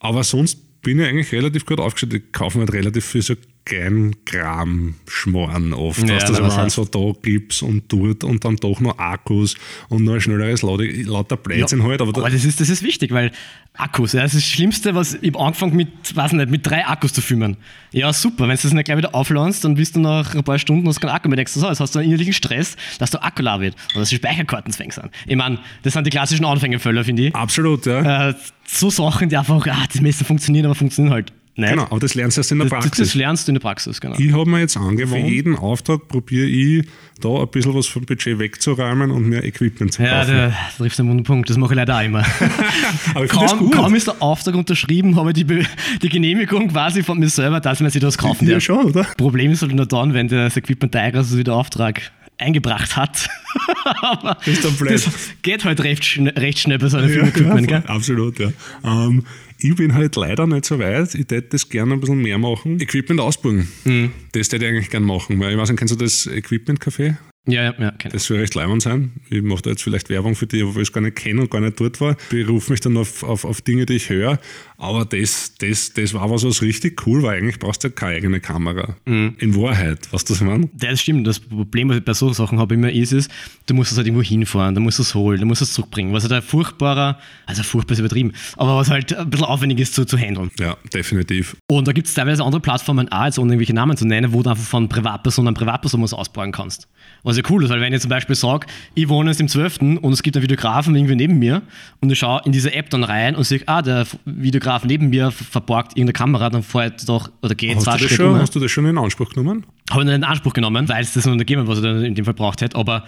Aber 0.00 0.24
sonst 0.24 0.82
bin 0.82 1.00
ich 1.00 1.06
eigentlich 1.06 1.32
relativ 1.32 1.66
gut 1.66 1.80
aufgestellt. 1.80 2.14
Ich 2.14 2.32
kaufe 2.32 2.58
mir 2.58 2.64
halt 2.64 2.74
relativ 2.74 3.04
viel 3.04 3.22
so 3.22 3.34
kein 3.66 4.14
Kram-Schmoren 4.24 5.74
oft. 5.74 5.98
Ja, 6.08 6.18
dass 6.18 6.30
das 6.30 6.56
waren 6.56 6.70
so 6.70 6.84
da 6.84 7.12
gibst 7.20 7.62
und 7.62 7.92
dort 7.92 8.22
und 8.22 8.44
dann 8.44 8.56
doch 8.56 8.80
noch 8.80 8.96
Akkus 8.98 9.56
und 9.88 10.04
noch 10.04 10.14
ein 10.14 10.20
schnelleres 10.20 10.62
Lade, 10.62 10.86
lauter 11.02 11.36
Blödsinn 11.36 11.82
halt. 11.82 12.00
Aber, 12.00 12.16
Aber 12.16 12.30
das 12.30 12.44
ist, 12.44 12.60
das 12.60 12.70
ist 12.70 12.84
wichtig, 12.84 13.10
weil 13.10 13.32
Akkus, 13.74 14.12
ja, 14.12 14.22
das 14.22 14.34
ist 14.34 14.44
das 14.44 14.50
Schlimmste, 14.50 14.94
was 14.94 15.18
ich 15.20 15.36
angefangen 15.36 15.76
mit, 15.76 16.14
weiß 16.14 16.32
nicht, 16.32 16.48
mit 16.48 16.64
drei 16.64 16.86
Akkus 16.86 17.12
zu 17.12 17.20
filmen. 17.20 17.56
Ja, 17.90 18.12
super, 18.12 18.44
wenn 18.48 18.56
du 18.56 18.62
das 18.62 18.72
nicht 18.72 18.84
gleich 18.84 18.98
wieder 18.98 19.14
aufladest, 19.14 19.64
dann 19.64 19.74
bist 19.74 19.96
du 19.96 20.00
nach 20.00 20.34
ein 20.34 20.44
paar 20.44 20.58
Stunden 20.60 20.86
hast 20.86 21.00
keinen 21.00 21.10
Akku 21.10 21.28
mehr, 21.28 21.36
denkst 21.36 21.54
du 21.54 21.60
so, 21.60 21.68
jetzt 21.68 21.80
hast 21.80 21.94
du 21.94 21.98
einen 21.98 22.08
innerlichen 22.08 22.34
Stress, 22.34 22.76
dass 23.00 23.10
du 23.10 23.20
Akku 23.20 23.42
wird 23.42 23.74
oder 23.90 24.00
dass 24.00 24.10
die 24.10 24.16
Speicherkarten 24.16 24.78
wenig 24.78 24.94
sind. 24.94 25.10
Ich 25.26 25.36
meine, 25.36 25.58
das 25.82 25.92
sind 25.92 26.06
die 26.06 26.10
klassischen 26.10 26.44
Anfängerfälle, 26.44 27.02
finde 27.02 27.26
ich. 27.26 27.34
absolut, 27.34 27.84
ja. 27.86 28.30
Äh, 28.30 28.34
so 28.64 28.90
Sachen, 28.90 29.28
die 29.28 29.36
einfach, 29.36 29.66
ah, 29.66 29.84
die 29.92 30.00
meisten 30.00 30.24
funktionieren, 30.24 30.66
aber 30.66 30.74
funktionieren 30.76 31.12
halt 31.12 31.32
nicht. 31.56 31.70
genau, 31.70 31.84
aber 31.84 31.98
das 32.00 32.14
lernst 32.14 32.36
du 32.36 32.40
erst 32.40 32.52
in 32.52 32.58
der 32.58 32.66
Das, 32.68 32.78
das, 32.78 32.84
Praxis. 32.84 33.08
das 33.08 33.14
lernst 33.14 33.48
du 33.48 33.50
in 33.50 33.54
der 33.54 33.60
Praxis, 33.60 34.00
genau. 34.00 34.16
Ich 34.18 34.32
habe 34.32 34.48
mir 34.48 34.60
jetzt 34.60 34.76
angewohnt, 34.76 35.22
für 35.22 35.28
jeden 35.28 35.56
Auftrag 35.56 36.06
probiere 36.08 36.46
ich 36.46 36.86
da 37.20 37.28
ein 37.40 37.48
bisschen 37.48 37.74
was 37.74 37.86
vom 37.86 38.04
Budget 38.04 38.38
wegzuräumen 38.38 39.10
und 39.10 39.26
mehr 39.28 39.42
Equipment 39.44 39.92
zu 39.92 40.02
Ja, 40.02 40.20
kaufen. 40.20 40.34
da 40.34 40.52
triffst 40.76 40.98
du 40.98 41.02
den 41.04 41.10
Wunderpunkt, 41.10 41.48
das 41.48 41.56
mache 41.56 41.72
ich 41.72 41.76
leider 41.76 41.96
auch 41.98 42.02
immer. 42.02 42.24
aber 43.14 43.26
kaum, 43.26 43.70
kaum 43.70 43.94
ist 43.94 44.06
der 44.06 44.20
Auftrag 44.20 44.54
unterschrieben, 44.54 45.16
habe 45.16 45.30
ich 45.30 45.34
die, 45.34 45.44
Be 45.44 45.64
die 46.02 46.08
Genehmigung 46.10 46.68
quasi 46.68 47.02
von 47.02 47.18
mir 47.18 47.28
selber, 47.28 47.60
dass 47.60 47.80
man 47.80 47.90
sich 47.90 48.00
das 48.02 48.18
kaufen 48.18 48.46
ja, 48.46 48.54
darf. 48.54 48.62
schon, 48.64 48.84
oder? 48.84 49.04
Problem 49.16 49.50
ist 49.52 49.62
halt 49.62 49.74
nur 49.74 49.86
dann, 49.86 50.12
wenn 50.14 50.28
das 50.28 50.56
Equipment 50.56 50.92
teurer 50.92 51.08
ist, 51.20 51.28
als 51.30 51.36
wie 51.38 51.44
der 51.44 51.54
Auftrag 51.54 52.12
eingebracht 52.38 52.96
hat. 52.96 53.30
Aber 54.02 54.36
Ist 54.44 54.62
dann 54.62 54.74
blöd. 54.76 54.92
das 54.92 55.08
geht 55.40 55.64
halt 55.64 55.80
recht, 55.82 56.04
schn 56.04 56.28
recht 56.28 56.58
schnell 56.58 56.78
bei 56.78 56.88
so 56.88 56.98
einem 56.98 57.08
Ja, 57.08 57.14
Filmequipment, 57.14 57.70
ja, 57.70 57.78
gell? 57.80 57.88
absolut, 57.90 58.38
ja. 58.38 58.50
Ähm, 58.84 59.24
ich 59.58 59.74
bin 59.76 59.94
halt 59.94 60.16
leider 60.16 60.46
nicht 60.46 60.64
so 60.64 60.78
weit. 60.78 61.14
Ich 61.14 61.20
hätte 61.20 61.42
das 61.42 61.68
gerne 61.68 61.94
ein 61.94 62.00
bisschen 62.00 62.20
mehr 62.20 62.38
machen. 62.38 62.80
Equipment 62.80 63.20
ausbauen. 63.20 63.68
Mhm. 63.84 64.12
Das 64.32 64.52
hätte 64.52 64.64
ich 64.64 64.70
eigentlich 64.70 64.90
gerne 64.90 65.06
machen. 65.06 65.38
Weil 65.40 65.52
ich 65.52 65.58
weiß 65.58 65.70
nicht, 65.70 65.78
kennst 65.78 65.94
du 65.94 65.98
das 65.98 66.26
Equipment-Café? 66.26 67.16
Ja, 67.46 67.62
ja, 67.64 67.74
ja. 67.78 67.90
kenn. 67.92 68.12
Das 68.12 68.24
soll 68.24 68.38
recht 68.38 68.54
leibend 68.54 68.82
sein. 68.82 69.12
Ich 69.30 69.42
mache 69.42 69.62
da 69.62 69.70
jetzt 69.70 69.82
vielleicht 69.82 70.10
Werbung 70.10 70.34
für 70.34 70.46
die, 70.46 70.62
obwohl 70.62 70.82
ich 70.82 70.88
es 70.88 70.92
gar 70.92 71.00
nicht 71.00 71.16
kenne 71.16 71.42
und 71.42 71.50
gar 71.50 71.60
nicht 71.60 71.78
dort 71.78 72.00
war. 72.00 72.16
Berufe 72.30 72.72
mich 72.72 72.80
dann 72.80 72.96
auf, 72.96 73.22
auf, 73.22 73.44
auf 73.44 73.60
Dinge, 73.60 73.86
die 73.86 73.94
ich 73.94 74.10
höre. 74.10 74.38
Aber 74.78 75.04
das, 75.04 75.54
das, 75.58 75.92
das 75.94 76.12
war 76.12 76.30
was, 76.30 76.44
was 76.44 76.60
richtig 76.60 77.06
cool 77.06 77.22
war. 77.22 77.32
Eigentlich 77.32 77.58
brauchst 77.58 77.84
du 77.84 77.88
ja 77.88 77.94
keine 77.94 78.16
eigene 78.16 78.40
Kamera. 78.40 78.96
Mhm. 79.06 79.36
In 79.38 79.56
Wahrheit, 79.56 80.08
was 80.10 80.24
das 80.24 80.40
man? 80.40 80.68
Das 80.74 81.00
stimmt. 81.00 81.26
Das 81.26 81.40
Problem, 81.40 81.88
was 81.88 81.98
ich 81.98 82.04
bei 82.04 82.14
so 82.14 82.32
Sachen 82.32 82.58
habe, 82.58 82.74
immer 82.74 82.90
ist, 82.90 83.12
ist, 83.12 83.30
du 83.66 83.74
musst 83.74 83.92
es 83.92 83.96
halt 83.96 84.06
irgendwo 84.06 84.22
hinfahren, 84.22 84.74
du 84.74 84.80
musst 84.80 84.98
es 84.98 85.14
holen, 85.14 85.40
du 85.40 85.46
musst 85.46 85.62
es 85.62 85.72
zurückbringen. 85.72 86.12
Was 86.12 86.24
halt 86.24 86.32
ein 86.32 86.42
furchtbarer, 86.42 87.18
also 87.46 87.62
furchtbar 87.62 87.92
ist 87.92 88.00
übertrieben, 88.00 88.32
aber 88.56 88.76
was 88.76 88.90
halt 88.90 89.16
ein 89.16 89.30
bisschen 89.30 89.46
aufwendig 89.46 89.80
ist 89.80 89.94
zu, 89.94 90.04
zu 90.04 90.18
handeln. 90.18 90.50
Ja, 90.58 90.76
definitiv. 90.92 91.56
Und 91.68 91.88
da 91.88 91.92
gibt 91.92 92.08
es 92.08 92.14
teilweise 92.14 92.44
andere 92.44 92.60
Plattformen 92.60 93.10
auch, 93.10 93.24
jetzt 93.24 93.38
ohne 93.38 93.52
irgendwelche 93.52 93.74
Namen 93.74 93.96
zu 93.96 94.06
nennen, 94.06 94.32
wo 94.32 94.42
du 94.42 94.50
einfach 94.50 94.64
von 94.64 94.88
Privatperson 94.88 95.48
an 95.48 95.54
Privatperson 95.54 96.02
was 96.02 96.12
ausbauen 96.12 96.52
kannst. 96.52 96.88
Was 97.22 97.35
ja 97.36 97.42
cool 97.50 97.62
ist, 97.64 97.70
weil 97.70 97.80
wenn 97.80 97.92
ich 97.92 98.00
zum 98.00 98.08
Beispiel 98.10 98.34
sage, 98.34 98.66
ich 98.94 99.08
wohne 99.08 99.30
jetzt 99.30 99.40
im 99.40 99.48
12. 99.48 99.80
und 100.00 100.12
es 100.12 100.22
gibt 100.22 100.36
einen 100.36 100.42
Videografen 100.42 100.94
irgendwie 100.94 101.16
neben 101.16 101.38
mir 101.38 101.62
und 102.00 102.10
ich 102.10 102.18
schaue 102.18 102.40
in 102.44 102.52
diese 102.52 102.72
App 102.74 102.90
dann 102.90 103.04
rein 103.04 103.34
und 103.36 103.44
sehe, 103.44 103.60
ah, 103.66 103.82
der 103.82 104.06
Videograf 104.24 104.84
neben 104.84 105.08
mir 105.10 105.30
ver- 105.30 105.44
verborgt 105.44 105.92
irgendeine 105.92 106.12
Kamera, 106.12 106.50
dann 106.50 106.62
ich 106.62 107.04
doch, 107.06 107.30
oder 107.42 107.54
gehe 107.54 107.74
Hast 107.74 107.84
zwei 107.84 107.92
das 107.92 108.00
Schritte 108.00 108.14
schon, 108.16 108.38
hast 108.38 108.54
du 108.54 108.60
das 108.60 108.70
schon 108.70 108.86
in 108.86 108.98
Anspruch 108.98 109.30
genommen? 109.30 109.64
Habe 109.90 110.02
ich 110.02 110.06
nicht 110.06 110.14
in 110.16 110.24
Anspruch 110.24 110.52
genommen, 110.52 110.88
weil 110.88 111.02
es 111.02 111.14
das 111.14 111.26
nicht 111.26 111.38
gegeben 111.38 111.62
hat, 111.62 111.68
was 111.68 111.78
er 111.78 111.94
dann 111.94 112.04
in 112.04 112.14
dem 112.14 112.24
Fall 112.24 112.34
braucht 112.34 112.60
hätte, 112.60 112.76
aber 112.76 113.04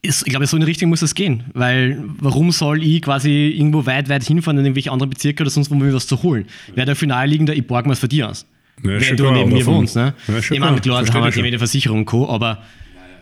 ich 0.00 0.20
glaube, 0.24 0.46
so 0.46 0.56
in 0.56 0.60
die 0.60 0.66
Richtung 0.66 0.90
muss 0.90 1.02
es 1.02 1.14
gehen, 1.14 1.44
weil 1.54 2.02
warum 2.20 2.52
soll 2.52 2.82
ich 2.84 3.02
quasi 3.02 3.48
irgendwo 3.48 3.84
weit, 3.84 4.08
weit 4.08 4.22
hinfahren 4.22 4.58
in 4.58 4.64
irgendwelche 4.64 4.92
anderen 4.92 5.10
Bezirke 5.10 5.42
oder 5.42 5.50
sonst 5.50 5.70
wo, 5.70 5.74
um 5.74 5.80
mir 5.80 5.92
was 5.92 6.06
zu 6.06 6.22
holen? 6.22 6.46
Wäre 6.74 6.86
der 6.86 6.96
viel 6.96 7.08
naheliegender, 7.08 7.54
ich 7.54 7.66
borge 7.66 7.88
mir 7.88 7.94
es 7.94 7.98
für 7.98 8.06
dich 8.08 8.22
aus. 8.22 8.46
Ja, 8.82 9.00
wenn 9.00 9.16
du 9.16 9.24
neben 9.30 9.36
aber 9.36 9.46
mir 9.46 9.66
wohnst. 9.66 9.96
Ne? 9.96 10.14
Ja, 10.28 10.38
ich 10.38 10.50
meine, 10.50 10.80
da 10.80 10.92
verstehe 10.92 11.14
haben 11.14 11.24
wir 11.24 11.32
schon. 11.32 11.44
eine 11.44 11.58
Versicherung 11.58 11.98
und 12.00 12.04
Co., 12.04 12.28
aber 12.28 12.62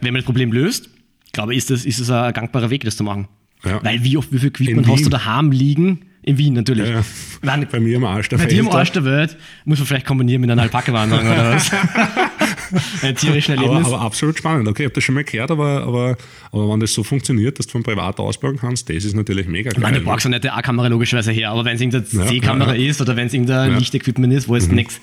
wenn 0.00 0.12
man 0.12 0.20
das 0.20 0.24
Problem 0.26 0.52
löst, 0.52 0.90
glaube 1.32 1.52
ich, 1.52 1.58
ist 1.58 1.70
das, 1.70 1.84
ist 1.84 2.00
das 2.00 2.10
ein 2.10 2.32
gangbarer 2.32 2.70
Weg, 2.70 2.84
das 2.84 2.96
zu 2.96 3.04
machen. 3.04 3.28
Ja. 3.64 3.82
Weil 3.82 4.04
wie 4.04 4.16
oft, 4.16 4.32
wie 4.32 4.38
viel 4.38 4.48
Equipment 4.48 4.86
hast 4.88 5.04
du 5.06 5.10
daheim 5.10 5.50
liegen? 5.50 6.00
In 6.22 6.38
Wien 6.38 6.54
natürlich. 6.54 6.88
Ja, 6.88 7.04
meine, 7.42 7.66
Bei 7.66 7.78
mir 7.78 7.98
am 7.98 8.04
Arsch 8.04 8.28
der 8.28 8.38
bei 8.38 8.46
dir 8.46 8.58
im 8.58 8.64
Welt, 8.64 8.74
da. 8.74 8.78
Arsch 8.78 8.90
der 8.90 9.04
Welt 9.04 9.36
muss 9.64 9.78
man 9.78 9.86
vielleicht 9.86 10.06
kombinieren 10.06 10.40
mit 10.40 10.50
einer 10.50 10.62
Alpaka-Wanderung 10.62 11.24
oder 11.24 11.54
was? 11.54 11.70
Ein 13.02 13.14
tierisches 13.14 13.56
Aber, 13.56 13.64
Erlebnis. 13.64 13.86
aber 13.86 14.00
absolut 14.00 14.36
spannend. 14.36 14.66
Okay, 14.66 14.82
ich 14.82 14.86
habe 14.86 14.94
das 14.94 15.04
schon 15.04 15.14
mal 15.14 15.22
gehört, 15.22 15.52
aber, 15.52 15.84
aber, 15.84 16.16
aber 16.50 16.72
wenn 16.72 16.80
das 16.80 16.92
so 16.92 17.04
funktioniert, 17.04 17.60
dass 17.60 17.66
du 17.66 17.72
von 17.72 17.84
privat 17.84 18.18
ausbauen 18.18 18.56
kannst, 18.56 18.90
das 18.90 19.04
ist 19.04 19.14
natürlich 19.14 19.46
mega 19.46 19.70
geil. 19.70 19.78
ich 19.78 19.82
meine, 19.82 20.00
du 20.00 20.04
brauchst 20.04 20.24
ja 20.24 20.30
nicht 20.30 20.42
die 20.42 20.50
A-Kamera 20.50 20.88
logischerweise 20.88 21.30
her, 21.30 21.50
aber 21.50 21.64
wenn 21.64 21.76
es 21.76 21.80
irgendeine 21.80 22.24
Ja, 22.24 22.28
C-Kamera 22.28 22.74
ja, 22.74 22.90
ist 22.90 23.00
oder 23.00 23.14
wenn 23.14 23.28
es 23.28 23.32
irgendein. 23.32 23.72
Mhm. 23.72 23.78
Lichtequipment 23.78 24.32
ist, 24.32 24.48
wo 24.48 24.56
es 24.56 24.66
nichts, 24.68 25.00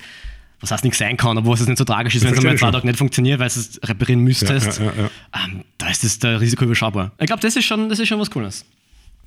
was 0.64 0.70
heißt 0.72 0.84
nichts 0.84 0.98
sein 0.98 1.16
kann, 1.16 1.44
wo 1.44 1.52
es 1.54 1.66
nicht 1.66 1.78
so 1.78 1.84
tragisch 1.84 2.14
ist, 2.16 2.24
wenn 2.24 2.32
es 2.32 2.38
einmal 2.38 2.56
zwei. 2.58 2.70
Tage 2.72 2.86
nicht 2.86 2.98
funktioniert, 2.98 3.38
weil 3.38 3.48
du 3.48 3.60
es 3.60 3.78
reparieren 3.84 4.20
müsstest, 4.22 4.78
Ja, 4.80 4.84
ja, 4.86 4.92
ja, 5.02 5.10
Ähm, 5.46 5.60
da 5.78 5.88
ist 5.90 6.02
das 6.02 6.18
der 6.18 6.40
Risiko 6.40 6.64
überschaubar. 6.64 7.12
Ich 7.20 7.26
glaube, 7.26 7.42
das 7.42 7.54
ist 7.56 7.64
schon, 7.66 7.88
das 7.88 7.98
ist 7.98 8.08
schon 8.08 8.18
was 8.18 8.30
Cooles. 8.30 8.64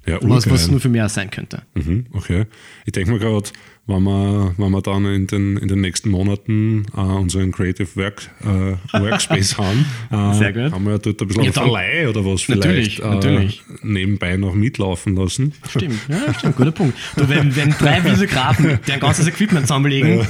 ja, 0.06 0.18
Was, 0.22 0.50
was 0.50 0.70
nur 0.70 0.80
für 0.80 0.90
mehr 0.90 1.08
sein 1.10 1.30
könnte. 1.30 1.62
Mhm, 1.76 2.08
okay. 2.14 2.46
Ich 2.86 2.92
denke 2.94 3.12
mir 3.12 3.20
gerade, 3.20 3.50
wenn 3.90 4.04
wir, 4.04 4.54
wenn 4.58 4.72
wir 4.72 4.82
dann 4.82 5.06
in 5.06 5.28
den, 5.28 5.56
in 5.58 5.68
den 5.70 5.80
nächsten 5.80 6.10
Monaten 6.10 6.86
äh, 6.96 7.00
unseren 7.00 7.52
Creative 7.54 7.88
Work, 7.96 8.30
äh, 8.42 9.00
Workspace 9.00 9.58
haben, 9.60 9.86
äh, 10.12 10.34
Sehr 10.38 10.52
gut. 10.52 10.72
haben 10.74 10.84
wir 10.86 10.92
ja 10.94 10.98
dort 10.98 11.22
ein 11.22 11.28
bisschen 11.28 11.44
Ja, 11.46 11.52
Verleih 11.54 12.10
oder 12.10 12.26
was 12.26 12.48
Natürlich, 12.50 12.98
vielleicht 12.98 13.00
äh, 13.00 13.16
natürlich. 13.16 13.64
nebenbei 13.84 14.36
noch 14.36 14.56
mitlaufen 14.56 15.16
lassen. 15.16 15.54
Stimmt, 15.70 16.00
ja, 16.10 16.34
stimmt, 16.34 16.58
guter 16.58 16.72
Punkt. 16.72 16.98
Du, 17.16 17.30
wenn, 17.30 17.56
wenn 17.56 17.70
drei 17.72 18.04
Videografen 18.12 18.80
deren 18.88 19.00
ganzes 19.00 19.26
Equipment 19.28 19.68
zusammenlegen, 19.68 20.28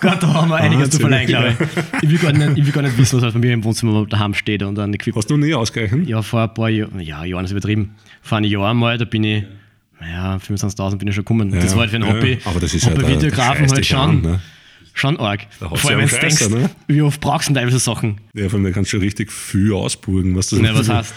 Gott, 0.00 0.22
da 0.22 0.34
haben 0.34 0.50
wir 0.50 0.56
einiges 0.56 0.90
zu 0.90 1.02
Wahnsinn. 1.02 1.26
verleihen, 1.26 1.26
glaube 1.26 1.56
ich. 2.00 2.02
Ich 2.02 2.10
will, 2.10 2.18
gar 2.18 2.32
nicht, 2.32 2.58
ich 2.58 2.66
will 2.66 2.72
gar 2.72 2.82
nicht 2.82 2.96
wissen, 2.96 3.16
was 3.16 3.24
halt 3.24 3.34
bei 3.34 3.40
mir 3.40 3.52
im 3.52 3.64
Wohnzimmer 3.64 4.06
daheim 4.06 4.34
steht 4.34 4.62
und 4.62 4.78
an 4.78 4.94
Equipment. 4.94 5.16
Hast 5.16 5.30
du 5.30 5.36
nie 5.36 5.54
ausgerechnet? 5.54 6.08
Ja, 6.08 6.22
vor 6.22 6.42
ein 6.42 6.54
paar 6.54 6.68
Jahren, 6.68 7.00
ja, 7.00 7.24
Jahren 7.24 7.44
ist 7.44 7.50
übertrieben. 7.50 7.94
Vor 8.22 8.38
einem 8.38 8.50
Jahr 8.50 8.72
mal, 8.74 8.96
da 8.98 9.04
bin 9.04 9.24
ich, 9.24 9.44
naja, 10.00 10.36
25.000 10.36 10.96
bin 10.96 11.08
ich 11.08 11.14
schon 11.14 11.24
gekommen. 11.24 11.50
das 11.50 11.72
war 11.72 11.80
halt 11.80 11.90
für 11.90 11.96
ein 11.96 12.02
ja, 12.02 12.14
Hobby. 12.14 12.38
aber 12.44 12.60
das 12.60 12.72
ist 12.74 12.86
ja 12.86 12.94
bei 12.94 13.08
Videografen 13.08 13.70
halt 13.70 13.84
schon, 13.86 13.98
an, 13.98 14.20
ne? 14.20 14.40
schon 14.94 15.18
arg. 15.18 15.46
Da 15.58 15.68
Vor 15.68 15.90
allem, 15.90 16.00
ja 16.00 16.06
wenn 16.06 16.14
du 16.14 16.20
denkst, 16.20 16.48
ne? 16.50 16.70
wie 16.86 17.02
oft 17.02 17.20
brauchst 17.20 17.48
du 17.48 17.52
denn 17.54 17.62
teilweise 17.62 17.80
Sachen? 17.80 18.20
Ja, 18.34 18.48
von 18.48 18.62
dem 18.62 18.72
kannst 18.72 18.92
du 18.92 18.96
schon 18.96 19.04
richtig 19.04 19.32
viel 19.32 19.72
ausburgen, 19.72 20.36
was 20.36 20.48
das 20.48 20.60
Ne, 20.60 20.70
was 20.72 20.88
heißt? 20.88 21.14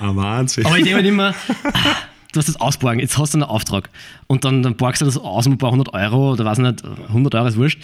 Ah, 0.00 0.16
Wahnsinn. 0.16 0.64
Aber 0.64 0.78
ich 0.78 0.84
denke 0.84 0.96
halt 0.96 1.06
immer, 1.06 1.34
ah, 1.72 1.72
du 2.32 2.38
hast 2.38 2.48
das 2.48 2.60
ausborgen, 2.60 2.98
jetzt 3.00 3.16
hast 3.18 3.34
du 3.34 3.38
einen 3.38 3.44
Auftrag 3.44 3.88
und 4.26 4.44
dann, 4.44 4.62
dann 4.62 4.76
borgst 4.76 5.00
du 5.02 5.06
das 5.06 5.16
aus 5.18 5.46
um 5.46 5.54
ein 5.54 5.58
paar 5.58 5.70
hundert 5.70 5.92
Euro 5.94 6.32
oder 6.32 6.44
weiß 6.44 6.58
nicht, 6.58 6.82
100 7.08 7.34
Euro 7.34 7.46
ist 7.46 7.56
wurscht. 7.56 7.78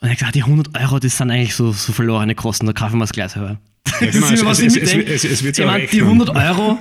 Und 0.00 0.08
ich 0.10 0.18
gesagt, 0.18 0.34
die 0.34 0.42
100 0.44 0.78
Euro, 0.80 0.98
das 0.98 1.16
sind 1.18 1.30
eigentlich 1.30 1.54
so, 1.54 1.72
so 1.72 1.92
verlorene 1.92 2.34
Kosten, 2.34 2.66
da 2.66 2.72
kaufen 2.72 2.98
wir 2.98 3.04
es 3.04 3.12
gleich 3.12 3.32
selber. 3.32 3.58
Das 3.84 3.98
genau, 4.12 4.28
ist 4.28 4.44
was 4.44 4.58
es- 4.60 4.76
ich 4.76 4.82
es- 4.82 5.24
es- 5.24 5.42
Ich 5.42 5.58
meine, 5.66 5.80
die 5.86 6.00
rechnen. 6.00 6.04
100 6.20 6.30
Euro, 6.36 6.78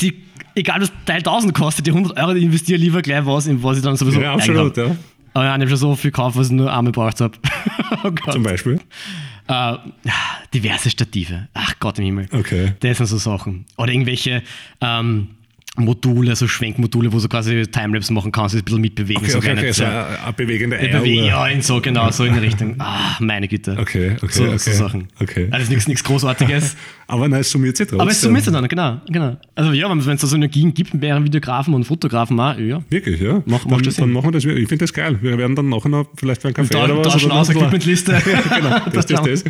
die, 0.00 0.22
egal 0.54 0.80
was 0.80 0.92
Teil 1.04 1.18
1000 1.22 1.52
kostet, 1.54 1.86
die 1.86 1.92
100 1.92 2.16
Euro, 2.16 2.32
die 2.34 2.42
investiere 2.44 2.78
lieber 2.78 3.02
gleich 3.02 3.26
was, 3.26 3.46
in 3.46 3.62
was 3.62 3.76
ich 3.78 3.82
dann 3.82 3.96
sowieso 3.96 4.20
ja, 4.22 4.32
absolut, 4.34 4.76
ja. 4.76 4.96
Aber 5.34 5.44
ja, 5.46 5.54
ich 5.54 5.60
habe 5.60 5.68
schon 5.68 5.76
so 5.78 5.96
viel 5.96 6.10
gekauft, 6.10 6.36
was 6.36 6.46
ich 6.48 6.52
nur 6.52 6.68
einmal 6.70 6.92
gebraucht 6.92 7.20
habe. 7.20 7.36
oh. 8.04 8.30
Zum 8.30 8.42
Beispiel. 8.42 8.78
Äh, 9.48 9.74
diverse 10.54 10.90
Stative. 10.90 11.48
Ach 11.54 11.74
Gott 11.80 11.98
im 11.98 12.04
Himmel. 12.04 12.28
Okay. 12.32 12.74
Das 12.80 12.98
sind 12.98 13.06
so 13.06 13.16
Sachen. 13.18 13.64
Oder 13.76 13.92
irgendwelche 13.92 14.42
ähm, 14.80 15.28
Module, 15.76 16.36
so 16.36 16.46
Schwenkmodule, 16.46 17.10
wo 17.12 17.18
du 17.18 17.28
quasi 17.28 17.66
Timelapse 17.66 18.12
machen 18.12 18.30
kannst, 18.30 18.54
ein 18.54 18.62
bisschen 18.62 18.80
mitbewegen. 18.82 19.22
Okay, 19.22 19.30
so 19.30 19.38
okay, 19.38 19.52
okay, 19.52 19.72
so 19.72 19.84
eine, 19.84 20.32
bewegende 20.36 20.78
Eieruhr. 20.78 21.06
Ja, 21.06 21.46
in 21.46 21.62
so, 21.62 21.80
genau, 21.80 22.10
so 22.10 22.24
in 22.24 22.34
die 22.34 22.40
Richtung. 22.40 22.74
Ah, 22.78 23.16
meine 23.20 23.48
Güte. 23.48 23.78
Okay, 23.78 24.16
okay, 24.20 24.32
so, 24.32 24.44
okay. 24.44 24.58
so 24.58 24.72
Sachen. 24.72 25.08
Okay. 25.18 25.48
Also 25.50 25.70
nichts, 25.70 25.88
nichts 25.88 26.04
Großartiges. 26.04 26.76
Aber 27.12 27.28
nein, 27.28 27.42
es 27.42 27.50
summiert 27.50 27.76
sich 27.76 27.88
trotzdem. 27.88 28.00
Aber 28.00 28.10
es 28.10 28.22
summiert 28.22 28.42
sich 28.42 28.54
dann, 28.54 28.66
genau, 28.66 28.98
genau. 29.06 29.36
Also 29.54 29.72
ja, 29.72 29.90
wenn 29.90 29.98
es 29.98 30.06
da 30.06 30.16
so 30.16 30.28
Synergien 30.28 30.72
gibt 30.72 30.94
mit 30.94 31.02
mehreren 31.02 31.22
Videografen 31.22 31.74
und 31.74 31.84
Fotografen 31.84 32.40
auch, 32.40 32.56
ja. 32.56 32.82
Wirklich, 32.88 33.20
ja. 33.20 33.42
Mach- 33.44 33.66
dann, 33.66 33.82
das 33.82 33.96
dann 33.96 34.10
machen 34.12 34.28
wir 34.28 34.32
das. 34.32 34.46
Ich 34.46 34.66
finde 34.66 34.78
das 34.78 34.94
geil. 34.94 35.18
Wir 35.20 35.36
werden 35.36 35.54
dann 35.54 35.68
nachher 35.68 35.90
noch 35.90 36.06
vielleicht 36.16 36.42
beim 36.42 36.54
Kaffee 36.54 36.72
Da, 36.72 36.84
oder 36.84 36.96
was. 37.04 37.12
tauschen 37.12 37.30
aus, 37.30 37.50
Equipmentliste. 37.50 38.12
genau, 38.56 38.78
das, 38.90 39.04
das, 39.04 39.22
das. 39.42 39.44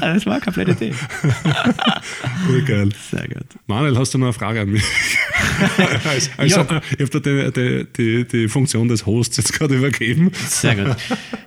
das 0.00 0.26
war 0.26 0.32
eine 0.32 0.40
komplette 0.42 0.72
Idee. 0.72 0.94
Urgeil. 2.48 2.88
Sehr 3.12 3.28
gut. 3.28 3.46
Manuel, 3.68 3.96
hast 3.96 4.12
du 4.12 4.18
noch 4.18 4.26
eine 4.26 4.32
Frage 4.32 4.62
an 4.62 4.68
mich? 4.68 4.82
also, 6.08 6.30
also, 6.36 6.60
Ja. 6.60 6.80
Ich 6.98 7.06
habe 7.06 7.20
dir 7.20 7.52
die, 7.52 7.86
die, 7.96 8.24
die, 8.26 8.48
Funktion 8.48 8.88
des 8.88 9.06
Hosts 9.06 9.36
jetzt 9.36 9.52
gerade 9.52 9.76
übergeben. 9.76 10.32
Sehr 10.48 10.74
gut. 10.74 10.96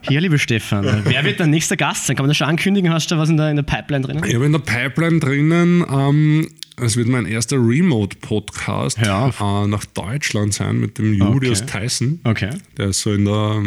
Hier, 0.07 0.21
liebe 0.21 0.39
Stefan, 0.39 1.01
wer 1.03 1.25
wird 1.25 1.41
dein 1.41 1.49
nächster 1.49 1.75
Gast 1.75 2.05
sein? 2.05 2.15
Kann 2.15 2.23
man 2.23 2.29
das 2.29 2.37
schon 2.37 2.47
ankündigen? 2.47 2.93
Hast 2.93 3.11
du 3.11 3.15
da 3.15 3.21
was 3.21 3.29
in 3.29 3.35
der, 3.35 3.49
in 3.49 3.57
der 3.57 3.63
Pipeline 3.63 4.05
drin? 4.05 4.21
Ich 4.25 4.35
habe 4.35 4.52
in 4.53 4.61
der 4.63 4.71
Pipeline 4.71 5.19
drinnen, 5.19 5.83
ähm, 5.89 6.47
es 6.77 6.95
wird 6.95 7.07
mein 7.07 7.25
erster 7.25 7.57
Remote-Podcast 7.57 8.99
auf. 9.07 9.41
äh, 9.41 9.65
nach 9.67 9.83
Deutschland 9.85 10.53
sein 10.53 10.79
mit 10.79 10.97
dem 10.99 11.13
Julius 11.13 11.61
Okay. 11.63 11.79
Tyson. 11.81 12.19
Okay. 12.23 12.51
Der 12.77 12.89
ist 12.89 13.01
so 13.01 13.13
in 13.13 13.25
der 13.25 13.63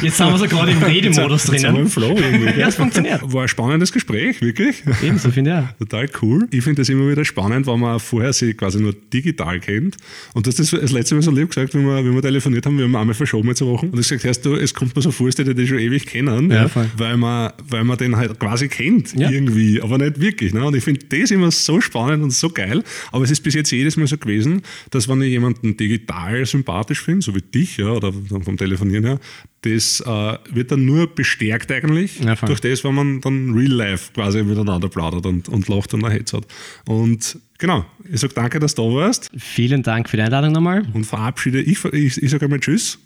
Jetzt 0.02 0.16
sind 0.16 0.26
wir 0.28 0.38
so 0.38 0.46
gerade 0.46 0.72
im 0.72 0.82
Redemodus 0.82 1.46
Jetzt 1.46 1.60
sind 1.60 1.62
wir 1.62 1.68
im 1.68 1.74
drinnen. 1.74 1.88
Flow 1.88 2.16
irgendwie. 2.16 2.60
Ja, 2.60 2.68
es 2.68 2.74
funktioniert. 2.76 3.20
War 3.32 3.42
ein 3.42 3.48
spannendes 3.48 3.92
Gespräch, 3.92 4.40
wirklich. 4.40 4.82
Ebenso, 5.02 5.30
finde 5.30 5.50
ich. 5.50 5.56
auch. 5.56 5.86
Total 5.86 6.08
cool. 6.22 6.48
Ich 6.50 6.64
finde 6.64 6.82
das 6.82 6.88
immer 6.88 7.08
wieder 7.08 7.24
spannend, 7.24 7.66
weil 7.66 7.76
man 7.76 8.00
vorher 8.00 8.32
sie 8.32 8.54
quasi 8.54 8.80
nur 8.80 8.92
digital 9.12 9.60
kennt. 9.60 9.96
Und 10.34 10.46
das 10.46 10.58
ist 10.58 10.72
das 10.72 10.90
letzte 10.92 11.14
Mal 11.14 11.22
so 11.22 11.30
lieb 11.30 11.50
gesagt, 11.50 11.74
wenn 11.74 11.86
wir, 11.86 12.04
wenn 12.04 12.14
wir 12.14 12.22
telefoniert 12.22 12.66
haben, 12.66 12.78
wir 12.78 12.84
haben 12.84 12.96
einmal 12.96 13.14
verschoben 13.14 13.48
jetzt 13.48 13.62
eine 13.62 13.70
Woche. 13.70 13.86
Und 13.86 13.98
ich 13.98 14.08
gesagt, 14.08 14.24
heißt 14.24 14.44
du, 14.44 14.54
es 14.54 14.74
kommt 14.74 14.96
mir 14.96 15.02
so 15.02 15.10
vor, 15.10 15.26
als 15.26 15.36
die 15.36 15.54
die 15.54 15.66
schon 15.66 15.78
ewig 15.78 16.06
kennen, 16.16 16.50
Ja, 16.50 16.70
weil, 16.96 17.16
man, 17.16 17.52
weil 17.68 17.84
man 17.84 17.98
den 17.98 18.16
halt 18.16 18.38
quasi 18.38 18.68
kennt, 18.68 19.14
Ja. 19.14 19.30
irgendwie, 19.30 19.80
aber 19.80 19.98
nicht 19.98 20.20
wirklich. 20.20 20.52
Ne? 20.54 20.64
Und 20.64 20.74
ich 20.76 20.84
finde 20.84 21.04
das 21.06 21.30
immer 21.30 21.50
so 21.50 21.80
spannend 21.80 22.22
und 22.22 22.32
so 22.32 22.50
geil. 22.50 22.82
Aber 23.12 23.24
es 23.24 23.30
ist 23.30 23.40
bis 23.42 23.54
jetzt 23.54 23.70
jedes 23.70 23.96
Mal 23.96 24.06
so 24.06 24.16
gewesen, 24.18 24.62
dass 24.90 25.08
wenn 25.08 25.20
ich 25.22 25.30
jemanden 25.30 25.76
digital 25.76 26.44
sympathisch 26.46 27.02
finde, 27.02 27.22
so 27.22 27.34
wie 27.34 27.42
dich, 27.42 27.76
ja, 27.76 27.88
oder 27.88 28.12
vom 28.12 28.56
Telefonieren 28.56 29.04
her, 29.04 29.20
das 29.62 30.00
äh, 30.00 30.38
wird 30.52 30.70
dann 30.70 30.84
nur 30.84 31.12
bestärkt 31.12 31.72
eigentlich 31.72 32.20
Ja, 32.20 32.34
durch 32.36 32.60
das, 32.60 32.84
wenn 32.84 32.94
man 32.94 33.20
dann 33.20 33.52
real 33.54 33.72
life 33.72 34.12
quasi 34.14 34.42
miteinander 34.42 34.88
plaudert 34.88 35.26
und, 35.26 35.48
und 35.48 35.68
lacht 35.68 35.92
und 35.94 36.04
ein 36.04 36.12
Hetz 36.12 36.32
hat. 36.32 36.46
Und 36.86 37.38
genau, 37.58 37.84
ich 38.10 38.20
sage 38.20 38.34
danke, 38.34 38.58
dass 38.58 38.74
du 38.74 38.88
da 38.90 38.94
warst 38.96 39.30
Vielen 39.36 39.82
Dank 39.82 40.08
für 40.08 40.16
die 40.16 40.22
Einladung 40.22 40.52
nochmal. 40.52 40.84
und 40.92 41.04
verabschiede. 41.04 41.60
Ich, 41.60 41.84
ich, 41.86 42.22
ich 42.22 42.30
sage 42.30 42.44
einmal 42.46 42.60
Tschüss. 42.60 42.98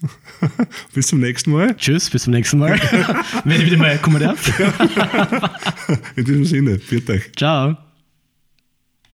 Bis 0.94 1.07
zum 1.09 1.20
nächsten 1.20 1.53
Mal. 1.53 1.76
Tschüss, 1.76 2.11
bis 2.11 2.24
zum 2.24 2.32
nächsten 2.32 2.59
Mal. 2.59 2.78
Wenn 3.44 3.61
ich 3.61 3.66
wieder 3.66 3.76
mal 3.76 3.98
kommen 3.98 4.20
darf. 4.20 4.53
In 6.16 6.24
diesem 6.24 6.44
Sinne, 6.44 6.80
euch. 7.09 7.32
Ciao. 7.36 7.89